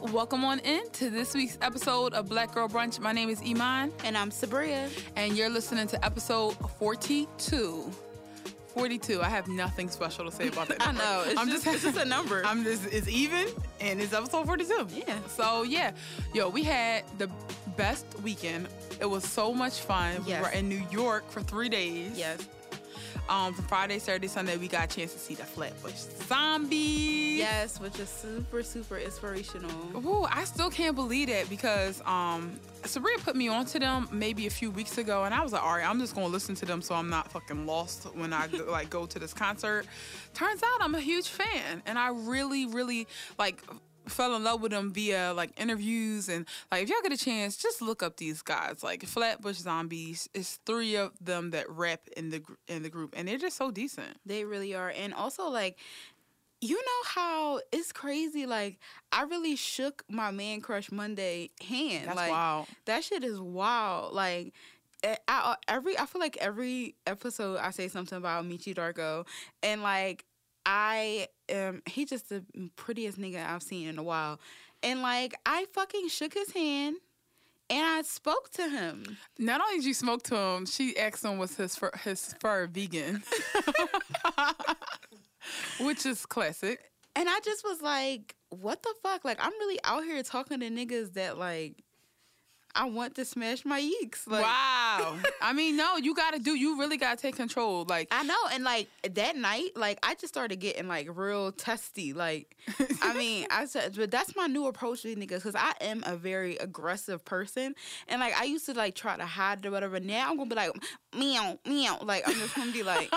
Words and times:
welcome 0.00 0.44
on 0.44 0.58
in 0.60 0.88
to 0.90 1.10
this 1.10 1.34
week's 1.34 1.58
episode 1.60 2.14
of 2.14 2.28
Black 2.28 2.54
Girl 2.54 2.68
Brunch. 2.68 3.00
My 3.00 3.12
name 3.12 3.28
is 3.28 3.40
Iman. 3.44 3.92
And 4.04 4.16
I'm 4.16 4.30
Sabria. 4.30 4.88
And 5.16 5.36
you're 5.36 5.48
listening 5.50 5.86
to 5.88 6.04
episode 6.04 6.52
42. 6.78 7.90
42. 8.68 9.20
I 9.20 9.28
have 9.28 9.48
nothing 9.48 9.88
special 9.88 10.24
to 10.24 10.30
say 10.30 10.48
about 10.48 10.68
that. 10.68 10.76
I 10.86 10.92
know. 10.92 11.24
It's 11.26 11.38
I'm 11.38 11.48
just, 11.48 11.66
it's 11.66 11.82
just 11.82 11.96
a 11.98 12.04
number. 12.04 12.42
I'm 12.46 12.64
just, 12.64 12.86
it's 12.92 13.08
even, 13.08 13.48
and 13.80 14.00
it's 14.00 14.12
episode 14.12 14.46
42. 14.46 14.88
Yeah. 14.94 15.18
So, 15.28 15.62
yeah. 15.62 15.92
Yo, 16.32 16.48
we 16.48 16.62
had 16.62 17.04
the 17.18 17.28
best 17.76 18.06
weekend. 18.22 18.68
It 19.00 19.06
was 19.06 19.24
so 19.24 19.52
much 19.52 19.80
fun. 19.80 20.22
Yes. 20.26 20.42
We 20.42 20.48
were 20.48 20.54
in 20.54 20.68
New 20.68 20.82
York 20.90 21.28
for 21.30 21.42
three 21.42 21.68
days. 21.68 22.12
yes. 22.16 22.46
Um, 23.28 23.52
from 23.52 23.64
Friday, 23.66 23.98
Saturday, 23.98 24.26
Sunday, 24.26 24.56
we 24.56 24.68
got 24.68 24.90
a 24.90 24.96
chance 24.96 25.12
to 25.12 25.18
see 25.18 25.34
the 25.34 25.44
Flatbush 25.44 25.92
Zombies. 26.28 27.38
Yes, 27.38 27.78
which 27.78 27.98
is 28.00 28.08
super, 28.08 28.62
super 28.62 28.96
inspirational. 28.96 29.70
Ooh, 29.96 30.24
I 30.24 30.44
still 30.44 30.70
can't 30.70 30.96
believe 30.96 31.28
that 31.28 31.48
because 31.50 32.00
um 32.06 32.58
Sabria 32.82 33.18
put 33.22 33.36
me 33.36 33.48
onto 33.48 33.78
them 33.78 34.08
maybe 34.10 34.46
a 34.46 34.50
few 34.50 34.70
weeks 34.70 34.96
ago, 34.98 35.24
and 35.24 35.34
I 35.34 35.42
was 35.42 35.52
like, 35.52 35.62
all 35.62 35.74
right, 35.76 35.88
I'm 35.88 35.98
just 35.98 36.14
gonna 36.14 36.28
listen 36.28 36.54
to 36.56 36.64
them 36.64 36.80
so 36.80 36.94
I'm 36.94 37.10
not 37.10 37.30
fucking 37.30 37.66
lost 37.66 38.04
when 38.14 38.32
I 38.32 38.46
like 38.46 38.88
go 38.88 39.04
to 39.04 39.18
this 39.18 39.34
concert. 39.34 39.86
Turns 40.32 40.62
out 40.62 40.78
I'm 40.80 40.94
a 40.94 41.00
huge 41.00 41.28
fan, 41.28 41.82
and 41.84 41.98
I 41.98 42.08
really, 42.08 42.66
really 42.66 43.06
like 43.38 43.62
fell 44.08 44.34
in 44.34 44.44
love 44.44 44.60
with 44.60 44.72
them 44.72 44.92
via 44.92 45.32
like 45.34 45.50
interviews 45.60 46.28
and 46.28 46.46
like 46.70 46.82
if 46.82 46.88
y'all 46.88 46.98
get 47.02 47.12
a 47.12 47.16
chance 47.16 47.56
just 47.56 47.82
look 47.82 48.02
up 48.02 48.16
these 48.16 48.42
guys 48.42 48.82
like 48.82 49.04
flatbush 49.04 49.56
zombies 49.56 50.28
it's 50.34 50.58
three 50.66 50.96
of 50.96 51.12
them 51.20 51.50
that 51.50 51.68
rap 51.70 52.00
in 52.16 52.30
the 52.30 52.42
in 52.66 52.82
the 52.82 52.90
group 52.90 53.14
and 53.16 53.28
they're 53.28 53.38
just 53.38 53.56
so 53.56 53.70
decent 53.70 54.08
They 54.26 54.44
really 54.44 54.74
are. 54.74 54.90
And 54.90 55.14
also, 55.14 55.48
like, 55.48 55.78
you 56.60 56.76
know 56.76 57.02
how 57.06 57.60
it's 57.72 57.92
crazy. 57.92 58.46
Like, 58.46 58.78
I 59.12 59.22
really 59.22 59.56
shook 59.56 60.04
my 60.08 60.30
man 60.30 60.60
crush 60.60 60.90
Monday 60.90 61.50
hand. 61.66 62.08
That's 62.08 62.16
like, 62.16 62.30
wild. 62.30 62.66
That 62.86 63.04
shit 63.04 63.24
is 63.24 63.40
wild. 63.40 64.14
Like, 64.14 64.52
eh, 65.02 65.16
I, 65.28 65.56
every 65.68 65.98
I 65.98 66.06
feel 66.06 66.20
like 66.20 66.36
every 66.40 66.94
episode 67.06 67.58
I 67.58 67.70
say 67.70 67.88
something 67.88 68.18
about 68.18 68.44
Meechy 68.44 68.74
Darko, 68.74 69.26
and 69.62 69.82
like 69.82 70.24
I 70.70 71.28
am, 71.48 71.82
he 71.86 72.04
just 72.04 72.28
the 72.28 72.44
prettiest 72.76 73.18
nigga 73.18 73.42
I've 73.42 73.62
seen 73.62 73.88
in 73.88 73.98
a 73.98 74.02
while, 74.02 74.38
and 74.82 75.00
like 75.00 75.34
I 75.46 75.64
fucking 75.72 76.08
shook 76.08 76.34
his 76.34 76.52
hand. 76.52 76.96
And 77.70 77.84
I 77.84 78.00
spoke 78.00 78.48
to 78.52 78.66
him. 78.66 79.18
Not 79.38 79.60
only 79.60 79.76
did 79.76 79.84
you 79.84 79.92
smoke 79.92 80.22
to 80.24 80.34
him, 80.34 80.64
she 80.64 80.96
asked 80.96 81.22
him 81.22 81.36
was 81.36 81.54
his 81.54 81.76
fur, 81.76 81.90
his 82.02 82.34
fur 82.40 82.66
vegan, 82.66 83.22
which 85.80 86.06
is 86.06 86.24
classic. 86.24 86.90
And 87.14 87.28
I 87.28 87.40
just 87.44 87.64
was 87.64 87.82
like, 87.82 88.36
what 88.48 88.82
the 88.82 88.94
fuck? 89.02 89.22
Like, 89.22 89.36
I'm 89.38 89.52
really 89.58 89.78
out 89.84 90.04
here 90.04 90.22
talking 90.22 90.60
to 90.60 90.70
niggas 90.70 91.12
that, 91.12 91.36
like, 91.36 91.84
I 92.74 92.84
want 92.88 93.14
to 93.16 93.24
smash 93.24 93.64
my 93.64 93.80
yeeks. 93.80 94.26
Like, 94.26 94.44
wow. 94.44 95.16
I 95.42 95.52
mean, 95.52 95.76
no, 95.76 95.96
you 95.96 96.14
gotta 96.14 96.38
do. 96.38 96.54
You 96.54 96.78
really 96.78 96.96
gotta 96.96 97.20
take 97.20 97.36
control. 97.36 97.84
Like, 97.88 98.08
I 98.10 98.22
know. 98.22 98.36
And, 98.52 98.64
like, 98.64 98.88
that 99.14 99.36
night, 99.36 99.70
like, 99.76 99.98
I 100.02 100.14
just 100.14 100.32
started 100.32 100.56
getting, 100.56 100.88
like, 100.88 101.08
real 101.12 101.52
testy. 101.52 102.12
Like, 102.12 102.56
I 103.02 103.14
mean, 103.18 103.46
I 103.50 103.66
said, 103.66 103.94
but 103.96 104.10
that's 104.10 104.36
my 104.36 104.46
new 104.46 104.66
approach 104.66 105.02
to 105.02 105.08
these 105.08 105.16
niggas 105.16 105.42
because 105.42 105.56
I 105.56 105.72
am 105.80 106.02
a 106.06 106.16
very 106.16 106.56
aggressive 106.56 107.24
person. 107.24 107.74
And, 108.06 108.20
like, 108.20 108.38
I 108.38 108.44
used 108.44 108.66
to, 108.66 108.74
like, 108.74 108.94
try 108.94 109.16
to 109.16 109.26
hide 109.26 109.64
or 109.66 109.70
whatever. 109.70 109.98
Now 110.00 110.30
I'm 110.30 110.36
going 110.36 110.48
to 110.48 110.54
be 110.54 110.60
like, 110.60 110.72
meow, 111.16 111.58
meow. 111.66 111.98
Like, 112.02 112.28
I'm 112.28 112.34
just 112.34 112.54
going 112.54 112.68
to 112.68 112.74
be 112.74 112.82
like, 112.82 113.12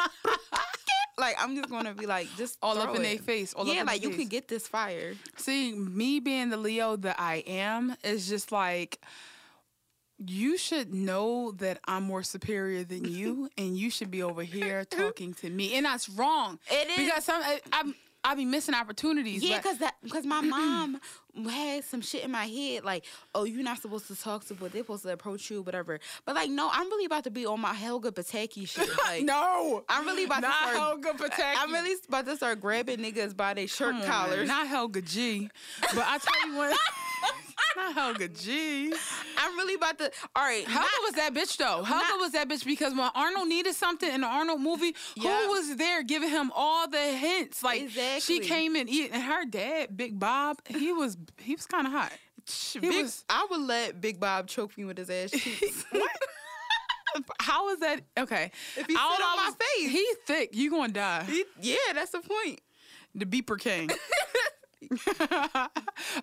like, 1.17 1.35
I'm 1.39 1.55
just 1.55 1.69
going 1.69 1.85
to 1.85 1.94
be 1.94 2.05
like, 2.05 2.27
just 2.38 2.57
all 2.61 2.77
up 2.77 2.95
in 2.95 3.03
their 3.03 3.17
face. 3.17 3.53
All 3.53 3.66
yeah, 3.66 3.83
like, 3.83 4.02
you 4.02 4.09
face. 4.09 4.19
can 4.19 4.27
get 4.27 4.47
this 4.47 4.67
fire. 4.67 5.13
See, 5.38 5.72
me 5.73 6.19
being 6.19 6.49
the 6.49 6.57
Leo 6.57 6.95
that 6.97 7.17
I 7.19 7.44
am 7.47 7.95
is 8.03 8.27
just 8.27 8.52
like 8.52 8.99
you 10.27 10.58
should 10.58 10.94
know 10.94 11.52
that 11.53 11.80
I'm 11.88 12.03
more 12.03 12.23
superior 12.23 12.83
than 12.83 13.05
you, 13.05 13.50
and 13.58 13.77
you 13.77 13.89
should 13.89 14.12
be 14.12 14.23
over 14.23 14.44
here 14.44 14.85
talking 14.85 15.34
to 15.35 15.50
me, 15.50 15.75
and 15.75 15.85
that's 15.85 16.09
wrong. 16.09 16.59
It 16.69 16.90
is. 16.90 16.97
because 16.97 17.25
some 17.25 17.41
I, 17.41 17.59
I'm 17.72 17.95
I 18.23 18.35
be 18.35 18.45
missing 18.45 18.75
opportunities. 18.75 19.44
Yeah, 19.44 19.57
because 19.57 19.79
that 19.79 19.95
because 20.03 20.25
my 20.25 20.41
mom 20.51 21.00
had 21.50 21.84
some 21.84 22.01
shit 22.01 22.23
in 22.23 22.31
my 22.31 22.45
head 22.45 22.84
like, 22.84 23.06
oh, 23.34 23.45
you're 23.45 23.63
not 23.63 23.81
supposed 23.81 24.07
to 24.07 24.16
talk 24.16 24.45
to, 24.45 24.53
but 24.53 24.72
they're 24.72 24.84
supposed 24.84 25.03
to 25.03 25.09
approach 25.13 25.50
you, 25.50 25.62
whatever. 25.63 26.00
But 26.25 26.35
like, 26.35 26.50
no, 26.50 26.69
I'm 26.72 26.88
really 26.88 27.06
about 27.06 27.24
to 27.24 27.31
be 27.31 27.45
on 27.45 27.59
my 27.62 27.74
Helga 27.74 28.12
Pataki 28.12 28.68
shit. 28.68 28.90
Like, 29.06 29.24
no, 29.24 29.84
I'm 29.90 30.06
really 30.06 30.25
about 30.25 30.41
not 30.41 30.51
to 30.51 30.57
start. 30.57 30.75
Helga 30.75 31.13
Pataki. 31.13 31.56
I'm 31.57 31.74
really 31.74 31.95
about 32.07 32.25
to 32.25 32.35
start 32.35 32.62
grabbing 32.62 33.00
niggas 33.00 33.35
by 33.35 33.53
their 33.53 33.68
shirt 33.68 33.95
collars. 34.06 34.47
Not 34.47 34.68
Helga 34.68 35.01
G, 35.01 35.50
but 35.81 36.06
I 36.06 36.18
tell 36.19 36.50
you 36.50 36.56
what, 36.57 36.78
not 37.77 37.93
Helga 37.93 38.27
G. 38.27 38.93
I'm 39.37 39.55
really 39.57 39.75
about 39.75 39.97
to. 39.99 40.11
All 40.35 40.43
right, 40.43 40.65
Helga 40.65 40.79
not- 40.79 41.03
was 41.03 41.13
that 41.13 41.33
bitch 41.33 41.57
though. 41.57 41.83
Helga 41.83 42.05
not- 42.09 42.19
was 42.19 42.31
that 42.33 42.49
bitch 42.49 42.65
because 42.65 42.93
when 42.93 43.09
Arnold 43.15 43.47
needed 43.47 43.73
something 43.75 44.11
in 44.13 44.21
the 44.21 44.27
Arnold 44.27 44.61
movie, 44.61 44.95
Yeah. 45.15 45.43
who 45.45 45.51
was 45.51 45.75
there 45.77 46.03
giving 46.03 46.29
him 46.29 46.51
all 46.55 46.87
the 46.89 47.01
hints? 47.01 47.63
Like 47.63 47.81
Exactly. 47.83 48.19
she 48.21 48.39
came 48.41 48.75
in 48.75 48.89
eating, 48.89 49.11
and 49.13 49.23
her 49.23 49.45
dad, 49.45 49.95
Big 49.95 50.19
Bob, 50.19 50.57
he 50.67 50.91
was 50.93 51.17
he 51.39 51.55
was 51.55 51.65
kind 51.65 51.87
of 51.87 51.93
hot. 51.93 52.11
Big, 52.79 53.03
was- 53.03 53.23
I 53.29 53.47
would 53.49 53.61
let 53.61 54.01
Big 54.01 54.19
Bob 54.19 54.47
choke 54.47 54.77
me 54.77 54.83
with 54.85 54.97
his 54.97 55.09
ass 55.09 55.31
cheeks. 55.31 55.85
How 57.39 57.69
is 57.69 57.79
that 57.79 58.01
okay? 58.17 58.51
If 58.77 58.88
he 58.88 58.95
I 58.97 59.15
sit 59.17 59.25
on 59.25 59.38
my 59.38 59.51
face. 59.59 59.91
he 59.91 60.13
thick. 60.25 60.49
You 60.55 60.71
gonna 60.71 60.93
die? 60.93 61.23
He- 61.25 61.43
yeah, 61.61 61.75
that's 61.93 62.11
the 62.11 62.21
point. 62.21 62.61
The 63.13 63.25
beeper 63.25 63.59
king. 63.59 63.89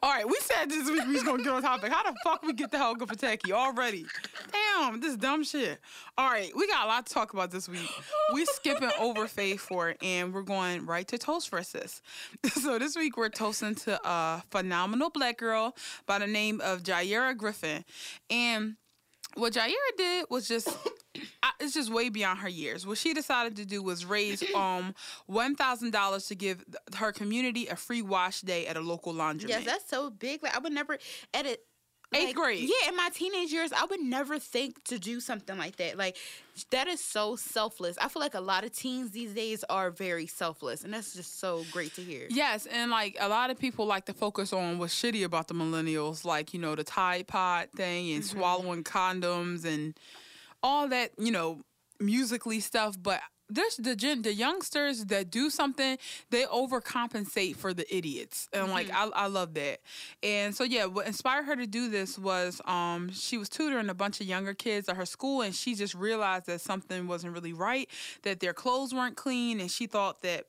All 0.03 0.13
right, 0.13 0.27
we 0.27 0.37
said 0.41 0.69
this 0.69 0.91
week 0.91 1.07
we 1.07 1.15
was 1.15 1.23
gonna 1.23 1.43
get 1.43 1.53
on 1.53 1.63
topic. 1.63 1.93
How 1.93 2.03
the 2.03 2.17
fuck 2.25 2.43
we 2.43 2.53
get 2.53 2.71
the 2.71 2.79
Helga 2.79 3.07
Pataki 3.07 3.53
already? 3.53 4.05
Damn, 4.53 5.01
this 5.01 5.17
dumb 5.17 5.45
shit. 5.45 5.79
All 6.17 6.29
right, 6.29 6.51
we 6.57 6.67
got 6.67 6.85
a 6.85 6.89
lot 6.89 7.07
to 7.07 7.15
talk 7.15 7.33
about 7.33 7.51
this 7.51 7.69
week. 7.69 7.89
We 8.35 8.45
skipping 8.47 8.91
over 8.99 9.27
Faith 9.29 9.61
for 9.61 9.91
it, 9.91 9.99
and 10.03 10.35
we're 10.35 10.43
going 10.43 10.87
right 10.87 11.07
to 11.09 11.19
toast 11.19 11.49
for 11.49 11.63
sis. 11.63 12.03
So 12.59 12.79
this 12.79 12.97
week 12.97 13.17
we're 13.17 13.29
toasting 13.29 13.77
to 13.77 14.01
a 14.09 14.43
phenomenal 14.51 15.11
black 15.11 15.39
girl 15.39 15.77
by 16.07 16.19
the 16.19 16.27
name 16.27 16.61
of 16.61 16.83
Jaira 16.83 17.37
Griffin, 17.37 17.85
and 18.29 18.77
what 19.39 19.53
Jaira 19.53 19.73
did 19.97 20.27
was 20.31 20.49
just 20.49 20.69
I, 21.43 21.51
it's 21.61 21.75
just 21.75 21.93
way 21.93 22.09
beyond 22.09 22.41
her 22.41 22.49
years. 22.49 22.87
What 22.87 22.99
she 22.99 23.15
decided 23.15 23.57
to 23.57 23.65
do 23.65 23.83
was 23.83 24.05
raise 24.05 24.43
um 24.55 24.95
one 25.27 25.55
thousand 25.55 25.93
dollars 25.93 26.27
to 26.27 26.35
give 26.35 26.65
th- 26.67 26.77
her 26.97 27.13
community 27.13 27.67
a 27.69 27.77
free 27.77 28.03
wash 28.03 28.41
day 28.43 28.67
at 28.67 28.77
a 28.77 28.81
local 28.81 29.15
laundromat. 29.15 29.49
Yes, 29.49 29.65
that's 29.65 29.89
so 29.89 30.11
big. 30.11 30.43
Like 30.43 30.57
I 30.57 30.59
would 30.59 30.73
never 30.73 30.99
at. 31.35 31.59
Eighth 32.15 32.27
like, 32.29 32.37
grade. 32.37 32.63
Yeah, 32.63 32.89
in 32.89 32.97
my 32.97 33.11
teenage 33.13 33.53
years, 33.53 33.71
I 33.71 33.85
would 33.85 34.01
never 34.01 34.39
think 34.39 34.83
to 34.85 34.99
do 34.99 35.21
something 35.21 35.59
like 35.59 35.77
that. 35.77 35.99
Like 35.99 36.17
that 36.71 36.89
is 36.89 37.01
so 37.05 37.37
selfless. 37.37 37.99
I 38.01 38.09
feel 38.09 38.21
like 38.21 38.35
a 38.35 38.41
lot 38.41 38.65
of 38.65 38.73
teens 38.73 39.11
these 39.11 39.35
days 39.35 39.63
are 39.69 39.91
very 39.91 40.27
selfless, 40.27 40.85
and 40.85 40.95
that's 40.95 41.13
just 41.13 41.39
so 41.39 41.65
great 41.71 41.95
to 41.97 42.01
hear. 42.01 42.27
Yes, 42.31 42.65
and 42.65 42.91
like 42.91 43.17
a 43.21 43.29
lot 43.29 43.51
of 43.51 43.59
people 43.59 43.85
like 43.85 44.07
to 44.07 44.15
focus 44.15 44.55
on 44.55 44.79
what's 44.79 44.95
shitty 44.95 45.23
about 45.25 45.49
the 45.49 45.55
millennials, 45.55 46.25
like 46.25 46.55
you 46.55 46.61
know 46.61 46.75
the 46.75 46.85
Tide 46.85 47.27
Pod 47.27 47.69
thing 47.77 48.13
and 48.13 48.23
mm-hmm. 48.23 48.39
swallowing 48.39 48.85
condoms 48.85 49.67
and 49.67 49.95
all 50.63 50.89
that, 50.89 51.11
you 51.19 51.31
know, 51.31 51.61
Musical.ly 52.01 52.61
stuff. 52.61 52.97
But 53.01 53.21
there's 53.51 53.77
the 53.77 53.97
gen- 53.97 54.23
the 54.23 54.33
youngsters 54.33 55.07
that 55.07 55.31
do 55.31 55.51
something, 55.51 55.99
they 56.31 56.45
overcompensate 56.45 57.57
for 57.57 57.73
the 57.73 57.87
idiots, 57.95 58.49
and 58.53 58.71
like 58.71 58.91
I, 58.93 59.09
I 59.15 59.27
love 59.27 59.55
that. 59.55 59.81
And 60.23 60.55
so 60.55 60.65
yeah, 60.65 60.85
what 60.87 61.07
inspired 61.07 61.45
her 61.45 61.57
to 61.57 61.67
do 61.67 61.89
this 61.89 62.19
was 62.19 62.61
um 62.67 63.11
she 63.13 63.39
was 63.39 63.49
tutoring 63.49 63.89
a 63.89 63.95
bunch 63.95 64.21
of 64.21 64.27
younger 64.27 64.55
kids 64.55 64.89
at 64.89 64.97
her 64.97 65.07
school, 65.07 65.43
and 65.43 65.55
she 65.55 65.75
just 65.75 65.95
realized 65.95 66.47
that 66.47 66.61
something 66.61 67.07
wasn't 67.07 67.33
really 67.33 67.53
right, 67.53 67.89
that 68.23 68.41
their 68.41 68.53
clothes 68.53 68.93
weren't 68.95 69.17
clean, 69.17 69.61
and 69.61 69.71
she 69.71 69.87
thought 69.87 70.23
that 70.23 70.47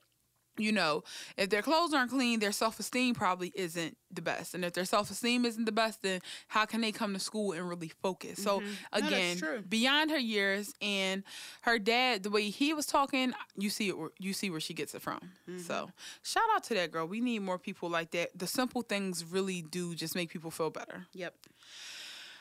you 0.59 0.72
know, 0.72 1.03
if 1.38 1.50
their 1.50 1.62
clothes 1.62 1.94
aren't 1.94 2.12
clean, 2.12 2.40
their 2.40 2.52
self 2.52 2.80
esteem 2.80 3.16
probably 3.16 3.52
isn't 3.56 3.97
the 4.12 4.22
best. 4.22 4.53
And 4.53 4.64
if 4.66 4.74
their 4.74 4.86
self 4.86 5.09
esteem 5.12 5.46
isn't 5.46 5.66
the 5.66 5.72
best, 5.72 6.02
then 6.02 6.22
how 6.47 6.66
can 6.66 6.82
they 6.82 6.91
come 6.91 7.14
to 7.14 7.20
school 7.20 7.53
and 7.53 7.67
really 7.70 7.91
focus? 8.02 8.41
So 8.44 8.61
that's 8.94 9.08
again, 9.08 9.38
beyond 9.70 10.11
her 10.11 10.17
years 10.20 10.73
and 10.82 11.23
her 11.61 11.79
dad, 11.79 12.23
the 12.23 12.29
way 12.29 12.50
he 12.50 12.73
was 12.73 12.85
talking, 12.85 13.34
you 13.58 13.70
see 13.70 13.88
it. 13.90 13.97
where- 13.97 14.09
You 14.20 14.34
see 14.34 14.50
where 14.50 14.59
she 14.59 14.73
gets 14.73 14.94
it 14.96 15.02
from. 15.02 15.32
So 15.66 15.91
shout 16.23 16.44
out 16.53 16.64
to 16.66 16.73
that 16.76 16.91
girl. 16.91 17.05
We 17.08 17.22
need 17.22 17.40
more 17.40 17.58
people 17.58 17.90
like 17.90 18.12
that. 18.12 18.29
The 18.38 18.47
simple 18.47 18.82
things 18.82 19.23
really 19.26 19.62
do 19.62 19.96
just 19.96 20.16
make 20.16 20.29
people 20.29 20.52
feel 20.52 20.70
better. 20.70 21.08
Yep. 21.14 21.34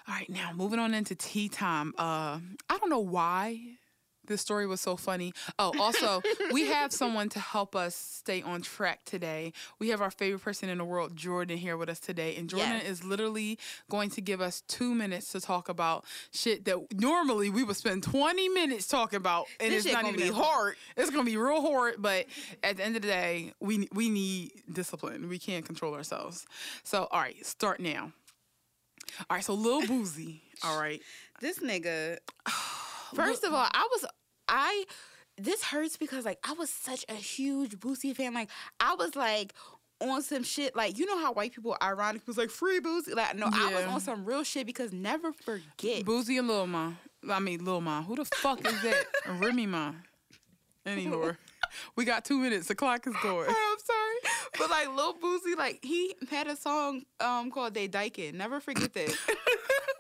All 0.09 0.14
right, 0.14 0.29
now 0.31 0.53
moving 0.55 0.79
on 0.79 0.94
into 0.94 1.14
tea 1.14 1.50
time. 1.50 1.93
Uh, 1.99 2.38
I 2.71 2.79
don't 2.79 2.88
know 2.88 2.99
why 2.99 3.61
This 4.28 4.40
story 4.42 4.66
was 4.66 4.80
so 4.80 4.96
funny. 4.96 5.32
Oh, 5.58 5.72
also, 5.80 6.22
we 6.52 6.66
have 6.66 6.92
someone 6.92 7.28
to 7.30 7.40
help 7.40 7.75
us 7.75 7.94
stay 7.94 8.42
on 8.42 8.60
track 8.62 9.04
today. 9.04 9.52
We 9.78 9.88
have 9.88 10.00
our 10.02 10.10
favorite 10.10 10.42
person 10.42 10.69
in 10.69 10.78
the 10.78 10.84
world, 10.84 11.16
Jordan, 11.16 11.56
here 11.56 11.76
with 11.78 11.88
us 11.88 11.98
today. 11.98 12.36
And 12.36 12.48
Jordan 12.48 12.69
Yes. 12.75 12.84
is 12.86 13.04
literally 13.04 13.58
going 13.90 14.10
to 14.10 14.20
give 14.20 14.40
us 14.40 14.60
two 14.69 14.94
minutes 14.94 15.32
to 15.32 15.40
talk 15.40 15.69
about 15.70 16.04
shit 16.30 16.66
that 16.66 16.78
normally 16.92 17.48
we 17.50 17.62
would 17.64 17.76
spend 17.76 18.02
20 18.02 18.48
minutes 18.50 18.86
talking 18.86 19.16
about. 19.16 19.46
And 19.60 19.72
This 19.72 19.86
it's 19.86 19.94
not 19.94 20.02
gonna 20.04 20.16
even 20.19 20.28
be 20.28 20.34
hard. 20.34 20.76
It's 20.96 21.10
going 21.10 21.25
to 21.25 21.30
be 21.30 21.36
real 21.38 21.62
hard. 21.62 21.94
But 21.98 22.26
at 22.62 22.76
the 22.76 22.84
end 22.84 22.96
of 22.96 23.02
the 23.02 23.08
day, 23.08 23.54
we, 23.60 23.88
we 23.92 24.10
need 24.10 24.52
discipline. 24.70 25.28
We 25.28 25.38
can't 25.38 25.64
control 25.64 25.94
ourselves. 25.94 26.46
So, 26.84 27.08
all 27.10 27.20
right, 27.20 27.44
start 27.46 27.80
now. 27.80 28.12
All 29.30 29.36
right, 29.36 29.44
so 29.44 29.54
Lil 29.54 29.82
Boosie. 29.82 30.40
All 30.62 30.78
right. 30.78 31.00
This 31.40 31.60
nigga. 31.60 32.19
First 33.14 33.44
of 33.44 33.52
all, 33.52 33.66
I 33.72 33.88
was 33.90 34.06
I. 34.49 34.84
This 35.40 35.62
hurts 35.62 35.96
because 35.96 36.25
like 36.25 36.38
I 36.43 36.52
was 36.55 36.69
such 36.69 37.05
a 37.08 37.14
huge 37.14 37.78
Boosie 37.78 38.14
fan. 38.14 38.34
Like 38.34 38.50
I 38.81 38.94
was 38.94 39.14
like 39.14 39.55
on 40.00 40.22
some 40.22 40.43
shit. 40.43 40.75
Like 40.75 40.99
you 40.99 41.06
know 41.06 41.19
how 41.19 41.32
white 41.32 41.52
people 41.55 41.76
ironic 41.82 42.26
was 42.26 42.37
like 42.37 42.50
free 42.50 42.81
Boosie. 42.81 43.14
Like 43.14 43.37
no, 43.37 43.49
I 43.52 43.72
was 43.75 43.84
on 43.84 44.00
some 44.00 44.25
real 44.25 44.43
shit 44.43 44.66
because 44.66 44.93
never 44.93 45.32
forget. 45.32 46.05
Boosie 46.05 46.38
and 46.38 46.49
Lil 46.49 46.66
Ma. 46.66 46.93
I 47.31 47.38
mean 47.38 47.64
Lil 47.64 47.81
Ma. 47.81 48.02
Who 48.02 48.16
the 48.16 48.25
fuck 48.25 48.66
is 48.66 48.82
that? 48.82 49.05
Remy 49.38 49.66
Ma. 49.66 49.93
Anymore. 50.87 51.38
We 51.96 52.06
got 52.06 52.25
two 52.25 52.38
minutes. 52.38 52.69
The 52.69 52.75
clock 52.75 53.06
is 53.06 53.14
going. 53.22 53.46
I'm 53.49 53.78
sorry, 53.84 54.32
but 54.58 54.70
like 54.70 54.88
Lil 54.88 55.14
Boosie, 55.14 55.56
like 55.56 55.81
he 55.82 56.14
had 56.31 56.46
a 56.46 56.56
song 56.56 57.02
um 57.20 57.50
called 57.50 57.75
"They 57.75 57.88
Dykin." 57.88 58.34
Never 58.34 58.58
forget 58.58 58.94
that. 58.94 59.14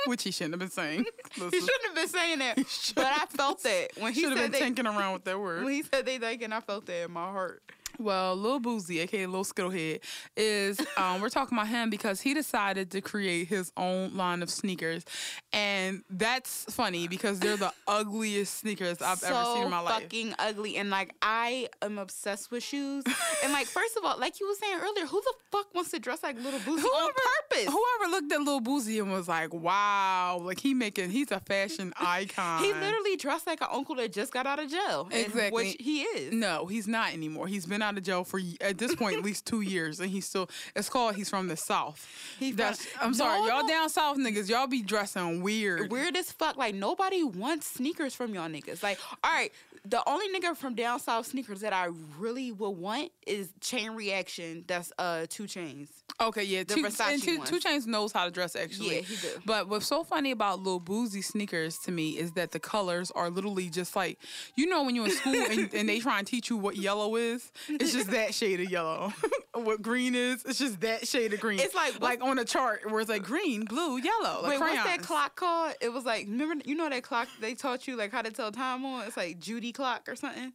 Which 0.08 0.22
he 0.22 0.30
shouldn't 0.30 0.54
have 0.54 0.60
been 0.60 0.70
saying. 0.70 1.04
he 1.34 1.40
shouldn't 1.40 1.84
have 1.84 1.94
been 1.94 2.08
saying 2.08 2.38
that, 2.38 2.56
but 2.94 3.06
I 3.06 3.26
felt 3.26 3.62
that 3.62 3.90
when 3.98 4.12
he 4.14 4.22
should 4.22 4.30
have 4.30 4.38
been 4.38 4.52
they, 4.52 4.58
tinking 4.58 4.86
around 4.86 5.12
with 5.12 5.24
that 5.24 5.38
word. 5.38 5.64
when 5.64 5.74
he 5.74 5.82
said 5.82 6.06
"They 6.06 6.18
Dykin," 6.18 6.50
I 6.52 6.60
felt 6.60 6.86
that 6.86 7.04
in 7.04 7.12
my 7.12 7.30
heart. 7.30 7.62
Well, 7.98 8.36
Lil 8.36 8.60
Boosie, 8.60 9.00
aka 9.00 9.26
Lil 9.26 9.44
Skittlehead, 9.44 10.00
is 10.36 10.78
um, 10.96 11.20
we're 11.20 11.28
talking 11.30 11.56
about 11.58 11.68
him 11.68 11.90
because 11.90 12.20
he 12.20 12.32
decided 12.34 12.90
to 12.92 13.00
create 13.00 13.48
his 13.48 13.72
own 13.76 14.16
line 14.16 14.42
of 14.42 14.50
sneakers, 14.50 15.04
and 15.52 16.02
that's 16.08 16.64
funny 16.72 17.08
because 17.08 17.40
they're 17.40 17.56
the 17.56 17.72
ugliest 17.88 18.58
sneakers 18.58 19.02
I've 19.02 19.18
so 19.18 19.28
ever 19.34 19.44
seen 19.54 19.64
in 19.64 19.70
my 19.70 19.80
life. 19.80 20.02
fucking 20.02 20.34
ugly. 20.38 20.76
And 20.76 20.90
like 20.90 21.14
I 21.22 21.68
am 21.82 21.98
obsessed 21.98 22.50
with 22.50 22.62
shoes. 22.62 23.04
and 23.42 23.52
like 23.52 23.66
first 23.66 23.96
of 23.96 24.04
all, 24.04 24.18
like 24.18 24.38
you 24.40 24.46
were 24.48 24.54
saying 24.54 24.78
earlier, 24.80 25.06
who 25.06 25.20
the 25.20 25.34
fuck 25.50 25.74
wants 25.74 25.90
to 25.90 25.98
dress 25.98 26.22
like 26.22 26.36
little 26.36 26.60
Boosie 26.60 26.84
on 26.84 27.10
purpose? 27.50 27.64
Whoever 27.66 28.10
looked 28.10 28.32
at 28.32 28.40
Lil 28.42 28.60
Boosie 28.60 29.02
and 29.02 29.10
was 29.10 29.26
like, 29.28 29.52
"Wow, 29.52 30.40
like 30.42 30.60
he 30.60 30.74
making, 30.74 31.10
he's 31.10 31.30
a 31.32 31.40
fashion 31.40 31.92
icon." 32.00 32.62
He 32.62 32.72
literally 32.72 33.16
dressed 33.16 33.46
like 33.46 33.60
an 33.60 33.68
uncle 33.72 33.96
that 33.96 34.12
just 34.12 34.32
got 34.32 34.46
out 34.46 34.58
of 34.62 34.70
jail. 34.70 35.08
Exactly. 35.10 35.50
Which 35.50 35.76
he 35.80 36.02
is. 36.02 36.32
No, 36.32 36.66
he's 36.66 36.86
not 36.86 37.12
anymore. 37.12 37.46
He's 37.48 37.66
been 37.66 37.82
out 37.82 37.87
of 37.96 38.02
jail 38.02 38.24
for 38.24 38.40
at 38.60 38.78
this 38.78 38.94
point 38.94 39.16
at 39.16 39.22
least 39.22 39.46
two 39.46 39.60
years, 39.60 40.00
and 40.00 40.10
he's 40.10 40.26
still. 40.26 40.50
It's 40.76 40.88
called 40.88 41.14
he's 41.14 41.30
from 41.30 41.48
the 41.48 41.56
south. 41.56 42.06
He 42.38 42.52
That's, 42.52 42.84
from- 42.84 43.08
I'm 43.08 43.14
sorry, 43.14 43.46
y'all 43.48 43.66
down 43.66 43.88
south 43.88 44.18
niggas. 44.18 44.48
Y'all 44.48 44.66
be 44.66 44.82
dressing 44.82 45.42
weird. 45.42 45.90
Weird 45.90 46.16
as 46.16 46.32
fuck. 46.32 46.56
Like 46.56 46.74
nobody 46.74 47.22
wants 47.24 47.66
sneakers 47.66 48.14
from 48.14 48.34
y'all 48.34 48.48
niggas. 48.48 48.82
Like, 48.82 48.98
all 49.24 49.32
right, 49.32 49.52
the 49.84 50.02
only 50.08 50.26
nigga 50.28 50.56
from 50.56 50.74
down 50.74 51.00
south 51.00 51.26
sneakers 51.26 51.60
that 51.60 51.72
I 51.72 51.88
really 52.18 52.52
would 52.52 52.70
want 52.70 53.10
is 53.26 53.48
Chain 53.60 53.92
Reaction. 53.92 54.64
That's 54.66 54.92
uh 54.98 55.26
2 55.28 55.44
Chainz. 55.44 55.88
Okay, 56.20 56.42
yeah, 56.42 56.64
The 56.64 56.74
two, 56.74 56.82
Versace 56.82 57.22
two, 57.22 57.44
2 57.44 57.60
Chainz 57.60 57.86
knows 57.86 58.10
how 58.10 58.24
to 58.24 58.30
dress 58.32 58.56
actually. 58.56 58.96
Yeah, 58.96 59.00
he 59.02 59.16
do. 59.16 59.28
But 59.46 59.68
what's 59.68 59.86
so 59.86 60.02
funny 60.02 60.32
about 60.32 60.60
Lil 60.60 60.80
Boosie 60.80 61.22
sneakers 61.22 61.78
to 61.80 61.92
me 61.92 62.18
is 62.18 62.32
that 62.32 62.50
the 62.50 62.58
colors 62.58 63.12
are 63.12 63.30
literally 63.30 63.70
just 63.70 63.94
like 63.94 64.18
you 64.56 64.66
know 64.66 64.82
when 64.82 64.96
you're 64.96 65.06
in 65.06 65.12
school 65.12 65.34
and, 65.34 65.72
and 65.72 65.88
they 65.88 66.00
try 66.00 66.18
and 66.18 66.26
teach 66.26 66.50
you 66.50 66.56
what 66.56 66.76
yellow 66.76 67.14
is. 67.16 67.52
It's 67.80 67.92
just 67.92 68.10
that 68.12 68.34
shade 68.34 68.60
of 68.60 68.70
yellow. 68.70 69.12
what 69.54 69.82
green 69.82 70.14
is, 70.14 70.44
it's 70.44 70.58
just 70.58 70.80
that 70.80 71.06
shade 71.06 71.32
of 71.32 71.40
green. 71.40 71.60
It's 71.60 71.74
like- 71.74 72.00
like 72.00 72.22
on 72.22 72.38
a 72.38 72.44
chart 72.44 72.90
where 72.90 73.00
it's 73.00 73.10
like 73.10 73.22
green, 73.22 73.64
blue, 73.64 73.98
yellow. 73.98 74.42
Like 74.42 74.50
Wait, 74.52 74.58
crayons. 74.60 74.84
what's 74.84 74.96
that 74.98 75.02
clock 75.02 75.36
called? 75.36 75.74
It 75.80 75.90
was 75.92 76.04
like 76.04 76.26
remember 76.26 76.62
you 76.64 76.74
know 76.74 76.88
that 76.88 77.02
clock 77.02 77.28
they 77.40 77.54
taught 77.54 77.86
you 77.88 77.96
like 77.96 78.12
how 78.12 78.22
to 78.22 78.30
tell 78.30 78.50
time 78.52 78.84
on? 78.84 79.06
It's 79.06 79.16
like 79.16 79.38
Judy 79.40 79.72
clock 79.72 80.08
or 80.08 80.16
something. 80.16 80.52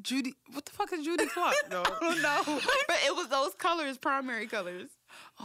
Judy, 0.00 0.34
what 0.52 0.64
the 0.64 0.72
fuck 0.72 0.90
is 0.94 1.04
Judy 1.04 1.26
Clock? 1.26 1.54
though? 1.68 1.82
I 1.86 1.98
don't 2.00 2.22
know. 2.22 2.42
but 2.88 2.96
it 3.06 3.14
was 3.14 3.28
those 3.28 3.54
colors, 3.54 3.98
primary 3.98 4.46
colors. 4.46 4.88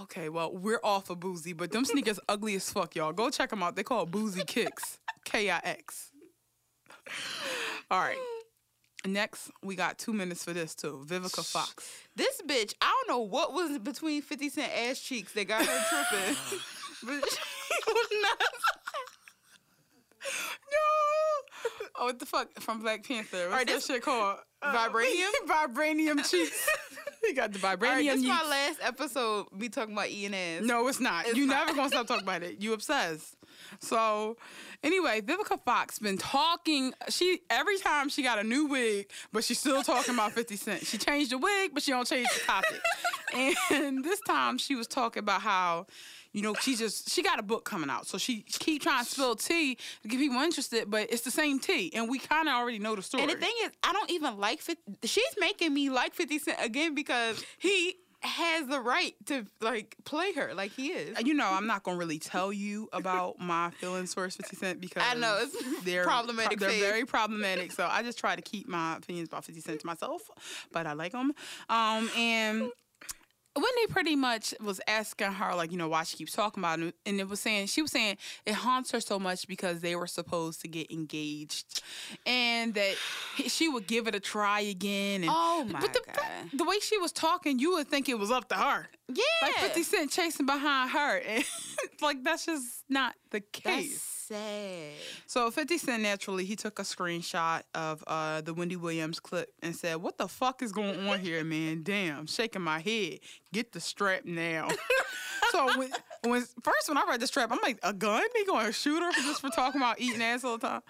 Okay, 0.04 0.30
well, 0.30 0.56
we're 0.56 0.80
off 0.84 1.10
of 1.10 1.20
Boosie, 1.20 1.56
but 1.56 1.72
them 1.72 1.84
sneakers 1.84 2.18
ugly 2.30 2.56
as 2.56 2.68
fuck, 2.72 2.96
y'all. 2.96 3.12
Go 3.12 3.30
check 3.30 3.50
them 3.50 3.62
out. 3.62 3.76
They 3.76 3.84
call 3.84 4.08
Boosie 4.08 4.48
Kicks. 4.48 5.00
K 5.26 5.52
I 5.52 5.60
X. 5.64 6.12
All 7.92 8.00
right. 8.00 8.18
Next, 9.08 9.50
we 9.64 9.76
got 9.76 9.98
two 9.98 10.14
minutes 10.14 10.44
for 10.44 10.54
this 10.54 10.76
too. 10.76 11.04
Vivica 11.08 11.46
Fox. 11.50 11.90
This 12.16 12.42
bitch, 12.46 12.74
I 12.82 12.94
don't 13.08 13.16
know 13.16 13.24
what 13.24 13.54
was 13.54 13.80
between 13.80 14.22
50 14.22 14.50
Cent 14.50 14.72
ass 14.76 15.00
cheeks 15.00 15.32
that 15.34 15.48
got 15.48 15.66
her 15.66 16.06
tripping. 16.10 16.36
but 17.06 17.30
she 17.30 17.94
was 17.94 18.08
not. 18.22 18.44
No. 20.70 21.86
Oh, 22.00 22.06
what 22.08 22.20
the 22.20 22.26
fuck? 22.26 22.50
From 22.60 22.82
Black 22.82 23.08
Panther. 23.08 23.50
What's 23.50 23.72
that 23.72 23.82
shit 23.82 24.04
called? 24.04 24.40
Uh, 24.62 24.76
Vibranium? 24.76 25.30
Vibranium 25.48 26.30
cheeks. 26.30 26.68
he 27.26 27.32
got 27.34 27.54
the 27.54 27.60
vibranium. 27.60 27.84
All 27.84 27.94
right, 27.94 28.04
this 28.06 28.16
is 28.22 28.28
my 28.28 28.44
last 28.50 28.80
episode. 28.82 29.46
Me 29.54 29.70
talking 29.70 29.94
about 29.94 30.10
eating 30.10 30.36
ass. 30.36 30.64
No, 30.64 30.86
it's 30.90 31.00
not. 31.00 31.28
It's 31.28 31.38
you 31.38 31.46
not. 31.46 31.68
never 31.68 31.78
gonna 31.78 31.90
stop 31.90 32.08
talking 32.08 32.24
about 32.24 32.44
it. 32.44 32.62
You 32.62 32.74
obsessed. 32.74 33.37
So, 33.80 34.38
anyway, 34.84 35.22
Vivica 35.22 35.62
Fox 35.64 36.00
been 36.00 36.18
talking. 36.18 36.94
She 37.10 37.42
every 37.50 37.78
time 37.78 38.10
she 38.10 38.24
got 38.24 38.40
a 38.40 38.44
new 38.44 38.66
wig, 38.66 39.10
but 39.32 39.44
she's 39.44 39.60
still 39.60 39.84
talking 39.84 40.14
about 40.14 40.34
Fifty 40.34 40.56
Cent. 40.56 40.86
She 40.86 40.98
changed 40.98 41.32
the 41.32 41.38
wig, 41.38 41.72
but 41.74 41.84
she 41.84 41.92
don't 41.92 42.08
change 42.08 42.28
the 42.34 42.42
topic. 42.42 42.82
and 43.72 44.04
this 44.04 44.20
time 44.22 44.58
she 44.58 44.76
was 44.76 44.88
talking 44.88 45.22
about 45.22 45.42
how. 45.42 45.88
You 46.34 46.44
know, 46.44 46.54
she 46.54 46.76
just 46.76 47.10
she 47.10 47.24
got 47.24 47.40
a 47.40 47.42
book 47.42 47.66
coming 47.66 47.90
out, 47.90 48.06
so 48.06 48.20
she 48.20 48.42
keep 48.44 48.84
trying 48.84 49.04
to 49.04 49.10
spill 49.10 49.36
tea 49.36 49.76
to 50.04 50.08
get 50.08 50.20
people 50.20 50.40
interested, 50.40 50.92
but 50.92 51.12
it's 51.12 51.24
the 51.24 51.32
same 51.32 51.58
tea, 51.58 51.92
and 51.96 52.08
we 52.08 52.20
kind 52.20 52.48
of 52.48 52.54
already 52.54 52.78
know 52.78 52.96
the 52.96 53.02
story. 53.02 53.24
And 53.24 53.32
the 53.32 53.38
thing 53.38 53.54
is, 53.64 53.72
I 53.82 53.92
don't 53.92 54.12
even 54.12 54.38
like 54.38 54.60
50. 54.60 55.08
She's 55.08 55.24
making 55.40 55.74
me 55.74 55.90
like 55.90 56.14
50 56.14 56.38
Cent 56.38 56.58
again 56.62 56.94
because 56.94 57.44
he 57.58 57.96
has 58.28 58.68
the 58.68 58.80
right 58.80 59.14
to 59.28 59.46
like 59.62 59.96
play 60.06 60.34
her 60.34 60.54
like 60.54 60.72
he 60.72 60.90
is. 60.90 61.18
you 61.26 61.34
know, 61.34 61.48
I'm 61.50 61.68
not 61.68 61.84
gonna 61.84 61.98
really 61.98 62.20
tell 62.20 62.52
you 62.54 62.90
about 62.94 63.40
my 63.40 63.70
feelings 63.72 64.14
towards 64.14 64.36
50 64.36 64.56
Cent 64.56 64.82
because 64.82 65.04
I 65.10 65.16
know, 65.16 65.40
it's 65.42 65.84
they're 65.84 66.04
problematic 66.04 66.60
They're 66.60 66.70
very 66.70 67.06
problematic. 67.18 67.72
So 67.72 67.88
I 67.90 68.04
just 68.04 68.20
try 68.20 68.36
to 68.36 68.42
keep 68.42 68.68
my 68.68 68.98
opinions 68.98 69.30
about 69.30 69.46
50 69.46 69.62
Cent 69.62 69.80
to 69.82 69.86
myself, 69.86 70.30
but 70.72 70.86
I 70.86 70.94
like 70.94 71.12
them. 71.12 71.34
Um, 71.70 72.10
and 72.18 72.72
Wendy 73.58 73.88
pretty 73.92 74.16
much 74.16 74.54
was 74.62 74.80
asking 74.88 75.32
her, 75.34 75.56
like, 75.56 75.72
you 75.72 75.78
know, 75.78 75.88
why 75.88 76.04
she 76.04 76.18
keeps 76.18 76.34
talking 76.34 76.62
about 76.62 76.80
it. 76.80 76.96
And 77.06 77.20
it 77.20 77.28
was 77.28 77.40
saying, 77.40 77.68
she 77.68 77.82
was 77.82 77.92
saying 77.92 78.18
it 78.46 78.54
haunts 78.54 78.92
her 78.92 79.00
so 79.00 79.20
much 79.20 79.48
because 79.48 79.82
they 79.82 79.96
were 79.96 80.08
supposed 80.08 80.62
to 80.62 80.68
get 80.68 80.92
engaged 80.92 81.82
and 82.26 82.74
that 82.76 82.96
she 83.48 83.68
would 83.70 83.88
give 83.88 84.08
it 84.08 84.16
a 84.16 84.20
try 84.20 84.62
again. 84.62 85.24
And, 85.24 85.32
Oh 85.34 85.66
my 85.70 85.80
but 85.80 85.94
the, 85.94 86.02
God. 86.06 86.26
the 86.54 86.64
way 86.64 86.80
she 86.80 86.98
was 86.98 87.12
talking, 87.12 87.60
you 87.60 87.72
would 87.74 87.88
think 87.88 88.10
it 88.10 88.18
was 88.20 88.32
up 88.32 88.48
to 88.50 88.56
her. 88.56 88.88
Yeah. 89.08 89.24
Like 89.42 89.56
50 89.56 89.84
Cent 89.84 90.12
chasing 90.12 90.46
behind 90.46 90.92
her. 90.92 91.22
And 91.28 91.44
like, 92.02 92.24
that's 92.24 92.46
just 92.46 92.84
not 92.90 93.14
the 93.32 93.42
That's 93.64 93.78
case. 93.78 94.17
Sad. 94.28 94.94
So 95.26 95.50
50 95.50 95.78
Cent 95.78 96.04
naturally 96.04 96.46
he 96.46 96.56
took 96.56 96.80
a 96.80 96.84
screenshot 96.84 97.64
of 97.74 98.04
uh, 98.08 98.42
the 98.42 98.54
Wendy 98.54 98.76
Williams 98.76 99.20
clip 99.20 99.52
and 99.62 99.76
said, 99.76 99.98
"What 99.98 100.18
the 100.18 100.28
fuck 100.28 100.62
is 100.62 100.72
going 100.72 101.08
on 101.08 101.20
here, 101.20 101.44
man? 101.44 101.84
Damn, 101.84 102.28
shaking 102.28 102.62
my 102.62 102.80
head. 102.80 103.20
Get 103.54 103.72
the 103.72 103.80
strap 103.80 104.26
now." 104.26 104.70
so 105.52 105.78
when, 105.78 105.90
when 106.24 106.46
first 106.64 106.90
when 106.90 106.98
I 106.98 107.06
read 107.08 107.20
the 107.20 107.28
strap, 107.28 107.52
I'm 107.52 107.60
like, 107.62 107.80
"A 107.84 107.94
gun? 107.94 108.24
He 108.36 108.46
going 108.46 108.66
to 108.66 108.72
shoot 108.72 109.02
her 109.02 109.12
just 109.12 109.42
for 109.42 109.50
talking 109.50 109.82
about 109.82 110.00
eating 110.00 110.22
ass 110.22 110.44
all 110.44 110.58
the 110.58 110.68
time?" 110.68 110.82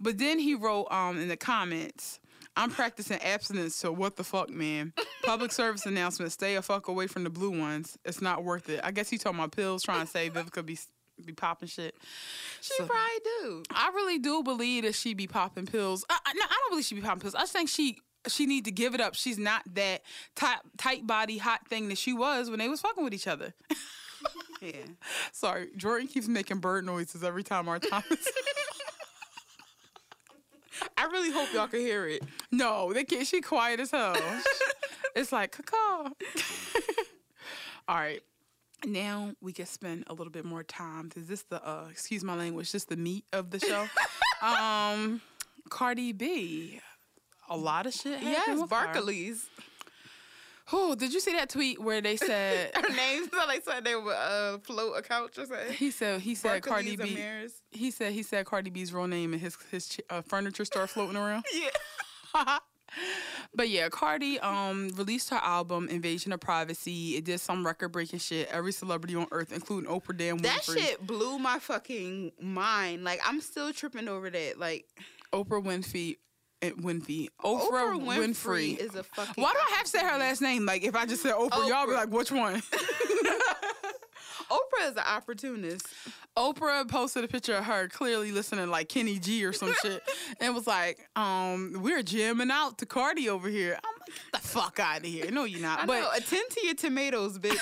But 0.00 0.18
then 0.18 0.38
he 0.38 0.54
wrote 0.54 0.88
um, 0.90 1.18
in 1.18 1.28
the 1.28 1.36
comments. 1.36 2.20
I'm 2.58 2.70
practicing 2.70 3.20
abstinence, 3.20 3.74
so 3.74 3.92
what 3.92 4.16
the 4.16 4.24
fuck, 4.24 4.48
man? 4.48 4.94
Public 5.24 5.52
service 5.52 5.84
announcement: 5.84 6.32
Stay 6.32 6.56
a 6.56 6.62
fuck 6.62 6.88
away 6.88 7.06
from 7.06 7.24
the 7.24 7.30
blue 7.30 7.58
ones. 7.58 7.98
It's 8.04 8.22
not 8.22 8.44
worth 8.44 8.70
it. 8.70 8.80
I 8.82 8.92
guess 8.92 9.10
he 9.10 9.18
talking 9.18 9.38
about 9.38 9.52
pills, 9.52 9.82
trying 9.82 10.06
to 10.06 10.10
say 10.10 10.30
Vivica 10.30 10.64
be 10.64 10.78
be 11.24 11.32
popping 11.32 11.68
shit. 11.68 11.96
She 12.60 12.74
So- 12.76 12.86
probably 12.86 13.20
do. 13.40 13.62
I 13.70 13.90
really 13.94 14.18
do 14.18 14.42
believe 14.42 14.84
that 14.84 14.94
she 14.94 15.14
be 15.14 15.26
popping 15.26 15.66
pills. 15.66 16.04
I, 16.10 16.18
I, 16.26 16.32
no, 16.34 16.42
I 16.44 16.48
don't 16.48 16.70
believe 16.70 16.84
she 16.84 16.94
be 16.94 17.00
popping 17.00 17.20
pills. 17.20 17.34
I 17.34 17.40
just 17.40 17.52
think 17.52 17.68
she 17.68 17.98
she 18.28 18.44
need 18.46 18.64
to 18.64 18.72
give 18.72 18.92
it 18.94 19.00
up. 19.00 19.14
She's 19.14 19.38
not 19.38 19.62
that 19.74 20.02
tight 20.34 20.58
tight 20.76 21.06
body 21.06 21.38
hot 21.38 21.66
thing 21.68 21.88
that 21.88 21.98
she 21.98 22.12
was 22.12 22.50
when 22.50 22.58
they 22.58 22.68
was 22.68 22.80
fucking 22.80 23.04
with 23.04 23.14
each 23.14 23.26
other. 23.28 23.54
Yeah. 24.62 24.72
Sorry, 25.32 25.68
Jordan 25.76 26.08
keeps 26.08 26.26
making 26.26 26.58
bird 26.58 26.86
noises 26.86 27.22
every 27.22 27.44
time 27.44 27.68
our 27.68 27.78
time 27.78 28.02
is. 28.10 28.26
I 30.98 31.04
really 31.04 31.30
hope 31.30 31.52
y'all 31.52 31.68
can 31.68 31.80
hear 31.80 32.08
it. 32.08 32.22
no, 32.50 32.92
they 32.92 33.04
can't. 33.04 33.26
She 33.26 33.42
quiet 33.42 33.78
as 33.80 33.90
hell. 33.90 34.16
it's 35.14 35.30
like 35.30 35.56
caw. 35.66 36.08
All 37.86 37.96
right. 37.96 38.22
Now 38.84 39.32
we 39.40 39.52
can 39.52 39.66
spend 39.66 40.04
a 40.08 40.12
little 40.14 40.30
bit 40.30 40.44
more 40.44 40.62
time. 40.62 41.10
Is 41.16 41.26
this 41.26 41.42
the 41.42 41.66
uh 41.66 41.86
excuse 41.90 42.22
my 42.22 42.34
language, 42.36 42.70
just 42.72 42.88
the 42.88 42.96
meat 42.96 43.24
of 43.32 43.50
the 43.50 43.58
show? 43.58 43.86
um 44.46 45.20
Cardi 45.68 46.12
B. 46.12 46.80
A 47.48 47.56
lot 47.56 47.86
of 47.86 47.94
shit 47.94 48.22
Yes. 48.22 48.68
Barclays. 48.68 49.46
Who 50.70 50.96
did 50.96 51.14
you 51.14 51.20
see 51.20 51.32
that 51.32 51.48
tweet 51.48 51.80
where 51.80 52.00
they 52.00 52.16
said 52.16 52.72
Her 52.74 52.88
name 52.88 53.28
sound 53.32 53.46
like 53.48 53.64
something 53.64 53.84
they 53.84 53.94
would 53.94 54.10
uh, 54.12 54.58
float 54.58 54.98
a 54.98 55.02
couch 55.02 55.38
or 55.38 55.46
something. 55.46 55.72
he 55.72 55.90
said 55.92 56.20
he 56.20 56.34
said 56.34 56.60
Cardi 56.62 56.96
B 56.96 57.16
he 57.70 57.90
said 57.92 58.12
he 58.12 58.22
said 58.24 58.46
Cardi 58.46 58.70
B's 58.70 58.92
real 58.92 59.06
name 59.06 59.32
and 59.32 59.40
his 59.40 59.56
his 59.70 59.98
uh, 60.10 60.22
furniture 60.22 60.64
store 60.64 60.86
floating 60.86 61.16
around. 61.16 61.44
Yeah. 62.34 62.58
But 63.54 63.68
yeah, 63.68 63.88
Cardi 63.88 64.38
um 64.40 64.90
released 64.96 65.30
her 65.30 65.40
album 65.42 65.88
Invasion 65.88 66.32
of 66.32 66.40
Privacy. 66.40 67.16
It 67.16 67.24
did 67.24 67.40
some 67.40 67.64
record 67.64 67.88
breaking 67.90 68.18
shit. 68.18 68.48
Every 68.50 68.72
celebrity 68.72 69.14
on 69.16 69.26
earth, 69.32 69.52
including 69.52 69.90
Oprah 69.90 70.16
damn 70.16 70.38
That 70.38 70.60
Winfrey. 70.62 70.78
shit 70.78 71.06
blew 71.06 71.38
my 71.38 71.58
fucking 71.58 72.32
mind. 72.40 73.04
Like 73.04 73.20
I'm 73.26 73.40
still 73.40 73.72
tripping 73.72 74.08
over 74.08 74.30
that. 74.30 74.58
Like 74.58 74.86
Oprah 75.32 75.62
Winfrey. 75.64 76.16
eh, 76.62 76.70
Winfrey. 76.70 77.28
Oprah, 77.44 77.70
Oprah 77.70 78.00
Winfrey. 78.00 78.76
Winfrey 78.76 78.78
is 78.78 78.94
a 78.94 79.02
fucking. 79.02 79.42
Why 79.42 79.52
do 79.52 79.58
I 79.58 79.74
have 79.76 79.84
to 79.84 79.90
say 79.90 80.00
her 80.00 80.18
last 80.18 80.40
name? 80.42 80.64
Like 80.66 80.82
if 80.84 80.94
I 80.94 81.06
just 81.06 81.22
said 81.22 81.34
Oprah, 81.34 81.68
y'all 81.68 81.86
be 81.86 81.92
like, 81.92 82.10
which 82.10 82.30
one? 82.30 82.62
Oprah 84.50 84.90
is 84.90 84.96
an 84.96 85.04
opportunist. 85.06 85.86
Oprah 86.36 86.88
posted 86.88 87.24
a 87.24 87.28
picture 87.28 87.54
of 87.54 87.64
her 87.64 87.88
clearly 87.88 88.30
listening 88.32 88.70
like 88.70 88.88
Kenny 88.88 89.18
G 89.18 89.44
or 89.44 89.52
some 89.52 89.72
shit 89.82 90.02
and 90.40 90.54
was 90.54 90.66
like, 90.66 90.98
um, 91.16 91.78
we're 91.82 92.02
jamming 92.02 92.50
out 92.50 92.78
to 92.78 92.86
Cardi 92.86 93.28
over 93.28 93.48
here. 93.48 93.78
I'm 93.82 93.94
like, 94.00 94.06
get 94.32 94.42
the 94.42 94.48
fuck 94.48 94.78
out 94.78 94.98
of 94.98 95.04
here. 95.04 95.30
No, 95.30 95.44
you're 95.44 95.60
not. 95.60 95.80
I 95.80 95.86
but 95.86 96.00
know. 96.00 96.10
Attend 96.14 96.50
to 96.50 96.66
your 96.66 96.74
tomatoes, 96.74 97.38
bitch. 97.38 97.58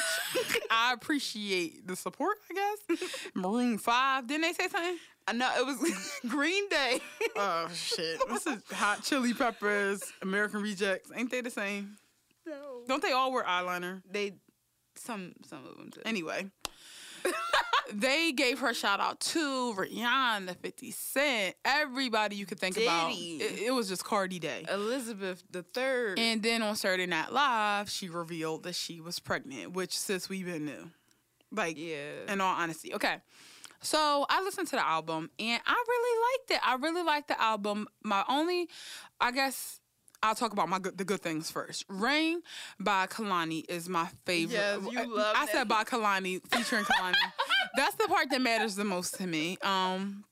I 0.71 0.93
appreciate 0.93 1.87
the 1.87 1.97
support, 1.97 2.37
I 2.51 2.55
guess. 2.89 2.99
Maroon 3.35 3.79
5, 3.79 4.27
didn't 4.27 4.43
they 4.43 4.53
say 4.53 4.69
something? 4.69 4.99
I 5.27 5.33
know 5.33 5.51
it 5.57 5.65
was 5.65 6.13
Green 6.29 6.69
Day. 6.69 7.01
Oh, 7.35 7.69
shit. 7.73 8.21
This 8.29 8.47
is 8.47 8.59
Hot 8.73 9.03
Chili 9.03 9.33
Peppers, 9.33 10.03
American 10.21 10.61
Rejects. 10.61 11.11
Ain't 11.17 11.31
they 11.31 11.41
the 11.41 11.51
same? 11.51 11.97
no. 12.47 12.83
Don't 12.87 13.03
they 13.03 13.13
all 13.13 13.33
wear 13.33 13.43
eyeliner? 13.45 14.03
They 14.11 14.35
some 14.97 15.33
some 15.47 15.67
of 15.67 15.77
them 15.79 15.91
did. 15.91 16.07
Anyway, 16.07 16.51
they 17.93 18.33
gave 18.33 18.59
her 18.61 18.75
shout 18.75 19.01
out 19.01 19.21
to 19.21 19.75
Rihanna, 19.77 20.57
50 20.57 20.91
Cent, 20.91 21.55
everybody 21.65 22.37
you 22.37 22.47
could 22.47 22.59
think 22.59 22.77
about. 22.77 23.13
It, 23.13 23.63
it 23.67 23.75
was 23.75 23.89
just 23.89 24.05
Cardi 24.05 24.39
Day. 24.39 24.65
Elizabeth 24.71 25.43
the 25.51 25.63
third. 25.63 26.19
And 26.19 26.43
then 26.43 26.63
on 26.63 26.77
Saturday 26.77 27.07
Night 27.07 27.33
Live, 27.33 27.91
she 27.91 28.09
revealed 28.09 28.65
that 28.65 28.75
she 28.75 29.01
was 29.01 29.19
pregnant, 29.19 29.73
which 29.73 29.97
since 29.97 30.29
we've 30.29 30.47
been 30.47 30.67
knew. 30.67 30.91
Like, 31.53 31.79
yeah. 31.79 32.33
in 32.33 32.41
all 32.41 32.55
honesty. 32.55 32.95
Okay. 32.95 33.17
So 33.81 34.25
I 34.31 34.43
listened 34.43 34.69
to 34.69 34.77
the 34.77 34.87
album 34.87 35.31
and 35.39 35.61
I 35.67 35.85
really 35.89 36.21
liked 36.33 36.51
it. 36.51 36.69
I 36.69 36.75
really 36.77 37.03
liked 37.03 37.29
the 37.29 37.41
album. 37.41 37.87
My 38.03 38.25
only, 38.29 38.69
I 39.21 39.31
guess, 39.31 39.81
I'll 40.25 40.35
talk 40.35 40.53
about 40.55 40.69
my 40.71 40.79
good, 40.79 40.97
the 40.97 41.05
good 41.05 41.21
things 41.21 41.51
first. 41.51 41.85
Rain 41.89 42.41
by 42.81 43.07
Kehlani 43.07 43.65
is 43.69 43.89
my 43.91 44.09
favorite. 44.25 44.55
Yes, 44.55 44.81
you 44.91 44.99
I- 44.99 45.05
love 45.05 45.37
I 45.37 45.45
that. 45.45 45.53
said 45.53 45.69
by 45.69 45.85
Kehlani, 45.85 46.41
featuring 46.51 46.85
Kehlani. 46.85 47.13
that's 47.77 47.95
the 47.97 48.09
part 48.09 48.31
that 48.31 48.41
matters 48.41 48.75
the 48.75 48.85
most 48.85 49.17
to 49.19 49.27
me. 49.27 49.59
Um, 49.63 50.25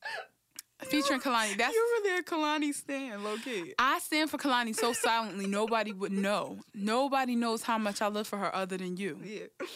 featuring 0.85 1.21
Kehlani. 1.21 1.59
That's 1.59 1.75
you 1.75 1.99
were 2.03 2.09
there, 2.09 2.23
Kehlani 2.23 2.73
stand, 2.73 3.23
low 3.23 3.37
key. 3.37 3.75
I 3.79 3.99
stand 3.99 4.31
for 4.31 4.39
Kehlani 4.39 4.75
so 4.75 4.95
silently 4.95 5.47
nobody 5.47 5.93
would 5.93 6.13
know. 6.13 6.59
Nobody 6.75 7.37
knows 7.37 7.63
how 7.63 7.77
much 7.77 8.01
I 8.01 8.09
live 8.09 8.27
for 8.27 8.39
her 8.39 8.55
other 8.55 8.79
than 8.79 8.97
you. 8.97 9.19
Yeah. 9.23 9.67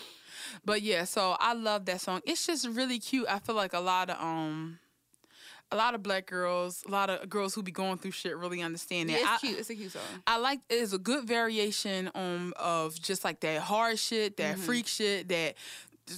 But 0.65 0.81
yeah, 0.81 1.05
so 1.05 1.37
I 1.39 1.53
love 1.53 1.85
that 1.87 2.01
song. 2.01 2.23
It's 2.25 2.47
just 2.47 2.67
really 2.69 2.99
cute. 2.99 3.27
I 3.29 3.39
feel 3.39 3.55
like 3.55 3.75
a 3.75 3.81
lot 3.81 4.09
of 4.11 4.17
um 4.21 4.79
a 5.73 5.77
lot 5.77 5.95
of 5.95 6.03
black 6.03 6.27
girls, 6.27 6.85
a 6.87 6.91
lot 6.91 7.11
of 7.11 7.29
girls 7.29 7.55
who 7.55 7.63
be 7.63 7.73
going 7.73 7.99
through 7.99 8.13
shit 8.13 8.37
really 8.37 8.63
understand 8.63 9.11
Yeah, 9.11 9.17
that. 9.17 9.23
it's 9.23 9.45
I, 9.45 9.47
cute. 9.47 9.59
It's 9.59 9.71
a 9.71 9.75
cute 9.75 9.93
song. 9.93 10.03
I 10.27 10.39
like 10.39 10.61
it's 10.71 10.93
a 10.93 10.99
good 10.99 11.25
variation 11.25 12.11
um 12.15 12.55
of 12.57 13.01
just 13.01 13.25
like 13.25 13.41
that 13.41 13.63
hard 13.63 13.99
shit, 13.99 14.37
that 14.37 14.59
freak 14.59 14.87
shit, 14.87 15.29
that 15.29 15.55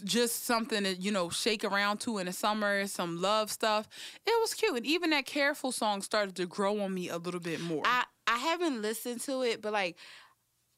just 0.05 0.45
something 0.45 0.85
to 0.85 0.95
you 0.97 1.11
know 1.11 1.31
shake 1.31 1.65
around 1.65 1.99
to 2.01 2.19
in 2.19 2.27
the 2.27 2.33
summer, 2.33 2.87
some 2.87 3.21
love 3.23 3.51
stuff. 3.51 3.89
It 4.27 4.35
was 4.41 4.53
cute, 4.53 4.77
and 4.77 4.85
even 4.87 5.11
that 5.11 5.25
careful 5.25 5.73
song 5.73 6.03
started 6.03 6.37
to 6.37 6.47
grow 6.47 6.79
on 6.81 6.93
me 6.93 7.09
a 7.09 7.17
little 7.17 7.41
bit 7.41 7.61
more. 7.61 7.83
I 7.87 8.05
I 8.27 8.37
haven't 8.37 8.83
listened 8.83 9.23
to 9.23 9.43
it, 9.43 9.63
but 9.63 9.73
like 9.73 9.97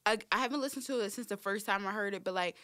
I, 0.07 0.19
I 0.31 0.39
haven't 0.39 0.61
listened 0.61 0.87
to 0.87 1.01
it 1.01 1.11
since 1.13 1.27
the 1.27 1.37
first 1.37 1.67
time 1.67 1.85
I 1.87 1.91
heard 1.91 2.15
it. 2.15 2.23
But 2.23 2.35
like 2.35 2.57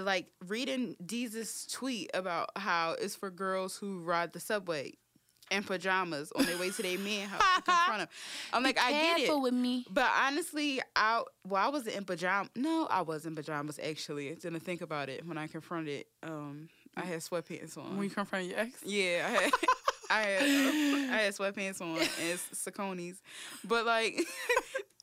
like 0.00 0.28
reading 0.46 0.96
Desus 1.04 1.70
tweet 1.70 2.10
about 2.14 2.50
how 2.56 2.92
it's 2.98 3.14
for 3.14 3.30
girls 3.30 3.76
who 3.76 4.00
ride 4.00 4.32
the 4.32 4.40
subway 4.40 4.94
in 5.50 5.62
pajamas 5.62 6.32
on 6.32 6.44
their 6.44 6.58
way 6.58 6.70
to 6.70 6.82
their 6.82 6.98
man 6.98 7.28
house 7.28 7.40
to 7.56 7.62
confront 7.62 8.00
him. 8.02 8.08
I'm 8.52 8.62
like, 8.62 8.78
I 8.80 8.90
get 8.90 9.20
it. 9.20 9.40
with 9.40 9.54
me. 9.54 9.84
But 9.90 10.10
honestly, 10.26 10.80
I 10.94 11.22
well, 11.46 11.66
I 11.66 11.70
wasn't 11.70 11.96
in 11.96 12.04
pajamas. 12.04 12.50
No, 12.56 12.86
I 12.90 13.02
was 13.02 13.26
in 13.26 13.34
pajamas 13.34 13.78
actually. 13.82 14.34
Didn't 14.34 14.60
think 14.60 14.80
about 14.80 15.08
it 15.08 15.26
when 15.26 15.38
I 15.38 15.46
confronted. 15.46 16.04
Um, 16.22 16.68
I 16.96 17.02
had 17.04 17.20
sweatpants 17.20 17.76
on. 17.76 17.96
When 17.96 18.04
you 18.04 18.10
confront 18.10 18.46
your 18.46 18.58
ex, 18.58 18.80
Yeah, 18.84 19.26
I 19.28 19.30
had, 19.42 19.52
I 20.10 20.20
had, 20.22 20.42
I 21.10 21.16
had 21.24 21.34
sweatpants 21.34 21.80
on 21.80 21.98
and 21.98 22.38
Saucony's, 22.54 23.20
but 23.64 23.84
like, 23.84 24.18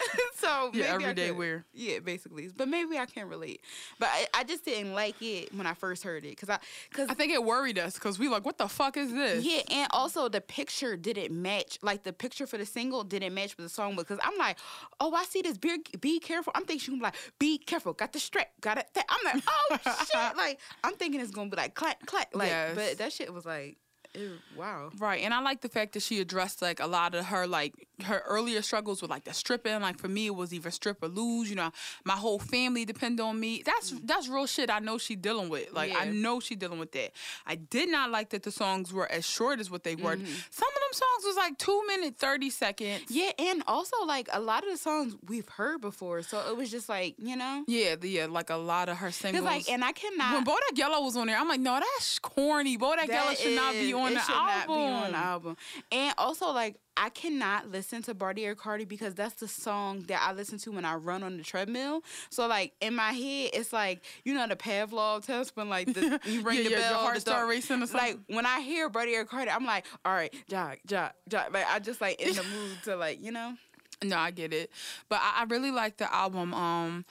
so 0.43 0.69
maybe 0.73 0.79
yeah, 0.85 0.93
everyday 0.93 1.31
wear. 1.31 1.65
Yeah, 1.73 1.99
basically, 1.99 2.49
but 2.55 2.67
maybe 2.67 2.97
I 2.97 3.05
can 3.05 3.27
relate. 3.29 3.61
But 3.99 4.09
I, 4.11 4.27
I 4.33 4.43
just 4.43 4.65
didn't 4.65 4.93
like 4.93 5.15
it 5.21 5.53
when 5.53 5.65
I 5.65 5.73
first 5.73 6.03
heard 6.03 6.25
it 6.25 6.31
because 6.31 6.49
I, 6.49 6.59
because 6.89 7.09
I 7.09 7.13
think 7.13 7.31
it 7.33 7.43
worried 7.43 7.79
us 7.79 7.93
because 7.95 8.19
we 8.19 8.27
like, 8.29 8.45
what 8.45 8.57
the 8.57 8.67
fuck 8.67 8.97
is 8.97 9.11
this? 9.11 9.43
yeah, 9.45 9.61
and 9.71 9.87
also 9.91 10.29
the 10.29 10.41
picture 10.41 10.95
didn't 10.97 11.31
match. 11.31 11.79
Like 11.81 12.03
the 12.03 12.13
picture 12.13 12.45
for 12.45 12.57
the 12.57 12.65
single 12.65 13.03
didn't 13.03 13.33
match 13.33 13.55
with 13.57 13.65
the 13.65 13.69
song 13.73 13.95
because 13.95 14.19
I'm 14.23 14.37
like, 14.37 14.57
oh, 14.99 15.13
I 15.13 15.23
see 15.25 15.41
this. 15.41 15.57
Be, 15.57 15.77
be 15.99 16.19
careful. 16.19 16.51
I'm 16.55 16.63
thinking 16.65 16.79
she's 16.79 16.89
gonna 16.89 16.99
be 16.99 17.03
like, 17.05 17.15
be 17.39 17.57
careful. 17.57 17.93
Got 17.93 18.13
the 18.13 18.19
strap. 18.19 18.49
Got 18.61 18.77
it. 18.79 18.87
I'm 19.09 19.17
like, 19.33 19.43
oh 19.47 19.77
shit. 19.83 20.37
Like 20.37 20.59
I'm 20.83 20.93
thinking 20.95 21.21
it's 21.21 21.31
gonna 21.31 21.49
be 21.49 21.57
like 21.57 21.73
clack 21.75 22.05
clack. 22.05 22.29
Like, 22.35 22.49
Yes. 22.49 22.75
but 22.75 22.97
that 22.97 23.13
shit 23.13 23.33
was 23.33 23.45
like, 23.45 23.77
ew, 24.15 24.37
wow. 24.57 24.91
Right, 24.97 25.23
and 25.23 25.33
I 25.33 25.39
like 25.41 25.61
the 25.61 25.69
fact 25.69 25.93
that 25.93 26.01
she 26.03 26.19
addressed 26.19 26.61
like 26.61 26.79
a 26.79 26.87
lot 26.87 27.15
of 27.15 27.25
her 27.27 27.47
like 27.47 27.73
her 28.03 28.23
earlier 28.27 28.61
struggles 28.61 29.01
with 29.01 29.09
like 29.11 29.23
the 29.23 29.33
stripping. 29.33 29.79
Like 29.81 29.99
for 29.99 30.07
me, 30.07 30.27
it 30.27 30.35
was 30.35 30.53
either 30.53 30.71
strip 30.71 31.01
or 31.03 31.07
lose. 31.07 31.49
You 31.49 31.55
know, 31.55 31.71
my 32.03 32.13
whole 32.15 32.39
family 32.39 32.85
depend 32.85 33.19
on 33.19 33.39
me. 33.39 33.61
That's 33.65 33.91
that's 34.03 34.27
real 34.27 34.45
shit. 34.47 34.69
I 34.69 34.79
know 34.79 34.97
she 34.97 35.15
dealing 35.15 35.49
with. 35.49 35.71
Like 35.73 35.93
I 35.95 36.05
know 36.05 36.39
she 36.39 36.55
dealing 36.55 36.79
with 36.79 36.91
that. 36.93 37.11
I 37.45 37.55
did 37.55 37.89
not 37.89 38.09
like 38.11 38.29
that 38.31 38.43
the 38.43 38.51
songs 38.51 38.91
were 38.93 39.09
as 39.11 39.25
short 39.25 39.59
as 39.59 39.69
what 39.71 39.83
they 39.83 39.95
were. 39.95 40.15
Mm-hmm. 40.15 40.25
Some 40.49 40.67
of 40.69 40.73
them 40.75 40.93
songs 40.93 41.23
was 41.25 41.35
like 41.35 41.57
two 41.57 41.81
minute 41.87 42.15
thirty 42.17 42.49
seconds. 42.49 43.03
Yeah, 43.09 43.31
and 43.39 43.63
also 43.67 44.03
like 44.05 44.27
a 44.33 44.39
lot 44.39 44.63
of 44.63 44.71
the 44.71 44.77
songs 44.77 45.15
we've 45.27 45.47
heard 45.49 45.81
before, 45.81 46.21
so 46.23 46.43
it 46.49 46.57
was 46.57 46.69
just 46.71 46.89
like 46.89 47.15
you 47.17 47.35
know, 47.35 47.63
Yeah, 47.67 47.95
the, 47.95 48.09
yeah, 48.09 48.25
like 48.25 48.49
a 48.49 48.55
lot 48.55 48.89
of 48.89 48.97
her 48.97 49.11
singles. 49.11 49.43
like, 49.43 49.69
and 49.69 49.83
I 49.83 49.91
cannot. 49.91 50.33
when 50.33 50.45
Bodak 50.45 50.77
Yellow 50.77 51.03
was 51.03 51.15
on 51.15 51.27
there, 51.27 51.37
I'm 51.37 51.47
like, 51.47 51.59
no, 51.59 51.79
that's 51.79 52.19
corny. 52.19 52.77
Bodak 52.77 53.07
Yellow 53.07 53.29
that 53.29 53.37
should 53.37 53.55
not 53.55 53.73
be 53.73 53.89
is- 53.89 53.93
on 54.03 54.11
it 54.11 54.15
the 54.15 54.21
should 54.21 54.35
album. 54.35 54.55
Not 54.55 54.67
be 54.67 55.05
on 55.05 55.11
the 55.11 55.17
album. 55.17 55.57
And 55.91 56.13
also 56.17 56.51
like 56.51 56.77
I 56.95 57.09
cannot 57.09 57.71
listen 57.71 58.03
to 58.03 58.13
Bartier 58.13 58.53
Cardi 58.55 58.85
because 58.85 59.15
that's 59.15 59.35
the 59.35 59.47
song 59.47 60.03
that 60.03 60.21
I 60.21 60.33
listen 60.33 60.59
to 60.59 60.71
when 60.71 60.85
I 60.85 60.95
run 60.95 61.23
on 61.23 61.37
the 61.37 61.43
treadmill. 61.43 62.03
So 62.29 62.47
like 62.47 62.73
in 62.81 62.95
my 62.95 63.11
head, 63.11 63.51
it's 63.53 63.73
like 63.73 64.03
you 64.23 64.33
know 64.33 64.47
the 64.47 64.55
Pavlov 64.55 65.25
test 65.25 65.55
when 65.55 65.69
like 65.69 65.91
the, 65.93 66.19
you 66.25 66.41
ring 66.41 66.57
Yeah, 66.57 66.63
the 66.63 66.69
yeah, 66.69 66.77
your 66.77 66.79
bell, 66.79 66.99
heart 66.99 67.15
the 67.15 67.21
start 67.21 67.49
racing 67.49 67.81
or 67.81 67.85
Like 67.87 68.19
when 68.27 68.45
I 68.45 68.61
hear 68.61 68.89
Bartier 68.89 69.25
Cardi, 69.25 69.49
I'm 69.49 69.65
like, 69.65 69.85
all 70.05 70.13
right, 70.13 70.33
jog, 70.47 70.77
jog, 70.85 71.11
jog. 71.27 71.53
Like 71.53 71.65
I 71.67 71.79
just 71.79 72.01
like 72.01 72.21
in 72.21 72.35
the 72.35 72.43
mood 72.55 72.77
to 72.83 72.95
like 72.95 73.21
you 73.21 73.31
know. 73.31 73.55
No, 74.03 74.17
I 74.17 74.31
get 74.31 74.53
it, 74.53 74.69
but 75.07 75.19
I, 75.21 75.41
I 75.41 75.43
really 75.45 75.71
like 75.71 75.97
the 75.97 76.13
album. 76.13 76.53
Um, 76.53 77.05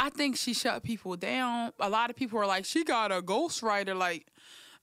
I 0.00 0.10
think 0.10 0.36
she 0.36 0.54
shut 0.54 0.82
people 0.82 1.16
down. 1.16 1.72
A 1.80 1.90
lot 1.90 2.08
of 2.08 2.16
people 2.16 2.38
are 2.38 2.46
like, 2.46 2.64
she 2.64 2.84
got 2.84 3.10
a 3.10 3.20
ghostwriter. 3.20 3.96
Like, 3.96 4.26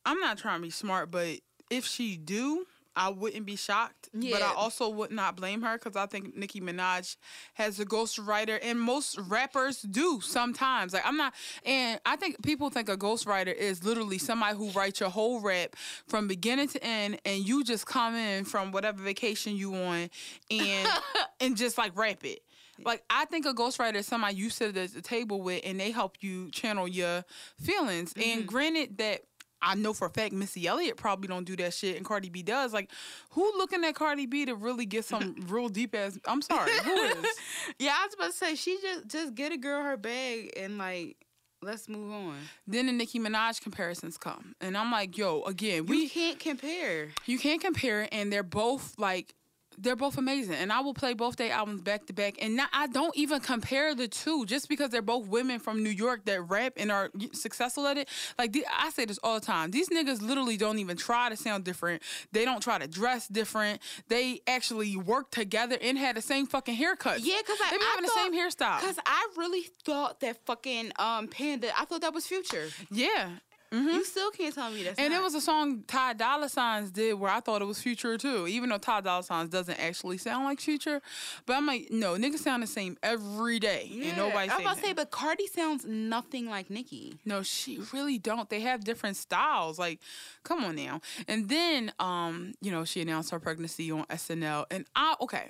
I'm 0.06 0.20
not 0.20 0.38
trying 0.38 0.60
to 0.60 0.64
be 0.64 0.70
smart, 0.70 1.12
but 1.12 1.40
if 1.70 1.86
she 1.86 2.18
do, 2.18 2.66
I 2.96 3.10
wouldn't 3.10 3.46
be 3.46 3.56
shocked. 3.56 4.10
Yeah. 4.14 4.32
But 4.32 4.42
I 4.42 4.54
also 4.54 4.90
would 4.90 5.12
not 5.12 5.36
blame 5.36 5.62
her 5.64 5.78
because 5.78 5.98
I 5.98 6.06
think 6.06 6.36
Nicki 6.36 6.62
Minaj 6.62 7.18
has 7.56 7.80
a 7.80 7.86
ghostwriter, 7.86 8.58
and 8.62 8.80
most 8.80 9.18
rappers 9.28 9.82
do 9.82 10.22
sometimes. 10.22 10.94
Like, 10.94 11.06
I'm 11.06 11.18
not, 11.18 11.34
and 11.66 12.00
I 12.06 12.16
think 12.16 12.42
people 12.42 12.70
think 12.70 12.88
a 12.88 12.96
ghostwriter 12.96 13.54
is 13.54 13.84
literally 13.84 14.18
somebody 14.18 14.56
who 14.56 14.70
writes 14.72 15.00
your 15.00 15.10
whole 15.10 15.42
rap 15.42 15.76
from 16.08 16.28
beginning 16.28 16.70
to 16.70 16.84
end, 16.84 17.20
and 17.26 17.46
you 17.46 17.64
just 17.64 17.86
come 17.86 18.16
in 18.16 18.46
from 18.46 18.72
whatever 18.72 19.04
vacation 19.04 19.58
you 19.58 19.76
on 19.76 20.10
and 20.50 20.90
and 21.42 21.58
just 21.58 21.78
like 21.78 21.98
rap 21.98 22.24
it. 22.24 22.40
Like 22.84 23.04
I 23.10 23.26
think 23.26 23.46
a 23.46 23.54
ghostwriter 23.54 23.96
is 23.96 24.08
somebody 24.08 24.36
you 24.36 24.50
sit 24.50 24.76
at 24.76 24.94
the 24.94 25.02
table 25.02 25.42
with 25.42 25.62
and 25.64 25.80
they 25.80 25.92
help 25.92 26.18
you 26.20 26.52
channel 26.52 26.88
your 26.88 27.24
feelings. 27.62 28.14
And 28.16 28.42
mm-hmm. 28.42 28.46
granted 28.46 28.98
that 28.98 29.22
I 29.66 29.76
know 29.76 29.94
for 29.94 30.08
a 30.08 30.10
fact 30.10 30.34
Missy 30.34 30.68
Elliott 30.68 30.96
probably 30.98 31.28
don't 31.28 31.44
do 31.46 31.56
that 31.58 31.74
shit 31.74 31.98
and 31.98 32.06
Cardi 32.06 32.30
B 32.30 32.44
does. 32.44 32.72
Like 32.74 32.90
who 33.32 33.42
looking 33.58 33.84
at 33.84 33.96
Cardi 33.96 34.26
B 34.26 34.46
to 34.46 34.56
really 34.56 34.86
get 34.86 35.06
some 35.06 35.36
real 35.48 35.68
deep 35.70 35.96
ass 35.96 36.18
I'm 36.26 36.42
sorry, 36.42 36.72
who 36.84 36.94
is? 36.96 37.26
Yeah, 37.80 37.96
I 38.00 38.06
was 38.06 38.14
about 38.14 38.32
to 38.32 38.38
say 38.38 38.56
she 38.56 38.78
just 38.82 39.08
just 39.08 39.36
get 39.36 39.52
a 39.52 39.58
girl 39.58 39.84
her 39.84 39.98
bag 39.98 40.54
and 40.56 40.78
like 40.78 41.18
let's 41.62 41.90
move 41.90 42.12
on. 42.12 42.36
Then 42.68 42.86
the 42.86 42.92
Nicki 42.92 43.20
Minaj 43.20 43.60
comparisons 43.60 44.18
come. 44.20 44.54
And 44.62 44.78
I'm 44.78 44.92
like, 44.92 45.18
yo, 45.18 45.42
again, 45.44 45.88
We 45.88 46.02
we 46.02 46.10
can't 46.10 46.40
compare. 46.40 47.10
you 47.26 47.40
can't 47.40 47.60
compare 47.60 48.08
and 48.12 48.32
they're 48.32 48.44
both 48.44 48.94
like 49.00 49.34
they're 49.78 49.96
both 49.96 50.18
amazing, 50.18 50.56
and 50.56 50.72
I 50.72 50.80
will 50.82 50.94
play 50.94 51.14
both 51.14 51.36
their 51.36 51.52
albums 51.52 51.82
back 51.82 52.06
to 52.08 52.14
back. 52.14 52.36
And 52.42 52.56
not, 52.56 52.70
I 52.74 52.88
don't 52.88 53.16
even 53.16 53.40
compare 53.40 53.96
the 53.96 54.08
two 54.08 54.46
just 54.46 54.70
because 54.70 54.90
they're 54.90 55.02
both 55.02 55.28
women 55.28 55.60
from 55.60 55.84
New 55.84 55.90
York 55.90 56.26
that 56.26 56.42
rap 56.50 56.74
and 56.78 56.92
are 56.92 57.12
successful 57.34 57.88
at 57.88 57.98
it. 57.98 58.10
Like 58.38 58.54
the, 58.54 58.66
I 58.78 58.90
say 58.90 59.06
this 59.06 59.20
all 59.24 59.40
the 59.40 59.46
time. 59.46 59.72
These 59.72 59.90
niggas 59.90 60.22
literally 60.22 60.58
don't 60.58 60.80
even 60.80 60.98
try 60.98 61.30
to 61.30 61.38
sound 61.38 61.64
different. 61.64 62.02
They 62.32 62.46
don't 62.46 62.62
try 62.62 62.78
to 62.78 62.88
dress 62.88 63.28
different. 63.28 63.82
They 64.08 64.42
actually 64.48 64.96
work 64.98 65.32
together 65.32 65.78
and 65.82 65.98
had 65.98 66.16
the 66.16 66.22
same 66.22 66.46
fucking 66.48 66.76
haircut. 66.76 67.20
Yeah, 67.22 67.36
because 67.40 67.60
they 67.60 67.78
be 67.78 67.84
I 67.84 67.90
having 67.96 68.06
thought, 68.10 68.16
the 68.16 68.22
same 68.22 68.34
hairstyle. 68.34 68.80
Because 68.82 69.00
I 69.06 69.28
really 69.38 69.64
thought 69.84 70.20
that 70.22 70.38
fucking 70.46 70.92
um 70.98 71.28
Panda. 71.28 71.78
I 71.78 71.86
thought 71.86 72.02
that 72.02 72.14
was 72.14 72.26
Future. 72.26 72.70
Yeah. 72.92 73.30
You 73.76 74.04
still 74.06 74.32
can't 74.32 74.54
tell 74.54 74.70
me 74.72 74.84
that's 74.84 75.00
And 75.00 75.12
not. 75.14 75.20
it 75.20 75.24
was 75.24 75.36
a 75.36 75.42
song 75.42 75.84
Ty 75.88 76.14
Dolla 76.14 76.50
Signs 76.50 76.92
did 76.92 77.14
where 77.16 77.32
I 77.32 77.40
thought 77.40 77.62
it 77.62 77.66
was 77.66 77.82
Future 77.82 78.18
too, 78.18 78.48
even 78.48 78.70
though 78.70 78.78
Ty 78.78 79.02
Dolla 79.02 79.24
Signs 79.24 79.50
doesn't 79.50 79.80
actually 79.80 80.18
sound 80.18 80.46
like 80.46 80.60
Future. 80.60 81.02
But 81.46 81.54
I'm 81.58 81.66
like, 81.66 81.88
no, 81.92 82.16
niggas 82.16 82.40
sound 82.40 82.64
the 82.64 82.68
same 82.68 82.98
every 83.04 83.60
day, 83.60 83.88
Yeah, 83.92 84.10
and 84.10 84.18
nobody. 84.18 84.50
I'm 84.52 84.62
about 84.62 84.76
to 84.78 84.82
say 84.82 84.88
say, 84.88 84.94
but 84.94 85.12
Cardi 85.12 85.48
sounds 85.48 85.86
nothing 85.86 86.48
like 86.50 86.70
Nicki. 86.70 87.20
no, 87.26 87.42
she 87.44 87.80
really 87.94 88.18
don't. 88.18 88.50
They 88.50 88.62
have 88.62 88.84
different 88.84 89.18
styles. 89.18 89.78
Like, 89.80 90.00
come 90.44 90.64
on 90.64 90.76
now. 90.76 91.02
And 91.28 91.50
then, 91.50 91.92
um, 92.00 92.54
you 92.62 92.72
know, 92.72 92.86
she 92.86 93.02
announced 93.02 93.32
her 93.32 93.40
pregnancy 93.40 93.92
on 93.92 94.06
SNL, 94.06 94.66
and 94.72 94.86
I 94.96 95.16
okay, 95.22 95.50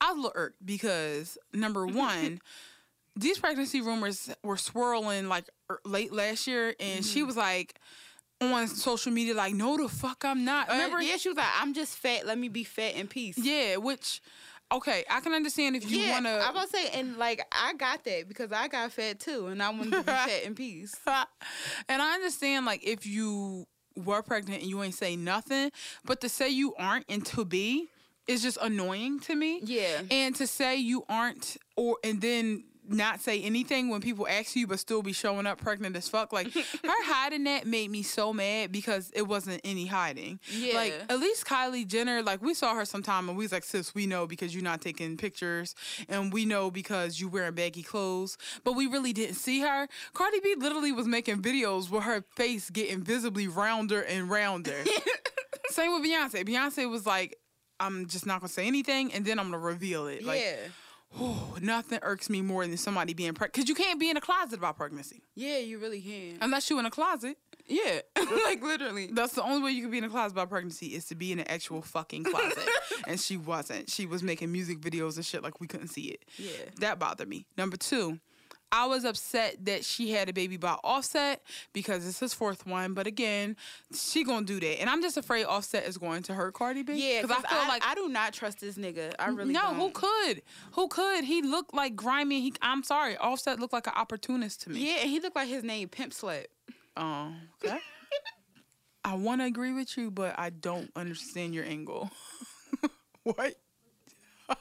I 0.00 0.08
was 0.12 0.18
a 0.18 0.20
little 0.22 0.32
irked 0.34 0.64
because 0.64 1.38
number 1.52 1.86
one. 1.86 2.40
These 3.16 3.38
pregnancy 3.38 3.80
rumors 3.80 4.30
were 4.42 4.56
swirling 4.56 5.28
like 5.28 5.44
er- 5.70 5.80
late 5.84 6.12
last 6.12 6.46
year, 6.46 6.74
and 6.80 7.04
she 7.04 7.22
was 7.22 7.36
like 7.36 7.78
on 8.40 8.66
social 8.68 9.12
media, 9.12 9.34
like, 9.34 9.54
"No, 9.54 9.76
the 9.76 9.88
fuck, 9.88 10.24
I'm 10.24 10.44
not." 10.44 10.68
Remember? 10.68 10.98
Uh, 10.98 11.02
yeah, 11.02 11.16
she 11.16 11.28
was 11.28 11.36
like, 11.36 11.46
"I'm 11.60 11.74
just 11.74 11.98
fat. 11.98 12.26
Let 12.26 12.38
me 12.38 12.48
be 12.48 12.64
fat 12.64 12.94
in 12.94 13.08
peace." 13.08 13.36
Yeah, 13.38 13.76
which 13.76 14.20
okay, 14.72 15.04
I 15.10 15.20
can 15.20 15.32
understand 15.32 15.76
if 15.76 15.90
you 15.90 15.98
yeah, 16.00 16.20
to. 16.20 16.50
about 16.50 16.62
to 16.62 16.68
say, 16.68 16.88
and 16.94 17.16
like 17.18 17.44
I 17.52 17.74
got 17.74 18.04
that 18.04 18.28
because 18.28 18.50
I 18.52 18.68
got 18.68 18.92
fat 18.92 19.20
too, 19.20 19.48
and 19.48 19.62
I 19.62 19.70
wanted 19.70 19.92
to 19.92 19.96
be 19.98 20.02
fat 20.04 20.42
in 20.44 20.54
peace. 20.54 20.94
and 21.06 22.02
I 22.02 22.14
understand 22.14 22.66
like 22.66 22.82
if 22.82 23.06
you 23.06 23.66
were 23.96 24.22
pregnant 24.22 24.62
and 24.62 24.70
you 24.70 24.82
ain't 24.82 24.94
say 24.94 25.16
nothing, 25.16 25.70
but 26.04 26.20
to 26.22 26.28
say 26.28 26.48
you 26.48 26.74
aren't 26.76 27.04
and 27.08 27.24
to 27.26 27.44
be 27.44 27.88
is 28.26 28.42
just 28.42 28.58
annoying 28.60 29.20
to 29.20 29.34
me. 29.34 29.60
Yeah. 29.64 30.02
And 30.10 30.34
to 30.36 30.46
say 30.46 30.76
you 30.76 31.04
aren't 31.08 31.56
or 31.76 31.98
and 32.04 32.20
then 32.20 32.64
not 32.88 33.20
say 33.20 33.40
anything 33.42 33.88
when 33.88 34.00
people 34.00 34.26
ask 34.28 34.56
you 34.56 34.66
but 34.66 34.78
still 34.78 35.02
be 35.02 35.12
showing 35.12 35.46
up 35.46 35.58
pregnant 35.58 35.96
as 35.96 36.08
fuck. 36.08 36.32
Like 36.32 36.52
her 36.54 36.60
hiding 36.84 37.44
that 37.44 37.66
made 37.66 37.90
me 37.90 38.02
so 38.02 38.32
mad 38.32 38.72
because 38.72 39.10
it 39.14 39.22
wasn't 39.22 39.60
any 39.64 39.86
hiding. 39.86 40.40
Like 40.74 40.94
at 41.08 41.18
least 41.20 41.46
Kylie 41.46 41.86
Jenner, 41.86 42.22
like 42.22 42.42
we 42.42 42.54
saw 42.54 42.74
her 42.74 42.84
sometime 42.84 43.28
and 43.28 43.38
we 43.38 43.44
was 43.44 43.52
like, 43.52 43.64
sis, 43.64 43.94
we 43.94 44.06
know 44.06 44.26
because 44.26 44.54
you're 44.54 44.64
not 44.64 44.80
taking 44.80 45.16
pictures 45.16 45.74
and 46.08 46.32
we 46.32 46.44
know 46.44 46.70
because 46.70 47.20
you 47.20 47.28
wearing 47.28 47.54
baggy 47.54 47.82
clothes. 47.82 48.36
But 48.64 48.72
we 48.72 48.86
really 48.86 49.12
didn't 49.12 49.36
see 49.36 49.60
her. 49.60 49.88
Cardi 50.14 50.40
B 50.40 50.54
literally 50.58 50.92
was 50.92 51.06
making 51.06 51.42
videos 51.42 51.90
with 51.90 52.04
her 52.04 52.24
face 52.36 52.70
getting 52.70 53.02
visibly 53.02 53.48
rounder 53.48 54.02
and 54.02 54.28
rounder. 54.30 54.84
Same 55.70 55.92
with 55.92 56.08
Beyonce. 56.08 56.46
Beyonce 56.46 56.88
was 56.90 57.06
like, 57.06 57.38
I'm 57.80 58.06
just 58.06 58.26
not 58.26 58.40
gonna 58.40 58.48
say 58.48 58.66
anything 58.66 59.12
and 59.12 59.24
then 59.24 59.38
I'm 59.38 59.46
gonna 59.50 59.58
reveal 59.58 60.06
it. 60.06 60.24
Like 60.24 60.40
yeah, 60.40 60.56
Whew, 61.16 61.34
nothing 61.60 61.98
irks 62.02 62.30
me 62.30 62.40
more 62.42 62.66
than 62.66 62.76
somebody 62.76 63.14
being 63.14 63.34
pregnant. 63.34 63.54
Because 63.54 63.68
you 63.68 63.74
can't 63.74 64.00
be 64.00 64.10
in 64.10 64.16
a 64.16 64.20
closet 64.20 64.58
about 64.58 64.76
pregnancy. 64.76 65.22
yeah, 65.34 65.58
you 65.58 65.78
really 65.78 66.00
can. 66.00 66.38
Unless 66.40 66.70
you're 66.70 66.78
in 66.80 66.86
a 66.86 66.90
closet. 66.90 67.36
Yeah, 67.66 68.00
like 68.44 68.60
literally. 68.62 69.08
That's 69.12 69.34
the 69.34 69.42
only 69.42 69.62
way 69.62 69.70
you 69.70 69.82
can 69.82 69.90
be 69.90 69.98
in 69.98 70.04
a 70.04 70.08
closet 70.08 70.32
about 70.34 70.50
pregnancy 70.50 70.88
is 70.88 71.04
to 71.06 71.14
be 71.14 71.30
in 71.32 71.38
an 71.38 71.46
actual 71.48 71.80
fucking 71.80 72.24
closet. 72.24 72.68
and 73.06 73.20
she 73.20 73.36
wasn't. 73.36 73.88
She 73.88 74.04
was 74.04 74.22
making 74.22 74.50
music 74.50 74.80
videos 74.80 75.16
and 75.16 75.24
shit 75.24 75.42
like 75.42 75.60
we 75.60 75.66
couldn't 75.68 75.88
see 75.88 76.06
it. 76.06 76.24
Yeah. 76.36 76.50
That 76.80 76.98
bothered 76.98 77.28
me. 77.28 77.46
Number 77.56 77.76
two, 77.76 78.18
I 78.72 78.86
was 78.86 79.04
upset 79.04 79.64
that 79.66 79.84
she 79.84 80.12
had 80.12 80.30
a 80.30 80.32
baby 80.32 80.56
by 80.56 80.76
Offset 80.82 81.42
because 81.74 82.08
it's 82.08 82.18
his 82.18 82.32
fourth 82.32 82.66
one. 82.66 82.94
But 82.94 83.06
again, 83.06 83.54
she 83.94 84.24
gonna 84.24 84.46
do 84.46 84.58
that. 84.58 84.80
And 84.80 84.88
I'm 84.88 85.02
just 85.02 85.18
afraid 85.18 85.44
Offset 85.44 85.86
is 85.86 85.98
going 85.98 86.22
to 86.24 86.34
hurt 86.34 86.54
Cardi 86.54 86.82
B. 86.82 86.94
Yeah, 86.94 87.20
Because 87.22 87.44
I 87.44 87.48
feel 87.48 87.68
like 87.68 87.86
I 87.86 87.94
do 87.94 88.08
not 88.08 88.32
trust 88.32 88.60
this 88.60 88.76
nigga. 88.76 89.12
I 89.18 89.28
really 89.28 89.52
no, 89.52 89.60
don't. 89.60 89.76
who 89.76 89.90
could? 89.90 90.42
Who 90.72 90.88
could? 90.88 91.24
He 91.24 91.42
looked 91.42 91.74
like 91.74 91.94
grimy. 91.94 92.40
He, 92.40 92.54
I'm 92.62 92.82
sorry, 92.82 93.16
Offset 93.18 93.60
looked 93.60 93.74
like 93.74 93.86
an 93.86 93.92
opportunist 93.94 94.62
to 94.62 94.70
me. 94.70 94.88
Yeah, 94.88 95.02
and 95.02 95.10
he 95.10 95.20
looked 95.20 95.36
like 95.36 95.48
his 95.48 95.62
name 95.62 95.88
Pimp 95.88 96.14
Slap. 96.14 96.46
Oh, 96.96 97.32
okay. 97.62 97.78
I 99.04 99.14
want 99.14 99.40
to 99.40 99.46
agree 99.46 99.72
with 99.72 99.96
you, 99.98 100.10
but 100.10 100.38
I 100.38 100.50
don't 100.50 100.90
understand 100.94 101.54
your 101.54 101.64
angle. 101.64 102.10
what? 103.24 103.54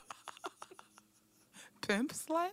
Pimp 1.87 2.11
slap? 2.13 2.51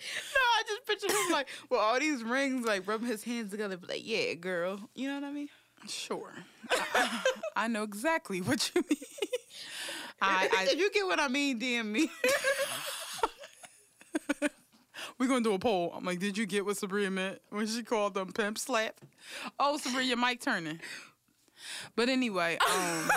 No, 0.34 0.40
I 0.40 0.62
just 0.66 0.86
picture 0.86 1.08
him 1.08 1.32
like 1.32 1.48
with 1.68 1.80
all 1.80 1.98
these 1.98 2.22
rings, 2.22 2.66
like 2.66 2.86
rubbing 2.86 3.08
his 3.08 3.22
hands 3.22 3.50
together, 3.50 3.76
be 3.76 3.86
like, 3.86 4.02
yeah, 4.06 4.34
girl. 4.34 4.80
You 4.94 5.08
know 5.08 5.14
what 5.14 5.24
I 5.24 5.32
mean? 5.32 5.48
Sure. 5.88 6.32
I, 6.70 7.22
I 7.56 7.68
know 7.68 7.82
exactly 7.82 8.40
what 8.40 8.70
you 8.74 8.82
mean. 8.88 8.98
I, 10.22 10.48
I, 10.52 10.64
if 10.70 10.78
you 10.78 10.90
get 10.90 11.06
what 11.06 11.18
I 11.18 11.28
mean, 11.28 11.58
DM 11.58 11.86
me. 11.86 12.10
we're 15.18 15.26
going 15.26 15.42
to 15.42 15.50
do 15.50 15.54
a 15.54 15.58
poll. 15.58 15.92
I'm 15.96 16.04
like, 16.04 16.18
did 16.18 16.36
you 16.36 16.44
get 16.44 16.66
what 16.66 16.76
Sabrina 16.76 17.10
meant 17.10 17.40
when 17.48 17.66
she 17.66 17.82
called 17.82 18.14
them 18.14 18.32
pimp 18.32 18.58
slap? 18.58 19.00
Oh, 19.58 19.78
Sabrina, 19.78 20.16
Mike 20.16 20.40
turning. 20.40 20.80
But 21.96 22.08
anyway, 22.08 22.58
um, 22.66 23.10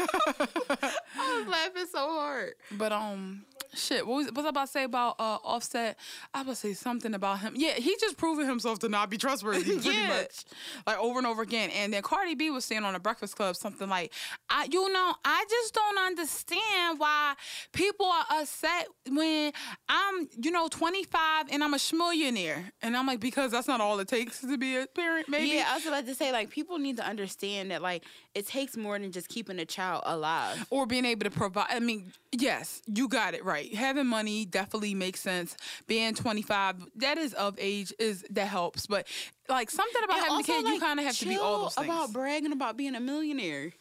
I 0.00 1.38
was 1.38 1.48
laughing 1.48 1.86
so 1.90 1.98
hard. 2.08 2.54
But 2.72 2.92
um, 2.92 3.44
shit. 3.74 4.06
What 4.06 4.16
was, 4.16 4.26
what 4.26 4.36
was 4.36 4.44
I 4.46 4.48
about 4.50 4.66
to 4.66 4.72
say 4.72 4.84
about 4.84 5.16
uh 5.18 5.38
Offset? 5.44 5.98
I 6.34 6.38
was 6.38 6.44
about 6.46 6.52
to 6.52 6.56
say 6.60 6.74
something 6.74 7.14
about 7.14 7.40
him. 7.40 7.54
Yeah, 7.56 7.72
he 7.74 7.96
just 8.00 8.16
proven 8.16 8.46
himself 8.46 8.78
to 8.80 8.88
not 8.88 9.10
be 9.10 9.18
trustworthy 9.18 9.64
pretty 9.80 9.88
Yeah. 9.90 10.08
much, 10.08 10.44
like 10.86 10.98
over 10.98 11.18
and 11.18 11.26
over 11.26 11.42
again. 11.42 11.70
And 11.70 11.92
then 11.92 12.02
Cardi 12.02 12.34
B 12.34 12.50
was 12.50 12.64
saying 12.64 12.84
on 12.84 12.92
the 12.94 12.98
Breakfast 13.00 13.36
Club 13.36 13.56
something 13.56 13.88
like, 13.88 14.12
"I, 14.48 14.68
you 14.70 14.92
know, 14.92 15.14
I 15.24 15.44
just 15.48 15.74
don't 15.74 15.98
understand 15.98 16.98
why 16.98 17.34
people 17.72 18.06
are 18.06 18.26
upset 18.40 18.88
when 19.10 19.52
I'm, 19.88 20.28
you 20.42 20.50
know, 20.50 20.68
25 20.68 21.46
and 21.50 21.62
I'm 21.62 21.74
a 21.74 21.78
schmillionaire." 21.78 22.70
And 22.82 22.96
I'm 22.96 23.06
like, 23.06 23.20
because 23.20 23.50
that's 23.52 23.68
not 23.68 23.80
all 23.80 23.98
it 24.00 24.08
takes 24.08 24.40
to 24.40 24.56
be 24.58 24.76
a 24.76 24.86
parent, 24.86 25.28
maybe. 25.28 25.48
Yeah, 25.56 25.66
I 25.70 25.74
was 25.76 25.86
about 25.86 26.06
to 26.06 26.14
say 26.14 26.32
like 26.32 26.50
people 26.50 26.78
need 26.78 26.96
to 26.98 27.06
understand 27.06 27.70
that 27.70 27.75
like 27.82 28.04
it 28.34 28.46
takes 28.46 28.76
more 28.76 28.98
than 28.98 29.12
just 29.12 29.28
keeping 29.28 29.58
a 29.58 29.64
child 29.64 30.02
alive. 30.06 30.66
or 30.70 30.86
being 30.86 31.04
able 31.04 31.24
to 31.24 31.30
provide. 31.30 31.66
I 31.70 31.80
mean, 31.80 32.12
yes, 32.32 32.82
you 32.86 33.08
got 33.08 33.34
it 33.34 33.44
right. 33.44 33.74
Having 33.74 34.06
money 34.06 34.44
definitely 34.44 34.94
makes 34.94 35.20
sense. 35.20 35.56
Being 35.86 36.14
25, 36.14 36.84
that 36.96 37.18
is 37.18 37.32
of 37.34 37.56
age, 37.58 37.92
is 37.98 38.24
that 38.30 38.48
helps. 38.48 38.86
But 38.86 39.06
like 39.48 39.70
something 39.70 40.02
about 40.04 40.16
And 40.18 40.24
having 40.26 40.32
a 40.34 40.36
also, 40.38 40.52
kid, 40.64 40.68
you 40.74 40.80
kind 40.80 40.98
of 41.00 41.06
have 41.06 41.16
to 41.18 41.26
be 41.26 41.36
all 41.36 41.62
those 41.64 41.74
things. 41.74 41.86
about 41.86 42.12
bragging 42.12 42.52
about 42.52 42.76
being 42.76 42.94
a 42.94 43.00
millionaire. 43.00 43.72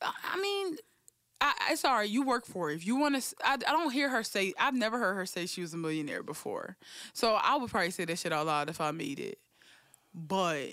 I 0.00 0.40
mean. 0.40 0.76
I, 1.44 1.54
I 1.70 1.74
sorry, 1.74 2.06
you 2.06 2.22
work 2.22 2.46
for 2.46 2.70
it. 2.70 2.76
If 2.76 2.86
you 2.86 2.94
want 2.94 3.20
to, 3.20 3.34
I, 3.44 3.54
I 3.54 3.56
don't 3.56 3.90
hear 3.90 4.08
her 4.08 4.22
say. 4.22 4.54
I've 4.60 4.76
never 4.76 4.96
heard 4.96 5.14
her 5.14 5.26
say 5.26 5.46
she 5.46 5.60
was 5.60 5.74
a 5.74 5.76
millionaire 5.76 6.22
before. 6.22 6.76
So 7.14 7.34
I 7.34 7.56
would 7.56 7.68
probably 7.68 7.90
say 7.90 8.04
that 8.04 8.16
shit 8.20 8.32
out 8.32 8.46
loud 8.46 8.70
if 8.70 8.80
I 8.80 8.92
made 8.92 9.18
it. 9.18 9.38
But 10.14 10.68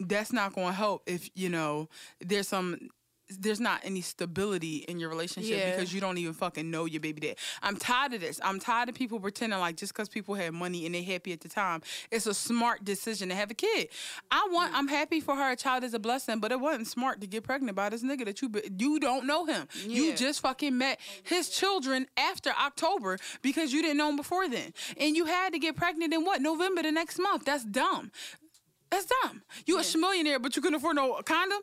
that's 0.00 0.32
not 0.32 0.54
going 0.54 0.68
to 0.68 0.72
help 0.72 1.02
if 1.06 1.28
you 1.34 1.48
know 1.48 1.88
there's 2.20 2.48
some 2.48 2.78
there's 3.38 3.60
not 3.60 3.82
any 3.84 4.00
stability 4.00 4.76
in 4.88 4.98
your 4.98 5.10
relationship 5.10 5.50
Yeah. 5.58 5.70
because 5.72 5.92
you 5.92 6.00
don't 6.00 6.16
even 6.16 6.32
fucking 6.32 6.70
know 6.70 6.86
your 6.86 7.02
baby 7.02 7.20
dad. 7.20 7.36
I'm 7.62 7.76
tired 7.76 8.14
of 8.14 8.22
this. 8.22 8.40
I'm 8.42 8.58
tired 8.58 8.88
of 8.88 8.94
people 8.94 9.20
pretending 9.20 9.58
like 9.58 9.76
just 9.76 9.92
because 9.92 10.08
people 10.08 10.34
had 10.34 10.54
money 10.54 10.86
and 10.86 10.94
they're 10.94 11.02
happy 11.02 11.34
at 11.34 11.42
the 11.42 11.48
time, 11.50 11.82
it's 12.10 12.26
a 12.26 12.32
smart 12.32 12.86
decision 12.86 13.28
to 13.28 13.34
have 13.34 13.50
a 13.50 13.54
kid. 13.54 13.88
I 14.30 14.48
want. 14.50 14.72
I'm 14.74 14.88
happy 14.88 15.20
for 15.20 15.36
her. 15.36 15.50
A 15.52 15.56
child 15.56 15.84
is 15.84 15.92
a 15.92 15.98
blessing, 15.98 16.38
but 16.40 16.52
it 16.52 16.58
wasn't 16.58 16.86
smart 16.86 17.20
to 17.20 17.26
get 17.26 17.44
pregnant 17.44 17.76
by 17.76 17.90
this 17.90 18.02
nigga 18.02 18.24
that 18.24 18.40
you 18.40 18.50
you 18.78 18.98
don't 18.98 19.26
know 19.26 19.44
him. 19.44 19.68
You 19.86 20.14
just 20.14 20.40
fucking 20.40 20.78
met 20.78 20.98
his 21.22 21.50
children 21.50 22.06
after 22.16 22.48
October 22.58 23.18
because 23.42 23.74
you 23.74 23.82
didn't 23.82 23.98
know 23.98 24.08
him 24.08 24.16
before 24.16 24.48
then, 24.48 24.72
and 24.98 25.14
you 25.14 25.26
had 25.26 25.52
to 25.52 25.58
get 25.58 25.76
pregnant 25.76 26.14
in 26.14 26.24
what 26.24 26.40
November 26.40 26.82
the 26.82 26.92
next 26.92 27.18
month. 27.18 27.44
That's 27.44 27.66
dumb. 27.66 28.10
That's 28.90 29.06
dumb. 29.22 29.42
You 29.66 29.78
a 29.78 29.98
millionaire, 29.98 30.38
but 30.38 30.56
you 30.56 30.62
couldn't 30.62 30.76
afford 30.76 30.96
no 30.96 31.20
condom. 31.24 31.60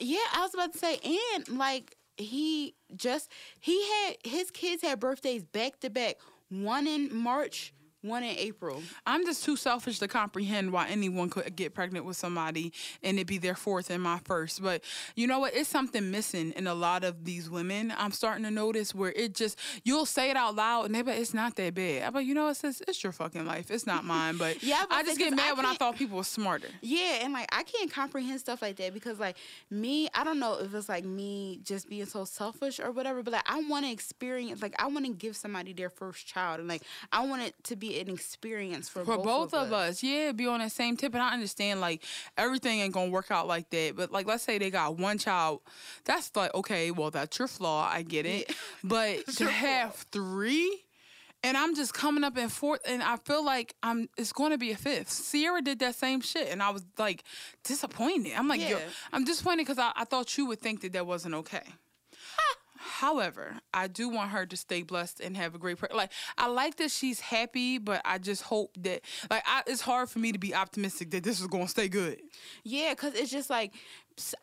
Yeah, 0.00 0.18
I 0.34 0.40
was 0.40 0.54
about 0.54 0.72
to 0.72 0.78
say, 0.78 0.98
and 1.34 1.48
like 1.48 1.96
he 2.16 2.74
just 2.96 3.30
he 3.60 3.84
had 3.88 4.16
his 4.24 4.50
kids 4.50 4.82
had 4.82 5.00
birthdays 5.00 5.44
back 5.44 5.80
to 5.80 5.90
back, 5.90 6.16
one 6.48 6.86
in 6.86 7.14
March, 7.14 7.72
one 8.04 8.22
in 8.22 8.36
April. 8.36 8.82
I'm 9.06 9.24
just 9.24 9.44
too 9.44 9.56
selfish 9.56 9.98
to 10.00 10.08
comprehend 10.08 10.72
why 10.72 10.88
anyone 10.88 11.30
could 11.30 11.56
get 11.56 11.74
pregnant 11.74 12.04
with 12.04 12.16
somebody 12.16 12.72
and 13.02 13.18
it 13.18 13.26
be 13.26 13.38
their 13.38 13.54
fourth 13.54 13.90
and 13.90 14.02
my 14.02 14.20
first. 14.24 14.62
But 14.62 14.84
you 15.16 15.26
know 15.26 15.38
what? 15.38 15.54
It's 15.54 15.68
something 15.68 16.10
missing 16.10 16.52
in 16.52 16.66
a 16.66 16.74
lot 16.74 17.04
of 17.04 17.24
these 17.24 17.48
women. 17.48 17.92
I'm 17.96 18.12
starting 18.12 18.44
to 18.44 18.50
notice 18.50 18.94
where 18.94 19.12
it 19.12 19.34
just 19.34 19.58
you'll 19.84 20.06
say 20.06 20.30
it 20.30 20.36
out 20.36 20.54
loud 20.54 20.86
and 20.86 20.94
they 20.94 21.02
but 21.02 21.16
it's 21.16 21.34
not 21.34 21.56
that 21.56 21.74
bad. 21.74 22.12
But 22.12 22.20
you 22.20 22.34
know 22.34 22.48
it 22.48 22.56
says 22.56 22.82
it's 22.86 23.02
your 23.02 23.12
fucking 23.12 23.46
life. 23.46 23.70
It's 23.70 23.86
not 23.86 24.04
mine. 24.04 24.36
But 24.36 24.62
Yeah, 24.62 24.84
but 24.88 24.96
I 24.96 25.02
just 25.02 25.18
get 25.18 25.34
mad 25.34 25.52
I 25.52 25.52
when 25.54 25.66
I 25.66 25.74
thought 25.74 25.96
people 25.96 26.16
were 26.18 26.24
smarter. 26.24 26.68
Yeah, 26.80 27.18
and 27.22 27.32
like 27.32 27.48
I 27.52 27.62
can't 27.62 27.90
comprehend 27.90 28.40
stuff 28.40 28.62
like 28.62 28.76
that 28.76 28.94
because 28.94 29.18
like 29.18 29.36
me, 29.70 30.08
I 30.14 30.24
don't 30.24 30.38
know 30.38 30.58
if 30.60 30.74
it's 30.74 30.88
like 30.88 31.04
me 31.04 31.60
just 31.62 31.88
being 31.88 32.06
so 32.06 32.24
selfish 32.24 32.80
or 32.80 32.90
whatever, 32.92 33.22
but 33.22 33.32
like 33.32 33.50
I 33.50 33.62
want 33.68 33.84
to 33.86 33.90
experience, 33.90 34.62
like 34.62 34.74
I 34.78 34.86
want 34.86 35.06
to 35.06 35.12
give 35.12 35.36
somebody 35.36 35.72
their 35.72 35.90
first 35.90 36.26
child, 36.26 36.60
and 36.60 36.68
like 36.68 36.82
I 37.12 37.26
want 37.26 37.42
it 37.42 37.54
to 37.64 37.76
be 37.76 37.93
an 38.00 38.08
experience 38.08 38.88
for, 38.88 39.04
For 39.04 39.18
both, 39.18 39.54
of 39.54 39.72
us, 39.72 40.02
yeah, 40.02 40.32
be 40.32 40.46
on 40.46 40.60
that 40.60 40.72
same 40.72 40.96
tip. 40.96 41.14
And 41.14 41.22
I 41.22 41.32
understand 41.32 41.80
like 41.80 42.02
everything 42.36 42.80
ain't 42.80 42.94
gonna 42.94 43.10
work 43.10 43.30
out 43.30 43.46
like 43.46 43.70
that. 43.70 43.94
But 43.96 44.12
like 44.12 44.26
let's 44.26 44.42
say 44.42 44.58
they 44.58 44.70
got 44.70 44.98
one 44.98 45.18
child, 45.18 45.60
that's 46.04 46.34
like, 46.34 46.54
okay, 46.54 46.90
well 46.90 47.10
that's 47.10 47.38
your 47.38 47.48
flaw. 47.48 47.88
I 47.90 48.02
get 48.02 48.26
it. 48.26 48.46
Yeah. 48.48 48.54
But 48.84 49.26
to 49.36 49.48
have 49.48 49.94
three 50.12 50.84
and 51.44 51.56
I'm 51.58 51.74
just 51.74 51.92
coming 51.92 52.24
up 52.24 52.38
in 52.38 52.48
fourth 52.48 52.80
and 52.86 53.02
I 53.02 53.16
feel 53.16 53.44
like 53.44 53.74
I'm 53.82 54.08
it's 54.16 54.32
gonna 54.32 54.58
be 54.58 54.72
a 54.72 54.76
fifth. 54.76 55.10
Sierra 55.10 55.60
did 55.62 55.78
that 55.80 55.94
same 55.94 56.20
shit 56.20 56.48
and 56.50 56.62
I 56.62 56.70
was 56.70 56.84
like 56.98 57.22
disappointed. 57.62 58.32
I'm 58.36 58.48
like, 58.48 58.66
yo, 58.66 58.78
I'm 59.12 59.24
disappointed 59.24 59.58
because 59.66 59.78
I, 59.78 59.92
I 59.94 60.04
thought 60.04 60.36
you 60.38 60.46
would 60.46 60.60
think 60.60 60.80
that 60.80 60.92
that 60.94 61.06
wasn't 61.06 61.34
okay. 61.34 61.62
However, 62.84 63.60
I 63.72 63.86
do 63.86 64.10
want 64.10 64.30
her 64.30 64.44
to 64.44 64.56
stay 64.58 64.82
blessed 64.82 65.20
and 65.20 65.38
have 65.38 65.54
a 65.54 65.58
great 65.58 65.78
like. 65.94 66.12
I 66.36 66.48
like 66.48 66.76
that 66.76 66.90
she's 66.90 67.18
happy, 67.18 67.78
but 67.78 68.02
I 68.04 68.18
just 68.18 68.42
hope 68.42 68.76
that 68.80 69.00
like 69.30 69.42
I, 69.46 69.62
it's 69.66 69.80
hard 69.80 70.10
for 70.10 70.18
me 70.18 70.32
to 70.32 70.38
be 70.38 70.54
optimistic 70.54 71.10
that 71.12 71.24
this 71.24 71.40
is 71.40 71.46
going 71.46 71.64
to 71.64 71.70
stay 71.70 71.88
good. 71.88 72.20
Yeah, 72.62 72.90
because 72.90 73.14
it's 73.14 73.30
just 73.30 73.48
like 73.48 73.72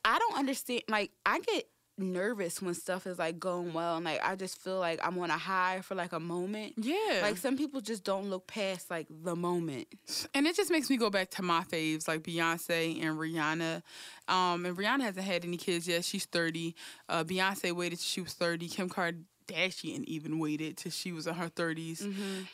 I 0.03 0.17
don't 0.17 0.39
understand. 0.39 0.81
Like 0.89 1.11
I 1.23 1.39
get 1.39 1.65
nervous 2.01 2.61
when 2.61 2.73
stuff 2.73 3.05
is 3.07 3.17
like 3.19 3.39
going 3.39 3.73
well, 3.73 3.95
and 3.97 4.05
like 4.05 4.19
I 4.23 4.35
just 4.35 4.57
feel 4.57 4.79
like 4.79 4.99
I'm 5.03 5.17
on 5.19 5.29
a 5.29 5.37
high 5.37 5.81
for 5.81 5.95
like 5.95 6.11
a 6.13 6.19
moment. 6.19 6.73
Yeah, 6.77 7.19
Like 7.21 7.37
some 7.37 7.57
people 7.57 7.81
just 7.81 8.03
don't 8.03 8.29
look 8.29 8.47
past 8.47 8.89
like 8.89 9.07
the 9.09 9.35
moment. 9.35 9.87
and 10.33 10.45
it 10.47 10.55
just 10.55 10.71
makes 10.71 10.89
me 10.89 10.97
go 10.97 11.09
back 11.09 11.29
to 11.31 11.41
my 11.41 11.63
faves 11.63 12.07
like 12.07 12.21
Beyonce 12.23 13.01
and 13.03 13.17
Rihanna. 13.17 13.81
Um, 14.27 14.65
and 14.65 14.77
Rihanna 14.77 15.01
hasn't 15.01 15.25
had 15.25 15.43
any 15.45 15.57
kids 15.57 15.87
yet. 15.87 16.03
She's 16.05 16.25
thirty. 16.25 16.75
Uh, 17.09 17.23
Beyonce 17.23 17.71
waited 17.73 17.97
till 17.99 18.03
she 18.05 18.21
was 18.21 18.33
thirty. 18.33 18.67
Kim 18.67 18.89
Kardashian 18.89 20.03
even 20.05 20.39
waited 20.39 20.77
till 20.77 20.91
she 20.91 21.11
was 21.11 21.27
in 21.27 21.33
her 21.35 21.49
30s 21.49 22.07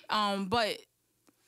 Um, 0.09 0.45
but 0.45 0.77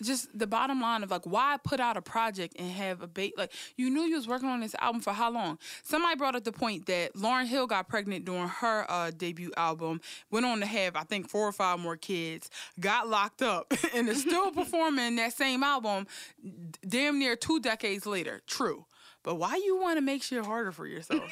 just 0.01 0.37
the 0.37 0.47
bottom 0.47 0.81
line 0.81 1.03
of 1.03 1.11
like 1.11 1.25
why 1.25 1.57
put 1.63 1.79
out 1.79 1.97
a 1.97 2.01
project 2.01 2.55
and 2.57 2.71
have 2.71 3.01
a 3.01 3.07
bait 3.07 3.37
like 3.37 3.51
you 3.75 3.89
knew 3.89 4.01
you 4.01 4.15
was 4.15 4.27
working 4.27 4.49
on 4.49 4.59
this 4.59 4.75
album 4.79 5.01
for 5.01 5.13
how 5.13 5.29
long 5.31 5.57
somebody 5.83 6.15
brought 6.15 6.35
up 6.35 6.43
the 6.43 6.51
point 6.51 6.85
that 6.85 7.13
Lauryn 7.15 7.45
Hill 7.47 7.67
got 7.67 7.87
pregnant 7.87 8.25
during 8.25 8.47
her 8.47 8.85
uh, 8.89 9.11
debut 9.11 9.51
album 9.57 9.99
went 10.31 10.45
on 10.45 10.59
to 10.59 10.65
have 10.65 10.95
i 10.95 11.03
think 11.03 11.29
four 11.29 11.47
or 11.47 11.51
five 11.51 11.79
more 11.79 11.97
kids 11.97 12.49
got 12.79 13.07
locked 13.07 13.41
up 13.41 13.73
and 13.93 14.07
is 14.09 14.21
still 14.21 14.51
performing 14.53 15.15
that 15.17 15.33
same 15.33 15.63
album 15.63 16.07
d- 16.43 16.79
damn 16.87 17.19
near 17.19 17.35
two 17.35 17.59
decades 17.59 18.05
later 18.05 18.41
true 18.47 18.85
but 19.23 19.35
why 19.35 19.55
you 19.55 19.77
want 19.79 19.97
to 19.97 20.01
make 20.01 20.23
shit 20.23 20.45
harder 20.45 20.71
for 20.71 20.87
yourself 20.87 21.29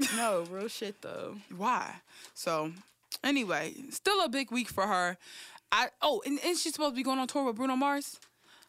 no, 0.16 0.44
real 0.50 0.68
shit 0.68 1.02
though. 1.02 1.36
why? 1.56 1.96
So, 2.34 2.72
anyway, 3.22 3.74
still 3.90 4.24
a 4.24 4.28
big 4.28 4.50
week 4.50 4.68
for 4.68 4.86
her. 4.86 5.18
I 5.72 5.88
oh, 6.02 6.22
and, 6.26 6.38
and 6.44 6.56
she's 6.56 6.72
supposed 6.74 6.92
to 6.92 6.96
be 6.96 7.02
going 7.02 7.18
on 7.18 7.26
tour 7.28 7.44
with 7.44 7.56
Bruno 7.56 7.76
Mars. 7.76 8.18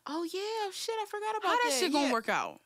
Oh 0.07 0.23
yeah, 0.23 0.71
shit, 0.73 0.95
I 1.01 1.05
forgot 1.05 1.35
about 1.37 1.43
How 1.49 1.51
that 1.55 1.59
How 1.63 1.69
that. 1.69 1.79
shit 1.79 1.91
gonna 1.91 2.05
Yeah. 2.07 2.11
work 2.13 2.29
out? 2.29 2.59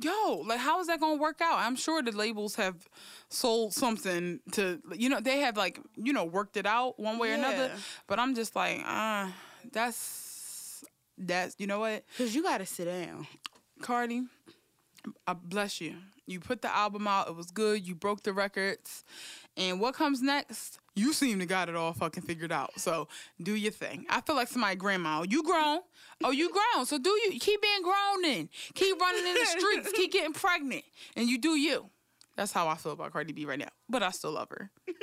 Yo, 0.00 0.44
like 0.46 0.60
how 0.60 0.80
is 0.80 0.86
that 0.86 1.00
gonna 1.00 1.20
work 1.20 1.40
out? 1.40 1.58
I'm 1.58 1.74
sure 1.74 2.02
the 2.02 2.12
labels 2.12 2.54
have 2.56 2.86
sold 3.30 3.72
something 3.74 4.38
to 4.52 4.80
you 4.94 5.08
know 5.08 5.20
they 5.20 5.40
have 5.40 5.56
like 5.56 5.80
you 5.96 6.12
know 6.12 6.24
worked 6.24 6.56
it 6.56 6.66
out 6.66 6.98
one 7.00 7.18
way 7.18 7.32
or 7.32 7.34
another. 7.34 7.72
But 8.06 8.18
I'm 8.20 8.34
just 8.36 8.54
like, 8.54 8.80
uh, 8.86 9.28
that's 9.72 10.84
that's 11.16 11.56
you 11.58 11.66
know 11.66 11.80
what, 11.80 12.04
Cause 12.16 12.34
you 12.34 12.42
gotta 12.44 12.64
sit 12.66 12.84
down. 12.84 13.26
Cardi, 13.82 14.22
I 15.26 15.32
bless 15.32 15.80
you. 15.80 15.96
You 16.26 16.38
put 16.40 16.62
the 16.62 16.74
album 16.74 17.06
out, 17.08 17.28
it 17.28 17.34
was 17.34 17.50
good. 17.50 17.86
You 17.86 17.94
broke 17.94 18.22
the 18.22 18.32
records, 18.32 19.02
and 19.56 19.80
what 19.80 19.94
comes 19.94 20.20
next? 20.22 20.78
You 20.98 21.12
seem 21.12 21.38
to 21.38 21.46
got 21.46 21.68
it 21.68 21.76
all 21.76 21.92
fucking 21.92 22.24
figured 22.24 22.50
out. 22.52 22.78
So 22.80 23.08
do 23.40 23.54
your 23.54 23.70
thing. 23.70 24.04
I 24.10 24.20
feel 24.20 24.34
like 24.36 24.48
somebody 24.48 24.76
grandma. 24.76 25.24
You 25.28 25.42
grown? 25.44 25.80
Oh, 26.24 26.30
you 26.30 26.50
grown? 26.50 26.86
So 26.86 26.98
do 26.98 27.10
you 27.10 27.38
keep 27.38 27.62
being 27.62 27.82
grown? 27.82 28.22
Then 28.22 28.48
keep 28.74 29.00
running 29.00 29.26
in 29.26 29.34
the 29.34 29.46
streets. 29.58 29.92
keep 29.92 30.12
getting 30.12 30.32
pregnant, 30.32 30.84
and 31.16 31.28
you 31.28 31.38
do 31.38 31.50
you. 31.50 31.88
That's 32.38 32.52
how 32.52 32.68
I 32.68 32.76
feel 32.76 32.92
about 32.92 33.12
Cardi 33.12 33.32
B 33.32 33.44
right 33.46 33.58
now. 33.58 33.66
But 33.90 34.04
I 34.04 34.10
still 34.12 34.30
love 34.30 34.48
her. 34.50 34.70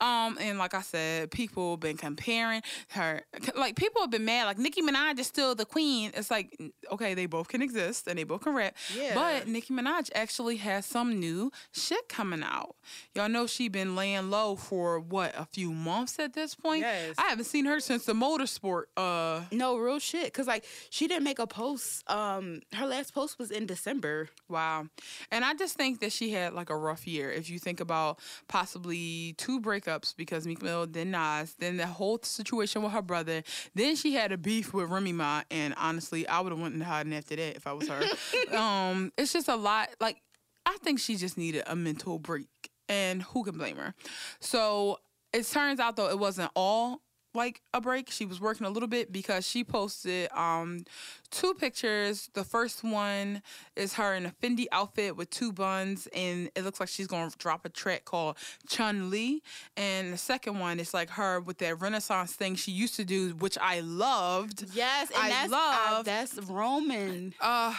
Um, 0.00 0.38
and 0.40 0.58
like 0.58 0.74
I 0.74 0.82
said, 0.82 1.30
people 1.32 1.76
been 1.76 1.96
comparing 1.96 2.62
her. 2.90 3.22
Like 3.56 3.74
people 3.74 4.02
have 4.02 4.10
been 4.10 4.24
mad. 4.24 4.44
Like 4.44 4.58
Nicki 4.58 4.80
Minaj 4.80 5.18
is 5.18 5.26
still 5.26 5.54
the 5.56 5.64
queen. 5.64 6.12
It's 6.14 6.30
like 6.30 6.56
okay, 6.92 7.14
they 7.14 7.26
both 7.26 7.48
can 7.48 7.62
exist 7.62 8.06
and 8.06 8.16
they 8.18 8.22
both 8.22 8.42
can 8.42 8.54
rap. 8.54 8.76
Yeah. 8.96 9.14
But 9.14 9.48
Nicki 9.48 9.74
Minaj 9.74 10.10
actually 10.14 10.56
has 10.56 10.86
some 10.86 11.18
new 11.18 11.50
shit 11.72 12.08
coming 12.08 12.44
out. 12.44 12.76
Y'all 13.14 13.28
know 13.28 13.46
she 13.48 13.68
been 13.68 13.96
laying 13.96 14.30
low 14.30 14.54
for 14.54 15.00
what 15.00 15.34
a 15.36 15.46
few 15.46 15.72
months 15.72 16.18
at 16.20 16.32
this 16.32 16.54
point. 16.54 16.80
Yes. 16.82 17.16
I 17.18 17.22
haven't 17.30 17.46
seen 17.46 17.64
her 17.64 17.80
since 17.80 18.04
the 18.04 18.14
motorsport. 18.14 18.84
Uh, 18.96 19.40
No, 19.50 19.76
real 19.78 19.98
shit. 19.98 20.32
Cause 20.32 20.46
like 20.46 20.64
she 20.90 21.08
didn't 21.08 21.24
make 21.24 21.40
a 21.40 21.46
post. 21.46 22.08
Um, 22.08 22.60
her 22.74 22.86
last 22.86 23.14
post 23.14 23.38
was 23.38 23.50
in 23.50 23.66
December. 23.66 24.28
Wow. 24.48 24.86
And 25.32 25.44
I 25.44 25.54
just 25.54 25.76
think 25.76 25.87
that 26.00 26.12
she 26.12 26.30
had 26.30 26.52
like 26.52 26.70
a 26.70 26.76
rough 26.76 27.06
year. 27.06 27.30
If 27.30 27.50
you 27.50 27.58
think 27.58 27.80
about 27.80 28.18
possibly 28.48 29.34
two 29.38 29.60
breakups 29.60 30.14
because 30.16 30.46
Meek 30.46 30.62
Mill, 30.62 30.86
then 30.86 31.10
Nas, 31.10 31.54
then 31.58 31.76
the 31.76 31.86
whole 31.86 32.18
situation 32.22 32.82
with 32.82 32.92
her 32.92 33.02
brother, 33.02 33.42
then 33.74 33.96
she 33.96 34.14
had 34.14 34.32
a 34.32 34.38
beef 34.38 34.72
with 34.72 34.90
Remy 34.90 35.12
Ma, 35.12 35.42
and 35.50 35.74
honestly, 35.76 36.26
I 36.28 36.40
would 36.40 36.52
have 36.52 36.60
went 36.60 36.74
and 36.74 36.82
hiding 36.82 37.14
after 37.14 37.36
that 37.36 37.56
if 37.56 37.66
I 37.66 37.72
was 37.72 37.88
her. 37.88 38.02
um, 38.56 39.12
it's 39.16 39.32
just 39.32 39.48
a 39.48 39.56
lot. 39.56 39.88
Like 40.00 40.20
I 40.66 40.76
think 40.82 41.00
she 41.00 41.16
just 41.16 41.38
needed 41.38 41.64
a 41.66 41.74
mental 41.74 42.18
break, 42.18 42.48
and 42.88 43.22
who 43.22 43.44
can 43.44 43.56
blame 43.56 43.76
her? 43.76 43.94
So 44.40 44.98
it 45.32 45.46
turns 45.46 45.80
out 45.80 45.96
though 45.96 46.08
it 46.08 46.18
wasn't 46.18 46.50
all 46.54 47.02
like 47.38 47.62
a 47.72 47.80
break. 47.80 48.10
She 48.10 48.26
was 48.26 48.40
working 48.40 48.66
a 48.66 48.70
little 48.70 48.88
bit 48.88 49.10
because 49.12 49.46
she 49.48 49.64
posted 49.64 50.30
um 50.32 50.84
two 51.30 51.54
pictures. 51.54 52.28
The 52.34 52.44
first 52.44 52.84
one 52.84 53.40
is 53.76 53.94
her 53.94 54.14
in 54.14 54.26
a 54.26 54.30
Fendi 54.42 54.66
outfit 54.72 55.16
with 55.16 55.30
two 55.30 55.52
buns, 55.52 56.06
and 56.14 56.50
it 56.54 56.64
looks 56.64 56.80
like 56.80 56.88
she's 56.90 57.06
gonna 57.06 57.30
drop 57.38 57.64
a 57.64 57.68
track 57.70 58.04
called 58.04 58.36
Chun 58.68 59.08
Li. 59.10 59.42
And 59.76 60.12
the 60.12 60.18
second 60.18 60.58
one 60.58 60.78
is 60.80 60.92
like 60.92 61.10
her 61.10 61.40
with 61.40 61.58
that 61.58 61.80
Renaissance 61.80 62.34
thing 62.34 62.54
she 62.56 62.72
used 62.72 62.96
to 62.96 63.04
do, 63.04 63.30
which 63.38 63.56
I 63.58 63.80
loved. 63.80 64.66
Yes, 64.74 65.10
and 65.10 65.22
I 65.22 65.28
that's 65.30 65.50
love- 65.52 65.76
uh, 66.00 66.02
that's 66.02 66.38
Roman. 66.50 67.32
Uh 67.40 67.74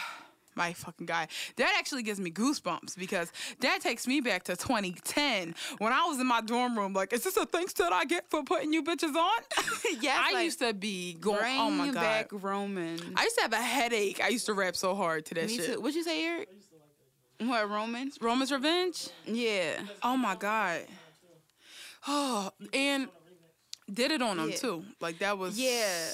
my 0.54 0.72
fucking 0.72 1.06
guy. 1.06 1.28
That 1.56 1.74
actually 1.78 2.02
gives 2.02 2.20
me 2.20 2.30
goosebumps 2.30 2.96
because 2.98 3.32
that 3.60 3.80
takes 3.80 4.06
me 4.06 4.20
back 4.20 4.44
to 4.44 4.56
2010 4.56 5.54
when 5.78 5.92
I 5.92 6.04
was 6.06 6.18
in 6.20 6.26
my 6.26 6.40
dorm 6.40 6.76
room. 6.78 6.92
Like, 6.92 7.12
is 7.12 7.22
this 7.24 7.36
a 7.36 7.46
thanks 7.46 7.72
that 7.74 7.92
I 7.92 8.04
get 8.04 8.28
for 8.30 8.42
putting 8.42 8.72
you 8.72 8.82
bitches 8.82 9.14
on? 9.14 9.40
Yes, 10.00 10.18
I 10.22 10.32
like, 10.32 10.44
used 10.44 10.58
to 10.60 10.72
be 10.74 11.14
going. 11.14 11.38
Bring 11.38 11.58
Oh 11.60 11.70
my 11.70 11.86
god. 11.86 11.94
back 11.94 12.28
Roman. 12.32 12.98
I 13.16 13.24
used 13.24 13.36
to 13.36 13.42
have 13.42 13.52
a 13.52 13.56
headache. 13.56 14.20
I 14.22 14.28
used 14.28 14.46
to 14.46 14.52
rap 14.54 14.76
so 14.76 14.94
hard 14.94 15.26
to 15.26 15.34
that 15.34 15.46
Me 15.46 15.56
shit. 15.56 15.74
too. 15.74 15.80
What'd 15.80 15.94
you 15.96 16.02
say, 16.04 16.24
Eric? 16.24 16.48
What 17.38 17.68
Roman? 17.70 18.10
Roman's 18.20 18.52
Revenge. 18.52 19.08
Yeah. 19.26 19.80
Oh 20.02 20.16
my 20.16 20.36
god. 20.36 20.82
Oh, 22.06 22.50
and 22.72 23.08
did 23.92 24.10
it 24.10 24.22
on 24.22 24.36
them 24.36 24.50
Yeah. 24.50 24.56
too. 24.56 24.84
Like 25.00 25.18
that 25.18 25.38
was 25.38 25.58
Yeah. 25.58 26.10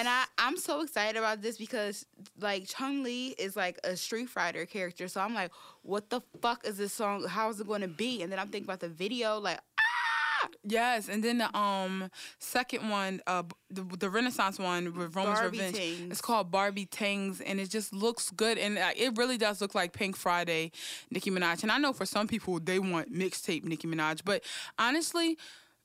And 0.00 0.08
I, 0.08 0.24
I'm 0.38 0.56
so 0.56 0.80
excited 0.80 1.18
about 1.18 1.42
this 1.42 1.58
because 1.58 2.06
like 2.40 2.66
Chun 2.66 3.02
Li 3.02 3.34
is 3.38 3.54
like 3.54 3.78
a 3.84 3.94
Street 3.98 4.30
Fighter 4.30 4.64
character. 4.64 5.08
So 5.08 5.20
I'm 5.20 5.34
like, 5.34 5.52
what 5.82 6.08
the 6.08 6.22
fuck 6.40 6.66
is 6.66 6.78
this 6.78 6.94
song? 6.94 7.26
How 7.28 7.50
is 7.50 7.60
it 7.60 7.66
going 7.66 7.82
to 7.82 7.88
be? 7.88 8.22
And 8.22 8.32
then 8.32 8.38
I'm 8.38 8.48
thinking 8.48 8.64
about 8.64 8.80
the 8.80 8.88
video, 8.88 9.38
like, 9.38 9.58
ah! 9.78 10.48
Yes, 10.64 11.10
and 11.10 11.22
then 11.22 11.36
the 11.36 11.54
um 11.54 12.10
second 12.38 12.88
one, 12.88 13.20
uh, 13.26 13.42
the, 13.68 13.82
the 13.82 14.08
Renaissance 14.08 14.58
one 14.58 14.86
with 14.96 15.14
Roman's 15.14 15.38
Barbie 15.38 15.58
Revenge. 15.58 15.76
Tings. 15.76 16.12
It's 16.12 16.22
called 16.22 16.50
Barbie 16.50 16.86
Tangs, 16.86 17.42
and 17.42 17.60
it 17.60 17.68
just 17.68 17.92
looks 17.92 18.30
good, 18.30 18.56
and 18.56 18.78
uh, 18.78 18.92
it 18.96 19.18
really 19.18 19.36
does 19.36 19.60
look 19.60 19.74
like 19.74 19.92
Pink 19.92 20.16
Friday, 20.16 20.72
Nicki 21.10 21.30
Minaj. 21.30 21.62
And 21.62 21.70
I 21.70 21.76
know 21.76 21.92
for 21.92 22.06
some 22.06 22.26
people 22.26 22.58
they 22.58 22.78
want 22.78 23.12
mixtape 23.12 23.64
Nicki 23.64 23.86
Minaj, 23.86 24.22
but 24.24 24.42
honestly. 24.78 25.36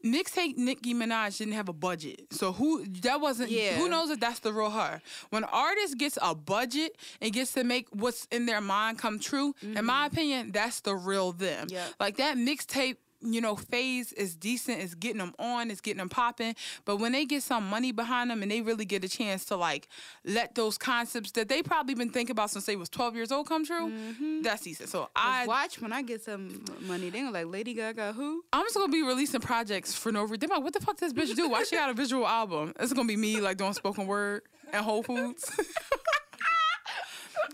Mixtape 0.04 0.58
Nicki 0.58 0.94
Minaj 0.94 1.38
didn't 1.38 1.54
have 1.54 1.70
a 1.70 1.74
budget, 1.74 2.28
so 2.32 2.52
who 2.52 2.86
that 3.02 3.20
wasn't. 3.22 3.50
Yeah. 3.50 3.74
Who 3.74 3.90
knows 3.90 4.10
if 4.10 4.20
that's 4.20 4.40
the 4.40 4.54
real 4.54 4.70
her? 4.70 5.02
When 5.30 5.44
artist 5.44 5.98
gets 5.98 6.18
a 6.22 6.36
budget 6.36 6.98
and 7.22 7.34
gets 7.34 7.54
to 7.54 7.64
make 7.64 7.88
what's 7.92 8.26
in 8.32 8.46
their 8.46 8.62
mind 8.62 9.00
come 9.00 9.20
true, 9.20 9.56
in 9.62 9.86
my 9.86 10.06
mm-hmm. 10.06 10.14
opinion, 10.14 10.52
that's 10.52 10.82
the 10.82 10.96
real 10.96 11.32
them. 11.32 11.68
Yeah. 11.70 11.86
Like 12.00 12.18
that 12.18 12.38
mixtape 12.38 12.98
you 13.26 13.42
know, 13.42 13.56
phase 13.56 14.12
is 14.14 14.36
decent, 14.36 14.82
it's 14.82 14.96
getting 14.96 15.20
them 15.20 15.34
on, 15.40 15.72
it's 15.72 15.82
getting 15.82 16.00
them 16.00 16.10
popping. 16.10 16.56
But 16.86 16.98
when 16.98 17.12
they 17.12 17.26
get 17.26 17.44
some 17.44 17.70
money 17.70 17.92
behind 17.92 18.30
them 18.30 18.42
and 18.42 18.52
they 18.52 18.62
really 18.62 18.86
get 18.86 19.04
a 19.04 19.10
chance 19.10 19.46
to 19.46 19.56
like 19.56 19.88
let 20.24 20.56
those 20.56 20.78
concepts 20.78 21.32
that 21.32 21.50
they 21.50 21.62
probably 21.64 21.96
been 21.96 22.10
thinking 22.10 22.32
about 22.32 22.52
since 22.52 22.66
they 22.66 22.76
was 22.76 22.90
12 22.90 23.16
years 23.16 23.32
old 23.32 23.48
come 23.48 23.66
true, 23.66 23.90
mm-hmm. 23.90 24.42
that's 24.42 24.64
decent. 24.64 24.90
So 24.90 25.10
I 25.16 25.46
watch 25.48 25.82
when 25.82 25.94
I 25.94 26.02
get 26.02 26.24
some 26.24 26.64
money. 26.82 27.10
They 27.10 27.20
gonna 27.20 27.32
like 27.32 27.48
Lady 27.48 27.74
Gaga 27.74 28.14
who? 28.14 28.44
I'm 28.54 28.66
just 28.66 28.76
gonna 28.76 28.92
be 28.92 29.04
releasing 29.04 29.42
projects 29.42 29.96
for 29.96 30.12
no 30.12 30.24
reason. 30.24 30.40
They're 30.40 30.50
like, 30.50 30.64
what 30.64 30.74
the 30.74 30.80
fuck 30.80 30.98
does 30.98 31.14
this 31.14 31.32
bitch 31.32 31.36
do? 31.36 31.50
Why 31.50 31.64
she 31.64 31.76
got 31.76 31.90
a 31.90 31.94
visual 31.94 32.28
album? 32.28 32.74
It's 32.80 32.94
gonna 32.94 33.08
be 33.08 33.18
me 33.18 33.40
like 33.42 33.58
doing 33.58 33.74
spoken 33.74 34.08
word 34.08 34.44
at 34.72 34.84
Whole 34.84 35.04
Foods. 35.04 35.52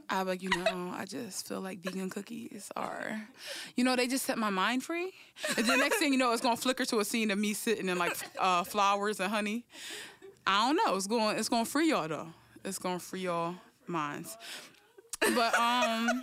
I'm 0.09 0.27
like, 0.27 0.43
you 0.43 0.49
know, 0.49 0.93
I 0.95 1.05
just 1.05 1.47
feel 1.47 1.61
like 1.61 1.79
vegan 1.79 2.09
cookies 2.09 2.71
are, 2.75 3.27
you 3.75 3.83
know, 3.83 3.95
they 3.95 4.07
just 4.07 4.25
set 4.25 4.37
my 4.37 4.49
mind 4.49 4.83
free. 4.83 5.11
And 5.57 5.65
the 5.65 5.77
next 5.77 5.97
thing 5.97 6.11
you 6.11 6.19
know, 6.19 6.33
it's 6.33 6.41
gonna 6.41 6.57
flicker 6.57 6.85
to 6.85 6.99
a 6.99 7.05
scene 7.05 7.31
of 7.31 7.39
me 7.39 7.53
sitting 7.53 7.89
in 7.89 7.97
like 7.97 8.15
uh, 8.39 8.63
flowers 8.63 9.19
and 9.19 9.31
honey. 9.31 9.63
I 10.45 10.67
don't 10.67 10.75
know. 10.75 10.95
It's 10.95 11.07
going, 11.07 11.37
it's 11.37 11.49
gonna 11.49 11.65
free 11.65 11.89
y'all 11.89 12.07
though. 12.07 12.27
It's 12.65 12.77
gonna 12.77 12.99
free 12.99 13.21
y'all 13.21 13.55
minds. 13.87 14.37
But 15.19 15.57
um. 15.57 16.21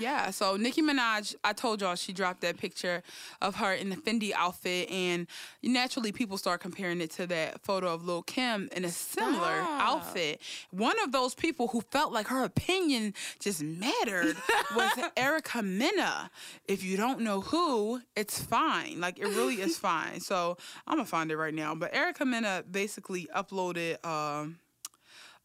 Yeah, 0.00 0.30
so 0.30 0.56
Nicki 0.56 0.82
Minaj, 0.82 1.34
I 1.44 1.52
told 1.52 1.80
y'all 1.80 1.94
she 1.94 2.12
dropped 2.12 2.40
that 2.42 2.58
picture 2.58 3.02
of 3.40 3.56
her 3.56 3.72
in 3.72 3.90
the 3.90 3.96
Fendi 3.96 4.32
outfit, 4.34 4.90
and 4.90 5.26
naturally 5.62 6.12
people 6.12 6.36
start 6.36 6.60
comparing 6.60 7.00
it 7.00 7.10
to 7.12 7.26
that 7.26 7.60
photo 7.62 7.92
of 7.92 8.04
Lil 8.04 8.22
Kim 8.22 8.68
in 8.72 8.84
a 8.84 8.88
similar 8.88 9.64
outfit. 9.68 10.40
One 10.70 10.98
of 11.02 11.12
those 11.12 11.34
people 11.34 11.68
who 11.68 11.80
felt 11.90 12.12
like 12.12 12.28
her 12.28 12.44
opinion 12.44 13.14
just 13.40 13.62
mattered 13.62 14.36
was 14.74 14.92
Erica 15.16 15.62
Mena. 15.62 16.30
If 16.66 16.82
you 16.82 16.96
don't 16.96 17.20
know 17.20 17.40
who, 17.40 18.00
it's 18.16 18.42
fine. 18.42 19.00
Like 19.00 19.18
it 19.18 19.26
really 19.26 19.56
is 19.56 19.78
fine. 19.84 20.20
So 20.20 20.56
I'm 20.86 20.96
gonna 20.96 21.06
find 21.06 21.30
it 21.30 21.36
right 21.36 21.54
now. 21.54 21.74
But 21.74 21.94
Erica 21.94 22.24
Mena 22.24 22.64
basically 22.70 23.28
uploaded 23.34 24.04
um, 24.04 24.58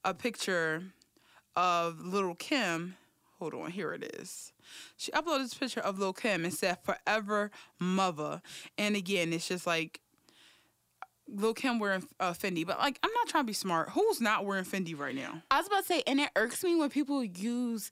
a 0.03 0.13
picture 0.13 0.83
of 1.55 2.01
Little 2.05 2.35
Kim. 2.35 2.95
Hold 3.39 3.53
on, 3.53 3.71
here 3.71 3.93
it 3.93 4.15
is. 4.19 4.51
She 4.97 5.11
uploaded 5.11 5.43
this 5.43 5.53
picture 5.53 5.79
of 5.79 5.97
Lil 5.97 6.13
Kim 6.13 6.43
and 6.43 6.53
said 6.53 6.77
"Forever 6.83 7.51
Mother," 7.79 8.41
and 8.77 8.95
again, 8.95 9.31
it's 9.31 9.47
just 9.47 9.65
like 9.65 10.01
Lil 11.33 11.53
Kim 11.53 11.79
wearing 11.79 12.03
uh, 12.19 12.33
Fendi. 12.33 12.65
But 12.65 12.79
like, 12.79 12.99
I'm 13.03 13.11
not 13.13 13.27
trying 13.27 13.43
to 13.43 13.47
be 13.47 13.53
smart. 13.53 13.91
Who's 13.91 14.19
not 14.19 14.45
wearing 14.45 14.65
Fendi 14.65 14.97
right 14.97 15.15
now? 15.15 15.41
I 15.51 15.57
was 15.57 15.67
about 15.67 15.81
to 15.81 15.85
say, 15.85 16.03
and 16.07 16.19
it 16.19 16.29
irks 16.35 16.63
me 16.63 16.75
when 16.75 16.89
people 16.89 17.23
use 17.23 17.91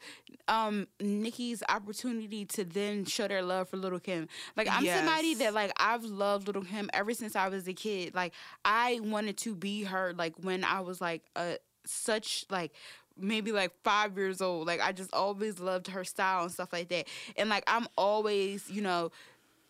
um 0.50 0.88
Nicki's 1.00 1.64
opportunity 1.70 2.46
to 2.46 2.64
then 2.64 3.06
show 3.06 3.28
their 3.28 3.42
love 3.42 3.70
for 3.70 3.78
Little 3.78 4.00
Kim. 4.00 4.28
Like 4.56 4.68
I'm 4.70 4.86
somebody 4.86 5.36
that 5.36 5.54
like 5.54 5.72
I've 5.80 6.04
loved 6.04 6.48
Little 6.48 6.64
Kim 6.64 6.90
ever 6.94 7.14
since 7.14 7.36
I 7.36 7.50
was 7.50 7.68
a 7.68 7.74
kid. 7.74 8.16
Like 8.16 8.34
I 8.66 9.00
wanted 9.02 9.38
to 9.38 9.56
be 9.56 9.84
her 9.84 10.14
like 10.14 10.34
when 10.42 10.64
I 10.64 10.82
was 10.82 11.00
like 11.00 11.24
a 11.36 11.58
such 11.86 12.46
like 12.50 12.74
maybe 13.20 13.52
like 13.52 13.72
five 13.84 14.18
years 14.18 14.42
old. 14.42 14.68
Like 14.68 14.82
I 14.82 14.92
just 14.92 15.14
always 15.14 15.60
loved 15.60 15.88
her 15.88 16.04
style 16.04 16.44
and 16.44 16.52
stuff 16.52 16.72
like 16.74 16.90
that. 16.90 17.08
And 17.36 17.50
like 17.50 17.64
I'm 17.68 17.88
always, 17.98 18.70
you 18.70 18.82
know, 18.82 19.12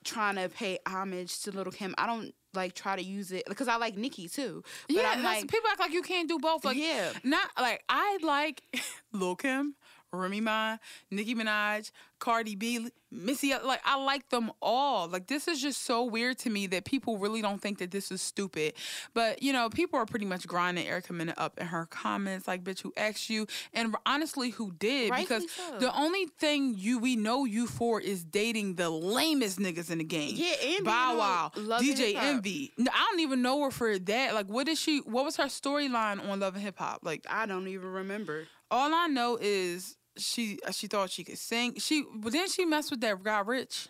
trying 0.03 0.35
to 0.35 0.49
pay 0.49 0.79
homage 0.87 1.41
to 1.43 1.51
Little 1.51 1.71
Kim. 1.73 1.93
I 1.97 2.07
don't 2.07 2.33
like 2.53 2.73
try 2.73 2.95
to 2.95 3.03
use 3.03 3.31
it 3.31 3.43
because 3.47 3.67
I 3.67 3.75
like 3.77 3.97
Nicki 3.97 4.27
too. 4.27 4.63
But 4.87 4.95
yeah, 4.95 5.11
I'm 5.15 5.23
like 5.23 5.47
people 5.47 5.69
act 5.69 5.79
like 5.79 5.91
you 5.91 6.01
can't 6.01 6.27
do 6.27 6.39
both. 6.39 6.65
Like, 6.65 6.77
Yeah. 6.77 7.11
not 7.23 7.49
like 7.59 7.83
I 7.89 8.17
like 8.23 8.61
Lil 9.11 9.35
Kim, 9.35 9.75
Remy 10.13 10.41
Ma, 10.41 10.77
Nicki 11.11 11.35
Minaj, 11.35 11.91
Cardi 12.19 12.55
B, 12.55 12.89
Missy. 13.11 13.53
Like 13.63 13.81
I 13.85 14.01
like 14.03 14.29
them 14.29 14.51
all. 14.61 15.07
Like 15.07 15.27
this 15.27 15.47
is 15.47 15.61
just 15.61 15.83
so 15.83 16.03
weird 16.03 16.37
to 16.39 16.49
me 16.49 16.67
that 16.67 16.85
people 16.85 17.17
really 17.17 17.41
don't 17.41 17.61
think 17.61 17.77
that 17.79 17.91
this 17.91 18.11
is 18.11 18.21
stupid. 18.21 18.73
But 19.13 19.41
you 19.43 19.53
know, 19.53 19.69
people 19.69 19.99
are 19.99 20.05
pretty 20.05 20.25
much 20.25 20.47
grinding 20.47 20.87
Erica 20.87 21.13
Mena 21.13 21.33
up 21.37 21.59
in 21.59 21.67
her 21.67 21.85
comments. 21.85 22.47
Like, 22.47 22.63
bitch, 22.63 22.81
who 22.81 22.93
asked 22.97 23.29
you? 23.29 23.47
And 23.73 23.95
honestly, 24.05 24.49
who 24.49 24.71
did? 24.71 25.11
Rightfully 25.11 25.41
because 25.41 25.51
so. 25.51 25.79
the 25.79 25.95
only 25.97 26.25
thing 26.39 26.75
you 26.77 26.99
we 26.99 27.15
know 27.15 27.45
you 27.45 27.67
for 27.67 28.01
is 28.01 28.23
dating 28.23 28.75
the 28.75 28.89
lamest 28.89 29.59
niggas 29.59 29.91
in 29.91 29.99
the 29.99 30.03
game. 30.03 30.33
Yeah, 30.35 30.55
and 30.75 30.85
Bow 30.85 31.17
Wow, 31.17 31.51
DJ 31.55 32.15
Envy. 32.15 32.73
I 32.79 33.07
don't 33.09 33.19
even 33.19 33.41
know 33.41 33.63
her 33.63 33.71
for 33.71 33.97
that. 33.99 34.33
Like, 34.33 34.47
what 34.47 34.67
is 34.67 34.79
she? 34.79 34.99
What 34.99 35.25
was 35.25 35.37
her 35.37 35.45
storyline 35.45 36.27
on 36.27 36.39
Love 36.39 36.55
and 36.55 36.63
Hip 36.63 36.77
Hop? 36.79 37.01
Like, 37.03 37.25
I 37.29 37.45
don't 37.45 37.67
even 37.67 37.91
remember. 37.91 38.47
all 38.71 38.93
I 38.93 39.07
know 39.07 39.37
is 39.39 39.96
she 40.17 40.59
uh, 40.65 40.71
she 40.71 40.87
thought 40.87 41.09
she 41.09 41.23
could 41.23 41.37
sing. 41.37 41.75
She 41.79 42.03
but 42.15 42.33
then 42.33 42.47
she 42.49 42.65
messed 42.65 42.91
with 42.91 43.01
that 43.01 43.21
guy 43.23 43.39
Rich. 43.39 43.87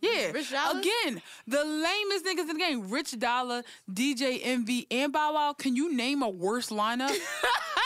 Yeah, 0.00 0.30
Rich 0.30 0.50
Dollaz? 0.52 0.80
again, 0.80 1.22
the 1.46 1.64
lamest 1.64 2.24
niggas 2.24 2.40
in 2.40 2.46
the 2.48 2.54
game: 2.54 2.90
Rich 2.90 3.12
Dollaz, 3.12 3.64
DJ 3.90 4.40
Envy, 4.42 4.86
and 4.90 5.12
Bow 5.12 5.34
Wow. 5.34 5.54
Can 5.54 5.74
you 5.74 5.94
name 5.94 6.22
a 6.22 6.28
worse 6.28 6.70
lineup? 6.70 7.16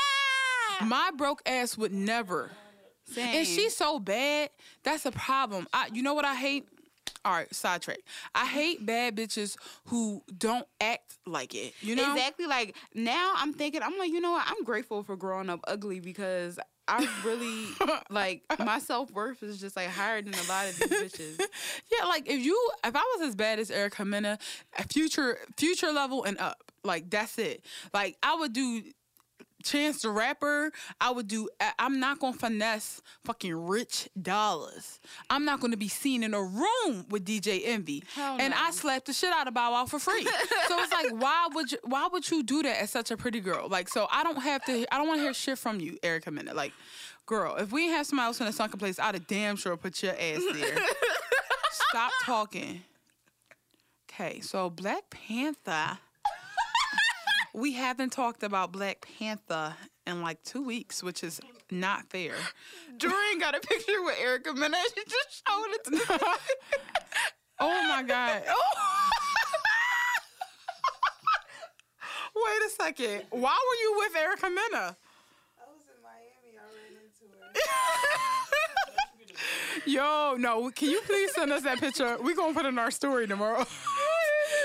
My 0.83 1.11
broke 1.17 1.43
ass 1.47 1.77
would 1.77 1.93
never. 1.93 2.51
Same. 3.05 3.39
And 3.39 3.47
she's 3.47 3.77
so 3.77 3.99
bad. 3.99 4.51
That's 4.83 5.05
a 5.05 5.11
problem. 5.11 5.67
I, 5.73 5.89
you 5.93 6.03
know 6.03 6.15
what 6.15 6.25
I 6.25 6.35
hate? 6.35 6.67
All 7.25 7.33
right, 7.33 7.53
sidetrack. 7.55 7.99
I 8.35 8.47
hate 8.47 8.87
bad 8.87 9.17
bitches 9.17 9.57
who 9.87 10.23
don't 10.39 10.67
act 10.81 11.19
like 11.27 11.55
it. 11.55 11.75
You 11.81 11.97
know? 11.97 12.13
Exactly. 12.13 12.47
Like 12.47 12.77
now, 12.95 13.33
I'm 13.37 13.53
thinking, 13.53 13.83
I'm 13.83 13.99
like, 13.99 14.11
you 14.11 14.21
know 14.21 14.33
what? 14.33 14.45
I'm 14.47 14.65
grateful 14.65 15.03
for 15.03 15.17
growing 15.17 15.51
up 15.51 15.61
ugly 15.67 16.01
because 16.01 16.59
I 16.91 17.09
really 17.25 17.67
like 18.11 18.43
my 18.59 18.81
self 18.81 19.11
worth 19.13 19.43
is 19.43 19.61
just 19.61 19.77
like 19.77 19.89
higher 19.89 20.21
than 20.21 20.35
a 20.35 20.49
lot 20.49 20.69
of 20.69 20.77
these 20.79 20.89
bitches. 20.89 21.41
Yeah, 21.93 22.07
like 22.07 22.29
if 22.29 22.45
you, 22.45 22.71
if 22.85 22.95
I 22.95 23.17
was 23.17 23.29
as 23.29 23.35
bad 23.37 23.59
as 23.59 23.71
Erica 23.71 24.05
Mena, 24.05 24.39
future, 24.89 25.39
future 25.57 25.93
level 25.93 26.25
and 26.25 26.39
up, 26.39 26.73
like 26.85 27.11
that's 27.11 27.39
it. 27.39 27.65
Like 27.93 28.17
I 28.23 28.35
would 28.35 28.53
do 28.53 28.83
Chance 29.63 30.03
the 30.03 30.11
Rapper. 30.11 30.73
I 31.01 31.11
would 31.11 31.29
do. 31.29 31.49
I'm 31.79 32.01
not 32.01 32.19
gonna 32.19 32.37
finesse 32.37 33.03
fucking 33.25 33.55
Rich 33.55 34.09
Dollaz. 34.21 34.99
I'm 35.29 35.45
not 35.45 35.61
gonna 35.61 35.77
be 35.77 35.89
seen 35.89 36.23
in 36.23 36.35
a 36.35 36.43
room 36.43 37.07
with 37.09 37.25
DJ 37.25 37.63
Envy, 37.65 38.03
Hell 38.15 38.37
and. 38.41 38.55
I 38.55 38.71
slapped 38.73 39.07
the 39.07 39.13
shit 39.13 39.33
out 39.33 39.49
of 39.49 39.55
Bow 39.55 39.73
Wow 39.73 39.87
for 39.87 39.99
free. 39.99 40.23
so 40.69 40.79
it's 40.79 40.93
like, 40.93 41.11
why 41.23 41.49
would 41.53 41.73
you? 41.73 41.79
Why 41.85 42.09
would 42.13 42.31
you 42.31 42.43
do 42.43 42.63
that 42.63 42.81
as 42.81 42.91
such 42.91 43.11
a 43.11 43.17
pretty 43.17 43.41
girl? 43.41 43.69
Like, 43.69 43.89
so 43.89 44.07
I 44.11 44.23
don't 44.23 44.41
have 44.41 44.65
to. 44.67 44.87
I 44.95 44.99
don't 44.99 45.09
want 45.09 45.19
to 45.19 45.23
hear 45.23 45.35
shit 45.35 45.59
from 45.59 45.81
you, 45.81 45.99
Erica 46.03 46.31
Mena. 46.31 46.53
Like, 46.55 46.73
girl, 47.27 47.57
if 47.57 47.73
we 47.73 47.89
have 47.89 48.07
somebody 48.07 48.27
else 48.27 48.41
in 48.41 48.47
a 48.47 48.53
sunken 48.53 48.79
place, 48.79 48.99
I'd 48.99 49.15
have 49.15 49.27
damn 49.27 49.57
sure 49.57 49.77
put 49.77 50.03
your 50.03 50.13
ass 50.13 50.43
there. 50.53 50.79
Stop 51.73 52.13
talking. 52.25 52.83
Okay, 54.13 54.41
so 54.41 54.69
Black 54.71 55.09
Panther. 55.11 55.99
We 57.53 57.73
haven't 57.73 58.11
talked 58.11 58.43
about 58.43 58.73
Black 58.73 59.07
Panther 59.19 59.75
in 60.07 60.23
like 60.23 60.43
two 60.43 60.63
weeks, 60.65 61.03
which 61.03 61.23
is 61.25 61.41
not 61.71 62.09
fair. 62.11 62.35
Doreen 62.97 63.39
got 63.39 63.55
a 63.57 63.61
picture 63.61 64.03
with 64.03 64.17
Erica 64.21 64.53
Mena. 64.55 64.77
She 64.95 65.03
just 65.09 65.43
showed 65.47 65.67
it 65.71 65.85
to 65.85 65.91
me. 65.93 66.01
Oh 67.63 67.87
my 67.89 68.03
god. 68.03 68.43
Oh. 68.49 69.11
Wait 72.35 72.67
a 72.67 72.71
second. 72.71 73.25
Why 73.29 73.51
were 73.53 73.77
you 73.83 73.95
with 73.99 74.17
Erica 74.17 74.49
Mena? 74.49 74.97
I 74.97 75.67
was 75.69 75.85
in 75.85 76.01
Miami. 76.03 76.57
I 76.57 76.65
ran 76.73 76.97
into 77.05 77.27
her. 77.37 77.51
Yo, 79.85 80.37
no, 80.39 80.71
can 80.71 80.89
you 80.89 81.03
please 81.03 81.35
send 81.35 81.53
us 81.53 81.63
that 81.65 81.81
picture? 81.81 82.17
We're 82.23 82.35
gonna 82.35 82.55
put 82.55 82.65
it 82.65 82.71
in 82.71 82.79
our 82.79 82.91
story 82.91 83.27
tomorrow. 83.27 83.67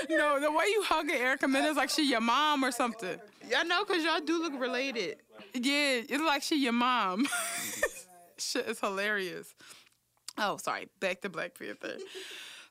No, 0.08 0.40
the 0.40 0.50
way 0.50 0.64
you 0.66 0.82
hugging 0.84 1.16
Erica 1.16 1.48
Mena 1.48 1.68
is 1.68 1.76
like 1.76 1.90
she 1.90 2.08
your 2.08 2.20
mom 2.20 2.64
or 2.64 2.70
something. 2.70 3.18
Y'all 3.50 3.66
know 3.66 3.84
because 3.84 4.04
y'all 4.04 4.20
do 4.20 4.42
look 4.42 4.58
related. 4.60 5.16
Yeah, 5.54 6.02
it's 6.08 6.22
like 6.22 6.42
she 6.42 6.62
your 6.62 6.72
mom. 6.72 7.26
Shit 8.38 8.66
is 8.66 8.80
hilarious. 8.80 9.54
Oh, 10.38 10.56
sorry. 10.58 10.88
Back 11.00 11.22
to 11.22 11.28
Black 11.28 11.58
Panther. 11.58 11.96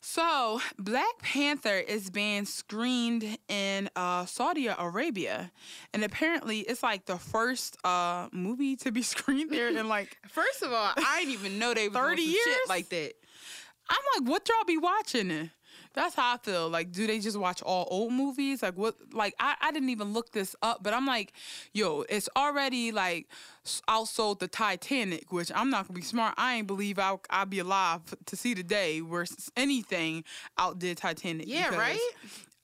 So, 0.08 0.62
Black 0.78 1.18
Panther 1.24 1.78
is 1.80 2.12
being 2.12 2.46
screened 2.46 3.40
in 3.48 3.90
uh, 3.96 4.28
Saudi 4.28 4.68
Arabia, 4.68 5.52
and 5.96 6.04
apparently, 6.04 6.60
it's 6.60 6.84
like 6.84 7.08
the 7.08 7.18
first 7.18 7.76
uh, 7.84 8.28
movie 8.32 8.76
to 8.78 8.92
be 8.92 9.02
screened 9.02 9.50
there 9.50 9.68
in 9.68 9.88
like. 9.88 10.16
First 10.30 10.62
of 10.62 10.72
all, 10.72 10.94
I 10.96 11.22
didn't 11.22 11.34
even 11.34 11.58
know 11.58 11.74
they 11.74 11.88
was 11.88 11.98
30 11.98 12.10
30 12.18 12.22
years? 12.22 12.44
shit 12.44 12.70
like 12.70 12.90
that. 12.90 13.14
I'm 13.90 14.22
like, 14.22 14.30
what 14.30 14.48
y'all 14.48 14.64
be 14.66 14.78
watching? 14.78 15.50
That's 15.96 16.16
how 16.16 16.36
I 16.36 16.38
feel. 16.38 16.70
Like, 16.70 16.92
do 16.92 17.08
they 17.08 17.20
just 17.20 17.38
watch 17.38 17.62
all 17.62 17.88
old 17.90 18.14
movies? 18.14 18.62
Like, 18.62 18.78
what? 18.78 18.96
Like, 19.14 19.36
I, 19.40 19.56
I 19.62 19.72
didn't 19.72 19.90
even 19.90 20.14
look 20.14 20.32
this 20.32 20.56
up, 20.62 20.84
but 20.84 20.94
I'm 20.94 21.06
like, 21.06 21.34
yo, 21.74 22.04
it's 22.10 22.30
already 22.36 22.92
like 22.92 23.28
outsold 23.90 24.40
the 24.40 24.48
Titanic, 24.48 25.32
which 25.32 25.52
I'm 25.56 25.70
not 25.70 25.88
gonna 25.88 25.98
be 25.98 26.06
smart. 26.06 26.36
I 26.38 26.56
ain't 26.56 26.68
believe 26.68 27.00
I'll, 27.00 27.22
I'll 27.30 27.46
be 27.46 27.60
alive 27.60 28.02
to 28.26 28.36
see 28.36 28.54
the 28.54 28.64
day 28.64 29.02
where 29.02 29.26
anything 29.56 30.24
outdid 30.58 30.98
Titanic. 30.98 31.48
Yeah, 31.48 31.76
right? 31.76 32.00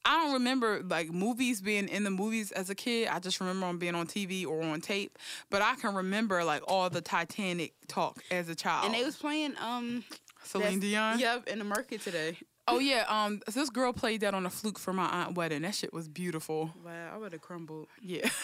I 0.04 0.24
don't 0.24 0.34
remember 0.34 0.82
like 0.84 1.12
movies 1.12 1.62
being 1.62 1.88
in 1.88 2.04
the 2.04 2.10
movies 2.10 2.52
as 2.52 2.70
a 2.70 2.76
kid. 2.76 3.08
I 3.08 3.20
just 3.20 3.40
remember 3.40 3.68
them 3.68 3.78
being 3.78 3.96
on 3.96 4.08
TV 4.08 4.46
or 4.46 4.62
on 4.62 4.82
tape. 4.82 5.18
But 5.50 5.62
I 5.62 5.76
can 5.76 5.94
remember 5.94 6.44
like 6.44 6.64
all 6.68 6.90
the 6.90 7.02
Titanic 7.02 7.74
talk 7.88 8.24
as 8.32 8.50
a 8.50 8.56
child. 8.56 8.86
And 8.86 8.96
they 8.96 9.04
was 9.04 9.16
playing 9.16 9.54
um 9.60 10.04
Celine 10.44 10.80
Dion. 10.80 11.20
Yep, 11.20 11.48
in 11.48 11.60
the 11.60 11.66
market 11.66 12.02
today. 12.02 12.38
Oh 12.72 12.80
yeah, 12.80 13.06
um, 13.08 13.42
this 13.54 13.70
girl 13.70 13.94
played 13.94 14.22
that 14.22 14.34
on 14.34 14.46
a 14.46 14.50
fluke 14.50 14.80
for 14.80 14.94
my 14.94 15.06
aunt 15.06 15.36
wedding. 15.36 15.62
That 15.64 15.76
shit 15.76 15.94
was 15.94 16.08
beautiful. 16.08 16.72
Wow, 16.84 17.12
I 17.14 17.18
would 17.18 17.34
have 17.34 17.42
crumbled. 17.42 17.88
Yeah, 18.02 18.30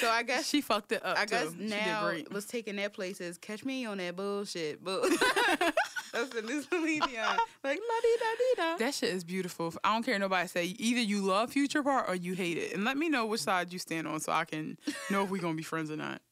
So 0.00 0.08
I 0.08 0.22
guess 0.22 0.48
she 0.48 0.60
fucked 0.60 0.92
it 0.92 1.04
up. 1.04 1.18
I 1.18 1.26
guess 1.26 1.52
too. 1.52 1.58
She 1.60 1.66
now 1.68 2.12
what's 2.30 2.46
taking 2.46 2.76
that 2.76 2.94
place 2.94 3.20
is 3.20 3.36
catch 3.36 3.64
me 3.64 3.84
on 3.84 3.98
that 3.98 4.16
bullshit. 4.16 4.82
But 4.82 5.02
that's 6.12 6.30
the 6.30 6.42
new 6.42 6.62
Celine 6.62 7.00
Dion. 7.00 7.38
Like 7.64 7.78
la 7.78 8.00
di 8.02 8.16
da 8.18 8.26
di 8.38 8.54
da. 8.56 8.76
That 8.78 8.94
shit 8.94 9.10
is 9.10 9.24
beautiful. 9.24 9.74
I 9.84 9.92
don't 9.92 10.02
care 10.02 10.18
nobody 10.18 10.48
say. 10.48 10.64
Either 10.64 11.00
you 11.00 11.22
love 11.22 11.50
Future 11.50 11.82
Part 11.82 12.08
or 12.08 12.14
you 12.14 12.34
hate 12.34 12.56
it, 12.56 12.72
and 12.72 12.84
let 12.84 12.96
me 12.96 13.08
know 13.08 13.26
which 13.26 13.42
side 13.42 13.72
you 13.72 13.78
stand 13.78 14.06
on 14.06 14.20
so 14.20 14.32
I 14.32 14.44
can 14.44 14.78
know 15.10 15.24
if 15.24 15.30
we 15.30 15.38
gonna 15.38 15.54
be 15.54 15.62
friends 15.62 15.90
or 15.90 15.96
not. 15.96 16.22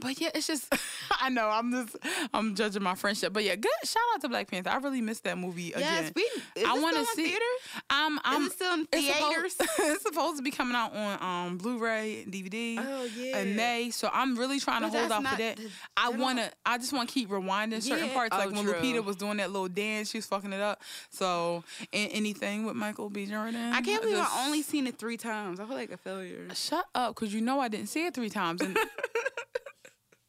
But 0.00 0.20
yeah, 0.20 0.30
it's 0.34 0.46
just 0.46 0.72
I 1.20 1.28
know 1.30 1.48
I'm 1.48 1.70
just 1.72 1.96
I'm 2.34 2.54
judging 2.54 2.82
my 2.82 2.94
friendship. 2.94 3.32
But 3.32 3.44
yeah, 3.44 3.56
good 3.56 3.70
shout 3.84 4.02
out 4.14 4.20
to 4.22 4.28
Black 4.28 4.50
Panther. 4.50 4.70
I 4.70 4.76
really 4.76 5.00
missed 5.00 5.24
that 5.24 5.38
movie 5.38 5.72
again. 5.72 6.04
Yes, 6.04 6.12
we. 6.14 6.22
Is 6.60 6.66
I 6.66 6.78
wanna 6.78 7.04
see- 7.14 7.24
theaters? 7.24 7.42
I'm 7.90 8.18
I'm 8.24 8.42
is 8.42 8.48
it 8.48 8.52
still 8.54 8.74
in 8.74 8.88
it's 8.92 9.06
theaters? 9.06 9.52
supposed, 9.56 9.78
it's 9.94 10.02
supposed 10.02 10.36
to 10.38 10.42
be 10.42 10.50
coming 10.50 10.74
out 10.76 10.94
on 10.94 11.22
um 11.22 11.58
Blu-ray 11.58 12.22
and 12.24 12.32
DVD 12.32 12.78
Oh 12.78 13.04
yeah. 13.16 13.38
in 13.40 13.56
May. 13.56 13.90
So 13.90 14.10
I'm 14.12 14.36
really 14.36 14.60
trying 14.60 14.82
to 14.82 14.88
hold 14.88 15.10
off 15.12 15.24
for 15.26 15.36
that. 15.38 15.56
the- 15.56 15.68
I 15.96 16.10
wanna 16.10 16.50
I 16.64 16.78
just 16.78 16.92
wanna 16.92 17.06
keep 17.06 17.28
rewinding 17.28 17.82
certain 17.82 18.06
Yeah. 18.08 18.12
parts. 18.14 18.36
Like 18.36 18.48
Oh, 18.48 18.52
when 18.52 18.64
true. 18.64 18.74
Lupita 18.74 19.04
was 19.04 19.16
doing 19.16 19.38
that 19.38 19.50
little 19.52 19.68
dance, 19.68 20.10
she 20.10 20.18
was 20.18 20.26
fucking 20.26 20.52
it 20.52 20.60
up. 20.60 20.82
So 21.10 21.64
anything 21.92 22.64
with 22.64 22.76
Michael 22.76 23.10
B. 23.10 23.26
Jordan. 23.26 23.72
I 23.72 23.80
can't 23.80 24.02
believe 24.02 24.16
just- 24.18 24.34
I 24.36 24.44
only 24.46 24.62
seen 24.62 24.86
it 24.86 24.98
three 24.98 25.16
times. 25.16 25.60
I 25.60 25.64
feel 25.66 25.74
like 25.76 25.90
a 25.90 25.96
failure. 25.96 26.46
Shut 26.54 26.86
up, 26.94 27.14
cause 27.14 27.32
you 27.32 27.40
know 27.40 27.60
I 27.60 27.68
didn't 27.68 27.88
see 27.88 28.04
it 28.06 28.14
three 28.14 28.30
times. 28.30 28.60
And 28.60 28.76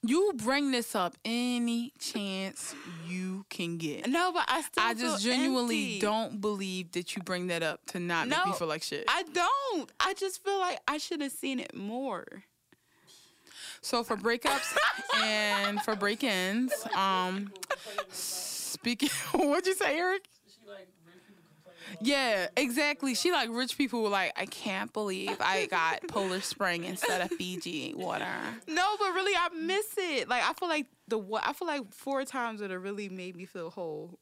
you 0.03 0.33
bring 0.35 0.71
this 0.71 0.95
up 0.95 1.15
any 1.25 1.91
chance 1.99 2.75
you 3.07 3.45
can 3.49 3.77
get. 3.77 4.07
No, 4.07 4.31
but 4.31 4.45
I 4.47 4.61
still. 4.61 4.83
I 4.83 4.93
just 4.93 5.23
genuinely 5.23 5.95
empty. 5.95 5.99
don't 5.99 6.41
believe 6.41 6.91
that 6.93 7.15
you 7.15 7.23
bring 7.23 7.47
that 7.47 7.63
up 7.63 7.85
to 7.87 7.99
not 7.99 8.27
make 8.27 8.45
me 8.45 8.53
feel 8.53 8.67
like 8.67 8.83
shit. 8.83 9.05
I 9.07 9.23
don't. 9.23 9.91
I 9.99 10.13
just 10.13 10.43
feel 10.43 10.59
like 10.59 10.79
I 10.87 10.97
should 10.97 11.21
have 11.21 11.31
seen 11.31 11.59
it 11.59 11.75
more. 11.75 12.25
So 13.81 14.03
for 14.03 14.17
breakups 14.17 14.75
and 15.23 15.81
for 15.81 15.95
break-ins, 15.95 16.73
um, 16.95 17.53
speaking, 18.09 19.09
what'd 19.33 19.67
you 19.67 19.75
say, 19.75 19.97
Eric? 19.97 20.27
Yeah, 22.01 22.47
exactly. 22.55 23.15
She 23.15 23.31
like 23.31 23.49
rich 23.51 23.77
people 23.77 24.03
were 24.03 24.09
like, 24.09 24.33
I 24.35 24.45
can't 24.45 24.91
believe 24.93 25.37
I 25.39 25.65
got 25.67 26.07
Poland 26.07 26.43
Spring 26.43 26.83
instead 26.83 27.21
of 27.21 27.31
Fiji 27.31 27.93
water. 27.95 28.25
No, 28.67 28.95
but 28.99 29.13
really, 29.13 29.33
I 29.35 29.49
miss 29.55 29.87
it. 29.97 30.27
Like 30.29 30.43
I 30.43 30.53
feel 30.53 30.69
like 30.69 30.87
the 31.07 31.17
what 31.17 31.43
I 31.45 31.53
feel 31.53 31.67
like 31.67 31.93
four 31.93 32.23
times 32.25 32.61
would 32.61 32.71
have 32.71 32.83
really 32.83 33.09
made 33.09 33.35
me 33.35 33.45
feel 33.45 33.69
whole. 33.69 34.19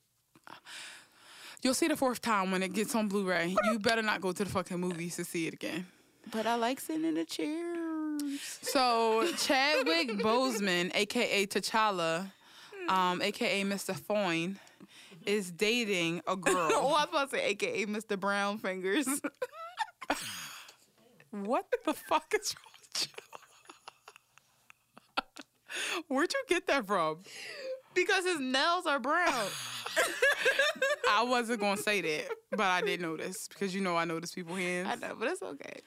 You'll 1.61 1.73
see 1.73 1.87
the 1.87 1.97
fourth 1.97 2.21
time 2.21 2.51
when 2.51 2.61
it 2.61 2.73
gets 2.73 2.93
on 2.93 3.07
Blu-ray. 3.07 3.55
You 3.65 3.79
better 3.79 4.03
not 4.03 4.21
go 4.21 4.31
to 4.31 4.43
the 4.43 4.49
fucking 4.49 4.79
movies 4.79 5.15
to 5.15 5.23
see 5.25 5.47
it 5.47 5.53
again. 5.55 5.87
But 6.31 6.45
I 6.45 6.55
like 6.55 6.79
sitting 6.79 7.05
in 7.05 7.15
the 7.15 7.25
chairs. 7.25 8.59
So 8.61 9.27
Chadwick 9.37 10.09
Boseman, 10.19 10.91
aka 10.93 11.45
T'Challa, 11.47 12.31
um, 12.87 13.21
aka 13.21 13.63
Mr. 13.63 13.95
Foyne, 13.99 14.57
is 15.25 15.51
dating 15.51 16.21
a 16.27 16.35
girl. 16.35 16.69
oh, 16.73 16.87
I 16.87 17.05
was 17.05 17.07
about 17.09 17.31
to 17.31 17.37
say, 17.37 17.45
AKA 17.45 17.85
Mr. 17.87 18.19
Brown 18.19 18.57
Fingers. 18.57 19.07
What 21.31 21.65
the 21.85 21.93
fuck 21.93 22.33
is 22.33 22.55
wrong 22.55 22.73
with 22.93 23.09
you? 25.17 26.03
Where'd 26.15 26.31
you 26.31 26.43
get 26.47 26.65
that 26.67 26.87
from? 26.87 27.23
because 27.95 28.25
his 28.25 28.39
nails 28.39 28.85
are 28.85 28.99
brown. 28.99 29.47
I 31.09 31.23
wasn't 31.23 31.61
gonna 31.61 31.77
say 31.77 32.01
that, 32.01 32.27
but 32.51 32.61
I 32.61 32.81
did 32.81 33.01
notice 33.01 33.47
because 33.47 33.73
you 33.73 33.81
know 33.81 33.95
I 33.95 34.05
notice 34.05 34.33
people's 34.33 34.59
hands. 34.59 34.89
I 34.91 34.95
know, 34.95 35.15
but 35.17 35.29
it's 35.29 35.41
okay. 35.41 35.79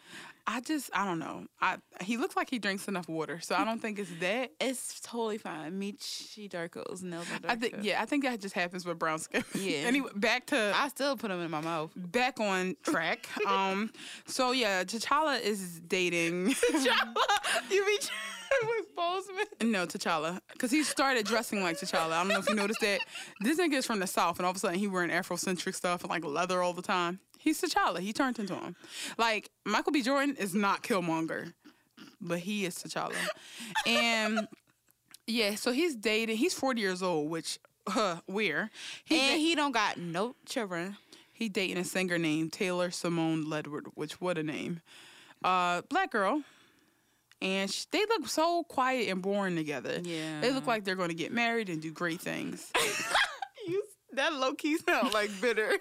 I 0.50 0.60
just 0.62 0.88
I 0.94 1.04
don't 1.04 1.18
know. 1.18 1.44
I 1.60 1.76
he 2.00 2.16
looks 2.16 2.34
like 2.34 2.48
he 2.48 2.58
drinks 2.58 2.88
enough 2.88 3.06
water, 3.06 3.38
so 3.42 3.54
I 3.54 3.66
don't 3.66 3.80
think 3.80 3.98
it's 3.98 4.10
that. 4.20 4.50
It's 4.60 4.98
totally 5.00 5.36
fine. 5.36 5.78
Meechy 5.78 6.50
Darko's 6.50 7.02
nails 7.02 7.26
are. 7.44 7.50
I 7.50 7.56
think 7.56 7.76
yeah, 7.82 8.00
I 8.00 8.06
think 8.06 8.24
that 8.24 8.40
just 8.40 8.54
happens 8.54 8.86
with 8.86 8.98
brown 8.98 9.18
skin. 9.18 9.44
Yeah. 9.54 9.80
anyway, 9.86 10.10
back 10.16 10.46
to 10.46 10.72
I 10.74 10.88
still 10.88 11.16
put 11.16 11.28
them 11.28 11.40
in 11.42 11.50
my 11.50 11.60
mouth. 11.60 11.92
back 11.94 12.40
on 12.40 12.76
track. 12.82 13.28
Um, 13.46 13.90
so 14.26 14.52
yeah, 14.52 14.84
T'Challa 14.84 15.40
is 15.40 15.80
dating. 15.80 16.48
you 17.70 17.84
be 17.84 17.98
with 18.62 18.96
Boseman? 18.96 19.70
No, 19.70 19.86
T'Challa, 19.86 20.40
because 20.52 20.70
he 20.70 20.82
started 20.82 21.26
dressing 21.26 21.62
like 21.62 21.78
T'Challa. 21.78 22.12
I 22.12 22.18
don't 22.20 22.28
know 22.28 22.38
if 22.38 22.48
you 22.48 22.54
noticed 22.54 22.80
that. 22.80 23.00
This 23.40 23.58
nigga 23.58 23.74
is 23.74 23.86
from 23.86 24.00
the 24.00 24.06
South, 24.06 24.38
and 24.38 24.46
all 24.46 24.50
of 24.50 24.56
a 24.56 24.60
sudden 24.60 24.78
he 24.78 24.86
wearing 24.86 25.10
Afrocentric 25.10 25.74
stuff 25.74 26.02
and 26.02 26.10
like 26.10 26.24
leather 26.24 26.62
all 26.62 26.72
the 26.72 26.82
time. 26.82 27.20
He's 27.38 27.60
T'Challa. 27.60 28.00
He 28.00 28.12
turned 28.12 28.38
into 28.38 28.54
him. 28.54 28.76
Like 29.16 29.50
Michael 29.64 29.92
B. 29.92 30.02
Jordan 30.02 30.36
is 30.36 30.54
not 30.54 30.82
Killmonger, 30.82 31.52
but 32.20 32.40
he 32.40 32.64
is 32.66 32.74
T'Challa. 32.76 33.14
And 33.86 34.48
yeah, 35.26 35.54
so 35.54 35.72
he's 35.72 35.94
dating. 35.94 36.36
He's 36.36 36.54
forty 36.54 36.80
years 36.80 37.02
old, 37.02 37.30
which 37.30 37.58
huh, 37.88 38.20
weird. 38.26 38.70
He 39.04 39.18
And 39.18 39.32
da- 39.34 39.38
he 39.38 39.54
don't 39.54 39.72
got 39.72 39.96
no 39.98 40.34
children. 40.46 40.96
he 41.32 41.48
dating 41.48 41.76
a 41.78 41.84
singer 41.84 42.18
named 42.18 42.52
Taylor 42.52 42.90
Simone 42.90 43.44
Ledward, 43.46 43.86
which 43.94 44.20
what 44.20 44.36
a 44.38 44.42
name. 44.42 44.80
Uh, 45.44 45.82
black 45.88 46.10
girl. 46.10 46.42
And 47.40 47.70
sh- 47.70 47.84
they 47.92 48.00
look 48.08 48.26
so 48.26 48.64
quiet 48.64 49.08
and 49.08 49.22
boring 49.22 49.54
together. 49.54 50.00
Yeah. 50.02 50.40
They 50.40 50.50
look 50.50 50.66
like 50.66 50.82
they're 50.84 50.96
going 50.96 51.10
to 51.10 51.14
get 51.14 51.30
married 51.32 51.68
and 51.68 51.80
do 51.80 51.92
great 51.92 52.20
things. 52.20 52.72
You, 53.66 53.82
that 54.14 54.32
low 54.32 54.54
key 54.54 54.78
sound 54.78 55.12
like 55.12 55.30
bitter. 55.42 55.70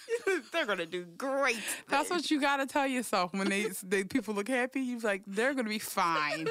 They're 0.52 0.66
gonna 0.66 0.86
do 0.86 1.04
great. 1.04 1.58
That's 1.88 2.10
what 2.10 2.30
you 2.30 2.40
got 2.40 2.58
to 2.58 2.66
tell 2.66 2.86
yourself 2.86 3.32
when 3.32 3.48
they, 3.48 3.66
they 3.84 4.04
people 4.04 4.34
look 4.34 4.48
happy. 4.48 4.80
You're 4.80 5.00
like, 5.00 5.22
they're 5.26 5.54
to 5.54 5.64
be 5.64 5.78
fine. 5.78 6.48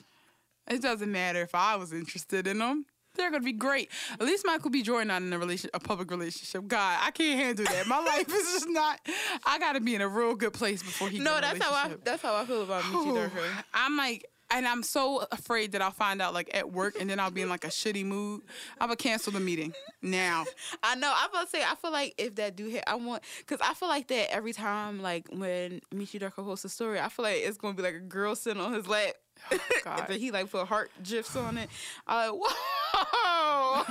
it 0.70 0.82
doesn't 0.82 1.10
matter 1.10 1.42
if 1.42 1.54
I 1.54 1.76
was 1.76 1.92
interested 1.92 2.46
in 2.46 2.58
them. 2.58 2.86
They're 3.16 3.30
gonna 3.30 3.42
be 3.42 3.52
great. 3.52 3.90
At 4.12 4.22
least 4.22 4.46
Michael 4.46 4.70
B. 4.70 4.82
Jordan 4.82 5.08
not 5.08 5.22
in 5.22 5.32
a 5.32 5.38
relation, 5.38 5.70
a 5.74 5.80
public 5.80 6.10
relationship. 6.10 6.68
God, 6.68 6.98
I 7.02 7.10
can't 7.10 7.38
handle 7.40 7.64
that. 7.64 7.86
My 7.88 7.98
life 8.04 8.28
is 8.28 8.52
just 8.52 8.68
not. 8.68 9.00
I 9.44 9.58
got 9.58 9.72
to 9.72 9.80
be 9.80 9.96
in 9.96 10.00
a 10.00 10.08
real 10.08 10.36
good 10.36 10.52
place 10.52 10.82
before 10.82 11.08
he. 11.08 11.18
No, 11.18 11.32
get 11.32 11.38
in 11.38 11.44
a 11.44 11.58
that's 11.58 11.64
how 11.64 11.72
I. 11.72 11.96
That's 12.04 12.22
how 12.22 12.36
I 12.36 12.44
feel 12.44 12.62
about 12.62 12.82
Meechy 12.84 13.30
Darko. 13.30 13.42
I'm 13.74 13.96
like, 13.96 14.24
and 14.50 14.66
I'm 14.66 14.82
so 14.82 15.26
afraid 15.30 15.72
that 15.72 15.82
I'll 15.82 15.90
find 15.90 16.22
out 16.22 16.34
like 16.34 16.50
at 16.54 16.72
work, 16.72 16.96
and 16.98 17.08
then 17.08 17.20
I'll 17.20 17.30
be 17.30 17.42
in 17.42 17.48
like 17.48 17.64
a 17.64 17.68
shitty 17.68 18.04
mood. 18.04 18.42
I 18.80 18.86
would 18.86 18.98
cancel 18.98 19.32
the 19.32 19.40
meeting 19.40 19.72
now. 20.02 20.44
I 20.82 20.94
know. 20.94 21.12
I'm 21.14 21.30
about 21.30 21.44
to 21.44 21.50
say. 21.50 21.62
I 21.62 21.74
feel 21.74 21.92
like 21.92 22.14
if 22.18 22.34
that 22.36 22.56
do 22.56 22.66
hit, 22.66 22.84
I 22.86 22.94
want 22.94 23.22
because 23.38 23.60
I 23.60 23.74
feel 23.74 23.88
like 23.88 24.08
that 24.08 24.32
every 24.32 24.52
time. 24.52 25.02
Like 25.02 25.28
when 25.30 25.80
Meechy 25.94 26.20
Darko 26.20 26.44
posts 26.44 26.64
a 26.64 26.68
story, 26.68 26.98
I 27.00 27.08
feel 27.08 27.24
like 27.24 27.38
it's 27.38 27.58
gonna 27.58 27.74
be 27.74 27.82
like 27.82 27.94
a 27.94 28.00
girl 28.00 28.34
sitting 28.34 28.62
on 28.62 28.72
his 28.72 28.86
lap. 28.86 29.14
Oh, 29.52 29.58
God. 29.84 30.10
he 30.10 30.30
like 30.30 30.50
put 30.50 30.66
heart 30.66 30.90
gifs 31.02 31.36
on 31.36 31.58
it. 31.58 31.68
I'm 32.06 32.32
like, 32.32 32.40
whoa. 32.50 33.84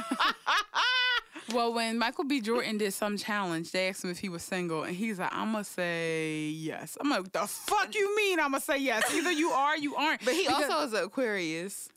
Well, 1.53 1.73
when 1.73 1.97
Michael 1.97 2.25
B. 2.25 2.41
Jordan 2.41 2.77
did 2.77 2.93
some 2.93 3.17
challenge, 3.17 3.71
they 3.71 3.88
asked 3.89 4.03
him 4.03 4.10
if 4.12 4.19
he 4.19 4.27
was 4.29 4.43
single, 4.43 4.83
and 4.83 4.95
he's 4.95 5.17
like, 5.19 5.33
"I'm 5.33 5.51
gonna 5.53 5.63
say 5.63 6.47
yes." 6.49 6.97
I'm 6.99 7.10
like, 7.10 7.31
"The 7.31 7.47
fuck 7.47 7.95
you 7.95 8.15
mean? 8.17 8.39
I'm 8.39 8.51
gonna 8.51 8.60
say 8.62 8.77
yes? 8.79 9.03
Either 9.13 9.31
you 9.31 9.49
are, 9.51 9.77
you 9.77 9.95
aren't." 9.95 10.25
but 10.25 10.33
he 10.33 10.45
Because- 10.45 10.69
also 10.69 10.86
is 10.88 10.93
an 10.93 11.05
Aquarius. 11.05 11.89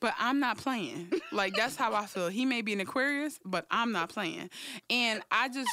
but 0.00 0.14
I'm 0.18 0.40
not 0.40 0.58
playing. 0.58 1.12
Like 1.30 1.54
that's 1.54 1.76
how 1.76 1.94
I 1.94 2.06
feel. 2.06 2.28
He 2.28 2.44
may 2.44 2.60
be 2.62 2.72
an 2.72 2.80
Aquarius, 2.80 3.38
but 3.44 3.66
I'm 3.70 3.92
not 3.92 4.08
playing. 4.08 4.50
And 4.90 5.22
I 5.30 5.48
just, 5.48 5.70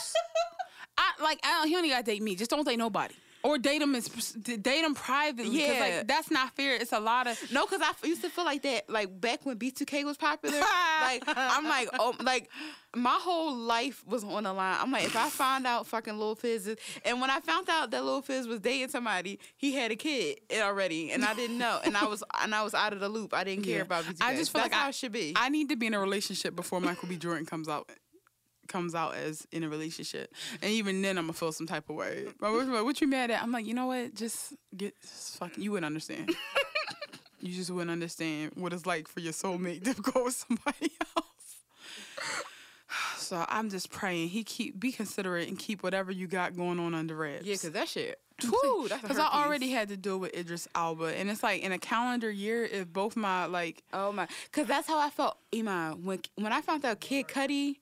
I 0.98 1.12
like, 1.24 1.39
I 1.43 1.60
don't, 1.62 1.67
he 1.67 1.76
only 1.76 1.89
got 1.89 2.06
to 2.06 2.12
date 2.12 2.22
me. 2.22 2.36
Just 2.36 2.52
don't 2.52 2.63
date 2.65 2.78
nobody. 2.78 3.15
Or 3.41 3.58
date 3.58 3.82
him, 3.82 3.95
as, 3.95 4.08
date 4.10 4.84
him 4.84 4.93
privately. 4.95 5.60
'cause, 5.60 5.67
Yeah. 5.75 5.80
like 5.97 6.08
that's 6.08 6.30
not 6.30 6.56
fair. 6.58 6.75
It's 6.75 6.91
a 6.91 6.99
lot 6.99 7.25
of. 7.28 7.39
No, 7.52 7.65
because 7.65 7.82
I 7.82 7.89
f- 7.91 8.06
used 8.06 8.21
to 8.23 8.30
feel 8.30 8.43
like 8.43 8.63
that, 8.63 8.89
like 8.89 9.21
back 9.21 9.45
when 9.45 9.58
B2K 9.58 10.04
was 10.04 10.17
popular. 10.17 10.60
like 11.02 11.23
I'm 11.28 11.65
like, 11.65 11.88
oh, 11.97 12.13
like 12.19 12.49
my 12.95 13.17
whole 13.21 13.56
life 13.56 14.04
was 14.06 14.23
on 14.25 14.43
the 14.43 14.52
line. 14.52 14.78
I'm 14.82 14.91
like, 14.91 15.06
if 15.06 15.15
I 15.15 15.30
find 15.30 15.65
out 15.65 15.88
fucking 15.88 16.17
Lil 16.19 16.36
Fizz, 16.36 16.67
is, 16.67 16.78
and 17.06 17.21
when 17.21 17.30
I 17.30 17.39
found 17.39 17.69
out 17.69 17.91
that 17.91 18.04
Lil 18.04 18.21
Fizz 18.21 18.47
was 18.47 18.60
dating 18.60 18.89
somebody, 18.89 19.39
he 19.56 19.73
had 19.73 19.91
a 19.91 19.95
kid 19.95 20.39
already, 20.54 21.12
and 21.12 21.23
I 21.23 21.34
didn't 21.34 21.58
know, 21.58 21.80
and 21.86 21.95
I 21.95 22.08
was 22.08 22.21
and 22.41 22.54
I 22.54 22.63
was 22.63 22.73
out 22.73 22.91
of 22.91 22.99
the 22.99 23.08
loop. 23.10 23.34
I 23.34 23.45
didn't 23.45 23.63
care 23.63 23.78
Yeah. 23.78 23.82
about 23.84 24.04
B2K. 24.04 24.17
I 24.21 24.36
just 24.36 24.52
feel 24.52 24.62
That's 24.62 24.73
like 24.73 24.82
how 24.82 24.88
I- 24.88 24.91
should 24.91 25.13
be. 25.13 25.34
I 25.38 25.47
need 25.47 25.69
to 25.69 25.78
be 25.78 25.86
in 25.88 25.93
a 25.93 25.99
relationship 25.99 26.56
before 26.58 26.82
Michael 26.82 27.08
B. 27.08 27.15
Jordan 27.15 27.45
comes 27.45 27.69
out. 27.69 27.89
Comes 28.70 28.96
out 28.96 29.16
as 29.16 29.46
in 29.52 29.64
a 29.64 29.70
relationship, 29.70 30.34
and 30.62 30.72
even 30.72 31.02
then 31.02 31.18
I'm 31.18 31.26
gonna 31.26 31.34
feel 31.34 31.52
some 31.52 31.68
type 31.68 31.90
of 31.90 31.96
way. 31.96 32.28
But 32.40 32.54
what, 32.54 33.02
you 33.02 33.08
mad 33.08 33.32
at? 33.32 33.42
I'm 33.44 33.52
like, 33.52 33.66
you 33.66 33.74
know 33.74 33.88
what? 33.88 34.16
Just 34.16 34.54
get 34.78 34.94
just 35.02 35.38
fucking. 35.38 35.62
You 35.62 35.72
wouldn't 35.72 35.86
understand. 35.88 36.30
you 37.42 37.54
just 37.54 37.72
wouldn't 37.72 37.92
understand 37.92 38.52
what 38.56 38.72
it's 38.72 38.86
like 38.86 39.08
for 39.08 39.20
your 39.22 39.34
soulmate 39.34 39.84
to 39.84 40.00
go 40.12 40.26
with 40.26 40.36
somebody 40.36 40.92
else. 41.18 41.26
So 43.18 43.46
I'm 43.48 43.70
just 43.70 43.92
praying 43.92 44.30
he 44.30 44.44
keep 44.44 44.80
be 44.80 44.92
considerate 44.92 45.48
and 45.50 45.60
keep 45.60 45.84
whatever 45.84 46.12
you 46.12 46.26
got 46.26 46.56
going 46.58 46.80
on 46.80 46.96
under 46.96 47.16
wraps. 47.16 47.46
yeah, 47.46 47.54
because 47.54 47.72
that 47.74 47.88
shit. 47.88 48.20
Because 48.42 49.20
I 49.20 49.28
already 49.44 49.70
had 49.70 49.90
to 49.90 49.98
deal 49.98 50.18
with 50.18 50.34
Idris 50.36 50.68
Elba, 50.74 51.16
and 51.16 51.30
it's 51.30 51.44
like 51.44 51.62
in 51.62 51.72
a 51.72 51.78
calendar 51.78 52.32
year, 52.32 52.64
if 52.64 52.92
both 52.92 53.16
my 53.16 53.46
like 53.46 53.84
Oh 53.94 54.12
my, 54.12 54.28
because 54.46 54.66
that's 54.66 54.88
how 54.88 54.98
I 54.98 55.10
felt, 55.12 55.38
Iman. 55.54 56.04
When 56.04 56.22
when 56.36 56.52
I 56.52 56.62
found 56.62 56.86
out 56.86 57.02
Kid 57.02 57.28
Cudi 57.28 57.76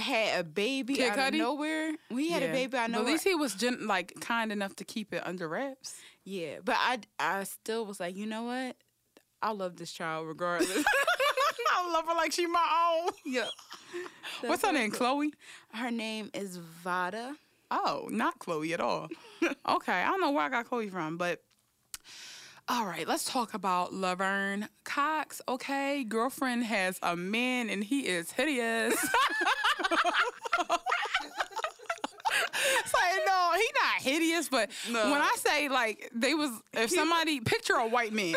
had 0.00 0.40
a 0.40 0.44
baby 0.44 0.94
Kid 0.94 1.10
out 1.10 1.18
Cudi? 1.18 1.28
of 1.28 1.34
nowhere. 1.34 1.92
He 2.10 2.30
had 2.30 2.42
a 2.42 2.48
baby 2.52 2.76
out 2.76 2.86
of 2.90 2.92
But 2.94 3.00
at 3.02 3.06
least 3.06 3.24
he 3.24 3.34
was 3.34 3.54
gen- 3.54 3.86
like 3.86 4.14
kind 4.20 4.50
enough 4.52 4.76
to 4.76 4.84
keep 4.84 5.12
it 5.14 5.22
under 5.26 5.48
wraps. 5.48 5.96
yeah, 6.24 6.56
but 6.64 6.76
I 6.78 6.98
I 7.18 7.44
still 7.44 7.84
was 7.86 8.00
like, 8.00 8.16
you 8.16 8.26
know 8.26 8.44
what? 8.44 8.76
I 9.42 9.52
love 9.52 9.76
this 9.76 9.92
child 9.92 10.26
regardless. 10.26 10.84
I 11.70 11.90
love 11.92 12.06
her 12.06 12.14
like 12.14 12.32
she 12.32 12.46
my 12.46 13.00
own. 13.04 13.12
yeah. 13.24 13.46
What's 14.42 14.62
her 14.64 14.72
name? 14.72 14.90
Chloe. 14.90 15.32
Her 15.72 15.90
name 15.90 16.30
is 16.34 16.56
Vada. 16.56 17.34
Oh, 17.70 18.08
not 18.10 18.38
Chloe 18.38 18.72
at 18.72 18.80
all. 18.80 19.08
okay, 19.68 19.92
I 19.92 20.06
don't 20.08 20.20
know 20.20 20.30
where 20.30 20.44
I 20.44 20.48
got 20.48 20.66
Chloe 20.66 20.88
from, 20.88 21.16
but 21.18 21.42
all 22.68 22.84
right, 22.84 23.08
let's 23.08 23.24
talk 23.24 23.54
about 23.54 23.92
Laverne 23.94 24.68
Cox. 24.84 25.40
Okay, 25.48 26.04
girlfriend 26.04 26.64
has 26.64 26.98
a 27.02 27.16
man 27.16 27.70
and 27.70 27.82
he 27.82 28.00
is 28.06 28.30
hideous. 28.32 28.94
it's 32.84 32.94
like 32.94 33.12
no, 33.26 33.52
he 33.56 33.66
not 33.74 34.02
hideous, 34.02 34.48
but 34.48 34.70
No. 34.90 35.10
when 35.10 35.20
I 35.20 35.34
say 35.38 35.68
like 35.68 36.10
they 36.14 36.34
was 36.34 36.50
if 36.74 36.90
somebody 36.90 37.40
picture 37.40 37.74
a 37.74 37.86
white 37.88 38.12
man, 38.12 38.34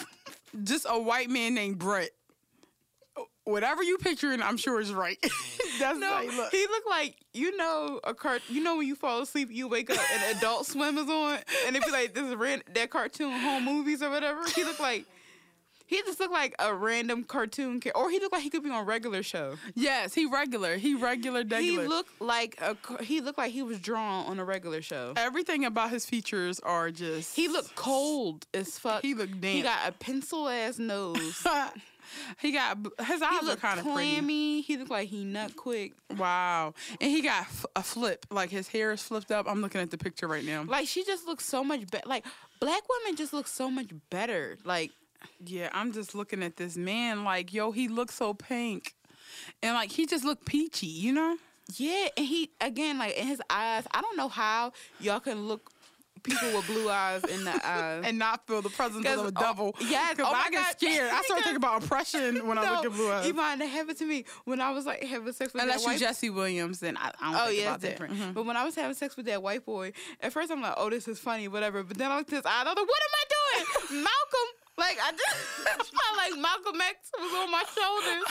just 0.64 0.86
a 0.88 0.98
white 1.00 1.30
man 1.30 1.54
named 1.54 1.78
Brett. 1.78 2.10
Whatever 3.44 3.82
you 3.82 3.98
picturing, 3.98 4.40
I'm 4.40 4.56
sure 4.56 4.80
is 4.80 4.92
right. 4.92 5.18
That's 5.78 5.98
No, 5.98 6.08
how 6.08 6.22
he 6.22 6.34
look. 6.34 6.50
he 6.50 6.66
looked 6.66 6.88
like 6.88 7.16
you 7.34 7.56
know 7.56 8.00
a 8.04 8.14
cart. 8.14 8.40
You 8.48 8.62
know 8.62 8.76
when 8.76 8.86
you 8.86 8.94
fall 8.94 9.20
asleep, 9.20 9.48
you 9.52 9.68
wake 9.68 9.90
up 9.90 9.98
and 10.14 10.36
Adult 10.38 10.66
Swim 10.66 10.96
is 10.96 11.08
on, 11.10 11.38
and 11.66 11.76
it 11.76 11.84
be 11.84 11.90
like 11.90 12.14
this 12.14 12.24
is 12.24 12.34
ran- 12.36 12.62
that 12.74 12.88
cartoon 12.90 13.32
home 13.38 13.64
movies 13.64 14.02
or 14.02 14.08
whatever. 14.10 14.40
He 14.54 14.64
looked 14.64 14.80
like 14.80 15.04
he 15.86 16.00
just 16.06 16.18
looked 16.18 16.32
like 16.32 16.54
a 16.58 16.72
random 16.74 17.24
cartoon 17.24 17.78
character, 17.80 18.00
or 18.00 18.08
he 18.10 18.18
looked 18.18 18.32
like 18.32 18.42
he 18.42 18.48
could 18.48 18.62
be 18.62 18.70
on 18.70 18.80
a 18.80 18.84
regular 18.84 19.22
show. 19.22 19.56
Yes, 19.74 20.14
he 20.14 20.24
regular. 20.24 20.78
He 20.78 20.94
regular, 20.94 21.44
He 21.58 21.76
looked 21.76 22.22
like 22.22 22.58
a 22.62 22.76
he 23.02 23.20
looked 23.20 23.36
like 23.36 23.52
he 23.52 23.62
was 23.62 23.78
drawn 23.78 24.24
on 24.24 24.38
a 24.38 24.44
regular 24.44 24.80
show. 24.80 25.12
Everything 25.16 25.66
about 25.66 25.90
his 25.90 26.06
features 26.06 26.60
are 26.60 26.90
just. 26.90 27.36
He 27.36 27.48
looked 27.48 27.74
cold 27.76 28.46
as 28.54 28.78
fuck. 28.78 29.02
He 29.02 29.12
looked 29.12 29.38
damp. 29.42 29.54
He 29.56 29.62
got 29.62 29.86
a 29.86 29.92
pencil 29.92 30.48
ass 30.48 30.78
nose. 30.78 31.46
he 32.40 32.52
got 32.52 32.78
his 33.00 33.20
He 33.20 33.24
eyes 33.26 33.42
are 33.42 33.46
looked 33.46 33.62
kind 33.62 33.78
of 33.80 33.84
pretty. 33.84 34.10
clammy. 34.12 34.60
He 34.62 34.76
looked 34.76 34.90
like 34.90 35.08
he 35.08 35.24
nut 35.24 35.56
quick. 35.56 35.92
Wow, 36.16 36.74
and 37.00 37.10
he 37.10 37.22
got 37.22 37.42
f- 37.42 37.66
a 37.76 37.82
flip. 37.82 38.26
Like 38.30 38.50
his 38.50 38.68
hair 38.68 38.92
is 38.92 39.02
flipped 39.02 39.30
up. 39.30 39.46
I'm 39.48 39.60
looking 39.60 39.80
at 39.80 39.90
the 39.90 39.98
picture 39.98 40.26
right 40.28 40.44
now. 40.44 40.64
Like 40.64 40.88
she 40.88 41.04
just 41.04 41.26
looks 41.26 41.44
so 41.46 41.62
much 41.64 41.86
better. 41.90 42.08
Like 42.08 42.24
black 42.60 42.82
women 42.88 43.16
just 43.16 43.32
look 43.32 43.46
so 43.48 43.70
much 43.70 43.90
better. 44.10 44.58
Like 44.64 44.90
Yeah, 45.44 45.68
I'm 45.72 45.92
just 45.92 46.14
looking 46.14 46.42
at 46.42 46.56
this 46.56 46.76
man. 46.76 47.24
Like, 47.24 47.52
yo, 47.52 47.72
he 47.72 47.88
looks 47.88 48.14
so 48.14 48.34
pink, 48.34 48.94
and 49.62 49.74
like 49.74 49.90
he 49.92 50.06
just 50.06 50.24
looked 50.24 50.44
peachy. 50.46 50.86
You 50.86 51.12
know. 51.12 51.36
yeah, 51.76 52.08
and 52.16 52.26
he 52.26 52.50
again 52.60 52.98
like 52.98 53.16
in 53.16 53.26
his 53.26 53.40
eyes. 53.50 53.86
I 53.92 54.00
don't 54.02 54.16
know 54.16 54.28
how 54.28 54.72
y'all 55.00 55.20
can 55.20 55.46
look 55.48 55.70
people 56.24 56.52
with 56.52 56.66
blue 56.66 56.90
eyes 56.90 57.22
in 57.24 57.44
the 57.44 57.66
eyes. 57.66 58.02
And 58.04 58.18
not 58.18 58.46
feel 58.46 58.60
the 58.62 58.70
presence 58.70 59.06
of 59.06 59.32
the 59.32 59.40
oh, 59.40 59.42
devil. 59.42 59.76
yes, 59.80 60.16
because 60.16 60.32
oh 60.32 60.34
I 60.34 60.50
get 60.50 60.64
God. 60.64 60.72
scared. 60.78 61.10
I 61.12 61.22
start 61.24 61.40
thinking 61.42 61.56
about 61.56 61.84
oppression 61.84 62.46
when 62.48 62.58
I 62.58 62.62
look 62.76 62.86
at 62.86 62.92
blue 62.92 63.10
eyes. 63.10 63.26
Iman, 63.28 63.58
that 63.60 63.66
happened 63.66 63.98
to 63.98 64.04
me 64.06 64.24
when 64.44 64.60
I 64.60 64.70
was 64.72 64.86
like 64.86 65.04
having 65.04 65.32
sex 65.32 65.52
with 65.52 65.62
Unless 65.62 65.84
that 65.84 65.92
you 65.92 65.98
Jesse 65.98 66.30
Williams, 66.30 66.80
then 66.80 66.96
I, 66.96 67.12
I 67.20 67.32
don't 67.32 67.40
Oh 67.40 67.46
think 67.46 67.60
yeah, 67.60 67.68
about 67.68 67.80
different. 67.80 68.14
Mhm. 68.14 68.34
But 68.34 68.46
when 68.46 68.56
I 68.56 68.64
was 68.64 68.74
having 68.74 68.94
sex 68.94 69.16
with 69.16 69.26
that 69.26 69.42
white 69.42 69.64
boy, 69.64 69.92
at 70.20 70.32
first 70.32 70.50
I'm 70.50 70.60
like, 70.62 70.74
"Oh, 70.76 70.90
this 70.90 71.06
is 71.08 71.18
funny, 71.18 71.46
whatever." 71.48 71.82
But 71.82 71.98
then 71.98 72.10
I 72.10 72.16
looked 72.18 72.32
at 72.32 72.36
his 72.36 72.46
eye, 72.46 72.60
and 72.60 72.68
I 72.68 72.72
was 72.72 72.78
like, 72.78 72.88
"What 72.88 73.02
am 73.08 73.14
I 73.14 73.24
doing, 73.36 74.02
Malcolm?" 74.04 74.48
Like 74.76 74.98
I 75.00 75.12
just 75.12 75.92
felt 75.94 76.16
like 76.16 76.40
Malcolm 76.40 76.80
X 76.80 77.10
was 77.20 77.32
on 77.32 77.50
my 77.50 77.62
shoulders, 77.74 78.26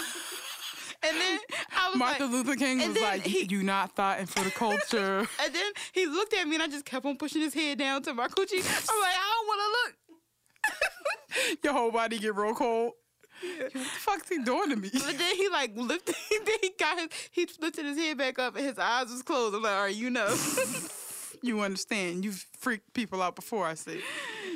and 1.05 1.17
then 1.17 1.39
I 1.75 1.89
was 1.89 1.97
Martin 1.97 2.31
like, 2.31 2.45
Luther 2.45 2.55
King 2.55 2.87
was 2.87 2.99
like, 2.99 3.23
he- 3.23 3.45
"You 3.45 3.63
not 3.63 3.95
fighting 3.95 4.25
for 4.25 4.43
the 4.43 4.51
culture." 4.51 5.19
and 5.43 5.53
then 5.55 5.71
he 5.91 6.05
looked 6.07 6.33
at 6.33 6.47
me, 6.47 6.55
and 6.55 6.63
I 6.63 6.67
just 6.67 6.85
kept 6.85 7.05
on 7.05 7.17
pushing 7.17 7.41
his 7.41 7.53
head 7.53 7.77
down 7.79 8.01
to 8.03 8.13
my 8.13 8.27
coochie. 8.27 8.59
I'm 8.59 9.01
like, 9.01 9.15
I 9.15 9.33
don't 9.33 9.47
want 9.47 9.61
to 9.61 9.69
look. 9.79 11.59
Your 11.63 11.73
whole 11.73 11.91
body 11.91 12.19
get 12.19 12.35
real 12.35 12.53
cold. 12.53 12.93
What 13.57 13.73
the 13.73 13.79
fuck's 13.79 14.29
he 14.29 14.37
doing 14.39 14.69
to 14.69 14.75
me? 14.77 14.89
But 14.93 15.17
then 15.17 15.35
he 15.35 15.49
like 15.49 15.71
lifted. 15.75 16.15
Then 16.45 16.55
he 16.61 16.71
got 16.79 16.97
his. 16.99 17.09
He 17.31 17.47
lifted 17.59 17.85
his 17.85 17.97
head 17.97 18.17
back 18.17 18.39
up, 18.39 18.55
and 18.55 18.65
his 18.65 18.77
eyes 18.79 19.09
was 19.09 19.21
closed. 19.21 19.55
I'm 19.55 19.61
like, 19.63 19.73
all 19.73 19.81
right, 19.83 19.95
you 19.95 20.09
know. 20.09 20.33
You 21.41 21.59
understand? 21.59 22.23
You've 22.23 22.45
freaked 22.57 22.93
people 22.93 23.21
out 23.21 23.35
before. 23.35 23.65
I 23.65 23.73
see. 23.73 23.99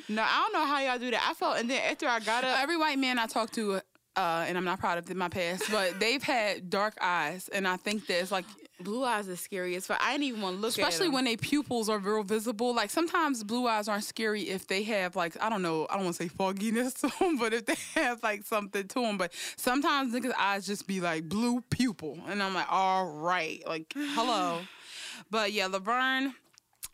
no, 0.08 0.22
I 0.22 0.48
don't 0.50 0.54
know 0.54 0.66
how 0.66 0.80
y'all 0.80 0.98
do 0.98 1.12
that. 1.12 1.26
I 1.30 1.34
felt, 1.34 1.58
and 1.58 1.70
then 1.70 1.82
after 1.92 2.08
I 2.08 2.20
got 2.22 2.46
up, 2.46 2.58
Every 2.60 2.78
white 2.78 2.98
man 2.98 3.20
I 3.20 3.26
talked 3.26 3.54
to, 3.56 3.82
uh, 4.18 4.46
and 4.48 4.58
I'm 4.58 4.66
not 4.66 4.80
proud 4.80 4.98
of 4.98 5.16
my 5.16 5.30
past, 5.30 5.64
but 5.72 6.00
they've 6.00 6.24
had 6.24 6.70
dark 6.70 6.98
eyes, 7.00 7.50
and 7.50 7.68
I 7.68 7.78
think 7.78 8.08
that 8.08 8.20
it's 8.20 8.32
like, 8.32 8.46
blue 8.80 9.04
eyes 9.04 9.28
is 9.28 9.40
scary 9.40 9.76
as 9.76 9.88
fuck. 9.88 10.00
I 10.02 10.12
didn't 10.12 10.26
even 10.26 10.42
want 10.42 10.58
to 10.58 10.62
look 10.62 10.78
at 10.78 10.80
especially 10.80 11.10
when 11.10 11.26
their 11.26 11.38
pupils 11.38 11.90
are 11.90 12.00
real 12.00 12.24
visible. 12.24 12.76
Like 12.76 12.90
sometimes 12.90 13.44
blue 13.44 13.68
eyes 13.68 13.88
aren't 13.88 14.04
scary 14.04 14.44
if 14.44 14.68
they 14.68 14.84
have 14.84 15.16
like 15.16 15.36
I 15.42 15.50
don't 15.50 15.62
know, 15.62 15.88
I 15.90 15.96
don't 15.96 16.06
want 16.06 16.18
to 16.18 16.24
say 16.24 16.30
fogginess 16.30 16.94
to 16.96 17.12
them, 17.20 17.38
but 17.38 17.54
if 17.54 17.66
they 17.66 17.76
have 17.96 18.22
like 18.24 18.44
something 18.44 18.88
to 18.88 19.02
them. 19.02 19.18
But 19.18 19.34
sometimes 19.56 20.14
niggas' 20.14 20.34
eyes 20.38 20.66
just 20.66 20.88
be 20.88 21.00
like 21.00 21.28
blue 21.28 21.62
pupil, 21.70 22.20
and 22.28 22.42
I'm 22.42 22.54
like, 22.54 22.72
all 22.72 23.08
right, 23.08 23.62
like 23.68 23.94
hello. 23.96 24.60
But 25.32 25.52
yeah, 25.52 25.66
Laverne 25.66 26.36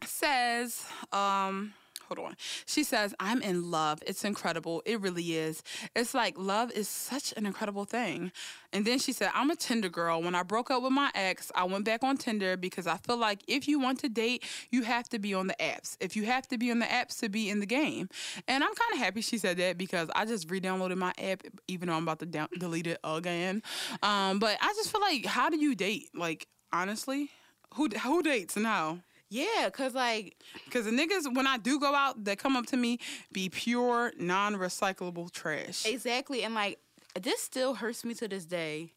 says, 0.05 0.86
um, 1.11 1.74
on. 2.20 2.36
She 2.66 2.84
says, 2.84 3.14
I'm 3.20 3.41
in 3.41 3.70
love. 3.72 3.99
It's 4.05 4.24
incredible. 4.24 4.82
It 4.86 4.99
really 5.01 5.36
is. 5.36 5.64
It's 5.95 6.14
like 6.14 6.36
love 6.38 6.72
is 6.72 6.88
such 6.88 7.34
an 7.38 7.45
incredible 7.45 7.86
thing. 7.86 8.32
And 8.72 8.86
then 8.86 8.99
she 8.99 9.14
said, 9.14 9.30
I'm 9.34 9.51
a 9.51 9.55
Tinder 9.55 9.89
girl. 9.89 10.22
When 10.22 10.36
I 10.36 10.43
broke 10.43 10.72
up 10.72 10.82
with 10.82 10.91
my 10.91 11.11
ex, 11.14 11.51
I 11.53 11.64
went 11.66 11.86
back 11.86 12.03
on 12.03 12.18
Tinder 12.18 12.57
because 12.57 12.88
I 12.88 12.97
feel 12.97 13.18
like 13.18 13.43
if 13.47 13.68
you 13.68 13.80
want 13.80 13.99
to 13.99 14.09
date, 14.09 14.43
you 14.72 14.84
have 14.84 15.07
to 15.09 15.20
be 15.20 15.34
on 15.34 15.47
the 15.47 15.55
apps. 15.59 15.95
If 15.99 16.16
you 16.16 16.26
have 16.26 16.47
to 16.47 16.57
be 16.57 16.72
on 16.72 16.80
the 16.80 16.86
apps 16.86 17.20
to 17.20 17.30
be 17.30 17.49
in 17.49 17.59
the 17.59 17.66
game. 17.66 18.09
And 18.47 18.64
I'm 18.64 18.74
kind 18.74 18.93
of 18.93 18.99
happy 18.99 19.22
she 19.22 19.38
said 19.38 19.57
that 19.57 19.78
because 19.78 20.09
I 20.16 20.26
just 20.26 20.49
re 20.49 20.59
downloaded 20.59 20.97
my 20.97 21.14
app, 21.22 21.43
even 21.68 21.88
though 21.88 21.95
I'm 21.95 22.03
about 22.03 22.20
to 22.20 22.26
down- 22.26 22.49
delete 22.57 22.88
it 22.88 22.99
again. 23.03 23.61
Um, 24.01 24.39
but 24.39 24.57
I 24.61 24.74
just 24.76 24.91
feel 24.91 25.01
like, 25.01 25.26
how 25.26 25.49
do 25.49 25.57
you 25.57 25.76
date? 25.76 26.09
Like, 26.16 26.47
honestly? 26.72 27.30
Who, 27.76 27.88
who 27.88 28.22
dates 28.22 28.55
and 28.55 28.66
how? 28.66 28.99
Yeah, 29.34 29.70
cause 29.72 29.94
like 29.94 30.36
Because 30.66 30.86
the 30.86 30.92
niggas, 30.92 31.34
when 31.36 31.48
I 31.48 31.58
do 31.58 31.80
go 31.80 31.94
out, 31.96 32.24
they 32.24 32.36
come 32.36 32.56
up 32.56 32.66
to 32.68 32.78
me, 32.78 33.00
be 33.32 33.50
pure, 33.50 34.12
non 34.20 34.56
recyclable 34.56 35.32
trash. 35.32 35.86
exactly, 35.86 36.44
and 36.44 36.54
like 36.54 36.80
this 37.20 37.42
still 37.42 37.74
hurts 37.76 38.04
me 38.06 38.14
to 38.16 38.28
this 38.28 38.46
day. 38.46 38.92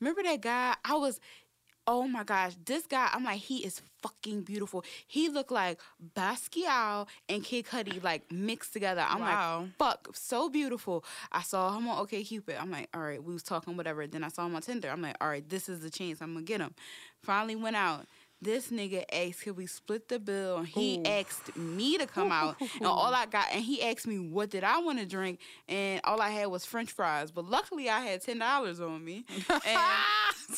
Remember 0.00 0.22
that 0.22 0.40
guy? 0.40 0.74
I 0.84 0.94
was. 0.94 1.20
Oh 1.84 2.06
my 2.06 2.22
gosh, 2.22 2.52
this 2.64 2.86
guy, 2.86 3.08
I'm 3.12 3.24
like, 3.24 3.40
he 3.40 3.56
is 3.66 3.82
fucking 4.02 4.42
beautiful. 4.42 4.84
He 5.08 5.28
looked 5.28 5.50
like 5.50 5.80
Basquiat 6.14 7.08
and 7.28 7.42
Kid 7.42 7.66
Cudi 7.66 8.00
like 8.02 8.30
mixed 8.30 8.72
together. 8.72 9.04
I'm 9.06 9.18
Wow. 9.20 9.60
like, 9.62 9.76
fuck, 9.78 10.08
so 10.14 10.48
beautiful. 10.48 11.04
I 11.32 11.42
saw 11.42 11.76
him 11.76 11.88
on 11.88 11.98
OK 11.98 12.22
Cupid. 12.22 12.56
I'm 12.60 12.70
like, 12.70 12.88
all 12.94 13.00
right, 13.02 13.22
we 13.22 13.32
was 13.34 13.42
talking 13.42 13.76
whatever. 13.76 14.06
Then 14.06 14.22
I 14.22 14.28
saw 14.28 14.46
him 14.46 14.54
on 14.54 14.62
Tinder. 14.62 14.90
I'm 14.90 15.02
like, 15.02 15.16
all 15.20 15.26
right, 15.28 15.46
this 15.48 15.68
is 15.68 15.80
the 15.80 15.90
chance. 15.90 16.20
I'm 16.22 16.34
gonna 16.34 16.44
get 16.46 16.60
him. 16.60 16.72
Finally 17.22 17.56
went 17.56 17.74
out. 17.76 18.06
This 18.42 18.70
nigga 18.70 19.04
asked, 19.12 19.42
could 19.42 19.56
we 19.56 19.66
split 19.66 20.08
the 20.08 20.18
bill? 20.18 20.58
And 20.58 20.66
he 20.66 20.98
Ooh. 20.98 21.08
asked 21.08 21.56
me 21.56 21.96
to 21.96 22.06
come 22.06 22.32
out. 22.32 22.56
And 22.60 22.86
all 22.86 23.14
I 23.14 23.26
got, 23.26 23.46
and 23.52 23.62
he 23.62 23.80
asked 23.82 24.06
me, 24.06 24.18
what 24.18 24.50
did 24.50 24.64
I 24.64 24.78
want 24.80 24.98
to 24.98 25.06
drink? 25.06 25.38
And 25.68 26.00
all 26.02 26.20
I 26.20 26.30
had 26.30 26.46
was 26.46 26.64
french 26.64 26.90
fries. 26.90 27.30
But 27.30 27.44
luckily, 27.44 27.88
I 27.88 28.00
had 28.00 28.20
$10 28.20 28.80
on 28.80 29.04
me. 29.04 29.24
And 29.48 29.80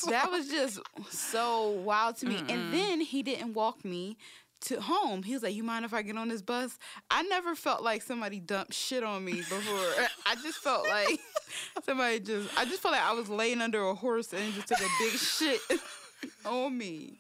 that 0.09 0.31
was 0.31 0.49
just 0.49 0.81
so 1.11 1.69
wild 1.71 2.17
to 2.17 2.27
me. 2.27 2.43
And 2.49 2.73
then 2.73 3.03
he 3.03 3.23
didn't 3.23 3.53
walk 3.53 3.85
me 3.85 4.17
to 4.63 4.81
home. 4.81 5.23
He 5.23 5.35
was 5.35 5.43
like, 5.43 5.55
"You 5.55 5.63
mind 5.63 5.85
if 5.85 5.93
I 5.93 6.01
get 6.01 6.17
on 6.17 6.29
this 6.29 6.41
bus?" 6.41 6.79
I 7.11 7.23
never 7.25 7.55
felt 7.55 7.83
like 7.83 8.01
somebody 8.01 8.41
dumped 8.41 8.73
shit 8.73 9.05
on 9.05 9.23
me 9.23 9.35
before. 9.35 10.07
I 10.27 10.37
just 10.43 10.59
felt 10.59 10.89
like 10.89 11.21
somebody 11.85 12.21
just. 12.21 12.49
I 12.59 12.65
just 12.65 12.81
felt 12.81 12.93
like 12.93 13.03
I 13.05 13.13
was 13.13 13.29
laying 13.29 13.61
under 13.61 13.83
a 13.83 13.95
horse 13.95 14.33
and 14.33 14.55
just 14.55 14.69
took 14.69 14.81
a 14.81 14.89
big 14.99 15.13
shit 15.13 15.61
on 16.47 16.77
me. 16.79 17.19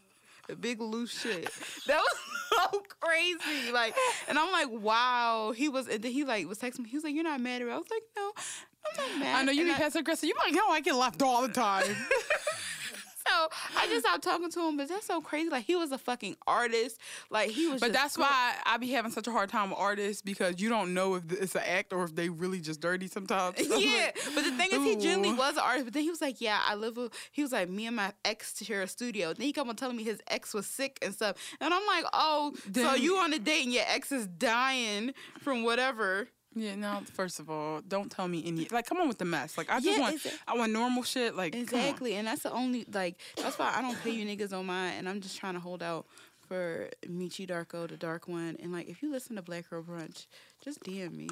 A 0.50 0.54
big 0.56 0.80
loose 0.80 1.20
shit. 1.20 1.48
That 1.86 1.98
was 2.00 2.70
so 2.72 2.82
crazy. 3.00 3.72
Like, 3.72 3.94
and 4.28 4.38
I'm 4.38 4.52
like, 4.52 4.68
wow. 4.70 5.52
He 5.56 5.68
was, 5.68 5.88
and 5.88 6.02
then 6.02 6.12
he 6.12 6.24
like 6.24 6.46
was 6.48 6.58
texting 6.58 6.80
me. 6.80 6.90
He 6.90 6.96
was 6.96 7.04
like, 7.04 7.14
"You're 7.14 7.24
not 7.24 7.40
mad 7.40 7.62
at 7.62 7.66
me." 7.66 7.72
I 7.72 7.76
was 7.78 7.86
like, 7.90 8.02
"No, 8.16 8.32
I'm 8.36 9.10
not 9.10 9.18
mad." 9.18 9.36
I 9.36 9.42
know 9.44 9.52
you 9.52 9.62
And 9.62 9.70
be 9.70 9.74
passive 9.74 10.00
aggressive. 10.00 10.28
You 10.28 10.34
like, 10.44 10.54
yo, 10.54 10.68
I 10.68 10.80
get 10.80 10.94
left 10.94 11.22
all 11.22 11.42
the 11.42 11.48
time. 11.48 11.84
So 13.26 13.48
I 13.76 13.86
just 13.86 14.04
stopped 14.04 14.22
talking 14.22 14.50
to 14.50 14.68
him, 14.68 14.76
but 14.76 14.88
that's 14.88 15.06
so 15.06 15.20
crazy. 15.20 15.48
Like 15.48 15.64
he 15.64 15.76
was 15.76 15.92
a 15.92 15.98
fucking 15.98 16.36
artist. 16.46 16.98
Like 17.30 17.50
he 17.50 17.68
was. 17.68 17.80
but 17.80 17.92
that's 17.92 18.16
good. 18.16 18.22
why 18.22 18.54
I 18.66 18.76
be 18.76 18.90
having 18.90 19.12
such 19.12 19.26
a 19.26 19.32
hard 19.32 19.48
time 19.48 19.70
with 19.70 19.78
artists 19.78 20.20
because 20.20 20.60
you 20.60 20.68
don't 20.68 20.92
know 20.92 21.14
if 21.14 21.32
it's 21.32 21.54
an 21.54 21.62
act 21.66 21.92
or 21.92 22.04
if 22.04 22.14
they 22.14 22.28
really 22.28 22.60
just 22.60 22.80
dirty 22.80 23.06
sometimes. 23.06 23.56
yeah, 23.78 24.10
but 24.34 24.44
the 24.44 24.52
thing 24.52 24.70
is, 24.72 24.82
he 24.84 24.96
generally 24.96 25.30
Ooh. 25.30 25.36
was 25.36 25.54
an 25.56 25.62
artist. 25.64 25.86
But 25.86 25.94
then 25.94 26.02
he 26.02 26.10
was 26.10 26.20
like, 26.20 26.40
"Yeah, 26.40 26.60
I 26.64 26.74
live." 26.74 26.96
With, 26.96 27.12
he 27.32 27.42
was 27.42 27.52
like, 27.52 27.68
"Me 27.68 27.86
and 27.86 27.96
my 27.96 28.12
ex 28.24 28.62
share 28.62 28.82
a 28.82 28.88
studio." 28.88 29.32
Then 29.32 29.46
he 29.46 29.52
come 29.52 29.68
on 29.68 29.76
telling 29.76 29.96
me 29.96 30.04
his 30.04 30.20
ex 30.28 30.52
was 30.52 30.66
sick 30.66 30.98
and 31.00 31.14
stuff, 31.14 31.36
and 31.60 31.72
I'm 31.72 31.86
like, 31.86 32.04
"Oh, 32.12 32.54
so 32.74 32.94
you 32.94 33.16
on 33.16 33.32
a 33.32 33.38
date 33.38 33.64
and 33.64 33.72
your 33.72 33.84
ex 33.88 34.12
is 34.12 34.26
dying 34.26 35.14
from 35.40 35.62
whatever?" 35.62 36.28
Yeah, 36.54 36.74
now 36.74 37.02
First 37.12 37.40
of 37.40 37.50
all, 37.50 37.80
don't 37.86 38.10
tell 38.10 38.28
me 38.28 38.42
any. 38.46 38.68
Like, 38.70 38.86
come 38.86 38.98
on 38.98 39.08
with 39.08 39.18
the 39.18 39.24
mess. 39.24 39.58
Like, 39.58 39.70
I 39.70 39.80
just 39.80 39.98
Yeah, 39.98 40.00
want, 40.00 40.26
I 40.46 40.56
want 40.56 40.72
normal 40.72 41.02
shit. 41.02 41.34
Like. 41.34 41.54
Exactly, 41.54 42.14
and 42.14 42.26
that's 42.26 42.42
the 42.42 42.52
only 42.52 42.86
like 42.92 43.16
that's 43.36 43.58
why 43.58 43.72
I 43.76 43.82
don't 43.82 44.00
pay 44.02 44.10
you 44.10 44.24
niggas 44.24 44.52
on 44.52 44.66
mine, 44.66 44.94
and 44.98 45.08
I'm 45.08 45.20
just 45.20 45.36
trying 45.38 45.54
to 45.54 45.60
hold 45.60 45.82
out 45.82 46.06
for 46.46 46.90
Meechy 47.06 47.48
Darko, 47.48 47.88
the 47.88 47.96
dark 47.96 48.28
one, 48.28 48.56
and 48.62 48.72
like 48.72 48.88
if 48.88 49.02
you 49.02 49.10
listen 49.10 49.36
to 49.36 49.42
Black 49.42 49.68
Girl 49.70 49.82
Brunch, 49.82 50.26
just 50.62 50.80
DM 50.80 51.12
me. 51.14 51.28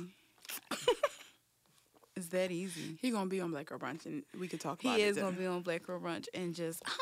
it's 2.16 2.28
that 2.28 2.50
easy. 2.50 2.98
He 3.00 3.10
gonna 3.10 3.28
be 3.28 3.40
on 3.40 3.50
Black 3.50 3.66
Girl 3.66 3.78
Brunch, 3.78 4.06
and 4.06 4.22
we 4.38 4.48
could 4.48 4.60
talk 4.60 4.82
about 4.82 4.96
He 4.96 5.02
is 5.02 5.16
gonna 5.16 5.36
be 5.36 5.46
on 5.46 5.62
Black 5.62 5.84
Girl 5.84 6.00
Brunch 6.00 6.28
and 6.34 6.54
just. 6.54 6.82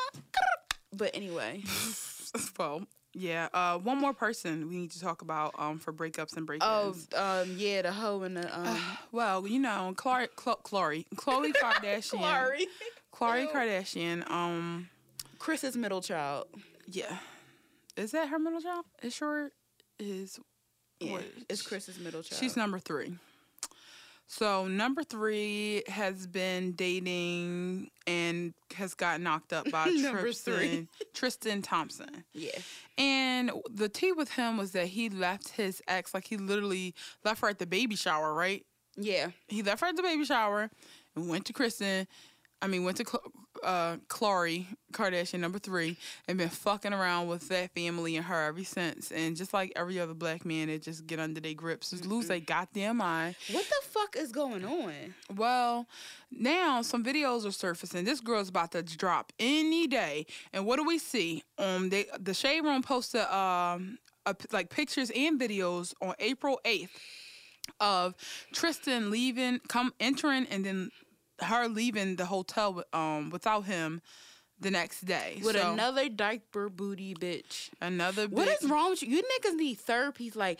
But 0.93 1.11
anyway, 1.13 1.63
well, 2.59 2.85
yeah. 3.13 3.49
Uh, 3.53 3.77
one 3.77 3.99
more 3.99 4.13
person 4.13 4.69
we 4.69 4.77
need 4.77 4.91
to 4.91 4.99
talk 5.01 5.21
about 5.21 5.53
um 5.57 5.79
for 5.79 5.91
breakups 5.93 6.37
and 6.37 6.47
breakups. 6.47 7.07
oh 7.13 7.41
um 7.41 7.55
yeah, 7.57 7.81
the 7.81 7.91
hoe 7.91 8.21
and 8.23 8.37
the 8.37 8.59
um. 8.59 8.77
well, 9.11 9.45
you 9.47 9.59
know, 9.59 9.93
Chloe, 9.95 10.27
Chloe, 10.35 11.05
Khloe 11.15 11.53
Kardashian, 11.53 12.19
Clary. 12.19 12.67
Khloe 13.13 13.51
Kardashian. 13.51 14.29
Um, 14.29 14.89
Kris's 15.39 15.75
middle 15.75 16.01
child. 16.01 16.47
yeah, 16.87 17.17
is 17.97 18.11
that 18.11 18.29
her 18.29 18.39
middle 18.39 18.61
child? 18.61 18.85
It 19.01 19.11
sure 19.13 19.51
is. 19.99 20.39
Yeah, 20.99 21.13
What- 21.13 21.25
it's 21.49 21.61
Kris's 21.63 21.97
middle 21.99 22.21
child. 22.21 22.39
She's 22.39 22.55
number 22.55 22.77
three. 22.79 23.15
So 24.33 24.65
number 24.65 25.03
three 25.03 25.83
has 25.87 26.25
been 26.25 26.71
dating 26.71 27.91
and 28.07 28.53
has 28.75 28.93
got 28.93 29.19
knocked 29.19 29.51
up 29.51 29.69
by 29.69 29.83
Tristan, 30.21 30.53
three. 30.57 30.87
Tristan 31.13 31.61
Thompson. 31.61 32.23
yeah. 32.33 32.57
And 32.97 33.51
the 33.69 33.89
tea 33.89 34.13
with 34.13 34.31
him 34.31 34.55
was 34.55 34.71
that 34.71 34.87
he 34.87 35.09
left 35.09 35.49
his 35.49 35.81
ex, 35.85 36.13
like 36.13 36.27
he 36.27 36.37
literally 36.37 36.95
left 37.25 37.41
her 37.41 37.49
at 37.49 37.59
the 37.59 37.65
baby 37.67 37.97
shower, 37.97 38.33
right? 38.33 38.65
Yeah. 38.95 39.31
He 39.49 39.63
left 39.63 39.81
her 39.81 39.87
at 39.87 39.97
the 39.97 40.01
baby 40.01 40.23
shower 40.23 40.69
and 41.13 41.27
went 41.27 41.43
to 41.47 41.53
Kristen. 41.53 42.07
I 42.61 42.67
mean, 42.67 42.85
went 42.85 42.97
to 42.97 43.05
Cl- 43.05 43.33
uh, 43.63 43.97
Khloe 44.07 44.65
Kardashian, 44.93 45.39
number 45.39 45.59
three, 45.59 45.97
and 46.27 46.37
been 46.37 46.49
fucking 46.49 46.93
around 46.93 47.27
with 47.27 47.47
that 47.49 47.73
family 47.73 48.15
and 48.15 48.25
her 48.25 48.47
ever 48.47 48.63
since. 48.63 49.11
And 49.11 49.35
just 49.35 49.53
like 49.53 49.71
every 49.75 49.99
other 49.99 50.13
black 50.13 50.45
man, 50.45 50.67
they 50.67 50.79
just 50.79 51.07
get 51.07 51.19
under 51.19 51.39
their 51.39 51.53
grips, 51.53 51.91
just 51.91 52.05
lose 52.05 52.27
their 52.27 52.39
goddamn 52.39 52.97
mind. 52.97 53.35
What 53.51 53.65
the 53.65 53.87
fuck 53.89 54.15
is 54.15 54.31
going 54.31 54.65
on? 54.65 55.15
Well, 55.35 55.87
now 56.31 56.81
some 56.81 57.03
videos 57.03 57.45
are 57.45 57.51
surfacing. 57.51 58.05
This 58.05 58.21
girl's 58.21 58.49
about 58.49 58.71
to 58.71 58.83
drop 58.83 59.31
any 59.39 59.87
day. 59.87 60.25
And 60.53 60.65
what 60.65 60.77
do 60.77 60.83
we 60.83 60.97
see? 60.97 61.43
Um, 61.57 61.89
they 61.89 62.05
the 62.19 62.33
Shade 62.33 62.61
Room 62.61 62.81
posted 62.81 63.21
um 63.21 63.97
a, 64.25 64.35
like 64.51 64.69
pictures 64.69 65.11
and 65.15 65.39
videos 65.39 65.93
on 66.01 66.13
April 66.19 66.59
eighth 66.65 66.97
of 67.79 68.15
Tristan 68.53 69.11
leaving, 69.11 69.59
come 69.67 69.93
entering, 69.99 70.45
and 70.47 70.65
then 70.65 70.91
her 71.41 71.67
leaving 71.67 72.15
the 72.15 72.25
hotel 72.25 72.83
um 72.93 73.29
without 73.29 73.65
him 73.65 74.01
the 74.59 74.69
next 74.71 75.01
day 75.05 75.39
With 75.43 75.55
So, 75.55 75.73
another 75.73 76.07
diaper 76.07 76.69
booty 76.69 77.15
bitch. 77.15 77.69
another. 77.81 78.27
What 78.27 78.45
big- 78.47 78.57
is 78.61 78.69
wrong 78.69 78.91
with 78.91 79.01
you? 79.01 79.09
You 79.09 79.23
niggas 79.23 79.55
need 79.55 79.79
therapies. 79.79 80.35
Like, 80.35 80.59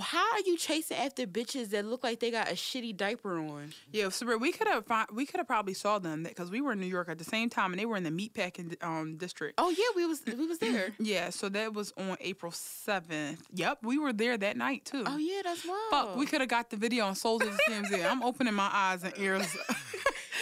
how 0.00 0.20
are 0.34 0.40
you 0.46 0.56
chasing 0.56 0.96
after 0.96 1.26
bitches 1.26 1.70
that 1.70 1.84
look 1.84 2.04
like 2.04 2.20
they 2.20 2.30
got 2.30 2.48
a 2.48 2.52
shitty 2.54 2.96
diaper 2.96 3.40
on? 3.40 3.74
Yeah, 3.90 4.10
so 4.10 4.36
we 4.38 4.52
could 4.52 4.68
have 4.68 4.84
we 5.12 5.26
could 5.26 5.38
have 5.38 5.48
probably 5.48 5.74
saw 5.74 5.98
them 5.98 6.22
because 6.22 6.48
we 6.48 6.60
were 6.60 6.70
in 6.72 6.78
New 6.80 6.86
York 6.86 7.08
at 7.08 7.18
the 7.18 7.24
same 7.24 7.50
time 7.50 7.72
and 7.72 7.80
they 7.80 7.86
were 7.86 7.96
in 7.96 8.04
the 8.04 8.10
meatpacking 8.10 8.80
um 8.84 9.16
district. 9.16 9.54
Oh 9.58 9.70
yeah, 9.70 9.86
we 9.96 10.06
was 10.06 10.22
we 10.24 10.46
was 10.46 10.58
there. 10.66 10.92
Yeah, 11.00 11.30
so 11.30 11.48
that 11.48 11.74
was 11.74 11.92
on 11.98 12.16
April 12.20 12.52
7th. 12.52 13.38
Yep, 13.52 13.78
we 13.82 13.98
were 13.98 14.12
there 14.12 14.38
that 14.38 14.56
night 14.56 14.84
too. 14.84 15.02
oh 15.04 15.16
yeah, 15.16 15.40
that's 15.42 15.66
wild. 15.66 15.80
Fuck, 15.90 16.16
we 16.16 16.24
could 16.26 16.40
have 16.40 16.50
got 16.50 16.70
the 16.70 16.76
video 16.76 17.06
on 17.06 17.16
sold 17.16 17.42
it 17.42 17.52
TMZ. 17.68 18.08
I'm 18.08 18.22
opening 18.22 18.54
my 18.54 18.70
eyes 18.72 19.02
and 19.02 19.12
ears 19.18 19.56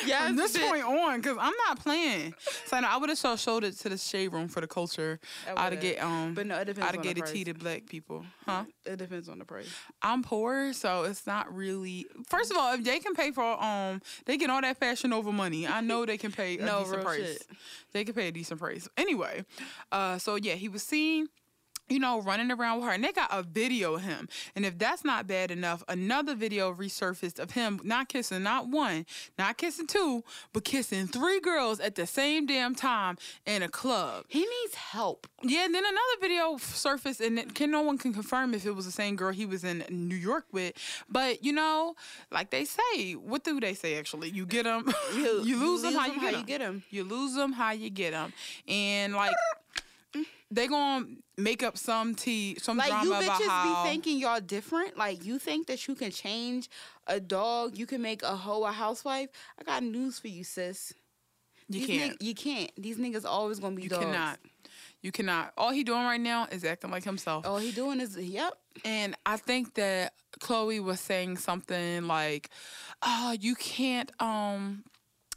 Yes, 0.07 0.27
from 0.29 0.37
this 0.37 0.57
bitch. 0.57 0.69
point 0.69 0.85
on 0.85 1.21
because 1.21 1.37
I'm 1.41 1.55
not 1.67 1.81
playing. 1.81 2.35
So 2.67 2.77
I, 2.77 2.81
I 2.83 2.97
would 2.97 3.09
have 3.09 3.19
so 3.19 3.37
showed 3.37 3.65
it 3.65 3.73
to 3.81 3.89
the 3.89 3.99
shade 3.99 4.33
room 4.33 4.49
for 4.49 4.61
the 4.61 4.67
culture. 4.67 5.19
I 5.47 5.67
I'd 5.67 5.73
have 5.73 5.83
get 5.83 6.03
um, 6.03 6.35
But 6.35 6.47
no, 6.47 6.57
it 6.59 6.67
depends 6.67 6.79
I'd 6.89 6.95
have 6.95 7.01
on 7.01 7.07
the 7.07 7.15
get 7.15 7.29
a 7.29 7.33
tea 7.33 7.45
to 7.45 7.55
black 7.55 7.87
people, 7.87 8.25
huh? 8.47 8.65
It 8.85 8.97
depends 8.97 9.29
on 9.29 9.39
the 9.39 9.45
price. 9.45 9.69
I'm 10.03 10.23
poor, 10.23 10.73
so 10.73 11.05
it's 11.05 11.27
not 11.27 11.55
really. 11.55 12.07
First 12.27 12.51
of 12.51 12.57
all, 12.57 12.75
if 12.75 12.85
they 12.85 12.99
can 13.01 13.15
pay 13.15 13.31
for 13.31 13.63
um, 13.63 14.01
they 14.27 14.37
get 14.37 14.51
all 14.51 14.61
that 14.61 14.77
fashion 14.79 15.13
over 15.13 15.33
money. 15.33 15.67
I 15.67 15.81
know 15.81 16.07
they 16.07 16.19
can 16.19 16.33
pay 16.33 16.59
a 16.59 16.63
No, 16.65 16.85
decent 16.85 17.03
price. 17.03 17.17
shit. 17.19 17.47
They 17.93 18.05
can 18.05 18.15
pay 18.15 18.29
a 18.29 18.33
decent 18.33 18.61
price. 18.61 18.89
Anyway, 18.97 19.45
uh, 19.93 20.19
so 20.19 20.37
yeah, 20.37 20.55
he 20.55 20.69
was 20.69 20.83
seen. 20.83 21.29
You 21.89 21.99
know, 21.99 22.21
running 22.21 22.51
around 22.51 22.79
with 22.79 22.87
her, 22.87 22.93
and 22.93 23.03
they 23.03 23.13
got 23.13 23.29
a 23.33 23.43
video 23.43 23.95
of 23.95 24.03
him. 24.03 24.29
And 24.55 24.67
if 24.67 24.79
that's 24.79 25.05
not 25.05 25.27
bad 25.27 25.51
enough, 25.51 25.83
another 25.89 26.35
video 26.35 26.73
resurfaced 26.73 27.39
of 27.39 27.53
him 27.53 27.81
not 27.83 28.09
kissing 28.09 28.43
not 28.43 28.69
one, 28.69 29.07
not 29.39 29.57
kissing 29.57 29.87
two, 29.87 30.23
but 30.53 30.65
kissing 30.65 31.07
three 31.07 31.41
girls 31.41 31.81
at 31.81 31.95
the 31.95 32.07
same 32.07 32.47
damn 32.47 32.75
time 32.75 33.17
in 33.47 33.63
a 33.63 33.69
club. 33.69 34.25
He 34.29 34.41
needs 34.41 34.75
help. 34.75 35.27
Yeah, 35.43 35.65
and 35.65 35.75
then 35.75 35.85
another 35.85 36.21
video 36.21 36.57
surfaced, 36.59 37.21
and 37.21 37.39
it, 37.39 37.55
can 37.55 37.71
no 37.71 37.83
one 37.83 37.99
can 37.99 38.13
confirm 38.13 38.55
if 38.55 38.67
it 38.67 38.73
was 38.73 38.85
the 38.85 38.93
same 38.93 39.17
girl 39.17 39.33
he 39.33 39.47
was 39.47 39.65
in 39.65 39.85
New 39.91 40.17
York 40.17 40.45
with. 40.53 40.75
But 41.09 41.45
you 41.45 41.53
know, 41.53 41.95
like 42.31 42.51
they 42.51 42.65
say, 42.65 43.13
what 43.13 43.45
do 43.45 43.61
they 43.61 43.75
say? 43.75 43.99
Actually, 43.99 44.31
you 44.31 44.47
get 44.47 44.65
them, 44.65 44.85
you, 45.15 45.43
lose 45.59 45.83
them, 45.83 45.95
how 45.95 46.07
you 46.07 46.21
get 46.21 46.33
them. 46.33 46.41
you 46.41 46.47
get 46.47 46.61
'em. 46.61 46.83
You 46.91 47.05
lose 47.05 47.35
them, 47.35 47.53
how 47.53 47.73
you 47.73 47.91
get 47.91 48.13
them, 48.13 48.33
and 48.67 49.15
like 49.15 49.35
they 50.51 50.67
gonna 50.67 51.07
make 51.39 51.63
up 51.63 51.79
some 51.79 52.15
tea, 52.15 52.57
some 52.61 52.77
Like 52.77 52.89
drama 52.89 53.05
you 53.05 53.13
bitches 53.13 53.47
how 53.47 53.85
be 53.85 53.91
thinking 53.91 54.19
y'all 54.19 54.41
different. 54.41 54.99
Like 54.99 55.25
you 55.25 55.39
think 55.39 55.69
that 55.69 55.87
you 55.87 55.95
can 55.95 56.11
change 56.11 56.69
a 57.07 57.21
dog, 57.21 57.79
you 57.79 57.87
can 57.87 58.03
make 58.03 58.23
a 58.23 58.37
hoe 58.37 58.65
a 58.65 58.73
housewife. 58.73 59.29
I 59.59 59.63
got 59.63 59.83
news 59.83 60.19
for 60.19 60.29
you, 60.29 60.45
sis. 60.45 60.93
you 61.69 61.87
These 61.87 61.99
can't, 61.99 62.23
you 62.23 62.35
can't. 62.35 62.71
These 62.77 62.99
niggas 62.99 63.25
always 63.25 63.61
gonna 63.61 63.77
be 63.77 63.83
dogs. 63.83 63.93
you 64.03 64.07
dogs. 64.07 64.13
cannot, 64.13 64.39
you 65.01 65.13
cannot. 65.13 65.53
All 65.57 65.71
he 65.71 65.85
doing 65.85 66.03
right 66.03 66.21
now 66.21 66.47
is 66.51 66.65
acting 66.65 66.91
like 66.91 67.05
himself. 67.05 67.47
All 67.47 67.59
he 67.59 67.71
doing 67.71 68.01
is 68.01 68.17
yep. 68.17 68.59
And 68.85 69.15
I 69.25 69.37
think 69.37 69.75
that 69.75 70.13
Khloe 70.41 70.83
was 70.83 71.01
saying 71.01 71.37
something 71.39 72.07
like, 72.07 72.51
"Oh, 73.03 73.37
you 73.41 73.55
can't 73.55 74.11
um 74.21 74.85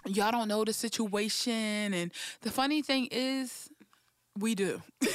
y'all 0.05 0.31
don't 0.31 0.47
know 0.47 0.65
the 0.65 0.73
situation." 0.73 1.93
And 1.93 2.11
the 2.41 2.49
funny 2.51 2.81
thing 2.81 3.07
is, 3.11 3.69
we 4.37 4.55
do. 4.55 4.81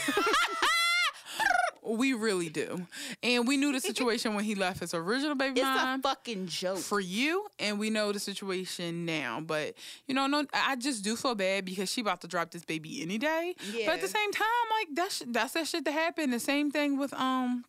we 1.87 2.13
really 2.13 2.49
do. 2.49 2.87
And 3.23 3.47
we 3.47 3.57
knew 3.57 3.73
the 3.73 3.81
situation 3.93 4.35
when 4.35 4.45
he 4.45 4.55
left 4.55 4.81
his 4.81 4.93
original 4.95 5.35
baby 5.35 5.61
It's 5.61 5.65
mom 5.65 6.01
a 6.01 6.03
fucking 6.03 6.47
joke. 6.49 6.79
for 6.79 6.99
you 7.01 7.47
and 7.59 7.79
we 7.79 7.91
know 7.91 8.13
the 8.13 8.19
situation 8.19 9.05
now 9.07 9.41
but 9.41 9.75
you 10.07 10.15
know 10.15 10.27
no 10.27 10.45
i 10.53 10.75
just 10.77 11.05
do 11.05 11.17
feel 11.17 11.35
bad 11.35 11.65
because 11.65 11.91
she 11.91 12.01
about 12.01 12.21
to 12.23 12.27
drop 12.29 12.51
this 12.51 12.65
baby 12.65 13.01
any 13.03 13.19
day 13.19 13.55
Yeah. 13.73 13.87
but 13.87 13.95
at 13.97 14.01
the 14.01 14.09
same 14.09 14.33
time 14.33 14.47
like 14.79 14.89
that's 14.95 15.23
that's 15.29 15.53
that 15.55 15.67
shit 15.67 15.85
that 15.85 15.93
happened 15.93 16.33
the 16.33 16.41
same 16.41 16.71
thing 16.71 16.99
with 16.99 17.13
um 17.15 17.65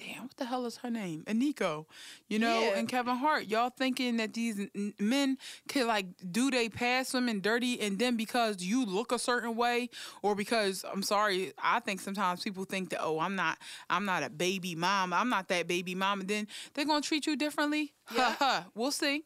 damn 0.00 0.22
what 0.22 0.36
the 0.38 0.44
hell 0.46 0.64
is 0.66 0.78
her 0.78 0.88
name 0.90 1.22
Eniko 1.26 1.84
you 2.28 2.38
know 2.38 2.60
Yeah. 2.60 2.78
and 2.78 2.88
Kevin 2.88 3.16
Hart 3.16 3.46
y'all 3.48 3.70
thinking 3.70 4.16
that 4.16 4.32
these 4.34 4.58
n- 4.74 4.94
men 4.98 5.36
can 5.68 5.86
like 5.86 6.06
do 6.32 6.50
they 6.50 6.68
pass 6.70 7.12
women 7.12 7.40
dirty 7.40 7.78
and 7.80 7.98
then 7.98 8.16
because 8.16 8.62
you 8.62 8.86
look 8.86 9.12
a 9.12 9.18
certain 9.18 9.56
way 9.56 9.90
or 10.22 10.34
because 10.34 10.84
I'm 10.90 11.02
sorry 11.02 11.52
I 11.62 11.80
think 11.80 12.00
sometimes 12.00 12.42
people 12.42 12.64
think 12.64 12.90
that 12.90 13.00
oh 13.02 13.20
I'm 13.20 13.36
not 13.36 13.58
I'm 13.90 14.04
not 14.06 14.22
a 14.22 14.30
baby 14.30 14.74
mom 14.74 15.12
I'm 15.12 15.28
not 15.28 15.48
that 15.48 15.68
baby 15.68 15.94
mom 15.94 16.20
and 16.20 16.28
then 16.28 16.46
they're 16.74 16.86
gonna 16.86 17.02
treat 17.02 17.26
you 17.26 17.36
differently 17.36 17.92
Yeah. 18.14 18.30
Ha 18.30 18.36
ha. 18.38 18.66
we'll 18.74 18.92
see 18.92 19.24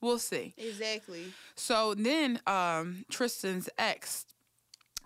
we'll 0.00 0.18
see 0.18 0.54
Exactly. 0.56 1.32
so 1.54 1.94
then 1.94 2.40
um 2.46 3.04
Tristan's 3.10 3.68
ex 3.78 4.24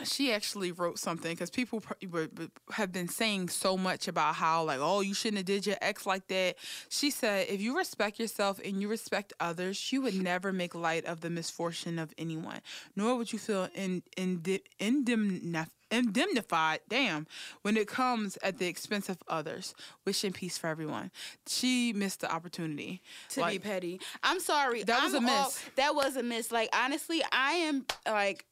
she 0.05 0.33
actually 0.33 0.73
wrote 0.73 0.99
something 0.99 1.31
because 1.33 1.51
people 1.51 1.81
pr- 1.81 1.93
were- 2.11 2.29
were- 2.37 2.49
have 2.73 2.91
been 2.93 3.09
saying 3.09 3.49
so 3.49 3.77
much 3.77 4.09
about 4.09 4.35
how 4.35 4.65
like 4.65 4.79
oh 4.81 5.01
you 5.01 5.15
shouldn't 5.15 5.37
have 5.39 5.47
did 5.47 5.65
your 5.67 5.77
ex 5.81 6.07
like 6.07 6.27
that 6.29 6.57
she 6.89 7.11
said 7.11 7.47
if 7.49 7.61
you 7.61 7.77
respect 7.77 8.19
yourself 8.19 8.59
and 8.65 8.81
you 8.81 8.89
respect 8.89 9.33
others 9.39 9.93
you 9.93 10.03
would 10.03 10.15
never 10.21 10.53
make 10.53 10.75
light 10.75 11.05
of 11.05 11.21
the 11.21 11.31
misfortune 11.31 11.99
of 11.99 12.13
anyone 12.19 12.61
nor 12.97 13.15
would 13.17 13.33
you 13.33 13.39
feel 13.39 13.69
in, 13.75 14.03
in, 14.17 14.41
indemnif- 14.81 15.69
indemnified 15.91 16.81
damn 16.89 17.27
when 17.61 17.77
it 17.77 17.87
comes 17.87 18.39
at 18.43 18.59
the 18.59 18.67
expense 18.67 19.09
of 19.11 19.19
others 19.29 19.75
wishing 20.07 20.33
peace 20.33 20.57
for 20.59 20.67
everyone 20.69 21.11
she 21.47 21.93
missed 21.93 22.21
the 22.23 22.33
opportunity 22.33 23.03
To 23.31 23.41
Like, 23.41 23.63
be 23.63 23.69
petty. 23.69 24.01
I'm 24.23 24.41
sorry. 24.41 24.83
That 24.85 25.03
was 25.05 25.15
I'm 25.15 25.27
a 25.27 25.31
all- 25.31 25.45
miss. 25.45 25.61
that 25.77 25.95
was 25.95 26.17
a 26.17 26.23
miss. 26.23 26.51
Like 26.51 26.71
honestly, 26.75 27.23
I 27.31 27.53
am 27.53 27.85
like 28.07 28.47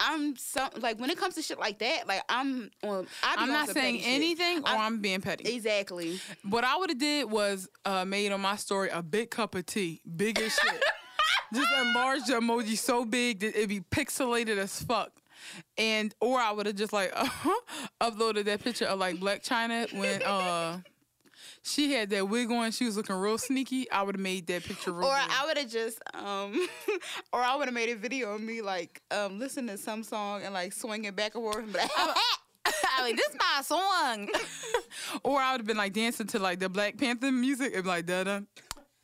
I'm 0.00 0.34
some 0.36 0.70
like 0.78 0.98
when 0.98 1.10
it 1.10 1.18
comes 1.18 1.34
to 1.34 1.42
shit 1.42 1.58
like 1.58 1.78
that, 1.80 2.08
like 2.08 2.22
I'm 2.28 2.70
on 2.82 3.06
I 3.22 3.42
on 3.42 3.48
not 3.48 3.68
saying 3.68 3.96
petty 3.96 4.04
shit. 4.04 4.08
anything 4.14 4.58
or 4.64 4.68
I'm- 4.68 4.80
I'm 4.80 4.98
being 5.00 5.20
petty. 5.20 5.54
Exactly. 5.54 6.18
What 6.48 6.64
I 6.64 6.76
would 6.76 6.90
have 6.90 6.98
did 6.98 7.30
was 7.30 7.68
uh, 7.84 8.04
made 8.04 8.32
on 8.32 8.40
my 8.40 8.56
story 8.56 8.88
a 8.90 9.02
big 9.02 9.30
cup 9.30 9.54
of 9.54 9.66
tea, 9.66 10.00
big 10.16 10.38
as 10.40 10.54
shit. 10.62 10.82
Just 11.52 11.68
enlarge 11.80 12.24
the 12.24 12.34
emoji 12.34 12.78
so 12.78 13.04
big 13.04 13.40
that 13.40 13.56
it'd 13.56 13.68
be 13.68 13.80
pixelated 13.80 14.56
as 14.56 14.82
fuck. 14.82 15.12
And 15.76 16.14
or 16.20 16.38
I 16.38 16.52
would 16.52 16.66
have 16.66 16.76
just 16.76 16.92
like 16.92 17.12
uploaded 18.00 18.44
that 18.44 18.62
picture 18.62 18.86
of 18.86 18.98
like 18.98 19.16
Blac 19.16 19.42
Chyna 19.42 19.92
when 19.98 20.22
uh 20.22 20.80
she 21.62 21.92
had 21.92 22.10
that 22.10 22.28
wig 22.28 22.50
on, 22.50 22.70
she 22.72 22.86
was 22.86 22.96
looking 22.96 23.16
real 23.16 23.38
sneaky, 23.38 23.90
I 23.90 24.02
would 24.02 24.16
have 24.16 24.22
made 24.22 24.46
that 24.46 24.64
picture 24.64 24.92
real 24.92 25.08
Or 25.08 25.14
good. 25.14 25.30
I 25.30 25.46
would 25.46 25.58
have 25.58 25.70
just, 25.70 25.98
um, 26.14 26.68
or 27.32 27.40
I 27.40 27.56
would 27.56 27.66
have 27.66 27.74
made 27.74 27.90
a 27.90 27.96
video 27.96 28.32
of 28.34 28.40
me 28.40 28.62
like 28.62 29.02
um 29.10 29.38
listening 29.38 29.76
to 29.76 29.78
some 29.78 30.02
song 30.02 30.42
and 30.42 30.54
like 30.54 30.72
swinging 30.72 31.12
back 31.12 31.34
and 31.34 31.44
forth. 31.44 31.58
And 31.58 31.72
be 31.72 31.78
like, 31.78 31.90
I 31.94 33.04
mean, 33.04 33.16
this 33.16 33.36
my 33.38 33.62
song. 33.62 34.28
or 35.22 35.40
I 35.40 35.52
would 35.52 35.60
have 35.60 35.66
been 35.66 35.76
like 35.76 35.92
dancing 35.92 36.26
to 36.28 36.38
like 36.38 36.58
the 36.60 36.68
Black 36.68 36.96
Panther 36.96 37.30
music 37.30 37.74
and 37.74 37.84
be 37.84 37.88
like 37.88 38.06
da 38.06 38.24
da 38.24 38.40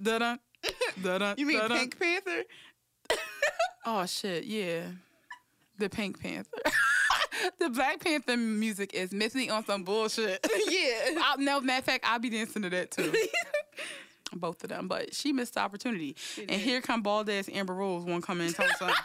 da 0.03 0.19
da 0.19 0.37
da 1.03 1.19
da. 1.19 1.35
you 1.37 1.47
mean 1.47 1.61
Pink 1.69 1.99
Panther? 1.99 2.43
Oh 3.85 4.05
shit, 4.07 4.45
yeah. 4.45 4.83
The 5.79 5.89
Pink 5.89 6.21
Panther. 6.21 6.59
the 7.59 7.71
Black 7.71 8.01
Panther 8.01 8.37
music 8.37 8.95
is 8.95 9.13
missing 9.13 9.51
on 9.51 9.65
some 9.65 9.85
bullshit. 9.85 10.47
yeah. 10.69 11.21
I, 11.21 11.35
no, 11.39 11.61
matter 11.61 11.79
of 11.79 11.85
fact, 11.85 12.05
I'll 12.07 12.19
be 12.19 12.31
dancing 12.31 12.63
to 12.63 12.71
that 12.71 12.91
too. 12.91 13.13
Both 14.33 14.65
of 14.65 14.71
them, 14.71 14.89
but 14.89 15.15
she 15.15 15.33
missed 15.33 15.55
the 15.55 15.61
opportunity. 15.61 16.17
And 16.37 16.49
did. 16.49 16.61
here 16.61 16.81
come 16.81 17.03
bald 17.03 17.31
ass 17.31 17.49
Amber 17.53 17.75
Rose 17.75 18.05
won't 18.05 18.25
come 18.25 18.41
in 18.41 18.49
and 18.49 18.55
tell 18.55 18.67
us 18.67 18.79
something. 18.79 18.97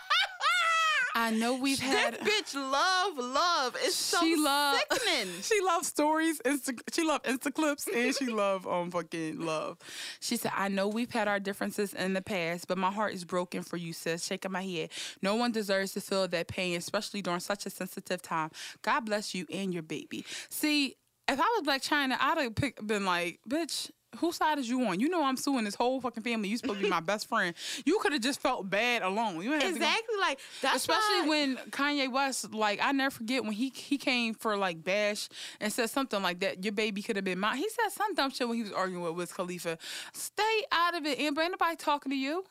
I 1.15 1.31
know 1.31 1.55
we've 1.55 1.79
had. 1.79 2.15
That 2.15 2.21
bitch 2.21 2.55
love 2.55 3.17
love. 3.17 3.75
It's 3.79 3.95
so 3.95 4.19
she 4.21 4.35
love 4.35 4.79
sickening. 4.91 5.33
she 5.41 5.61
loves 5.61 5.87
stories 5.87 6.41
Insta, 6.45 6.79
she 6.91 7.03
love 7.03 7.21
insta 7.23 7.53
clips 7.53 7.87
and 7.93 8.15
she 8.15 8.27
love 8.27 8.67
um 8.67 8.91
fucking 8.91 9.39
love 9.39 9.77
she 10.19 10.37
said 10.37 10.51
i 10.55 10.67
know 10.67 10.87
we've 10.87 11.11
had 11.11 11.27
our 11.27 11.39
differences 11.39 11.93
in 11.93 12.13
the 12.13 12.21
past 12.21 12.67
but 12.67 12.77
my 12.77 12.91
heart 12.91 13.13
is 13.13 13.23
broken 13.25 13.61
for 13.63 13.77
you 13.77 13.93
sis 13.93 14.25
shaking 14.25 14.51
my 14.51 14.63
head 14.63 14.89
no 15.21 15.35
one 15.35 15.51
deserves 15.51 15.93
to 15.93 16.01
feel 16.01 16.27
that 16.27 16.47
pain 16.47 16.77
especially 16.77 17.21
during 17.21 17.39
such 17.39 17.65
a 17.65 17.69
sensitive 17.69 18.21
time 18.21 18.49
god 18.81 19.01
bless 19.01 19.35
you 19.35 19.45
and 19.51 19.73
your 19.73 19.83
baby 19.83 20.25
see 20.49 20.95
if 21.27 21.39
i 21.39 21.59
was 21.59 21.63
Blac 21.65 21.87
Chyna 21.87 22.17
i'd 22.19 22.37
have 22.37 22.55
pick, 22.55 22.85
been 22.85 23.05
like 23.05 23.39
bitch 23.47 23.91
whose 24.17 24.35
side 24.35 24.59
is 24.59 24.67
you 24.69 24.83
on? 24.85 24.99
You 24.99 25.09
know 25.09 25.23
I'm 25.23 25.37
suing 25.37 25.63
this 25.63 25.75
whole 25.75 26.01
fucking 26.01 26.23
family. 26.23 26.49
You 26.49 26.57
supposed 26.57 26.79
to 26.79 26.83
be 26.83 26.89
my 26.89 26.99
best 26.99 27.27
friend. 27.29 27.55
You 27.85 27.99
could 27.99 28.11
have 28.13 28.21
just 28.21 28.41
felt 28.41 28.69
bad 28.69 29.01
alone. 29.03 29.41
You 29.41 29.53
to 29.53 29.59
go- 29.59 29.67
Exactly. 29.67 30.15
Like 30.19 30.39
that's 30.61 30.75
Especially 30.77 31.21
why- 31.21 31.27
when 31.29 31.55
Kanye 31.71 32.11
West, 32.11 32.53
like 32.53 32.79
I 32.81 32.91
never 32.91 33.11
forget 33.11 33.43
when 33.43 33.53
he 33.53 33.69
he 33.75 33.97
came 33.97 34.33
for 34.33 34.57
like 34.57 34.83
Bash 34.83 35.29
and 35.59 35.71
said 35.71 35.89
something 35.89 36.21
like 36.21 36.39
that. 36.41 36.63
Your 36.63 36.73
baby 36.73 37.01
could 37.01 37.15
have 37.15 37.25
been 37.25 37.39
mine. 37.39 37.57
He 37.57 37.67
said 37.69 37.89
some 37.91 38.13
dumb 38.15 38.31
shit 38.31 38.47
when 38.47 38.57
he 38.57 38.63
was 38.63 38.71
arguing 38.73 39.03
with 39.03 39.13
Wiz 39.15 39.31
Khalifa. 39.33 39.77
Stay 40.13 40.63
out 40.71 40.95
of 40.95 41.05
it, 41.05 41.19
Amber. 41.19 41.41
Ain't 41.41 41.51
nobody 41.51 41.75
talking 41.75 42.09
to 42.11 42.17
you. 42.17 42.43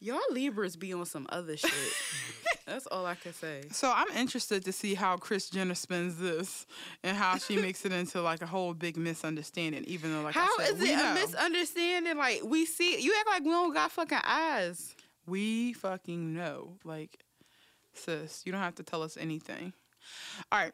y'all 0.00 0.18
Libras 0.30 0.76
be 0.76 0.92
on 0.92 1.06
some 1.06 1.26
other 1.30 1.56
shit. 1.56 1.70
that's 2.66 2.86
all 2.86 3.04
I 3.04 3.14
can 3.14 3.32
say. 3.34 3.62
So 3.72 3.92
I'm 3.94 4.08
interested 4.16 4.64
to 4.64 4.72
see 4.72 4.94
how 4.94 5.16
Kris 5.16 5.50
Jenner 5.50 5.74
spins 5.74 6.18
this 6.18 6.66
and 7.02 7.16
how 7.16 7.36
she 7.36 7.56
makes 7.56 7.84
it 7.84 7.92
into 7.92 8.22
like 8.22 8.40
a 8.42 8.46
whole 8.46 8.72
big 8.74 8.96
misunderstanding. 8.96 9.84
Even 9.84 10.12
though, 10.12 10.22
like 10.22 10.34
How 10.34 10.48
I 10.58 10.64
said, 10.64 10.74
is 10.76 10.80
we 10.80 10.90
it 10.92 10.96
know. 10.96 11.10
a 11.10 11.14
misunderstanding? 11.14 12.16
Like 12.16 12.40
we 12.44 12.64
see 12.64 13.00
you 13.00 13.14
act 13.18 13.28
like 13.28 13.42
we 13.44 13.50
don't 13.50 13.74
got 13.74 13.92
fucking 13.92 14.18
eyes. 14.24 14.94
We 15.26 15.72
fucking 15.74 16.34
know. 16.34 16.76
Like, 16.84 17.18
sis, 17.94 18.42
you 18.44 18.52
don't 18.52 18.60
have 18.60 18.74
to 18.76 18.82
tell 18.82 19.02
us 19.02 19.16
anything. 19.18 19.72
All 20.50 20.58
right. 20.60 20.72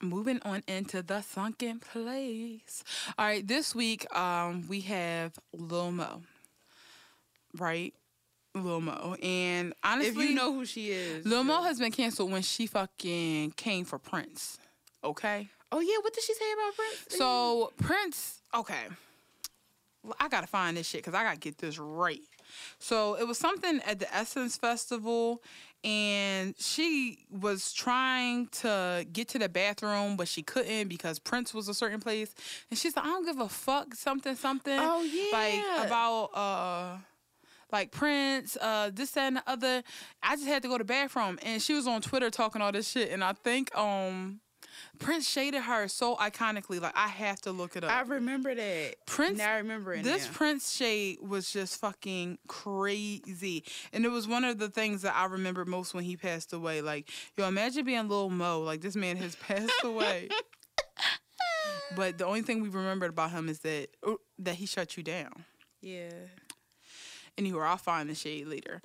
Moving 0.00 0.40
on 0.44 0.62
into 0.66 1.02
the 1.02 1.20
sunken 1.20 1.78
place. 1.78 2.82
All 3.18 3.26
right, 3.26 3.46
this 3.46 3.74
week 3.74 4.06
um 4.16 4.66
we 4.68 4.80
have 4.80 5.34
Lil 5.52 5.92
Mo. 5.92 6.22
Right? 7.58 7.92
Lil 8.54 8.80
Mo. 8.80 9.16
And 9.22 9.74
honestly, 9.82 10.24
If 10.24 10.30
you 10.30 10.34
know 10.34 10.52
who 10.52 10.64
she 10.64 10.90
is. 10.90 11.24
Lil 11.26 11.44
Mo 11.44 11.62
has 11.62 11.78
been 11.78 11.92
canceled 11.92 12.30
when 12.30 12.42
she 12.42 12.66
fucking 12.66 13.52
came 13.52 13.84
for 13.84 13.98
Prince. 13.98 14.58
Okay? 15.04 15.48
Oh 15.70 15.80
yeah, 15.80 15.96
what 16.02 16.12
did 16.12 16.22
she 16.22 16.34
say 16.34 16.52
about 16.52 16.74
Prince? 16.76 17.18
So 17.18 17.72
Prince, 17.78 18.40
okay. 18.54 18.88
Well, 20.04 20.16
I 20.20 20.28
gotta 20.28 20.46
find 20.46 20.76
this 20.76 20.88
shit 20.88 21.02
because 21.02 21.14
I 21.14 21.22
gotta 21.22 21.38
get 21.38 21.58
this 21.58 21.78
right. 21.78 22.20
So 22.78 23.14
it 23.14 23.26
was 23.26 23.38
something 23.38 23.80
at 23.86 23.98
the 23.98 24.14
Essence 24.14 24.56
Festival, 24.56 25.42
and 25.82 26.54
she 26.58 27.20
was 27.30 27.72
trying 27.72 28.48
to 28.48 29.06
get 29.12 29.28
to 29.28 29.38
the 29.38 29.48
bathroom, 29.48 30.16
but 30.16 30.28
she 30.28 30.42
couldn't 30.42 30.88
because 30.88 31.18
Prince 31.18 31.54
was 31.54 31.68
a 31.68 31.74
certain 31.74 32.00
place. 32.00 32.34
And 32.70 32.78
she's 32.78 32.94
like, 32.94 33.06
I 33.06 33.08
don't 33.08 33.24
give 33.24 33.40
a 33.40 33.48
fuck, 33.48 33.94
something, 33.94 34.36
something. 34.36 34.78
Oh, 34.78 35.02
yeah. 35.02 35.32
Like 35.32 35.86
about 35.86 36.24
uh 36.34 36.96
like 37.72 37.90
Prince, 37.90 38.56
uh, 38.60 38.90
this, 38.92 39.12
that, 39.12 39.26
and 39.28 39.36
the 39.38 39.42
other. 39.46 39.82
I 40.22 40.36
just 40.36 40.46
had 40.46 40.62
to 40.62 40.68
go 40.68 40.76
to 40.78 40.84
the 40.84 40.88
bathroom. 40.88 41.38
And 41.42 41.60
she 41.62 41.74
was 41.74 41.86
on 41.86 42.00
Twitter 42.02 42.30
talking 42.30 42.60
all 42.62 42.72
this 42.72 42.88
shit. 42.90 43.10
And 43.10 43.24
I 43.24 43.32
think 43.32 43.74
um 43.76 44.40
Prince 44.98 45.28
shaded 45.28 45.62
her 45.62 45.88
so 45.88 46.16
iconically. 46.16 46.80
Like 46.80 46.92
I 46.96 47.08
have 47.08 47.40
to 47.42 47.52
look 47.52 47.76
it 47.76 47.84
up. 47.84 47.90
I 47.90 48.02
remember 48.02 48.54
that. 48.54 48.94
Prince- 49.06 49.38
Now 49.38 49.52
I 49.52 49.56
remember 49.58 49.92
it. 49.94 50.02
This 50.04 50.26
now. 50.26 50.32
Prince 50.32 50.72
shade 50.74 51.18
was 51.20 51.50
just 51.52 51.80
fucking 51.80 52.38
crazy. 52.48 53.64
And 53.92 54.04
it 54.04 54.10
was 54.10 54.26
one 54.28 54.44
of 54.44 54.58
the 54.58 54.68
things 54.68 55.02
that 55.02 55.14
I 55.14 55.26
remember 55.26 55.64
most 55.64 55.94
when 55.94 56.04
he 56.04 56.16
passed 56.16 56.52
away. 56.52 56.80
Like, 56.82 57.10
yo, 57.36 57.46
imagine 57.48 57.84
being 57.84 58.08
Lil 58.08 58.30
Mo. 58.30 58.60
Like, 58.60 58.80
this 58.80 58.96
man 58.96 59.16
has 59.16 59.34
passed 59.36 59.72
away. 59.84 60.28
but 61.96 62.18
the 62.18 62.24
only 62.26 62.42
thing 62.42 62.62
we 62.62 62.68
remembered 62.68 63.10
about 63.10 63.30
him 63.30 63.48
is 63.48 63.60
that 63.60 63.88
uh, 64.06 64.14
that 64.38 64.54
he 64.56 64.66
shut 64.66 64.96
you 64.96 65.02
down. 65.02 65.44
yeah. 65.80 66.10
Anyway, 67.38 67.62
I'll 67.62 67.76
find 67.76 68.08
the 68.08 68.14
shade 68.14 68.46
later. 68.46 68.80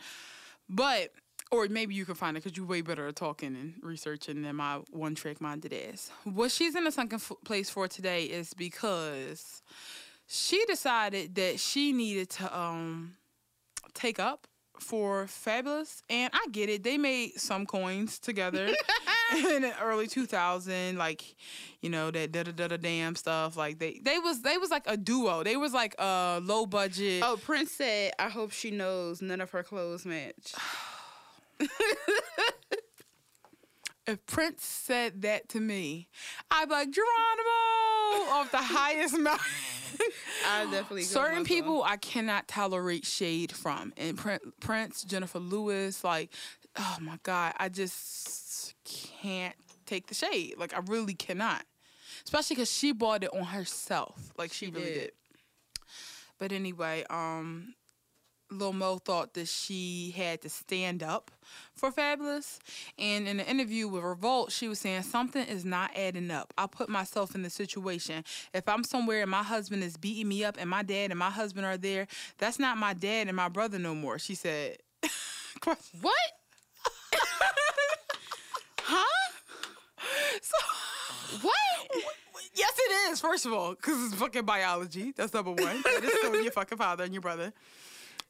But 0.69 1.11
or 1.51 1.67
maybe 1.69 1.95
you 1.95 2.05
can 2.05 2.15
find 2.15 2.35
it 2.35 2.43
because 2.43 2.57
you're 2.57 2.65
way 2.65 2.81
better 2.81 3.07
at 3.07 3.15
talking 3.15 3.55
and 3.55 3.75
researching 3.81 4.41
than 4.41 4.55
my 4.57 4.81
one 4.91 5.15
trick 5.15 5.39
minded 5.39 5.73
ass. 5.73 6.11
What 6.25 6.51
she's 6.51 6.75
in 6.75 6.85
a 6.85 6.91
sunken 6.91 7.19
f- 7.19 7.31
place 7.45 7.69
for 7.69 7.87
today 7.87 8.23
is 8.25 8.53
because 8.53 9.61
she 10.27 10.65
decided 10.65 11.35
that 11.35 11.59
she 11.59 11.93
needed 11.93 12.29
to 12.31 12.57
um 12.57 13.13
take 13.93 14.19
up 14.19 14.47
for 14.79 15.25
Fabolous, 15.25 16.01
and 16.09 16.29
I 16.33 16.45
get 16.51 16.69
it. 16.69 16.83
They 16.83 16.97
made 16.97 17.39
some 17.39 17.65
coins 17.65 18.19
together 18.19 18.67
in 19.55 19.61
the 19.63 19.73
early 19.81 20.07
2000, 20.07 20.97
like 20.97 21.35
you 21.81 21.89
know 21.89 22.11
that 22.11 22.31
da 22.31 22.43
da 22.43 22.51
da 22.51 22.67
da 22.67 22.77
damn 22.77 23.15
stuff. 23.15 23.55
Like 23.57 23.79
they 23.79 23.99
they 24.03 24.19
was 24.19 24.41
they 24.41 24.57
was 24.57 24.69
like 24.71 24.83
a 24.85 24.97
duo. 24.97 25.43
They 25.43 25.57
was 25.57 25.73
like 25.73 25.95
a 25.99 26.39
low 26.43 26.65
budget. 26.65 27.23
Oh, 27.25 27.37
Prince 27.41 27.71
said, 27.71 28.13
"I 28.19 28.29
hope 28.29 28.51
she 28.51 28.71
knows 28.71 29.21
none 29.21 29.41
of 29.41 29.51
her 29.51 29.63
clothes 29.63 30.05
match." 30.05 30.53
If 34.07 34.25
Prince 34.25 34.63
said 34.63 35.21
that 35.23 35.49
to 35.49 35.59
me, 35.59 36.07
I'd 36.49 36.69
be 36.69 36.71
like 36.75 36.89
Geronimo 36.91 38.31
off 38.31 38.51
the 38.51 38.57
highest 38.57 39.17
mountain. 39.19 39.45
I 40.47 40.63
definitely 40.63 41.01
Certain 41.03 41.43
people 41.43 41.83
I 41.83 41.97
cannot 41.97 42.47
tolerate 42.47 43.05
shade 43.05 43.51
from, 43.51 43.91
and 43.97 44.17
Prin- 44.17 44.39
Prince, 44.61 45.03
Jennifer 45.03 45.39
Lewis, 45.39 46.05
like, 46.05 46.29
oh 46.77 46.97
my 47.01 47.19
god, 47.23 47.53
I 47.57 47.67
just 47.67 48.46
can't 49.21 49.55
take 49.85 50.07
the 50.07 50.13
shade. 50.15 50.55
Like, 50.57 50.73
I 50.73 50.79
really 50.85 51.13
cannot, 51.13 51.63
especially 52.23 52.55
because 52.55 52.71
she 52.71 52.91
bought 52.91 53.23
it 53.23 53.33
on 53.33 53.43
herself. 53.43 54.31
Like, 54.37 54.51
she, 54.53 54.65
She 54.67 54.71
really 54.71 54.85
did. 54.85 54.93
did. 54.95 55.11
But 56.39 56.51
anyway, 56.51 57.03
um, 57.09 57.73
Lil 58.51 58.71
Mo 58.73 58.97
thought 58.99 59.33
that 59.33 59.47
she 59.47 60.13
had 60.15 60.41
to 60.43 60.49
stand 60.49 61.01
up 61.03 61.31
for 61.73 61.91
Fabolous. 61.91 62.59
And 62.97 63.27
in 63.27 63.39
an 63.39 63.45
interview 63.45 63.87
with 63.87 64.03
Revolt, 64.03 64.51
she 64.51 64.67
was 64.67 64.79
saying 64.79 65.01
something 65.03 65.43
is 65.45 65.65
not 65.65 65.91
adding 65.97 66.29
up. 66.31 66.53
I 66.57 66.67
put 66.67 66.89
myself 66.89 67.33
in 67.35 67.41
the 67.41 67.49
situation. 67.49 68.23
If 68.53 68.69
I'm 68.69 68.83
somewhere 68.83 69.21
and 69.23 69.31
my 69.31 69.43
husband 69.43 69.83
is 69.83 69.97
beating 69.97 70.27
me 70.29 70.45
up 70.45 70.55
and 70.59 70.69
my 70.69 70.83
dad 70.83 71.09
and 71.09 71.17
my 71.19 71.31
husband 71.31 71.65
are 71.65 71.77
there, 71.77 72.07
that's 72.37 72.59
not 72.59 72.77
my 72.77 72.93
dad 72.93 73.27
and 73.27 73.35
my 73.35 73.49
brother 73.49 73.79
no 73.79 73.95
more. 73.95 74.19
She 74.19 74.35
said. 74.35 74.77
What? 76.01 76.15
huh? 78.87 79.33
So, 80.41 80.57
What? 81.41 81.55
yes, 82.55 82.71
it 82.77 83.11
is, 83.11 83.19
first 83.21 83.45
of 83.45 83.53
all, 83.53 83.71
because 83.71 84.05
it's 84.05 84.15
fucking 84.15 84.45
biology. 84.45 85.13
That's 85.15 85.33
number 85.33 85.51
one. 85.51 85.83
It 85.85 86.03
is 86.03 86.13
still 86.19 86.41
your 86.41 86.51
fucking 86.51 86.77
father 86.77 87.03
and 87.03 87.13
your 87.13 87.21
brother. 87.21 87.51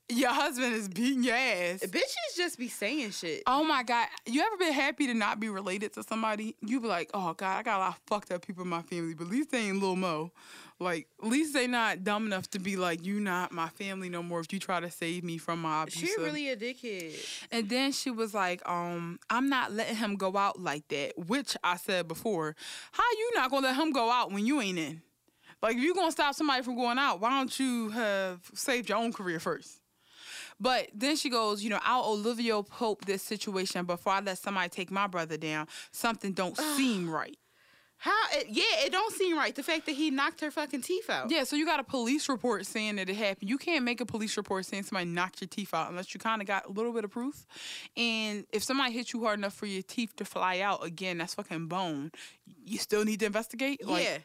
Your 0.09 0.29
husband 0.29 0.73
is 0.73 0.87
beating 0.87 1.23
your 1.23 1.35
ass. 1.35 1.81
Bitches 1.81 2.37
just 2.37 2.57
be 2.57 2.69
saying 2.69 3.11
shit. 3.11 3.43
Oh 3.45 3.65
my 3.65 3.83
God. 3.83 4.07
You 4.25 4.41
ever 4.41 4.55
been 4.55 4.71
happy 4.71 5.05
to 5.07 5.13
not 5.13 5.39
be 5.39 5.49
related 5.49 5.93
to 5.93 6.03
somebody? 6.03 6.55
You 6.61 6.79
be 6.79 6.87
like, 6.87 7.09
oh 7.13 7.33
God, 7.33 7.57
I 7.57 7.63
got 7.63 7.77
a 7.77 7.79
lot 7.79 7.89
of 7.89 7.99
fucked 8.07 8.31
up 8.31 8.45
people 8.45 8.63
in 8.63 8.69
my 8.69 8.83
family, 8.83 9.13
but 9.13 9.25
at 9.25 9.29
least 9.31 9.51
they 9.51 9.67
ain't 9.67 9.81
Lil 9.81 9.97
Mo. 9.97 10.31
Like, 10.79 11.07
at 11.21 11.27
least 11.27 11.53
they 11.53 11.67
not 11.67 12.03
dumb 12.03 12.25
enough 12.25 12.49
to 12.51 12.59
be 12.59 12.77
like, 12.77 13.05
you 13.05 13.19
not 13.19 13.51
my 13.51 13.67
family 13.69 14.07
no 14.09 14.23
more 14.23 14.39
if 14.39 14.53
you 14.53 14.59
try 14.59 14.79
to 14.79 14.89
save 14.91 15.23
me 15.23 15.39
from 15.39 15.61
my 15.61 15.83
abuse. 15.83 15.97
She 15.97 16.21
really 16.21 16.49
a 16.49 16.55
dickhead. 16.55 17.13
And 17.51 17.67
then 17.67 17.91
she 17.91 18.11
was 18.11 18.33
like, 18.33 18.61
um, 18.69 19.19
I'm 19.29 19.49
not 19.49 19.73
letting 19.73 19.95
him 19.95 20.15
go 20.15 20.37
out 20.37 20.59
like 20.59 20.87
that, 20.89 21.17
which 21.17 21.57
I 21.63 21.77
said 21.77 22.07
before. 22.07 22.55
How 22.91 23.03
you 23.17 23.31
not 23.35 23.49
gonna 23.49 23.67
let 23.67 23.75
him 23.75 23.91
go 23.91 24.09
out 24.09 24.31
when 24.31 24.45
you 24.45 24.61
ain't 24.61 24.77
in? 24.77 25.01
Like, 25.61 25.75
if 25.75 25.81
you 25.81 25.95
gonna 25.95 26.11
stop 26.11 26.35
somebody 26.35 26.61
from 26.63 26.75
going 26.75 26.99
out, 26.99 27.19
why 27.19 27.31
don't 27.31 27.59
you 27.59 27.89
have 27.89 28.39
saved 28.53 28.87
your 28.87 28.99
own 28.99 29.11
career 29.11 29.39
first? 29.39 29.81
But 30.59 30.89
then 30.93 31.15
she 31.15 31.29
goes, 31.29 31.63
you 31.63 31.69
know, 31.69 31.79
I'll 31.83 32.05
Olivia 32.05 32.61
Pope 32.63 33.05
this 33.05 33.21
situation 33.21 33.85
before 33.85 34.13
I 34.13 34.19
let 34.21 34.37
somebody 34.37 34.69
take 34.69 34.89
my 34.89 35.07
brother 35.07 35.37
down. 35.37 35.67
Something 35.91 36.33
don't 36.33 36.57
seem 36.57 37.09
right. 37.09 37.37
How? 37.99 38.15
It, 38.33 38.47
yeah, 38.49 38.85
it 38.85 38.91
don't 38.91 39.13
seem 39.13 39.35
right. 39.35 39.55
The 39.55 39.63
fact 39.63 39.87
that 39.87 39.95
he 39.95 40.11
knocked 40.11 40.41
her 40.41 40.51
fucking 40.51 40.81
teeth 40.81 41.09
out. 41.09 41.31
Yeah, 41.31 41.43
so 41.43 41.55
you 41.55 41.65
got 41.65 41.79
a 41.79 41.83
police 41.83 42.29
report 42.29 42.65
saying 42.65 42.97
that 42.97 43.09
it 43.09 43.15
happened. 43.15 43.49
You 43.49 43.57
can't 43.57 43.83
make 43.83 44.01
a 44.01 44.05
police 44.05 44.37
report 44.37 44.65
saying 44.65 44.83
somebody 44.83 45.09
knocked 45.09 45.41
your 45.41 45.47
teeth 45.47 45.73
out 45.73 45.89
unless 45.89 46.13
you 46.13 46.19
kind 46.19 46.41
of 46.41 46.47
got 46.47 46.67
a 46.67 46.71
little 46.71 46.93
bit 46.93 47.03
of 47.03 47.11
proof. 47.11 47.45
And 47.95 48.45
if 48.51 48.63
somebody 48.63 48.93
hits 48.93 49.13
you 49.13 49.23
hard 49.23 49.39
enough 49.39 49.53
for 49.53 49.65
your 49.65 49.81
teeth 49.81 50.15
to 50.17 50.25
fly 50.25 50.59
out, 50.59 50.85
again, 50.85 51.17
that's 51.17 51.33
fucking 51.33 51.67
bone. 51.67 52.11
You 52.63 52.77
still 52.77 53.03
need 53.03 53.19
to 53.21 53.25
investigate. 53.25 53.85
Like, 53.85 54.03
yeah, 54.03 54.17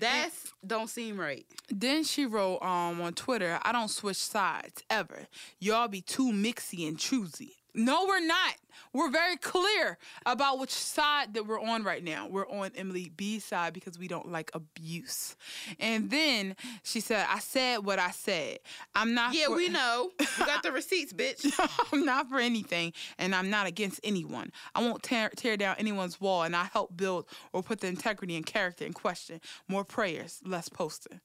that's 0.00 0.52
don't 0.66 0.90
seem 0.90 1.18
right. 1.18 1.46
Then 1.70 2.04
she 2.04 2.26
wrote 2.26 2.62
um 2.62 3.00
on 3.00 3.14
Twitter, 3.14 3.58
I 3.62 3.72
don't 3.72 3.88
switch 3.88 4.16
sides 4.16 4.82
ever. 4.90 5.26
Y'all 5.60 5.88
be 5.88 6.00
too 6.02 6.30
mixy 6.30 6.86
and 6.86 6.98
choosy. 6.98 7.56
No, 7.74 8.06
we're 8.06 8.20
not. 8.24 8.54
We're 8.92 9.10
very 9.10 9.36
clear 9.36 9.98
about 10.24 10.60
which 10.60 10.70
side 10.70 11.34
that 11.34 11.46
we're 11.48 11.60
on 11.60 11.82
right 11.82 12.02
now. 12.02 12.28
We're 12.28 12.48
on 12.48 12.70
Emily 12.76 13.10
B's 13.16 13.44
side 13.44 13.72
because 13.72 13.98
we 13.98 14.06
don't 14.06 14.30
like 14.30 14.52
abuse. 14.54 15.34
And 15.80 16.08
then 16.10 16.54
she 16.84 17.00
said, 17.00 17.26
I 17.28 17.40
said 17.40 17.78
what 17.84 17.98
I 17.98 18.12
said. 18.12 18.60
I'm 18.94 19.12
not 19.14 19.34
Yeah, 19.34 19.46
for- 19.46 19.56
we 19.56 19.68
know. 19.68 20.10
You 20.20 20.46
got 20.46 20.62
the 20.62 20.70
receipts, 20.80 21.12
bitch. 21.12 21.44
I'm 21.92 22.04
not 22.04 22.28
for 22.28 22.38
anything, 22.38 22.92
and 23.18 23.34
I'm 23.34 23.50
not 23.50 23.66
against 23.66 23.98
anyone. 24.04 24.52
I 24.76 24.80
won't 24.80 25.02
tear, 25.02 25.30
tear 25.34 25.56
down 25.56 25.74
anyone's 25.78 26.20
wall, 26.20 26.44
and 26.44 26.54
I 26.54 26.64
help 26.72 26.96
build 26.96 27.26
or 27.52 27.62
put 27.64 27.80
the 27.80 27.88
integrity 27.88 28.36
and 28.36 28.46
character 28.46 28.84
in 28.84 28.92
question. 28.92 29.40
More 29.66 29.84
prayers, 29.84 30.40
less 30.44 30.68
posting. 30.68 31.20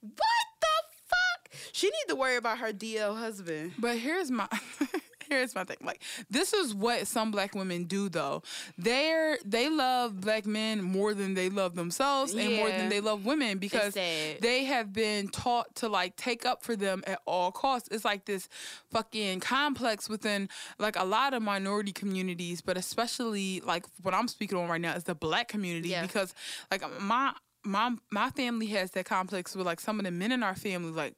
What 0.00 0.12
the 0.60 0.66
fuck? 1.08 1.52
She 1.72 1.88
need 1.88 2.04
to 2.08 2.14
worry 2.14 2.36
about 2.36 2.58
her 2.58 2.72
DL 2.72 3.18
husband. 3.18 3.72
But 3.78 3.98
here's 3.98 4.30
my 4.30 4.46
here's 5.38 5.54
my 5.54 5.64
thing. 5.64 5.76
Like 5.82 6.02
this 6.30 6.52
is 6.52 6.74
what 6.74 7.06
some 7.06 7.30
black 7.30 7.54
women 7.54 7.84
do 7.84 8.08
though. 8.08 8.42
They're 8.78 9.38
they 9.44 9.68
love 9.68 10.20
black 10.20 10.46
men 10.46 10.82
more 10.82 11.14
than 11.14 11.34
they 11.34 11.48
love 11.48 11.74
themselves 11.74 12.34
and 12.34 12.56
more 12.56 12.68
than 12.68 12.88
they 12.88 13.00
love 13.00 13.24
women 13.24 13.58
because 13.58 13.94
they 13.94 14.64
have 14.64 14.92
been 14.92 15.28
taught 15.28 15.74
to 15.76 15.88
like 15.88 16.16
take 16.16 16.44
up 16.46 16.62
for 16.62 16.76
them 16.76 17.02
at 17.06 17.20
all 17.26 17.52
costs. 17.52 17.88
It's 17.90 18.04
like 18.04 18.24
this 18.24 18.48
fucking 18.90 19.40
complex 19.40 20.08
within 20.08 20.48
like 20.78 20.96
a 20.96 21.04
lot 21.04 21.34
of 21.34 21.42
minority 21.42 21.92
communities, 21.92 22.60
but 22.60 22.76
especially 22.76 23.60
like 23.60 23.84
what 24.02 24.14
I'm 24.14 24.28
speaking 24.28 24.58
on 24.58 24.68
right 24.68 24.80
now 24.80 24.94
is 24.94 25.04
the 25.04 25.14
black 25.14 25.48
community 25.48 25.88
Yeah. 25.90 26.02
because 26.02 26.34
like 26.70 26.82
my 27.00 27.32
my 27.64 27.92
my 28.10 28.30
family 28.30 28.66
has 28.66 28.90
that 28.92 29.06
complex 29.06 29.56
with 29.56 29.66
like 29.66 29.80
some 29.80 29.98
of 29.98 30.04
the 30.04 30.10
men 30.10 30.32
in 30.32 30.42
our 30.42 30.54
family 30.54 30.90
like 30.92 31.14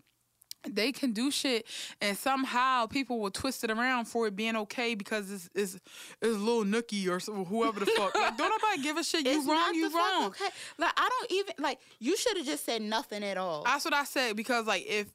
they 0.69 0.93
can 0.93 1.13
do 1.13 1.31
shit 1.31 1.67
and 2.01 2.17
somehow 2.17 2.87
people 2.87 3.21
will 3.21 3.31
twist 3.31 3.65
it 3.65 3.71
around 3.71 4.07
for 4.07 4.27
it 4.27 4.35
being 4.35 4.57
okay 4.57 4.95
because 4.95 5.31
it's 5.31 5.49
it's, 5.55 5.75
it's 6.21 6.37
a 6.37 6.39
little 6.39 6.65
nookie 6.65 7.07
or 7.07 7.19
whoever 7.45 7.81
the 7.81 7.87
fuck. 7.87 8.15
Like, 8.15 8.37
don't 8.37 8.51
nobody 8.51 8.83
give 8.83 8.97
a 8.97 9.05
shit. 9.05 9.25
You 9.25 9.39
It's 9.39 9.47
wrong, 9.47 9.75
you 9.75 9.95
wrong. 9.95 10.27
Okay. 10.27 10.49
Like 10.79 10.93
I 10.97 11.09
don't 11.09 11.33
even 11.33 11.55
like. 11.59 11.79
You 11.99 12.17
should 12.17 12.37
have 12.37 12.47
just 12.47 12.65
said 12.65 12.83
nothing 12.83 13.23
at 13.23 13.37
all. 13.37 13.63
That's 13.65 13.85
what 13.85 13.95
I 13.95 14.05
said 14.05 14.37
because 14.37 14.67
like 14.67 14.85
if 14.87 15.13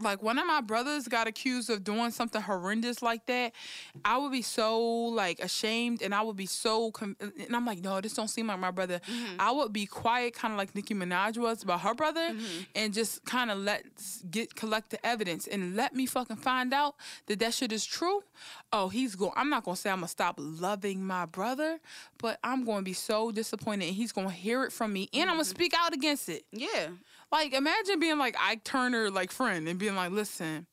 like 0.00 0.22
one 0.22 0.38
of 0.38 0.46
my 0.46 0.60
brothers 0.60 1.08
got 1.08 1.26
accused 1.26 1.70
of 1.70 1.84
doing 1.84 2.10
something 2.10 2.40
horrendous 2.40 3.02
like 3.02 3.26
that, 3.26 3.52
I 4.04 4.18
would 4.18 4.32
be 4.32 4.42
so 4.42 4.80
like 4.80 5.40
ashamed 5.40 6.02
and 6.02 6.14
I 6.14 6.22
would 6.22 6.36
be 6.36 6.46
so 6.46 6.90
com- 6.90 7.16
and 7.20 7.54
I'm 7.54 7.66
like, 7.66 7.80
no, 7.80 8.00
this 8.00 8.14
don't 8.14 8.28
seem 8.28 8.46
like 8.46 8.58
my 8.58 8.70
brother. 8.70 9.00
Mm-hmm. 9.00 9.40
I 9.40 9.50
would 9.52 9.72
be 9.72 9.86
quiet, 9.86 10.34
kind 10.34 10.52
of 10.52 10.58
like 10.58 10.74
Nicki 10.74 10.94
Minaj 10.94 11.38
was 11.38 11.62
about 11.62 11.80
her 11.82 11.94
brother, 11.94 12.34
and 12.74 12.92
just 12.92 13.24
kind 13.24 13.50
of 13.50 13.58
let 13.58 13.84
get 14.30 14.54
collect 14.54 14.90
the 14.90 15.04
evidence 15.06 15.46
and 15.46 15.76
let 15.76 15.94
me 15.94 16.06
fucking 16.06 16.36
find 16.36 16.72
out 16.72 16.94
that 17.26 17.38
that 17.40 17.54
shit 17.54 17.72
is 17.72 17.84
true. 17.84 18.22
Oh, 18.72 18.88
he's 18.88 19.14
going. 19.14 19.32
I'm 19.36 19.50
not 19.50 19.64
gonna 19.64 19.76
say 19.76 19.90
I'm 19.90 19.98
gonna 19.98 20.08
stop 20.08 20.36
loving 20.38 21.04
my 21.04 21.26
brother, 21.26 21.78
but 22.18 22.38
I'm 22.42 22.64
going 22.64 22.78
to 22.78 22.84
be 22.84 22.92
so 22.92 23.30
disappointed, 23.32 23.86
and 23.86 23.94
he's 23.94 24.12
gonna 24.12 24.30
hear 24.30 24.64
it 24.64 24.72
from 24.72 24.92
me, 24.92 25.08
and 25.12 25.28
I'm 25.28 25.36
gonna 25.36 25.44
speak 25.44 25.74
out 25.76 25.92
against 25.92 26.28
it. 26.28 26.44
yeah. 26.52 26.88
Like, 27.32 27.54
imagine 27.54 27.98
being 27.98 28.18
like 28.18 28.36
Ike 28.38 28.62
Turner, 28.62 29.10
like 29.10 29.32
friend, 29.32 29.66
and 29.66 29.78
being 29.78 29.96
like, 29.96 30.12
"Listen, 30.12 30.66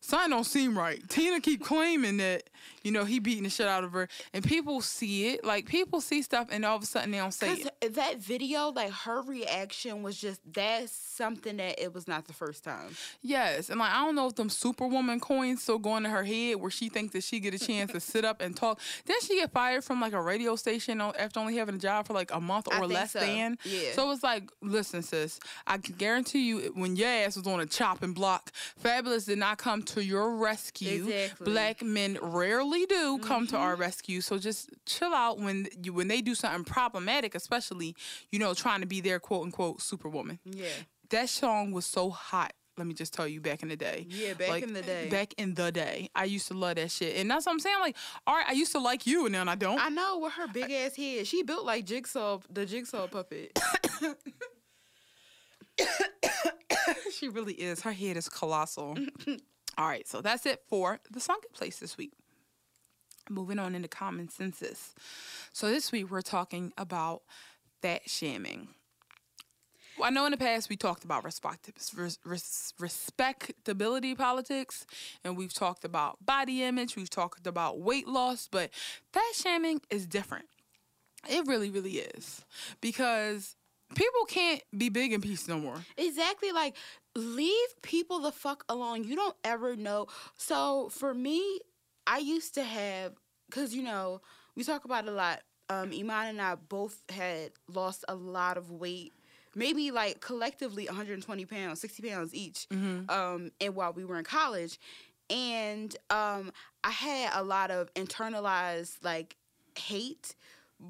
something 0.00 0.30
don't 0.30 0.44
seem 0.44 0.76
right." 0.76 1.06
Tina 1.10 1.40
keep 1.40 1.62
claiming 1.62 2.16
that 2.16 2.48
you 2.82 2.92
know 2.92 3.04
he 3.04 3.18
beating 3.18 3.44
the 3.44 3.50
shit 3.50 3.66
out 3.66 3.84
of 3.84 3.92
her, 3.92 4.08
and 4.32 4.44
people 4.44 4.80
see 4.80 5.28
it. 5.28 5.44
Like, 5.44 5.66
people 5.66 6.00
see 6.00 6.22
stuff, 6.22 6.48
and 6.50 6.64
all 6.64 6.76
of 6.76 6.82
a 6.82 6.86
sudden 6.86 7.10
they 7.10 7.18
don't 7.18 7.32
say 7.32 7.64
it. 7.80 7.94
that 7.94 8.18
video, 8.18 8.70
like 8.70 8.90
her 8.90 9.22
reaction 9.22 10.02
was 10.02 10.20
just 10.20 10.40
that's 10.52 10.92
something 10.92 11.56
that 11.58 11.80
it 11.80 11.94
was 11.94 12.08
not 12.08 12.26
the 12.26 12.32
first 12.32 12.64
time. 12.64 12.96
Yes, 13.22 13.70
and 13.70 13.78
like 13.78 13.92
I 13.92 14.04
don't 14.04 14.14
know 14.14 14.28
if 14.28 14.34
them 14.34 14.48
Superwoman 14.50 15.20
coins 15.20 15.62
still 15.62 15.78
going 15.78 16.02
to 16.04 16.10
her 16.10 16.24
head, 16.24 16.56
where 16.56 16.70
she 16.70 16.88
thinks 16.88 17.12
that 17.12 17.24
she 17.24 17.40
get 17.40 17.54
a 17.54 17.58
chance 17.58 17.92
to 17.92 18.00
sit 18.00 18.24
up 18.24 18.40
and 18.40 18.56
talk. 18.56 18.80
Then 19.06 19.16
she 19.22 19.36
get 19.36 19.52
fired 19.52 19.84
from 19.84 20.00
like 20.00 20.12
a 20.12 20.20
radio 20.20 20.56
station 20.56 21.00
after 21.00 21.40
only 21.40 21.56
having 21.56 21.76
a 21.76 21.78
job 21.78 22.06
for 22.06 22.14
like 22.14 22.32
a 22.32 22.40
month 22.40 22.68
or 22.70 22.86
less 22.86 23.12
so. 23.12 23.20
than. 23.20 23.58
Yeah. 23.64 23.92
So 23.92 24.10
it's 24.10 24.22
like, 24.22 24.50
listen, 24.60 25.02
sis, 25.02 25.38
I 25.66 25.78
can 25.78 25.94
guarantee 25.96 26.48
you, 26.48 26.72
when 26.74 26.96
your 26.96 27.08
ass 27.08 27.36
was 27.36 27.46
on 27.46 27.60
a 27.60 27.66
chopping 27.66 28.12
block, 28.12 28.50
Fabolous 28.82 29.26
did 29.26 29.38
not 29.38 29.58
come 29.58 29.82
to 29.82 30.02
your 30.02 30.36
rescue. 30.36 31.04
Exactly. 31.04 31.44
Black 31.44 31.82
men 31.82 32.18
rarely 32.20 32.71
do 32.86 33.18
come 33.18 33.46
to 33.48 33.56
our 33.56 33.72
mm-hmm. 33.72 33.82
rescue. 33.82 34.20
So 34.20 34.38
just 34.38 34.70
chill 34.86 35.14
out 35.14 35.38
when 35.38 35.68
you 35.82 35.92
when 35.92 36.08
they 36.08 36.20
do 36.20 36.34
something 36.34 36.64
problematic, 36.64 37.34
especially 37.34 37.94
you 38.30 38.38
know 38.38 38.54
trying 38.54 38.80
to 38.80 38.86
be 38.86 39.00
their 39.00 39.20
quote 39.20 39.44
unquote 39.44 39.82
Superwoman 39.82 40.38
Yeah. 40.44 40.66
that 41.10 41.28
song 41.28 41.72
was 41.72 41.86
so 41.86 42.10
hot. 42.10 42.52
Let 42.78 42.86
me 42.86 42.94
just 42.94 43.12
tell 43.12 43.28
you, 43.28 43.42
back 43.42 43.62
in 43.62 43.68
the 43.68 43.76
day. 43.76 44.06
Yeah, 44.08 44.32
back 44.32 44.48
Like, 44.48 44.62
in 44.62 44.72
the 44.72 44.80
day. 44.80 45.10
Back 45.10 45.34
in 45.36 45.52
the 45.52 45.70
day, 45.70 46.08
I 46.14 46.24
used 46.24 46.48
to 46.48 46.54
love 46.54 46.76
that 46.76 46.90
shit, 46.90 47.18
and 47.18 47.30
that's 47.30 47.44
what 47.44 47.52
I'm 47.52 47.60
saying. 47.60 47.76
Like, 47.80 47.96
all 48.26 48.34
right, 48.34 48.46
I 48.48 48.52
used 48.52 48.72
to 48.72 48.78
like 48.78 49.06
you, 49.06 49.26
and 49.26 49.32
now 49.32 49.44
I 49.46 49.56
don't. 49.56 49.78
I 49.78 49.90
know 49.90 50.20
with 50.20 50.32
her 50.32 50.48
big 50.48 50.70
ass 50.70 50.96
head, 50.96 51.26
she 51.26 51.42
built 51.42 51.66
like 51.66 51.84
jigsaw, 51.84 52.38
the 52.50 52.64
jigsaw 52.64 53.08
puppet. 53.08 53.58
she 57.12 57.28
really 57.28 57.54
is. 57.54 57.82
Her 57.82 57.92
head 57.92 58.16
is 58.16 58.30
colossal. 58.30 58.96
all 59.78 59.86
right, 59.86 60.08
so 60.08 60.22
that's 60.22 60.46
it 60.46 60.62
for 60.66 60.98
the 61.10 61.20
sunken 61.20 61.50
place 61.52 61.78
this 61.78 61.98
week. 61.98 62.14
Moving 63.30 63.58
on 63.58 63.74
into 63.74 63.88
common 63.88 64.28
senses. 64.28 64.94
So 65.52 65.68
this 65.68 65.92
week 65.92 66.10
we're 66.10 66.22
talking 66.22 66.72
about 66.76 67.22
fat 67.80 68.02
shaming. 68.06 68.68
Well, 69.98 70.06
I 70.08 70.10
know 70.10 70.24
in 70.24 70.30
the 70.30 70.38
past 70.38 70.68
we 70.68 70.76
talked 70.76 71.04
about 71.04 71.22
respect, 71.22 71.70
res, 71.94 72.18
res, 72.24 72.74
respectability 72.78 74.14
politics, 74.14 74.86
and 75.22 75.36
we've 75.36 75.52
talked 75.52 75.84
about 75.84 76.24
body 76.24 76.62
image, 76.62 76.96
we've 76.96 77.10
talked 77.10 77.46
about 77.46 77.78
weight 77.78 78.08
loss, 78.08 78.48
but 78.50 78.70
fat 79.12 79.22
shaming 79.34 79.80
is 79.90 80.06
different. 80.06 80.46
It 81.28 81.46
really, 81.46 81.70
really 81.70 81.98
is 81.98 82.44
because 82.80 83.54
people 83.94 84.24
can't 84.26 84.62
be 84.76 84.88
big 84.88 85.12
in 85.12 85.20
peace 85.20 85.46
no 85.46 85.58
more. 85.58 85.84
Exactly. 85.96 86.52
Like, 86.52 86.74
leave 87.14 87.68
people 87.82 88.20
the 88.20 88.32
fuck 88.32 88.64
alone. 88.68 89.04
You 89.04 89.14
don't 89.14 89.36
ever 89.44 89.76
know. 89.76 90.08
So 90.36 90.88
for 90.90 91.14
me, 91.14 91.60
I 92.06 92.18
used 92.18 92.54
to 92.54 92.62
have, 92.64 93.12
because, 93.48 93.74
you 93.74 93.82
know, 93.82 94.20
we 94.56 94.64
talk 94.64 94.84
about 94.84 95.04
it 95.04 95.10
a 95.10 95.12
lot. 95.12 95.40
Um, 95.68 95.92
Iman 95.92 96.28
and 96.28 96.42
I 96.42 96.56
both 96.56 97.00
had 97.08 97.52
lost 97.72 98.04
a 98.08 98.14
lot 98.14 98.56
of 98.56 98.70
weight. 98.70 99.12
Maybe 99.54 99.90
like 99.90 100.20
collectively 100.20 100.86
120 100.86 101.44
pounds, 101.46 101.80
60 101.80 102.08
pounds 102.08 102.34
each. 102.34 102.66
Um, 103.08 103.50
and 103.60 103.74
while 103.74 103.92
we 103.92 104.04
were 104.04 104.18
in 104.18 104.24
college, 104.24 104.78
and 105.30 105.94
um, 106.10 106.52
I 106.84 106.90
had 106.90 107.30
a 107.34 107.42
lot 107.42 107.70
of 107.70 107.92
internalized 107.94 108.96
like 109.02 109.36
hate 109.78 110.34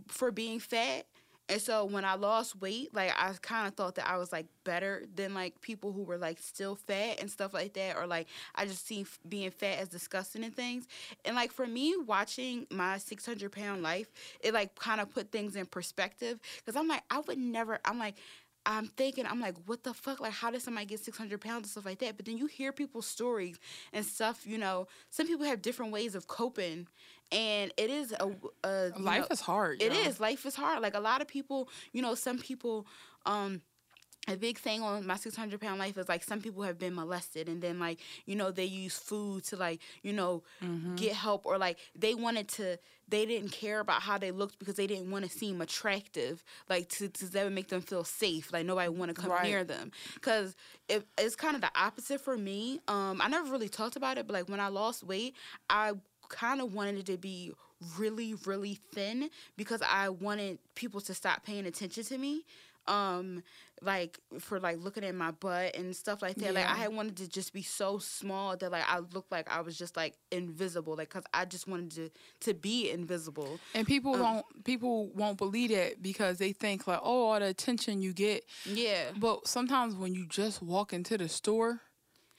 for 0.08 0.30
being 0.30 0.58
fat. 0.58 1.06
And 1.52 1.60
so 1.60 1.84
when 1.84 2.04
I 2.04 2.14
lost 2.14 2.60
weight, 2.60 2.94
like 2.94 3.12
I 3.16 3.32
kind 3.42 3.68
of 3.68 3.74
thought 3.74 3.96
that 3.96 4.08
I 4.08 4.16
was 4.16 4.32
like 4.32 4.46
better 4.64 5.04
than 5.14 5.34
like 5.34 5.60
people 5.60 5.92
who 5.92 6.02
were 6.02 6.16
like 6.18 6.38
still 6.40 6.74
fat 6.76 7.20
and 7.20 7.30
stuff 7.30 7.52
like 7.52 7.74
that, 7.74 7.96
or 7.96 8.06
like 8.06 8.28
I 8.54 8.64
just 8.66 8.86
see 8.86 9.02
f- 9.02 9.18
being 9.28 9.50
fat 9.50 9.78
as 9.78 9.88
disgusting 9.88 10.44
and 10.44 10.56
things. 10.56 10.86
And 11.24 11.36
like 11.36 11.52
for 11.52 11.66
me, 11.66 11.94
watching 12.06 12.66
my 12.70 12.98
600 12.98 13.52
pound 13.52 13.82
life, 13.82 14.10
it 14.40 14.54
like 14.54 14.74
kind 14.76 15.00
of 15.00 15.10
put 15.10 15.30
things 15.30 15.54
in 15.56 15.66
perspective 15.66 16.40
because 16.64 16.74
I'm 16.80 16.88
like, 16.88 17.02
I 17.10 17.20
would 17.20 17.38
never, 17.38 17.78
I'm 17.84 17.98
like, 17.98 18.16
I'm 18.64 18.86
thinking, 18.86 19.26
I'm 19.26 19.40
like, 19.40 19.56
what 19.66 19.82
the 19.82 19.92
fuck? 19.92 20.20
Like, 20.20 20.32
how 20.32 20.50
did 20.50 20.62
somebody 20.62 20.86
get 20.86 21.00
600 21.00 21.40
pounds 21.40 21.64
and 21.64 21.70
stuff 21.70 21.84
like 21.84 21.98
that? 21.98 22.16
But 22.16 22.26
then 22.26 22.38
you 22.38 22.46
hear 22.46 22.72
people's 22.72 23.06
stories 23.06 23.58
and 23.92 24.06
stuff, 24.06 24.46
you 24.46 24.56
know, 24.56 24.86
some 25.10 25.26
people 25.26 25.44
have 25.46 25.62
different 25.62 25.92
ways 25.92 26.14
of 26.14 26.28
coping. 26.28 26.86
And 27.32 27.72
it 27.76 27.90
is 27.90 28.12
a, 28.12 28.30
a 28.64 28.92
Life 28.98 29.22
know, 29.22 29.26
is 29.30 29.40
hard. 29.40 29.80
it 29.80 29.92
yo. 29.92 29.98
is. 30.08 30.20
Life 30.20 30.44
is 30.46 30.54
hard. 30.54 30.82
Like 30.82 30.94
a 30.94 31.00
lot 31.00 31.20
of 31.22 31.28
people, 31.28 31.68
you 31.92 32.02
know, 32.02 32.14
some 32.14 32.38
people, 32.38 32.86
um, 33.26 33.62
a 34.28 34.36
big 34.36 34.58
thing 34.58 34.82
on 34.82 35.04
my 35.06 35.16
600 35.16 35.60
pound 35.60 35.78
life 35.80 35.98
is 35.98 36.08
like 36.08 36.22
some 36.22 36.40
people 36.40 36.62
have 36.62 36.78
been 36.78 36.94
molested 36.94 37.48
and 37.48 37.60
then 37.60 37.78
like 37.80 37.98
you 38.24 38.36
know 38.36 38.52
they 38.52 38.64
use 38.64 38.96
food 38.96 39.42
to 39.44 39.56
like 39.56 39.80
you 40.02 40.12
know 40.12 40.42
Mm-hmm. 40.62 40.94
get 40.96 41.12
help 41.14 41.44
or 41.44 41.58
like 41.58 41.76
they 41.96 42.14
wanted 42.14 42.46
to 42.48 42.78
they 43.08 43.26
didn't 43.26 43.50
care 43.50 43.80
about 43.80 44.00
how 44.02 44.16
they 44.18 44.30
looked 44.30 44.58
because 44.60 44.76
they 44.76 44.86
didn't 44.86 45.10
want 45.10 45.24
to 45.24 45.30
seem 45.30 45.60
attractive 45.60 46.44
like 46.68 46.88
to, 46.88 47.08
to 47.08 47.26
that 47.32 47.44
would 47.44 47.52
make 47.52 47.68
them 47.68 47.80
feel 47.80 48.04
safe 48.04 48.52
like 48.52 48.64
nobody 48.64 48.88
want 48.88 49.14
to 49.14 49.20
come 49.20 49.30
Right. 49.30 49.44
near 49.44 49.64
them 49.64 49.90
because 50.14 50.54
it, 50.88 51.04
it's 51.18 51.34
kind 51.34 51.56
of 51.56 51.60
the 51.62 51.70
opposite 51.74 52.20
for 52.20 52.36
me 52.36 52.78
um 52.86 53.20
i 53.20 53.28
never 53.28 53.50
really 53.50 53.68
talked 53.68 53.96
about 53.96 54.18
it 54.18 54.26
but 54.26 54.34
like 54.34 54.48
when 54.48 54.60
i 54.60 54.68
lost 54.68 55.02
weight 55.02 55.34
i 55.68 55.92
kind 56.32 56.60
of 56.60 56.74
wanted 56.74 56.98
it 56.98 57.06
to 57.06 57.18
be 57.18 57.52
really, 57.96 58.34
really 58.44 58.80
thin 58.92 59.30
because 59.56 59.82
I 59.88 60.08
wanted 60.08 60.58
people 60.74 61.00
to 61.02 61.14
stop 61.14 61.44
paying 61.44 61.66
attention 61.66 62.02
to 62.04 62.18
me. 62.18 62.44
Um, 62.88 63.44
like 63.80 64.18
for 64.40 64.58
like 64.60 64.78
looking 64.78 65.04
at 65.04 65.14
my 65.14 65.30
butt 65.32 65.76
and 65.76 65.94
stuff 65.94 66.22
like 66.22 66.36
that. 66.36 66.54
Like 66.54 66.66
I 66.66 66.74
had 66.74 66.92
wanted 66.92 67.16
to 67.18 67.28
just 67.28 67.52
be 67.52 67.62
so 67.62 67.98
small 67.98 68.56
that 68.56 68.70
like 68.70 68.84
I 68.88 68.98
looked 68.98 69.30
like 69.30 69.50
I 69.50 69.60
was 69.60 69.76
just 69.76 69.96
like 69.96 70.14
invisible. 70.30 70.96
Like 70.96 71.10
cause 71.10 71.24
I 71.34 71.44
just 71.44 71.68
wanted 71.68 71.90
to 71.92 72.10
to 72.40 72.54
be 72.54 72.90
invisible. 72.90 73.58
And 73.74 73.86
people 73.86 74.16
don't 74.16 74.44
people 74.64 75.08
won't 75.14 75.38
believe 75.38 75.70
it 75.70 76.02
because 76.02 76.38
they 76.38 76.52
think 76.52 76.86
like, 76.86 77.00
oh, 77.02 77.26
all 77.26 77.40
the 77.40 77.46
attention 77.46 78.02
you 78.02 78.12
get. 78.12 78.44
Yeah. 78.64 79.10
But 79.16 79.46
sometimes 79.46 79.94
when 79.94 80.14
you 80.14 80.26
just 80.26 80.62
walk 80.62 80.92
into 80.92 81.18
the 81.18 81.28
store, 81.28 81.80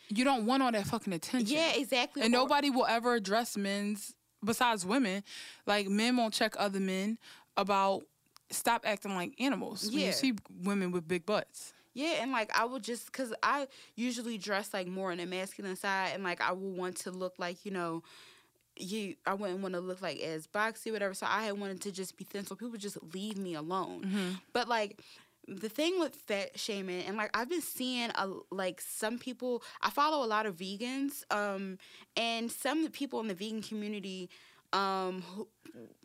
you 0.09 0.23
don't 0.23 0.45
want 0.45 0.63
all 0.63 0.71
that 0.71 0.85
fucking 0.85 1.13
attention. 1.13 1.55
Yeah, 1.55 1.73
exactly. 1.75 2.21
And 2.21 2.31
nobody 2.31 2.69
will 2.69 2.85
ever 2.85 3.13
address 3.15 3.57
men's 3.57 4.13
besides 4.43 4.85
women. 4.85 5.23
Like 5.65 5.87
men 5.87 6.17
won't 6.17 6.33
check 6.33 6.55
other 6.57 6.79
men 6.79 7.17
about 7.57 8.03
stop 8.49 8.83
acting 8.85 9.15
like 9.15 9.33
animals. 9.39 9.89
When 9.91 10.01
you 10.01 10.11
see 10.11 10.33
women 10.63 10.91
with 10.91 11.07
big 11.07 11.25
butts. 11.25 11.73
Yeah, 11.93 12.15
and 12.21 12.31
like 12.31 12.51
I 12.57 12.65
would 12.65 12.83
just 12.83 13.05
because 13.05 13.33
I 13.43 13.67
usually 13.95 14.37
dress 14.37 14.73
like 14.73 14.87
more 14.87 15.11
on 15.11 15.17
the 15.17 15.25
masculine 15.25 15.75
side, 15.75 16.11
and 16.13 16.23
like 16.23 16.41
I 16.41 16.51
would 16.51 16.77
want 16.77 16.97
to 16.97 17.11
look 17.11 17.35
like 17.37 17.65
you 17.65 17.71
know, 17.71 18.01
you 18.75 19.15
I 19.27 19.35
wouldn't 19.35 19.59
want 19.59 19.75
to 19.75 19.79
look 19.79 20.01
like 20.01 20.19
as 20.19 20.47
boxy 20.47 20.87
or 20.87 20.93
whatever. 20.93 21.13
So 21.13 21.27
I 21.29 21.43
had 21.43 21.59
wanted 21.59 21.81
to 21.81 21.91
just 21.91 22.17
be 22.17 22.23
thin, 22.23 22.45
so 22.45 22.55
people 22.55 22.77
just 22.77 22.97
leave 23.13 23.37
me 23.37 23.53
alone. 23.53 24.05
Mm-hmm. 24.05 24.29
But 24.53 24.67
like 24.67 25.01
the 25.47 25.69
thing 25.69 25.99
with 25.99 26.15
fat 26.15 26.57
shaming 26.57 27.03
and 27.05 27.17
like 27.17 27.29
I've 27.33 27.49
been 27.49 27.61
seeing 27.61 28.11
a 28.15 28.29
like 28.51 28.79
some 28.81 29.17
people 29.19 29.61
I 29.81 29.89
follow 29.89 30.25
a 30.25 30.27
lot 30.27 30.45
of 30.45 30.55
vegans 30.55 31.23
um 31.31 31.77
and 32.15 32.51
some 32.51 32.87
people 32.89 33.19
in 33.19 33.27
the 33.27 33.33
vegan 33.33 33.61
community 33.61 34.29
um 34.71 35.21
who, 35.21 35.47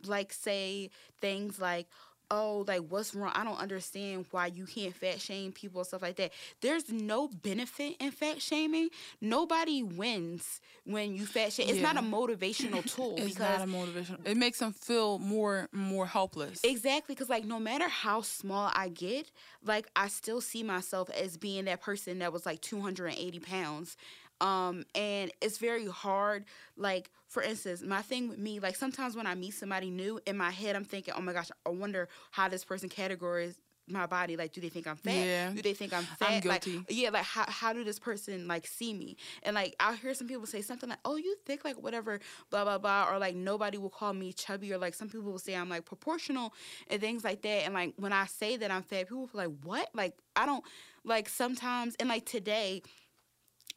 like 0.05 0.33
say 0.33 0.89
things 1.21 1.59
like 1.59 1.87
oh 2.31 2.63
like 2.67 2.81
what's 2.89 3.15
wrong 3.15 3.31
I 3.35 3.43
don't 3.43 3.59
understand 3.59 4.25
why 4.31 4.47
you 4.47 4.65
can't 4.65 4.95
fat 4.95 5.19
shame 5.19 5.51
people 5.51 5.81
and 5.81 5.87
stuff 5.87 6.01
like 6.01 6.15
that 6.17 6.31
there's 6.61 6.91
no 6.91 7.27
benefit 7.27 7.95
in 7.99 8.11
fat 8.11 8.41
shaming 8.41 8.89
nobody 9.21 9.83
wins 9.83 10.61
when 10.85 11.15
you 11.15 11.25
fat 11.25 11.53
shame 11.53 11.69
it's 11.69 11.81
not 11.81 11.97
a 11.97 12.01
motivational 12.01 12.83
tool 12.95 13.15
It's 13.17 13.35
because 13.35 13.59
not 13.59 13.61
a 13.61 13.67
motivation. 13.67 14.17
It 14.25 14.37
makes 14.37 14.59
them 14.59 14.73
feel 14.73 15.19
more 15.19 15.69
more 15.71 16.05
helpless. 16.05 16.61
Exactly, 16.63 17.15
because 17.15 17.29
like 17.29 17.45
no 17.45 17.59
matter 17.59 17.87
how 17.87 18.21
small 18.21 18.71
I 18.75 18.89
get, 18.89 19.31
like 19.63 19.87
I 19.95 20.07
still 20.07 20.41
see 20.41 20.63
myself 20.63 21.09
as 21.09 21.37
being 21.37 21.65
that 21.65 21.81
person 21.81 22.19
that 22.19 22.33
was 22.33 22.45
like 22.45 22.61
280 22.61 23.39
pounds. 23.39 23.97
Um, 24.41 24.85
and 24.95 25.31
it's 25.41 25.57
very 25.57 25.87
hard. 25.87 26.45
Like, 26.77 27.11
for 27.27 27.43
instance, 27.43 27.81
my 27.81 28.01
thing 28.01 28.29
with 28.29 28.39
me, 28.39 28.59
like 28.59 28.75
sometimes 28.75 29.15
when 29.15 29.27
I 29.27 29.35
meet 29.35 29.53
somebody 29.53 29.89
new, 29.89 30.19
in 30.25 30.37
my 30.37 30.51
head, 30.51 30.75
I'm 30.75 30.85
thinking, 30.85 31.13
oh 31.17 31.21
my 31.21 31.33
gosh, 31.33 31.51
I 31.65 31.69
wonder 31.69 32.07
how 32.31 32.49
this 32.49 32.63
person 32.63 32.89
categorizes 32.89 33.55
my 33.91 34.05
body. 34.05 34.37
Like, 34.37 34.53
do 34.53 34.61
they 34.61 34.69
think 34.69 34.87
I'm 34.87 34.95
fat? 34.95 35.11
Yeah. 35.11 35.49
Do 35.51 35.61
they 35.61 35.73
think 35.73 35.93
I'm 35.93 36.03
fat 36.03 36.29
I'm 36.29 36.41
fat? 36.41 36.45
Like, 36.45 36.63
guilty. 36.63 36.85
yeah, 36.89 37.09
like 37.09 37.23
how 37.23 37.45
how 37.47 37.73
do 37.73 37.83
this 37.83 37.99
person 37.99 38.47
like 38.47 38.67
see 38.67 38.93
me? 38.93 39.17
And 39.43 39.55
like 39.55 39.75
I'll 39.79 39.93
hear 39.95 40.13
some 40.13 40.27
people 40.27 40.45
say 40.45 40.61
something 40.61 40.89
like, 40.89 40.99
"Oh, 41.05 41.15
you 41.15 41.35
thick," 41.45 41.65
like 41.65 41.81
whatever, 41.81 42.19
blah 42.49 42.63
blah 42.63 42.77
blah, 42.77 43.09
or 43.11 43.19
like 43.19 43.35
nobody 43.35 43.77
will 43.77 43.89
call 43.89 44.13
me 44.13 44.33
chubby, 44.33 44.73
or 44.73 44.77
like 44.77 44.93
some 44.93 45.09
people 45.09 45.31
will 45.31 45.39
say 45.39 45.55
I'm 45.55 45.69
like 45.69 45.85
proportional 45.85 46.53
and 46.89 47.01
things 47.01 47.23
like 47.23 47.41
that. 47.41 47.65
And 47.65 47.73
like 47.73 47.93
when 47.97 48.13
I 48.13 48.25
say 48.25 48.57
that 48.57 48.71
I'm 48.71 48.83
fat, 48.83 49.07
people 49.07 49.29
are 49.33 49.37
like, 49.37 49.51
"What?" 49.63 49.89
Like 49.93 50.15
I 50.35 50.45
don't 50.45 50.63
like 51.03 51.29
sometimes. 51.29 51.95
And 51.99 52.09
like 52.09 52.25
today. 52.25 52.81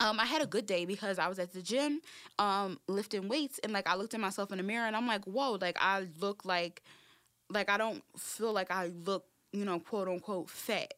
Um, 0.03 0.19
I 0.19 0.25
had 0.25 0.43
a 0.43 0.47
good 0.47 0.67
day 0.67 0.85
because 0.85 1.21
I 1.21 1.29
was 1.29 1.39
at 1.39 1.53
the 1.53 1.63
gym, 1.63 2.01
um, 2.41 2.81
lifting 2.89 3.29
weights, 3.29 3.61
and 3.63 3.73
like 3.73 3.89
I 3.89 3.95
looked 3.95 4.15
at 4.15 4.21
myself 4.21 4.51
in 4.51 4.59
the 4.59 4.65
mirror, 4.65 4.85
and 4.85 4.97
I'm 4.97 5.07
like, 5.07 5.25
"Whoa!" 5.27 5.59
Like 5.61 5.77
I 5.81 6.09
look 6.21 6.45
like, 6.45 6.83
like 7.49 7.71
I 7.71 7.79
don't 7.79 8.03
feel 8.19 8.53
like 8.53 8.73
I 8.73 8.87
look, 9.07 9.27
you 9.53 9.65
know, 9.65 9.79
quote 9.79 10.09
unquote 10.09 10.51
fat. 10.51 10.95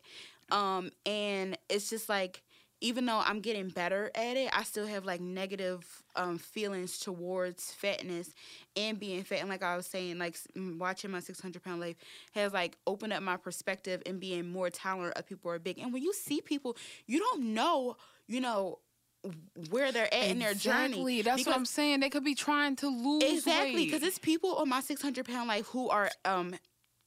Um, 0.51 0.91
and 1.05 1.59
it's 1.69 1.91
just 1.91 2.09
like 2.09 2.43
even 2.81 3.07
though 3.07 3.23
I'm 3.25 3.41
getting 3.41 3.69
better 3.69 4.11
at 4.15 4.37
it, 4.37 4.51
I 4.53 4.63
still 4.63 4.87
have 4.87 5.05
like 5.05 5.21
negative 5.21 6.03
um, 6.17 6.37
feelings 6.39 6.99
towards 6.99 7.73
fatness 7.73 8.35
and 8.77 9.01
being 9.01 9.23
fat. 9.25 9.41
And 9.41 9.49
like 9.49 9.63
I 9.63 9.77
was 9.77 9.87
saying, 9.87 10.19
like 10.19 10.37
watching 10.57 11.11
my 11.11 11.21
600 11.21 11.63
pound 11.63 11.81
life 11.81 11.97
has 12.33 12.53
like 12.53 12.77
opened 12.87 13.13
up 13.13 13.23
my 13.23 13.37
perspective 13.37 14.03
and 14.07 14.21
being 14.21 14.51
more 14.51 14.69
tolerant 14.71 15.17
of 15.17 15.27
people 15.27 15.51
who 15.51 15.57
are 15.57 15.59
big. 15.59 15.79
And 15.79 15.93
when 15.93 16.03
you 16.03 16.13
see 16.13 16.41
people, 16.41 16.77
you 17.07 17.19
don't 17.21 17.55
know, 17.55 17.97
you 18.27 18.41
know, 18.41 18.81
where 19.71 19.93
they're 19.93 20.13
at 20.13 20.27
in 20.29 20.39
their 20.39 20.55
journey. 20.55 20.85
Exactly. 20.87 21.23
That's 21.23 21.47
what 21.47 21.57
I'm 21.57 21.65
saying. 21.67 22.01
They 22.01 22.11
could 22.11 22.25
be 22.25 22.35
trying 22.35 22.77
to 22.77 22.89
lose 22.89 23.23
Exactly, 23.25 23.85
because 23.87 24.03
it's 24.03 24.19
people 24.19 24.55
on 24.57 24.69
my 24.69 24.81
600 24.81 25.25
pound 25.27 25.49
life 25.49 25.67
who 25.67 25.89
are 25.89 26.11
um 26.25 26.55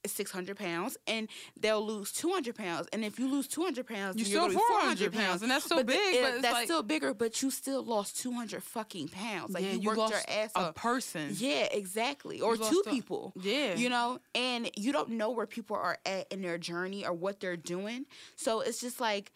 600 0.06 0.56
pounds 0.58 0.96
and 1.06 1.28
they'll 1.60 1.86
lose 1.86 2.14
200 2.14 2.56
pounds. 2.56 2.88
And 2.94 3.04
if 3.04 3.20
you 3.20 3.28
lose 3.30 3.46
200 3.48 3.86
pounds, 3.86 4.18
You 4.18 4.24
still 4.24 4.42
gonna 4.44 4.54
be 4.54 4.60
400 4.68 5.12
pounds, 5.12 5.42
and 5.42 5.52
that's 5.52 5.66
still 5.66 5.78
But 5.80 5.88
big, 5.88 6.16
it- 6.16 6.22
but 6.22 6.34
it's 6.36 6.42
that's 6.44 6.54
like- 6.54 6.66
still 6.66 6.84
bigger, 6.84 7.14
but 7.14 7.42
you 7.42 7.52
still 7.52 7.84
lost 7.84 8.18
200 8.22 8.64
fucking 8.64 9.10
pounds. 9.10 9.54
Like 9.54 9.64
yeah, 9.66 9.74
you 9.74 9.80
you 9.82 9.88
worked 9.90 9.98
lost 10.00 10.14
your 10.14 10.22
ass 10.30 10.52
a 10.56 10.72
person. 10.72 11.32
Yeah, 11.38 11.64
exactly. 11.72 12.40
Or 12.40 12.56
You 12.56 12.70
two 12.70 12.84
a- 12.86 12.90
people. 12.90 13.34
Yeah. 13.42 13.76
You 13.76 13.90
know, 13.90 14.20
and 14.34 14.70
you 14.78 14.94
don't 14.94 15.10
know 15.10 15.32
where 15.32 15.48
people 15.48 15.76
are 15.76 15.98
at 16.06 16.32
in 16.32 16.42
their 16.42 16.58
journey 16.58 17.06
or 17.06 17.12
what 17.12 17.42
they're 17.42 17.58
doing. 17.58 18.06
So 18.38 18.62
it's 18.62 18.80
just 18.80 19.02
like, 19.02 19.34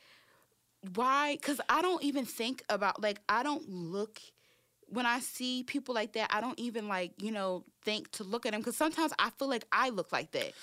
why? 0.95 1.35
Because 1.35 1.61
I 1.69 1.81
don't 1.81 2.03
even 2.03 2.25
think 2.25 2.63
about, 2.69 3.01
like, 3.01 3.21
I 3.29 3.43
don't 3.43 3.67
look, 3.69 4.19
when 4.87 5.05
I 5.05 5.19
see 5.19 5.63
people 5.63 5.95
like 5.95 6.13
that, 6.13 6.31
I 6.33 6.41
don't 6.41 6.59
even, 6.59 6.87
like, 6.87 7.13
you 7.21 7.31
know, 7.31 7.63
think 7.83 8.11
to 8.13 8.23
look 8.23 8.45
at 8.45 8.51
them. 8.51 8.61
Because 8.61 8.77
sometimes 8.77 9.13
I 9.19 9.29
feel 9.31 9.47
like 9.47 9.65
I 9.71 9.89
look 9.89 10.11
like 10.11 10.31
that. 10.31 10.53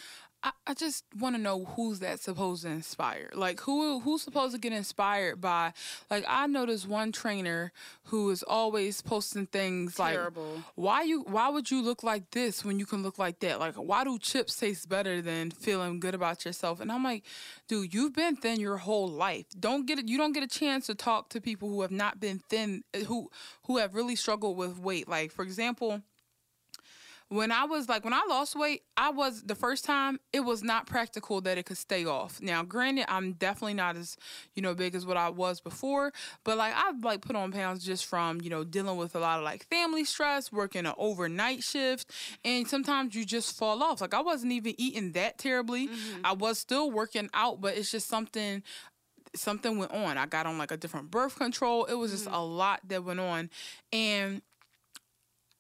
I, 0.43 0.53
I 0.69 0.75
just 0.75 1.05
want 1.19 1.35
to 1.35 1.43
know 1.43 1.65
who's 1.65 1.99
that 1.99 2.21
supposed 2.21 2.63
to 2.63 2.69
inspire. 2.69 3.31
Like 3.35 3.61
who 3.61 4.01
who's 4.01 4.23
supposed 4.23 4.55
to 4.55 4.61
get 4.61 4.73
inspired 4.73 5.41
by? 5.41 5.73
Like 6.11 6.25
I 6.29 6.47
know 6.47 6.65
this 6.67 6.87
one 6.87 7.11
trainer 7.11 7.73
who 8.05 8.31
is 8.31 8.45
always 8.45 9.03
posting 9.03 9.47
things 9.47 9.97
Terrible. 9.97 10.55
like, 10.55 10.65
"Why 10.77 11.03
you? 11.03 11.23
Why 11.23 11.49
would 11.49 11.71
you 11.71 11.83
look 11.83 12.03
like 12.03 12.31
this 12.31 12.65
when 12.65 12.79
you 12.79 12.87
can 12.87 13.03
look 13.03 13.19
like 13.19 13.41
that? 13.41 13.59
Like 13.59 13.75
why 13.75 14.05
do 14.05 14.19
chips 14.19 14.57
taste 14.57 14.89
better 14.89 15.21
than 15.21 15.51
feeling 15.51 15.99
good 15.99 16.15
about 16.15 16.45
yourself?" 16.45 16.81
And 16.81 16.93
I'm 16.93 17.03
like, 17.03 17.25
dude, 17.67 17.93
you've 17.93 18.15
been 18.15 18.37
thin 18.37 18.61
your 18.61 18.77
whole 18.77 19.09
life. 19.09 19.47
Don't 19.59 19.87
get 19.87 19.99
it. 19.99 20.07
You 20.07 20.19
don't 20.19 20.33
get 20.33 20.45
a 20.45 20.49
chance 20.49 20.87
to 20.87 20.95
talk 20.95 21.31
to 21.31 21.41
people 21.41 21.69
who 21.69 21.83
have 21.83 21.91
not 21.91 22.21
been 22.21 22.39
thin, 22.49 22.85
who 23.07 23.29
who 23.65 23.79
have 23.79 23.95
really 23.95 24.15
struggled 24.17 24.57
with 24.57 24.79
weight. 24.79 25.09
Like 25.09 25.33
for 25.33 25.43
example 25.43 26.03
when 27.31 27.53
I 27.53 27.65
was 27.65 27.89
like 27.89 28.05
when 28.05 28.15
I 28.15 28.25
lost 28.29 28.57
weight, 28.57 28.83
I 28.97 29.11
was 29.11 29.43
the 29.43 29.55
first 29.55 29.85
time 29.85 30.19
it 30.33 30.41
was 30.41 30.63
not 30.63 30.87
practical 30.87 31.41
that 31.43 31.59
it 31.59 31.67
could 31.67 31.77
stay 31.77 32.07
off. 32.07 32.41
Now, 32.41 32.63
granted, 32.63 33.05
I'm 33.09 33.33
definitely 33.33 33.75
not 33.75 33.97
as 33.97 34.17
you 34.55 34.63
know 34.63 34.75
big 34.75 34.95
as 34.95 35.05
what 35.05 35.17
I 35.17 35.29
was 35.29 35.61
before, 35.61 36.13
but 36.45 36.57
like 36.57 36.73
I've 36.75 37.05
like 37.05 37.21
put 37.21 37.37
on 37.37 37.53
pounds 37.53 37.85
just 37.85 38.07
from 38.07 38.41
you 38.41 38.49
know 38.49 38.65
dealing 38.65 38.97
with 38.97 39.15
a 39.15 39.19
lot 39.19 39.39
of 39.39 39.45
like 39.45 39.67
family 39.69 40.05
stress, 40.05 40.51
working 40.51 40.87
an 40.87 40.95
overnight 40.97 41.63
shift, 41.63 42.11
and 42.45 42.67
sometimes 42.67 43.15
you 43.15 43.27
just 43.27 43.57
fall 43.57 43.83
off. 43.83 44.01
Like 44.01 44.15
I 44.15 44.23
wasn't 44.23 44.53
even 44.53 44.75
eating 44.79 45.13
that 45.13 45.39
terribly. 45.39 45.89
Mm-hmm. 45.89 46.21
I 46.25 46.33
was 46.33 46.59
still 46.59 46.91
working 46.91 47.29
out, 47.35 47.61
but 47.61 47.77
it's 47.77 47.91
just 47.91 48.09
something 48.09 48.63
something 49.37 49.77
went 49.77 49.93
on. 49.93 50.17
I 50.17 50.25
got 50.25 50.47
on 50.47 50.57
like 50.57 50.71
a 50.71 50.79
different 50.79 51.11
birth 51.11 51.37
control. 51.37 51.85
It 51.85 51.95
was 51.95 52.11
just 52.11 52.25
mm-hmm. 52.25 52.35
a 52.35 52.45
lot 52.45 52.81
that 52.89 53.05
went 53.05 53.21
on, 53.21 53.51
and 53.93 54.41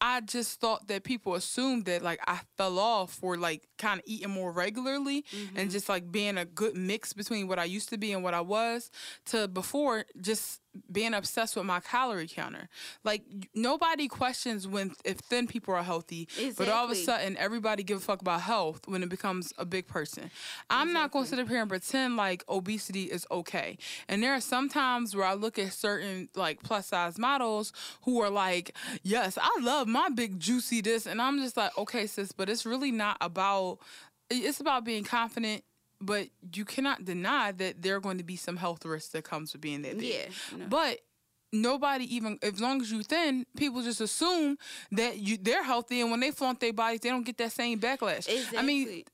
I 0.00 0.20
just 0.20 0.60
thought 0.60 0.86
that 0.88 1.02
people 1.02 1.34
assumed 1.34 1.86
that 1.86 2.02
like 2.02 2.20
I 2.26 2.40
fell 2.56 2.78
off 2.78 3.12
for 3.12 3.36
like 3.36 3.66
kind 3.78 3.98
of 3.98 4.04
eating 4.06 4.30
more 4.30 4.52
regularly 4.52 5.24
and 5.32 5.56
mm-hmm. 5.56 5.68
just 5.68 5.88
like 5.88 6.10
being 6.10 6.38
a 6.38 6.44
good 6.44 6.76
mix 6.76 7.12
between 7.12 7.48
what 7.48 7.58
I 7.58 7.64
used 7.64 7.88
to 7.90 7.98
be 7.98 8.12
and 8.12 8.22
what 8.22 8.34
I 8.34 8.40
was 8.40 8.90
to 9.26 9.48
before 9.48 10.04
just 10.20 10.60
being 10.90 11.14
obsessed 11.14 11.56
with 11.56 11.64
my 11.64 11.80
calorie 11.80 12.28
counter. 12.28 12.68
Like 13.04 13.22
nobody 13.54 14.08
questions 14.08 14.66
when 14.66 14.92
if 15.04 15.18
thin 15.18 15.46
people 15.46 15.74
are 15.74 15.82
healthy, 15.82 16.28
but 16.56 16.68
all 16.68 16.84
of 16.84 16.90
a 16.90 16.94
sudden 17.04 17.36
everybody 17.36 17.82
give 17.82 17.98
a 17.98 18.00
fuck 18.00 18.20
about 18.20 18.42
health 18.42 18.86
when 18.86 19.02
it 19.02 19.08
becomes 19.08 19.52
a 19.58 19.64
big 19.64 19.86
person. 19.86 20.30
I'm 20.70 20.92
not 20.92 21.10
going 21.10 21.24
to 21.24 21.30
sit 21.30 21.38
up 21.38 21.48
here 21.48 21.60
and 21.60 21.68
pretend 21.68 22.16
like 22.16 22.44
obesity 22.48 23.04
is 23.04 23.26
okay. 23.30 23.78
And 24.08 24.22
there 24.22 24.32
are 24.34 24.40
some 24.40 24.68
times 24.68 25.14
where 25.14 25.26
I 25.26 25.34
look 25.34 25.58
at 25.58 25.72
certain 25.72 26.28
like 26.34 26.62
plus 26.62 26.86
size 26.86 27.18
models 27.18 27.72
who 28.02 28.20
are 28.20 28.30
like, 28.30 28.74
"Yes, 29.02 29.38
I 29.40 29.58
love 29.60 29.86
my 29.88 30.08
big 30.08 30.38
juicy 30.40 30.80
this," 30.80 31.06
and 31.06 31.20
I'm 31.20 31.38
just 31.38 31.56
like, 31.56 31.76
"Okay, 31.78 32.06
sis, 32.06 32.32
but 32.32 32.48
it's 32.48 32.64
really 32.66 32.90
not 32.92 33.16
about. 33.20 33.78
It's 34.30 34.60
about 34.60 34.84
being 34.84 35.04
confident." 35.04 35.64
But 36.00 36.28
you 36.54 36.64
cannot 36.64 37.04
deny 37.04 37.52
that 37.52 37.82
there 37.82 37.96
are 37.96 38.00
going 38.00 38.18
to 38.18 38.24
be 38.24 38.36
some 38.36 38.56
health 38.56 38.84
risks 38.84 39.10
that 39.10 39.24
comes 39.24 39.52
with 39.52 39.62
being 39.62 39.82
that 39.82 39.98
big. 39.98 40.08
Yeah, 40.08 40.56
no. 40.56 40.66
But 40.68 41.00
nobody 41.52 42.14
even 42.14 42.38
as 42.42 42.60
long 42.60 42.80
as 42.80 42.92
you 42.92 43.02
thin, 43.02 43.46
people 43.56 43.82
just 43.82 44.00
assume 44.00 44.58
that 44.92 45.18
you 45.18 45.36
they're 45.36 45.64
healthy 45.64 46.00
and 46.00 46.10
when 46.10 46.20
they 46.20 46.30
flaunt 46.30 46.60
their 46.60 46.72
bodies, 46.72 47.00
they 47.00 47.08
don't 47.08 47.24
get 47.24 47.38
that 47.38 47.52
same 47.52 47.80
backlash. 47.80 48.28
Exactly. 48.28 48.58
I 48.58 48.62
mean, 48.62 49.04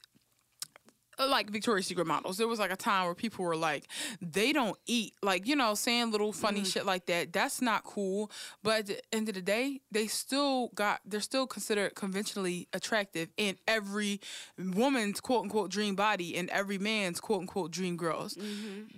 like 1.19 1.51
Victoria's 1.51 1.87
Secret 1.87 2.07
models. 2.07 2.37
There 2.39 2.49
was 2.49 2.59
like 2.59 2.73
a 2.73 2.77
time 2.77 3.05
where 3.07 3.15
people 3.15 3.45
were 3.45 3.57
like, 3.57 3.85
they 4.21 4.53
don't 4.53 4.77
eat, 4.87 5.15
like 5.23 5.47
you 5.47 5.57
know, 5.57 5.75
saying 5.75 6.11
little 6.11 6.33
funny 6.33 6.61
Mm-hmm. 6.61 6.65
shit 6.69 6.87
like 6.87 7.07
that. 7.07 7.33
That's 7.33 7.61
not 7.61 7.85
cool. 7.85 8.31
But 8.63 8.81
at 8.81 8.87
the 8.87 9.01
end 9.13 9.29
of 9.29 9.35
the 9.35 9.43
day, 9.43 9.81
they 9.91 10.07
still 10.07 10.69
got, 10.75 11.01
they're 11.05 11.21
still 11.21 11.47
considered 11.47 11.95
conventionally 11.95 12.69
attractive 12.73 13.29
in 13.37 13.57
every 13.67 14.21
woman's 14.59 15.21
quote 15.21 15.43
unquote 15.45 15.71
dream 15.71 15.95
body 15.95 16.37
and 16.37 16.49
every 16.51 16.79
man's 16.79 17.21
quote 17.21 17.41
unquote 17.41 17.71
dream 17.71 17.97
girls. 17.97 18.37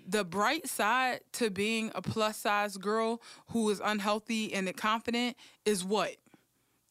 The 0.09 0.25
bright 0.25 0.69
side 0.69 1.21
to 1.35 1.51
being 1.51 1.91
a 1.95 2.03
plus 2.03 2.37
size 2.37 2.77
girl 2.77 3.21
who 3.49 3.69
is 3.71 3.81
unhealthy 3.85 4.53
and 4.53 4.75
confident 4.77 5.37
is 5.64 5.85
what 5.85 6.17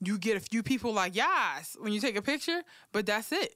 you 0.01 0.17
get 0.17 0.35
a 0.37 0.39
few 0.39 0.61
people 0.63 0.91
like 0.93 1.15
yes 1.15 1.77
when 1.79 1.93
you 1.93 1.99
take 1.99 2.15
a 2.15 2.21
picture, 2.21 2.61
but 2.91 3.05
that's 3.05 3.31
it. 3.31 3.55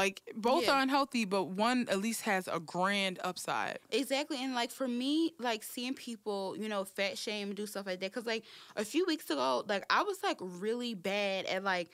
Like 0.00 0.22
both 0.34 0.64
Yeah. 0.64 0.72
are 0.76 0.80
unhealthy, 0.80 1.26
but 1.26 1.44
one 1.48 1.86
at 1.90 1.98
least 2.00 2.22
has 2.22 2.48
a 2.48 2.58
grand 2.58 3.18
upside. 3.22 3.78
Exactly. 3.90 4.42
And 4.42 4.54
like 4.54 4.70
for 4.70 4.88
me, 4.88 5.34
like 5.38 5.62
seeing 5.62 5.92
people, 5.92 6.56
you 6.56 6.70
know, 6.70 6.84
fat 6.84 7.18
shame 7.18 7.54
do 7.54 7.66
stuff 7.66 7.84
like 7.84 8.00
that. 8.00 8.10
Cause 8.10 8.24
like 8.24 8.44
a 8.76 8.84
few 8.84 9.04
weeks 9.04 9.28
ago, 9.28 9.62
like 9.68 9.84
I 9.90 10.02
was 10.02 10.22
like 10.22 10.38
really 10.40 10.94
bad 10.94 11.44
at 11.44 11.64
like 11.64 11.90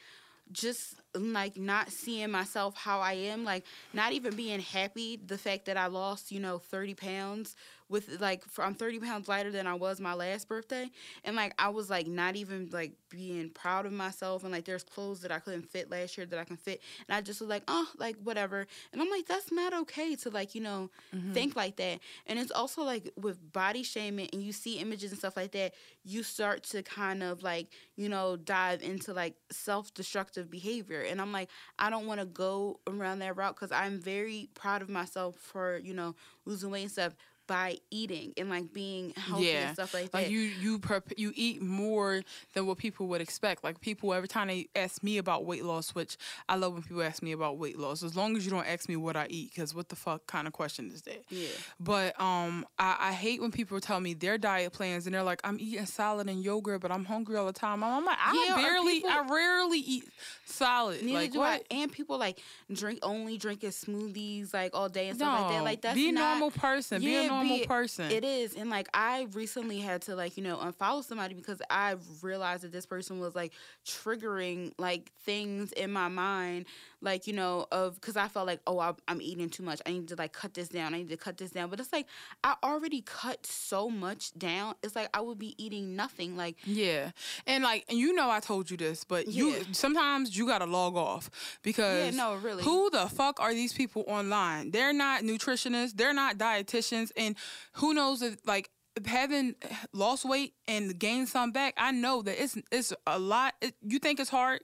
just 0.53 1.01
like 1.17 1.57
not 1.57 1.91
seeing 1.91 2.31
myself 2.31 2.77
how 2.77 3.01
I 3.01 3.15
am, 3.15 3.43
like 3.43 3.65
not 3.93 4.13
even 4.13 4.37
being 4.37 4.61
happy 4.61 5.19
the 5.27 5.37
fact 5.37 5.65
that 5.67 5.77
I 5.77 5.87
lost, 5.87 6.31
you 6.31 6.39
know, 6.39 6.59
30 6.59 6.95
pounds 6.95 7.57
with 7.89 8.21
like 8.21 8.45
for, 8.45 8.65
I'm 8.65 8.75
30 8.75 8.99
pounds 9.01 9.29
lighter 9.29 9.51
than 9.51 9.67
I 9.67 9.75
was 9.75 10.01
my 10.01 10.15
last 10.15 10.49
birthday. 10.49 10.91
And 11.25 11.37
like 11.37 11.55
I 11.59 11.69
was 11.69 11.89
like 11.89 12.07
not 12.07 12.37
even 12.37 12.69
like 12.73 12.93
being 13.11 13.51
proud 13.51 13.87
of 13.87 13.93
myself 13.93 14.43
and 14.43 14.53
like 14.53 14.65
there's 14.65 14.83
clothes 14.83 15.21
that 15.21 15.31
I 15.31 15.39
couldn't 15.39 15.71
fit 15.71 15.91
last 15.91 16.17
year 16.17 16.27
that 16.27 16.39
I 16.39 16.45
can 16.45 16.57
fit. 16.57 16.83
And 17.09 17.17
I 17.17 17.21
just 17.21 17.41
was 17.41 17.49
like, 17.49 17.63
oh, 17.69 17.89
like 17.99 18.17
whatever. 18.23 18.67
And 18.93 19.01
I'm 19.01 19.11
like, 19.11 19.27
that's 19.27 19.53
not 19.53 19.73
okay 19.73 20.17
to 20.17 20.31
like, 20.31 20.55
you 20.55 20.61
know, 20.61 20.91
mm-hmm. 21.15 21.33
think 21.33 21.55
like 21.55 21.77
that. 21.77 22.01
And 22.27 22.39
it's 22.39 22.51
also 22.51 22.83
like 22.83 23.13
with 23.17 23.53
body 23.53 23.83
shaming 23.83 24.29
and 24.33 24.43
you 24.43 24.53
see 24.53 24.79
images 24.79 25.13
and 25.13 25.19
stuff 25.19 25.37
like 25.37 25.53
that, 25.53 25.75
you 26.05 26.23
start 26.23 26.65
to 26.65 26.83
kind 26.83 27.23
of 27.23 27.43
like, 27.43 27.69
you 27.97 28.09
know, 28.09 28.37
dive 28.37 28.83
into 28.83 29.13
like 29.13 29.35
self 29.51 29.95
destructive 29.95 30.51
behavior. 30.51 31.03
And 31.03 31.21
I'm 31.21 31.31
like, 31.31 31.51
I 31.79 31.91
don't 31.91 32.07
want 32.07 32.21
to 32.21 32.27
go 32.27 32.81
around 32.87 33.21
that 33.21 33.37
route 33.37 33.55
because 33.55 33.73
I'm 33.73 34.01
very 34.01 34.49
proud 34.55 34.83
of 34.83 34.89
myself 34.89 35.37
for, 35.37 35.79
you 35.79 35.95
know, 35.95 36.17
losing 36.45 36.71
weight 36.71 36.83
and 36.83 36.91
stuff 36.91 37.15
by 37.47 37.79
eating 37.91 38.33
and 38.37 38.51
like 38.51 38.73
being 38.73 39.11
healthy 39.17 39.47
Yeah. 39.47 39.67
and 39.69 39.75
stuff 39.75 39.95
like 39.95 40.11
that. 40.11 40.15
Like 40.19 40.31
you, 40.31 40.41
you, 40.41 40.79
prep, 40.79 41.05
you 41.17 41.33
eat 41.35 41.63
more 41.63 42.23
than 42.55 42.67
what 42.67 42.79
people 42.79 43.07
would 43.09 43.21
expect. 43.21 43.63
Like 43.63 43.81
people, 43.81 44.13
every 44.13 44.29
time 44.29 44.49
they 44.49 44.69
ask 44.75 45.03
me 45.03 45.19
about 45.19 45.45
weight 45.45 45.65
loss, 45.65 45.95
which 45.95 46.17
I 46.49 46.57
love 46.57 46.73
when 46.75 46.83
people 46.83 47.03
ask 47.03 47.23
me 47.23 47.33
about 47.33 47.59
weight 47.59 47.79
loss. 47.79 48.03
As 48.03 48.17
long 48.17 48.37
as 48.37 48.45
you 48.45 48.51
don't 48.51 48.67
ask 48.67 48.89
me 48.89 48.97
what 48.97 49.17
I 49.17 49.27
eat, 49.31 49.51
because 49.55 49.75
what 49.75 49.89
the 49.89 49.97
fuck 49.97 50.27
kind 50.27 50.47
of 50.47 50.53
question 50.53 50.91
is 50.93 51.03
that? 51.03 51.23
yeah. 51.29 51.49
But 51.79 52.21
um, 52.21 52.67
I, 52.79 52.97
I 53.01 53.13
hate 53.13 53.41
when 53.41 53.53
people 53.53 53.79
tell 53.81 54.01
me 54.01 54.15
their 54.15 54.39
diet 54.39 54.73
plans 54.73 55.07
and 55.07 55.15
they're 55.15 55.23
like, 55.23 55.41
I'm 55.45 55.59
eating 55.61 55.87
salad 55.87 56.29
and 56.29 56.43
yogurt, 56.43 56.81
but 56.81 56.91
I'm 56.91 57.05
hungry 57.05 57.37
all 57.37 57.47
the 57.47 57.53
time. 57.53 57.85
I'm 57.85 58.05
like, 58.05 58.19
I 58.21 58.47
Yeah, 58.49 58.57
barely, 58.57 58.95
people- 58.95 59.11
I 59.11 59.27
rarely 59.29 59.79
eat 59.79 60.05
salad. 60.47 61.03
Neither 61.03 61.19
like 61.19 61.33
do 61.33 61.39
what? 61.39 61.63
I. 61.71 61.75
And 61.75 61.93
people 61.93 62.19
like 62.19 62.41
drink 62.73 62.99
only 63.03 63.39
drinking 63.39 63.71
smoothies 63.71 64.53
like 64.53 64.73
all 64.75 64.89
day 64.89 65.09
and 65.09 65.17
stuff 65.19 65.33
No, 65.39 65.43
like 65.47 65.53
that. 65.55 65.65
Like 65.65 65.81
that's 65.83 65.95
be 65.95 66.09
a 66.09 66.13
normal 66.13 66.51
person. 66.51 67.01
be 67.01 67.15
a 67.15 67.23
Yeah, 67.23 67.29
normal 67.37 67.59
be- 67.59 67.67
person. 67.67 68.11
It 68.11 68.25
is, 68.25 68.55
and 68.55 68.71
like 68.71 68.89
I 68.95 69.27
recently 69.33 69.79
had 69.79 70.03
to 70.03 70.15
like 70.17 70.37
you 70.37 70.43
know 70.43 70.57
unfollow 70.57 71.05
somebody 71.05 71.35
because 71.35 71.61
I 71.71 71.97
realized 72.23 72.63
that 72.63 72.73
this 72.73 72.87
person 72.87 73.21
was 73.21 73.35
like 73.35 73.53
triggering 73.85 74.73
like 74.79 75.13
things 75.25 75.73
in 75.73 75.93
my 75.93 76.09
mind, 76.09 76.67
like 77.01 77.27
you 77.27 77.33
know 77.33 77.67
of 77.71 77.95
because 77.97 78.17
I 78.17 78.29
felt 78.29 78.47
like 78.47 78.61
oh 78.67 78.79
I, 78.79 78.93
I'm 79.09 79.21
eating 79.21 79.49
too 79.49 79.63
much. 79.63 79.81
I 79.87 79.93
need 79.93 80.09
to 80.09 80.17
like 80.17 80.33
cut 80.33 80.55
this 80.55 80.69
down. 80.69 80.95
I 80.95 80.99
need 80.99 81.09
to 81.11 81.17
cut 81.17 81.37
this 81.37 81.51
down. 81.51 81.71
But 81.71 81.81
it's 81.81 81.93
like 81.93 82.07
I 82.43 82.57
already 82.63 83.03
cut 83.03 83.47
so 83.47 83.89
much 83.91 84.33
down. 84.39 84.75
It's 84.83 84.97
like 84.97 85.09
I 85.15 85.21
would 85.21 85.39
be 85.39 85.55
eating 85.63 85.97
nothing. 85.97 86.37
Like 86.37 86.57
Yeah, 86.65 87.11
and 87.47 87.65
like, 87.65 87.85
and 87.89 87.99
you 87.99 88.13
know, 88.13 88.31
I 88.31 88.41
told 88.41 88.71
you 88.71 88.77
this, 88.77 89.05
but 89.05 89.29
you 89.29 89.65
sometimes 89.73 90.37
you 90.37 90.47
gotta 90.47 90.67
log 90.67 90.97
off 90.97 91.31
because 91.63 92.15
yeah, 92.15 92.17
no, 92.17 92.35
really. 92.37 92.63
who 92.63 92.91
the 92.91 93.09
fuck 93.09 93.41
are 93.41 93.53
these 93.53 93.73
people 93.73 94.05
online? 94.07 94.71
They're 94.71 94.93
not 94.93 95.23
nutritionists, 95.23 95.97
they're 95.97 96.15
not 96.15 96.39
dietitians, 96.39 97.11
and 97.17 97.37
who 97.75 97.95
knows 97.95 98.23
if 98.23 98.37
like 98.47 98.71
having 99.05 99.55
lost 99.93 100.25
weight 100.25 100.55
and 100.67 100.99
gained 100.99 101.29
some 101.29 101.53
back. 101.53 101.75
I 101.77 101.91
know 101.91 102.23
that 102.23 102.43
it's 102.43 102.57
it's 102.73 102.93
a 103.07 103.19
lot. 103.19 103.55
It, 103.61 103.75
you 103.83 103.99
think 103.99 104.21
it's 104.21 104.31
hard. 104.31 104.61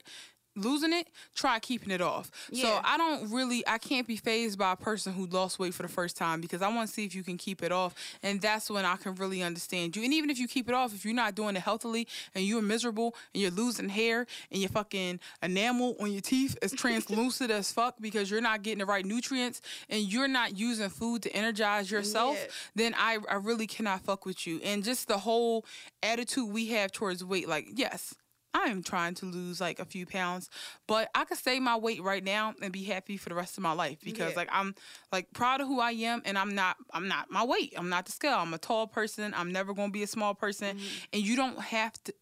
Losing 0.55 0.93
it, 0.93 1.07
try 1.33 1.57
keeping 1.59 1.89
it 1.89 1.99
off. 2.01 2.29
So 2.53 2.79
I 2.83 2.95
don't 2.97 3.31
really, 3.31 3.63
I 3.67 3.79
can't 3.79 4.05
be 4.05 4.15
fazed 4.17 4.59
by 4.59 4.73
a 4.73 4.75
person 4.75 5.11
who 5.13 5.25
lost 5.25 5.57
weight 5.57 5.73
for 5.73 5.81
the 5.81 5.89
first 5.89 6.15
time 6.15 6.41
because 6.41 6.61
I 6.61 6.67
want 6.67 6.87
to 6.87 6.93
see 6.93 7.05
if 7.05 7.15
you 7.15 7.23
can 7.23 7.37
keep 7.37 7.63
it 7.63 7.71
off, 7.71 7.95
and 8.21 8.39
that's 8.39 8.69
when 8.69 8.85
I 8.85 8.95
can 8.97 9.15
really 9.15 9.41
understand 9.41 9.95
you. 9.95 10.03
And 10.03 10.13
even 10.13 10.29
if 10.29 10.37
you 10.37 10.47
keep 10.47 10.69
it 10.69 10.75
off, 10.75 10.93
if 10.93 11.05
you're 11.05 11.13
not 11.15 11.33
doing 11.33 11.55
it 11.55 11.61
healthily 11.63 12.07
and 12.35 12.43
you're 12.45 12.61
miserable 12.61 13.15
and 13.33 13.41
you're 13.41 13.51
losing 13.51 13.89
hair 13.89 14.27
and 14.51 14.61
your 14.61 14.69
fucking 14.69 15.19
enamel 15.41 15.95
on 15.99 16.11
your 16.11 16.21
teeth 16.21 16.55
is 16.61 16.71
translucent 16.71 17.49
as 17.49 17.71
fuck 17.71 17.95
because 17.99 18.29
you're 18.29 18.41
not 18.41 18.61
getting 18.61 18.79
the 18.79 18.85
right 18.85 19.05
nutrients 19.05 19.59
and 19.89 20.03
you're 20.03 20.27
not 20.27 20.55
using 20.57 20.89
food 20.89 21.23
to 21.23 21.35
energize 21.35 21.89
yourself, 21.89 22.37
Yeah. 22.39 22.47
then 22.75 22.95
I 22.95 23.17
I 23.27 23.35
really 23.35 23.65
cannot 23.65 24.01
fuck 24.01 24.25
with 24.25 24.45
you. 24.45 24.59
And 24.63 24.83
just 24.83 25.07
the 25.07 25.17
whole 25.17 25.65
attitude 26.03 26.49
we 26.49 26.67
have 26.67 26.91
towards 26.91 27.23
weight, 27.23 27.47
like 27.47 27.67
yes. 27.73 28.13
I 28.53 28.65
am 28.65 28.83
trying 28.83 29.15
to 29.15 29.25
lose 29.25 29.59
like 29.59 29.79
a 29.79 29.85
few 29.85 30.05
pounds, 30.05 30.49
but 30.87 31.09
I 31.15 31.25
could 31.25 31.37
stay 31.37 31.59
my 31.59 31.75
weight 31.75 32.01
right 32.01 32.23
now 32.23 32.53
and 32.61 32.71
be 32.71 32.83
happy 32.83 33.17
for 33.17 33.29
the 33.29 33.35
rest 33.35 33.57
of 33.57 33.63
my 33.63 33.73
life 33.73 33.99
because 34.03 34.31
Yeah. 34.31 34.37
like 34.37 34.49
I'm 34.51 34.75
like 35.11 35.31
proud 35.33 35.61
of 35.61 35.67
who 35.67 35.79
I 35.79 35.91
am 35.91 36.21
and 36.25 36.37
I'm 36.37 36.53
not 36.55 36.77
I'm 36.91 37.07
not 37.07 37.31
my 37.31 37.43
weight. 37.43 37.73
I'm 37.75 37.89
not 37.89 38.05
the 38.05 38.11
scale. 38.11 38.37
I'm 38.37 38.53
a 38.53 38.57
tall 38.57 38.87
person. 38.87 39.33
I'm 39.35 39.51
never 39.51 39.73
going 39.73 39.89
to 39.89 39.93
be 39.93 40.03
a 40.03 40.07
small 40.07 40.35
person 40.35 40.77
mm-hmm. 40.77 40.87
and 41.13 41.23
you 41.23 41.35
don't 41.35 41.59
have 41.59 41.93
to 42.03 42.13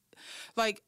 like 0.55 0.81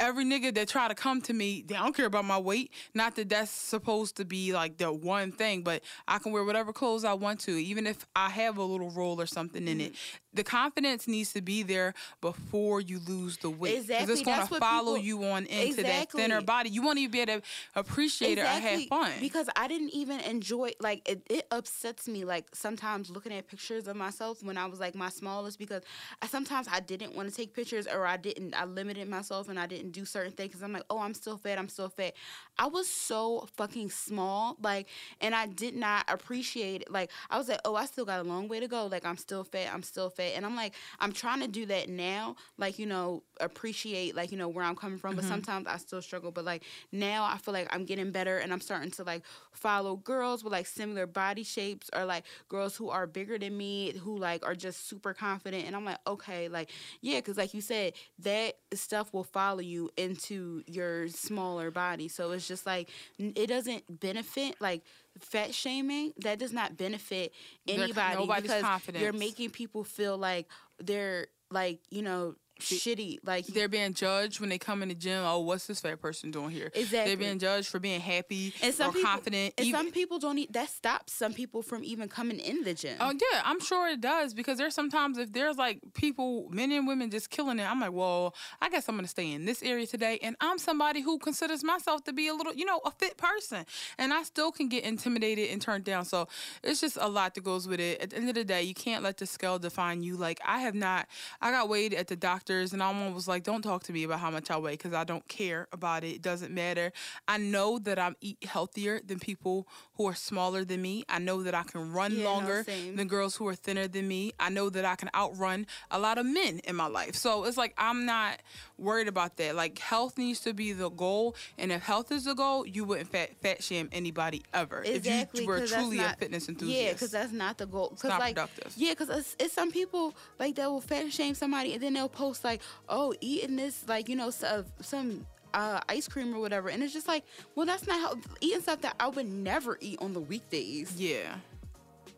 every 0.00 0.24
nigga 0.24 0.54
that 0.54 0.68
try 0.68 0.88
to 0.88 0.94
come 0.94 1.20
to 1.22 1.32
me, 1.32 1.64
they 1.66 1.74
don't 1.74 1.94
care 1.94 2.06
about 2.06 2.24
my 2.24 2.38
weight. 2.38 2.72
Not 2.94 3.16
that 3.16 3.28
that's 3.28 3.50
supposed 3.50 4.16
to 4.16 4.24
be 4.24 4.52
like 4.52 4.76
the 4.78 4.92
one 4.92 5.32
thing, 5.32 5.62
but 5.62 5.82
I 6.06 6.18
can 6.18 6.32
wear 6.32 6.44
whatever 6.44 6.72
clothes 6.72 7.04
I 7.04 7.14
want 7.14 7.40
to, 7.40 7.52
even 7.52 7.86
if 7.86 8.06
I 8.14 8.30
have 8.30 8.58
a 8.58 8.62
little 8.62 8.90
roll 8.90 9.20
or 9.20 9.26
something 9.26 9.66
in 9.66 9.80
it. 9.80 9.92
Mm-hmm. 9.92 10.16
The 10.34 10.44
confidence 10.44 11.08
needs 11.08 11.32
to 11.32 11.42
be 11.42 11.62
there 11.62 11.94
before 12.20 12.80
you 12.80 13.00
lose 13.08 13.38
the 13.38 13.50
weight. 13.50 13.78
Exactly, 13.78 14.12
it's 14.12 14.22
going 14.22 14.46
to 14.46 14.54
follow 14.56 14.94
people- 14.94 14.98
you 14.98 15.24
on 15.24 15.46
into 15.46 15.82
that 15.82 16.12
thinner 16.12 16.36
Exactly. 16.36 16.44
body. 16.44 16.70
You 16.70 16.82
won't 16.82 16.98
even 16.98 17.10
be 17.10 17.20
able 17.20 17.40
to 17.40 17.42
appreciate 17.74 18.38
it 18.38 18.42
or 18.42 18.46
have 18.46 18.84
fun. 18.84 19.10
Because 19.20 19.48
I 19.56 19.66
didn't 19.66 19.90
even 19.90 20.20
enjoy 20.20 20.72
like 20.80 21.08
it, 21.08 21.22
it 21.28 21.46
upsets 21.50 22.06
me 22.06 22.24
like 22.24 22.54
sometimes 22.54 23.10
looking 23.10 23.32
at 23.32 23.48
pictures 23.48 23.88
of 23.88 23.96
myself 23.96 24.42
when 24.42 24.56
I 24.56 24.66
was 24.66 24.78
like 24.78 24.94
my 24.94 25.08
smallest 25.08 25.58
because 25.58 25.82
I 26.22 26.26
sometimes 26.26 26.68
I 26.70 26.80
didn't 26.80 27.16
want 27.16 27.28
to 27.28 27.34
take 27.34 27.54
pictures 27.54 27.86
or 27.86 28.06
I 28.06 28.16
didn't 28.16 28.54
I 28.54 28.64
limited 28.64 29.08
myself 29.08 29.48
and 29.48 29.58
I 29.58 29.66
didn't 29.66 29.87
do 29.90 30.04
certain 30.04 30.32
things 30.32 30.48
because 30.50 30.62
I'm 30.62 30.72
like 30.72 30.84
oh 30.90 30.98
I'm 30.98 31.14
still 31.14 31.36
fat 31.36 31.58
I'm 31.58 31.68
still 31.68 31.88
fat. 31.88 32.14
I 32.58 32.66
was 32.66 32.88
so 32.88 33.46
fucking 33.56 33.90
small 33.90 34.56
like 34.62 34.88
and 35.20 35.34
I 35.34 35.46
did 35.46 35.74
not 35.74 36.04
appreciate 36.08 36.82
it. 36.82 36.90
Like 36.90 37.10
I 37.30 37.38
was 37.38 37.48
like 37.48 37.60
oh 37.64 37.74
I 37.74 37.86
still 37.86 38.04
got 38.04 38.20
a 38.20 38.28
long 38.28 38.48
way 38.48 38.60
to 38.60 38.68
go. 38.68 38.86
Like 38.86 39.04
I'm 39.04 39.16
still 39.16 39.44
fat 39.44 39.70
I'm 39.72 39.82
still 39.82 40.10
fat 40.10 40.32
and 40.36 40.44
I'm 40.44 40.56
like 40.56 40.74
I'm 41.00 41.12
trying 41.12 41.40
to 41.40 41.48
do 41.48 41.66
that 41.66 41.88
now 41.88 42.36
like 42.56 42.78
you 42.78 42.86
know 42.86 43.22
appreciate 43.40 44.14
like 44.14 44.32
you 44.32 44.38
know 44.38 44.48
where 44.48 44.64
I'm 44.64 44.76
coming 44.76 44.98
from 44.98 45.14
but 45.14 45.24
mm-hmm. 45.24 45.32
sometimes 45.34 45.66
I 45.66 45.76
still 45.78 46.02
struggle. 46.02 46.30
But 46.30 46.44
like 46.44 46.64
now 46.92 47.24
I 47.24 47.38
feel 47.38 47.54
like 47.54 47.68
I'm 47.74 47.84
getting 47.84 48.10
better 48.10 48.38
and 48.38 48.52
I'm 48.52 48.60
starting 48.60 48.90
to 48.92 49.04
like 49.04 49.22
follow 49.52 49.96
girls 49.96 50.44
with 50.44 50.52
like 50.52 50.66
similar 50.66 51.06
body 51.06 51.42
shapes 51.42 51.90
or 51.94 52.04
like 52.04 52.24
girls 52.48 52.76
who 52.76 52.90
are 52.90 53.06
bigger 53.06 53.38
than 53.38 53.56
me 53.56 53.92
who 53.98 54.16
like 54.16 54.44
are 54.46 54.54
just 54.54 54.88
super 54.88 55.14
confident. 55.14 55.66
And 55.66 55.76
I'm 55.76 55.84
like 55.84 55.98
okay 56.06 56.48
like 56.48 56.70
yeah 57.00 57.20
cuz 57.20 57.36
like 57.36 57.54
you 57.54 57.60
said 57.60 57.94
that 58.20 58.58
stuff 58.74 59.12
will 59.12 59.24
follow 59.24 59.60
you 59.60 59.77
into 59.96 60.62
your 60.66 61.08
smaller 61.08 61.70
body. 61.70 62.08
So 62.08 62.32
it's 62.32 62.46
just 62.48 62.66
like 62.66 62.88
it 63.18 63.46
doesn't 63.46 64.00
benefit 64.00 64.56
like 64.60 64.82
fat 65.20 65.54
shaming 65.54 66.12
that 66.18 66.38
does 66.38 66.52
not 66.52 66.76
benefit 66.76 67.32
anybody 67.66 68.26
because 68.42 68.64
you're 68.94 69.12
making 69.12 69.50
people 69.50 69.84
feel 69.84 70.16
like 70.16 70.46
they're 70.80 71.26
like 71.50 71.80
you 71.90 72.02
know 72.02 72.34
shitty 72.60 73.18
like 73.24 73.46
they're 73.46 73.68
being 73.68 73.94
judged 73.94 74.40
when 74.40 74.48
they 74.50 74.58
come 74.58 74.82
in 74.82 74.88
the 74.88 74.94
gym. 74.94 75.22
Oh, 75.24 75.40
what's 75.40 75.66
this 75.66 75.80
fat 75.80 76.00
person 76.00 76.30
doing 76.30 76.50
here? 76.50 76.70
Exactly. 76.74 77.14
They're 77.14 77.16
being 77.16 77.38
judged 77.38 77.68
for 77.68 77.78
being 77.78 78.00
happy 78.00 78.52
and 78.62 78.74
some 78.74 78.90
or 78.90 78.92
people, 78.92 79.08
confident. 79.10 79.54
And 79.58 79.66
even- 79.66 79.78
some 79.80 79.90
people 79.92 80.18
don't. 80.18 80.38
E- 80.38 80.48
that 80.50 80.68
stops 80.68 81.12
some 81.12 81.32
people 81.34 81.62
from 81.62 81.84
even 81.84 82.08
coming 82.08 82.38
in 82.38 82.62
the 82.64 82.74
gym. 82.74 82.96
Oh 83.00 83.10
yeah, 83.12 83.42
I'm 83.44 83.60
sure 83.60 83.88
it 83.88 84.00
does 84.00 84.34
because 84.34 84.58
there's 84.58 84.74
sometimes 84.74 85.18
if 85.18 85.32
there's 85.32 85.56
like 85.56 85.80
people, 85.94 86.48
men 86.50 86.72
and 86.72 86.86
women 86.86 87.10
just 87.10 87.30
killing 87.30 87.58
it. 87.58 87.70
I'm 87.70 87.80
like, 87.80 87.92
well, 87.92 88.34
I 88.60 88.68
guess 88.70 88.88
I'm 88.88 88.96
gonna 88.96 89.08
stay 89.08 89.32
in 89.32 89.44
this 89.44 89.62
area 89.62 89.86
today, 89.86 90.18
and 90.22 90.36
I'm 90.40 90.58
somebody 90.58 91.00
who 91.00 91.18
considers 91.18 91.62
myself 91.64 92.04
to 92.04 92.12
be 92.12 92.28
a 92.28 92.34
little, 92.34 92.54
you 92.54 92.64
know, 92.64 92.80
a 92.84 92.90
fit 92.90 93.16
person, 93.16 93.64
and 93.98 94.12
I 94.12 94.22
still 94.22 94.50
can 94.52 94.68
get 94.68 94.84
intimidated 94.84 95.50
and 95.50 95.60
turned 95.60 95.84
down. 95.84 96.04
So 96.04 96.28
it's 96.62 96.80
just 96.80 96.96
a 97.00 97.08
lot 97.08 97.34
that 97.34 97.44
goes 97.44 97.68
with 97.68 97.80
it. 97.80 98.00
At 98.00 98.10
the 98.10 98.16
end 98.16 98.28
of 98.28 98.34
the 98.34 98.44
day, 98.44 98.62
you 98.62 98.74
can't 98.74 99.02
let 99.02 99.18
the 99.18 99.26
scale 99.26 99.58
define 99.58 100.02
you. 100.02 100.16
Like 100.16 100.40
I 100.46 100.60
have 100.60 100.74
not, 100.74 101.06
I 101.40 101.50
got 101.50 101.68
weighed 101.68 101.94
at 101.94 102.08
the 102.08 102.16
doctor 102.16 102.47
doctors, 102.48 102.72
and 102.72 102.82
I'm 102.82 103.14
was 103.14 103.28
like, 103.28 103.42
"Don't 103.42 103.62
talk 103.62 103.84
to 103.84 103.92
me 103.92 104.04
about 104.04 104.20
how 104.20 104.30
much 104.30 104.50
I 104.50 104.56
weigh 104.56 104.72
because 104.72 104.92
I 104.94 105.04
don't 105.04 105.26
care 105.28 105.68
about 105.72 106.04
it. 106.04 106.08
It 106.16 106.22
doesn't 106.22 106.52
matter. 106.52 106.92
I 107.26 107.36
know 107.38 107.78
that 107.80 107.98
I'm 107.98 108.16
eat 108.20 108.42
healthier 108.44 109.00
than 109.04 109.18
people 109.18 109.66
who 109.94 110.06
are 110.06 110.14
smaller 110.14 110.64
than 110.64 110.80
me. 110.82 111.04
I 111.08 111.18
know 111.18 111.42
that 111.42 111.54
I 111.54 111.62
can 111.64 111.92
run 111.92 112.12
Yeah, 112.12 112.24
longer 112.24 112.64
same. 112.64 112.96
than 112.96 113.08
girls 113.08 113.36
who 113.36 113.46
are 113.48 113.54
thinner 113.54 113.86
than 113.88 114.08
me. 114.08 114.32
I 114.38 114.48
know 114.48 114.70
that 114.70 114.84
I 114.84 114.96
can 114.96 115.10
outrun 115.14 115.66
a 115.90 115.98
lot 115.98 116.18
of 116.18 116.26
men 116.26 116.60
in 116.64 116.76
my 116.76 116.86
life. 116.86 117.14
So 117.14 117.44
it's 117.44 117.56
like 117.56 117.74
I'm 117.76 118.06
not 118.06 118.40
worried 118.78 119.08
about 119.08 119.36
that. 119.36 119.54
Like 119.54 119.78
health 119.78 120.16
needs 120.18 120.40
to 120.40 120.54
be 120.54 120.72
the 120.72 120.88
goal, 120.90 121.36
and 121.58 121.70
if 121.72 121.82
health 121.82 122.10
is 122.12 122.24
the 122.24 122.34
goal, 122.34 122.66
you 122.66 122.84
wouldn't 122.84 123.10
fat 123.10 123.30
fat 123.42 123.62
shame 123.62 123.88
anybody 123.92 124.42
ever. 124.54 124.82
Exactly, 124.84 125.40
if 125.40 125.42
you 125.42 125.48
were 125.48 125.66
truly 125.66 125.98
not- 125.98 126.14
a 126.14 126.18
fitness 126.18 126.48
enthusiast. 126.48 126.82
Yeah, 126.82 126.92
because 126.92 127.10
that's 127.10 127.32
not 127.32 127.58
the 127.58 127.66
goal. 127.66 127.90
Because 127.90 128.08
not 128.10 128.20
like, 128.20 128.34
productive. 128.34 128.72
yeah, 128.76 128.92
because 128.92 129.08
it's, 129.10 129.36
it's 129.38 129.54
some 129.54 129.70
people 129.70 130.14
like 130.38 130.54
that 130.56 130.70
will 130.70 130.80
fat 130.80 131.12
shame 131.12 131.34
somebody 131.34 131.74
and 131.74 131.82
then 131.82 131.94
they'll 131.94 132.08
post 132.08 132.37
like, 132.44 132.62
oh, 132.88 133.14
eating 133.20 133.56
this 133.56 133.84
like 133.88 134.08
you 134.08 134.16
know 134.16 134.30
so, 134.30 134.64
some 134.80 135.26
uh, 135.54 135.80
ice 135.88 136.08
cream 136.08 136.34
or 136.34 136.40
whatever, 136.40 136.68
and 136.68 136.82
it's 136.82 136.92
just 136.92 137.08
like, 137.08 137.24
well, 137.54 137.66
that's 137.66 137.86
not 137.86 138.00
how 138.00 138.20
eating 138.40 138.60
stuff 138.60 138.80
that 138.82 138.96
I 139.00 139.08
would 139.08 139.28
never 139.28 139.78
eat 139.80 139.98
on 140.00 140.12
the 140.12 140.20
weekdays. 140.20 140.94
Yeah. 140.96 141.36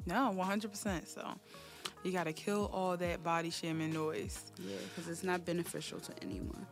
No, 0.07 0.35
100%. 0.37 1.07
So 1.07 1.29
you 2.03 2.13
got 2.13 2.25
to 2.25 2.33
kill 2.33 2.71
all 2.73 2.97
that 2.97 3.23
body 3.23 3.51
shaming 3.51 3.93
noise. 3.93 4.53
Yeah, 4.59 4.77
because 4.89 5.11
it's 5.11 5.23
not 5.23 5.45
beneficial 5.45 6.01
to 6.01 6.13
anyone. 6.23 6.67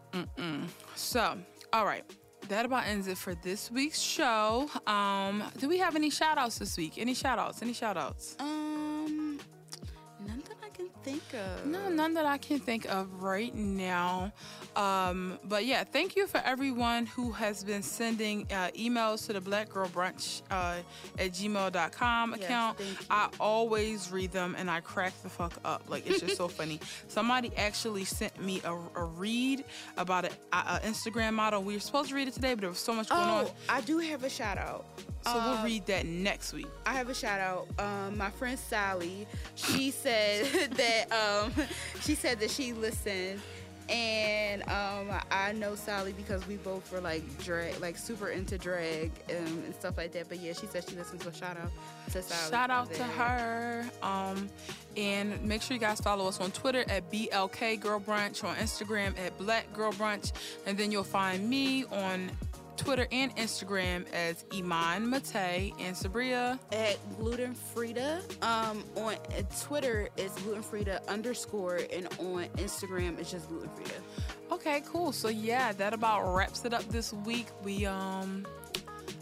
So, 0.95 1.39
all 1.73 1.85
right. 1.85 2.05
That 2.49 2.65
about 2.65 2.87
ends 2.87 3.09
it 3.09 3.19
for 3.19 3.35
this 3.35 3.71
week's 3.71 3.99
show. 3.99 4.71
Um, 4.87 5.43
do 5.59 5.69
we 5.69 5.79
have 5.79 5.97
any 5.97 6.09
shout 6.09 6.39
outs 6.39 6.59
this 6.59 6.77
week? 6.77 6.95
Any 6.97 7.13
shout 7.13 7.39
outs? 7.39 7.61
Any 7.63 7.73
shout 7.73 7.97
outs? 7.97 8.37
Um, 8.39 8.68
think 11.11 11.23
of. 11.35 11.67
No, 11.67 11.89
none 11.89 12.15
that 12.15 12.27
I 12.27 12.39
can 12.39 12.59
think 12.59 12.87
of 12.87 13.23
right 13.23 13.55
now. 13.55 14.33
Um, 14.77 15.39
but 15.45 15.65
yeah, 15.67 15.85
thank 15.85 16.15
you 16.17 16.27
for 16.27 16.39
everyone 16.45 17.07
who 17.07 17.33
has 17.33 17.65
been 17.65 17.83
sending 17.83 18.47
uh, 18.53 18.71
emails 18.77 19.27
to 19.27 19.33
the 19.33 19.41
Black 19.41 19.71
Girl 19.71 19.89
Brunch 19.89 20.43
uh, 20.51 20.77
at 21.19 21.33
gmail.com 21.33 22.31
Yes, 22.37 22.45
account. 22.45 22.79
you. 22.81 22.87
I 23.11 23.29
always 23.41 24.11
read 24.13 24.31
them 24.33 24.55
and 24.59 24.71
I 24.71 24.81
crack 24.81 25.13
the 25.23 25.29
fuck 25.29 25.55
up. 25.65 25.83
Like, 25.89 26.07
it's 26.07 26.21
just 26.21 26.37
so 26.37 26.47
funny. 26.59 26.81
Somebody 27.09 27.51
actually 27.57 28.05
sent 28.05 28.41
me 28.43 28.61
a, 28.65 28.73
a 28.73 29.05
read 29.05 29.65
about 29.97 30.27
an 30.27 30.33
Instagram 30.83 31.35
model. 31.35 31.63
We 31.63 31.75
were 31.75 31.81
supposed 31.81 32.11
to 32.11 32.15
read 32.15 32.29
it 32.29 32.35
today, 32.35 32.55
but 32.55 32.61
there 32.61 32.71
was 32.71 32.79
so 32.79 32.93
much 32.93 33.09
going 33.09 33.23
on. 33.23 33.45
Oh, 33.47 33.55
I 33.69 33.81
do 33.81 33.99
have 33.99 34.23
a 34.25 34.31
shout 34.31 34.59
out. 34.59 34.85
So 35.25 35.35
we'll 35.35 35.43
uh, 35.59 35.65
read 35.65 35.85
that 35.87 36.07
next 36.07 36.53
week. 36.53 36.69
I 36.87 36.93
have 36.95 37.09
a 37.11 37.15
shout 37.15 37.41
out. 37.41 37.67
Um, 37.79 38.17
my 38.17 38.31
friend 38.31 38.59
Sally, 38.59 39.27
she 39.57 39.91
said 39.91 40.47
that 40.73 41.13
um, 41.13 41.53
she 42.01 42.15
said 42.15 42.39
that 42.41 42.51
she 42.51 42.73
listened, 42.73 43.41
and 43.89 44.63
um, 44.65 45.11
I 45.31 45.53
know 45.53 45.75
Sally 45.75 46.13
because 46.13 46.47
we 46.47 46.57
both 46.57 46.91
were 46.93 47.01
like 47.01 47.23
drag, 47.43 47.81
like 47.81 47.97
super 47.97 48.29
into 48.29 48.59
drag 48.59 49.11
um, 49.31 49.63
and 49.65 49.75
stuff 49.75 49.97
like 49.97 50.13
that. 50.13 50.29
But 50.29 50.41
yeah, 50.41 50.53
she 50.53 50.67
said 50.67 50.89
she 50.89 50.97
listens. 50.97 51.25
So 51.25 51.31
shout 51.31 51.57
out 51.57 51.71
to 52.13 52.23
Sally. 52.23 52.51
Shout 52.51 52.71
out 52.71 52.93
to 52.95 53.05
her. 53.05 53.85
Um, 54.03 54.49
and 54.97 55.43
make 55.43 55.63
sure 55.63 55.75
you 55.75 55.81
guys 55.81 56.01
follow 56.01 56.27
us 56.27 56.41
on 56.41 56.51
Twitter 56.51 56.85
at 56.89 57.11
BLK 57.11 57.81
Girl 57.81 58.01
Brunch, 58.01 58.45
on 58.45 58.57
Instagram 58.57 59.19
at 59.19 59.37
Black 59.39 59.73
Girl 59.73 59.93
Brunch, 59.93 60.33
and 60.67 60.77
then 60.77 60.93
you'll 60.93 61.05
find 61.05 61.49
me 61.49 61.85
on 61.87 62.31
Twitter 62.79 63.07
and 63.13 63.35
Instagram 63.37 64.07
as 64.13 64.45
Iman 64.55 65.11
Mate 65.11 65.75
and 65.79 65.95
Sabria. 65.95 66.59
At 66.73 66.97
gluten 67.19 67.55
Frida. 67.55 68.23
Um, 68.41 68.85
on 68.97 69.17
Twitter 69.61 70.09
it's 70.17 70.41
gluten 70.43 70.63
Frida 70.63 71.03
underscore, 71.09 71.81
and 71.93 72.07
on 72.19 72.47
Instagram 72.57 73.19
it's 73.19 73.31
just 73.31 73.49
gluten 73.49 73.69
Frida. 73.71 73.95
Okay, 74.53 74.83
cool. 74.87 75.13
So 75.13 75.29
yeah, 75.29 75.73
that 75.73 75.93
about 75.93 76.35
wraps 76.35 76.65
it 76.65 76.73
up 76.73 76.85
this 76.85 77.13
week. 77.13 77.49
We 77.63 77.85
um, 77.85 78.47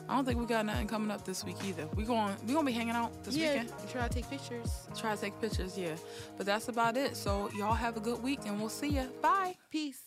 I 0.09 0.15
don't 0.15 0.25
think 0.25 0.39
we 0.39 0.47
got 0.47 0.65
nothing 0.65 0.87
coming 0.87 1.11
up 1.11 1.25
this 1.25 1.45
week 1.45 1.57
either. 1.65 1.89
We 1.97 2.05
going 2.05 2.35
we 2.47 2.53
gonna 2.53 2.67
be 2.67 2.73
hanging 2.73 2.95
out 2.95 3.25
this 3.25 3.37
yeah, 3.37 3.63
weekend. 3.63 3.73
try 3.91 4.07
to 4.07 4.15
take 4.15 4.31
pictures. 4.31 4.87
Try 4.97 5.15
to 5.15 5.21
take 5.21 5.41
pictures, 5.41 5.77
yeah. 5.77 5.97
But 6.37 6.47
that's 6.47 6.69
about 6.69 6.97
it. 6.97 7.17
So 7.17 7.51
y'all 7.57 7.75
have 7.75 7.97
a 7.97 8.01
good 8.01 8.23
week, 8.23 8.41
and 8.47 8.61
we'll 8.61 8.69
see 8.69 8.89
ya. 8.89 9.05
Bye. 9.21 9.57
Peace. 9.71 10.06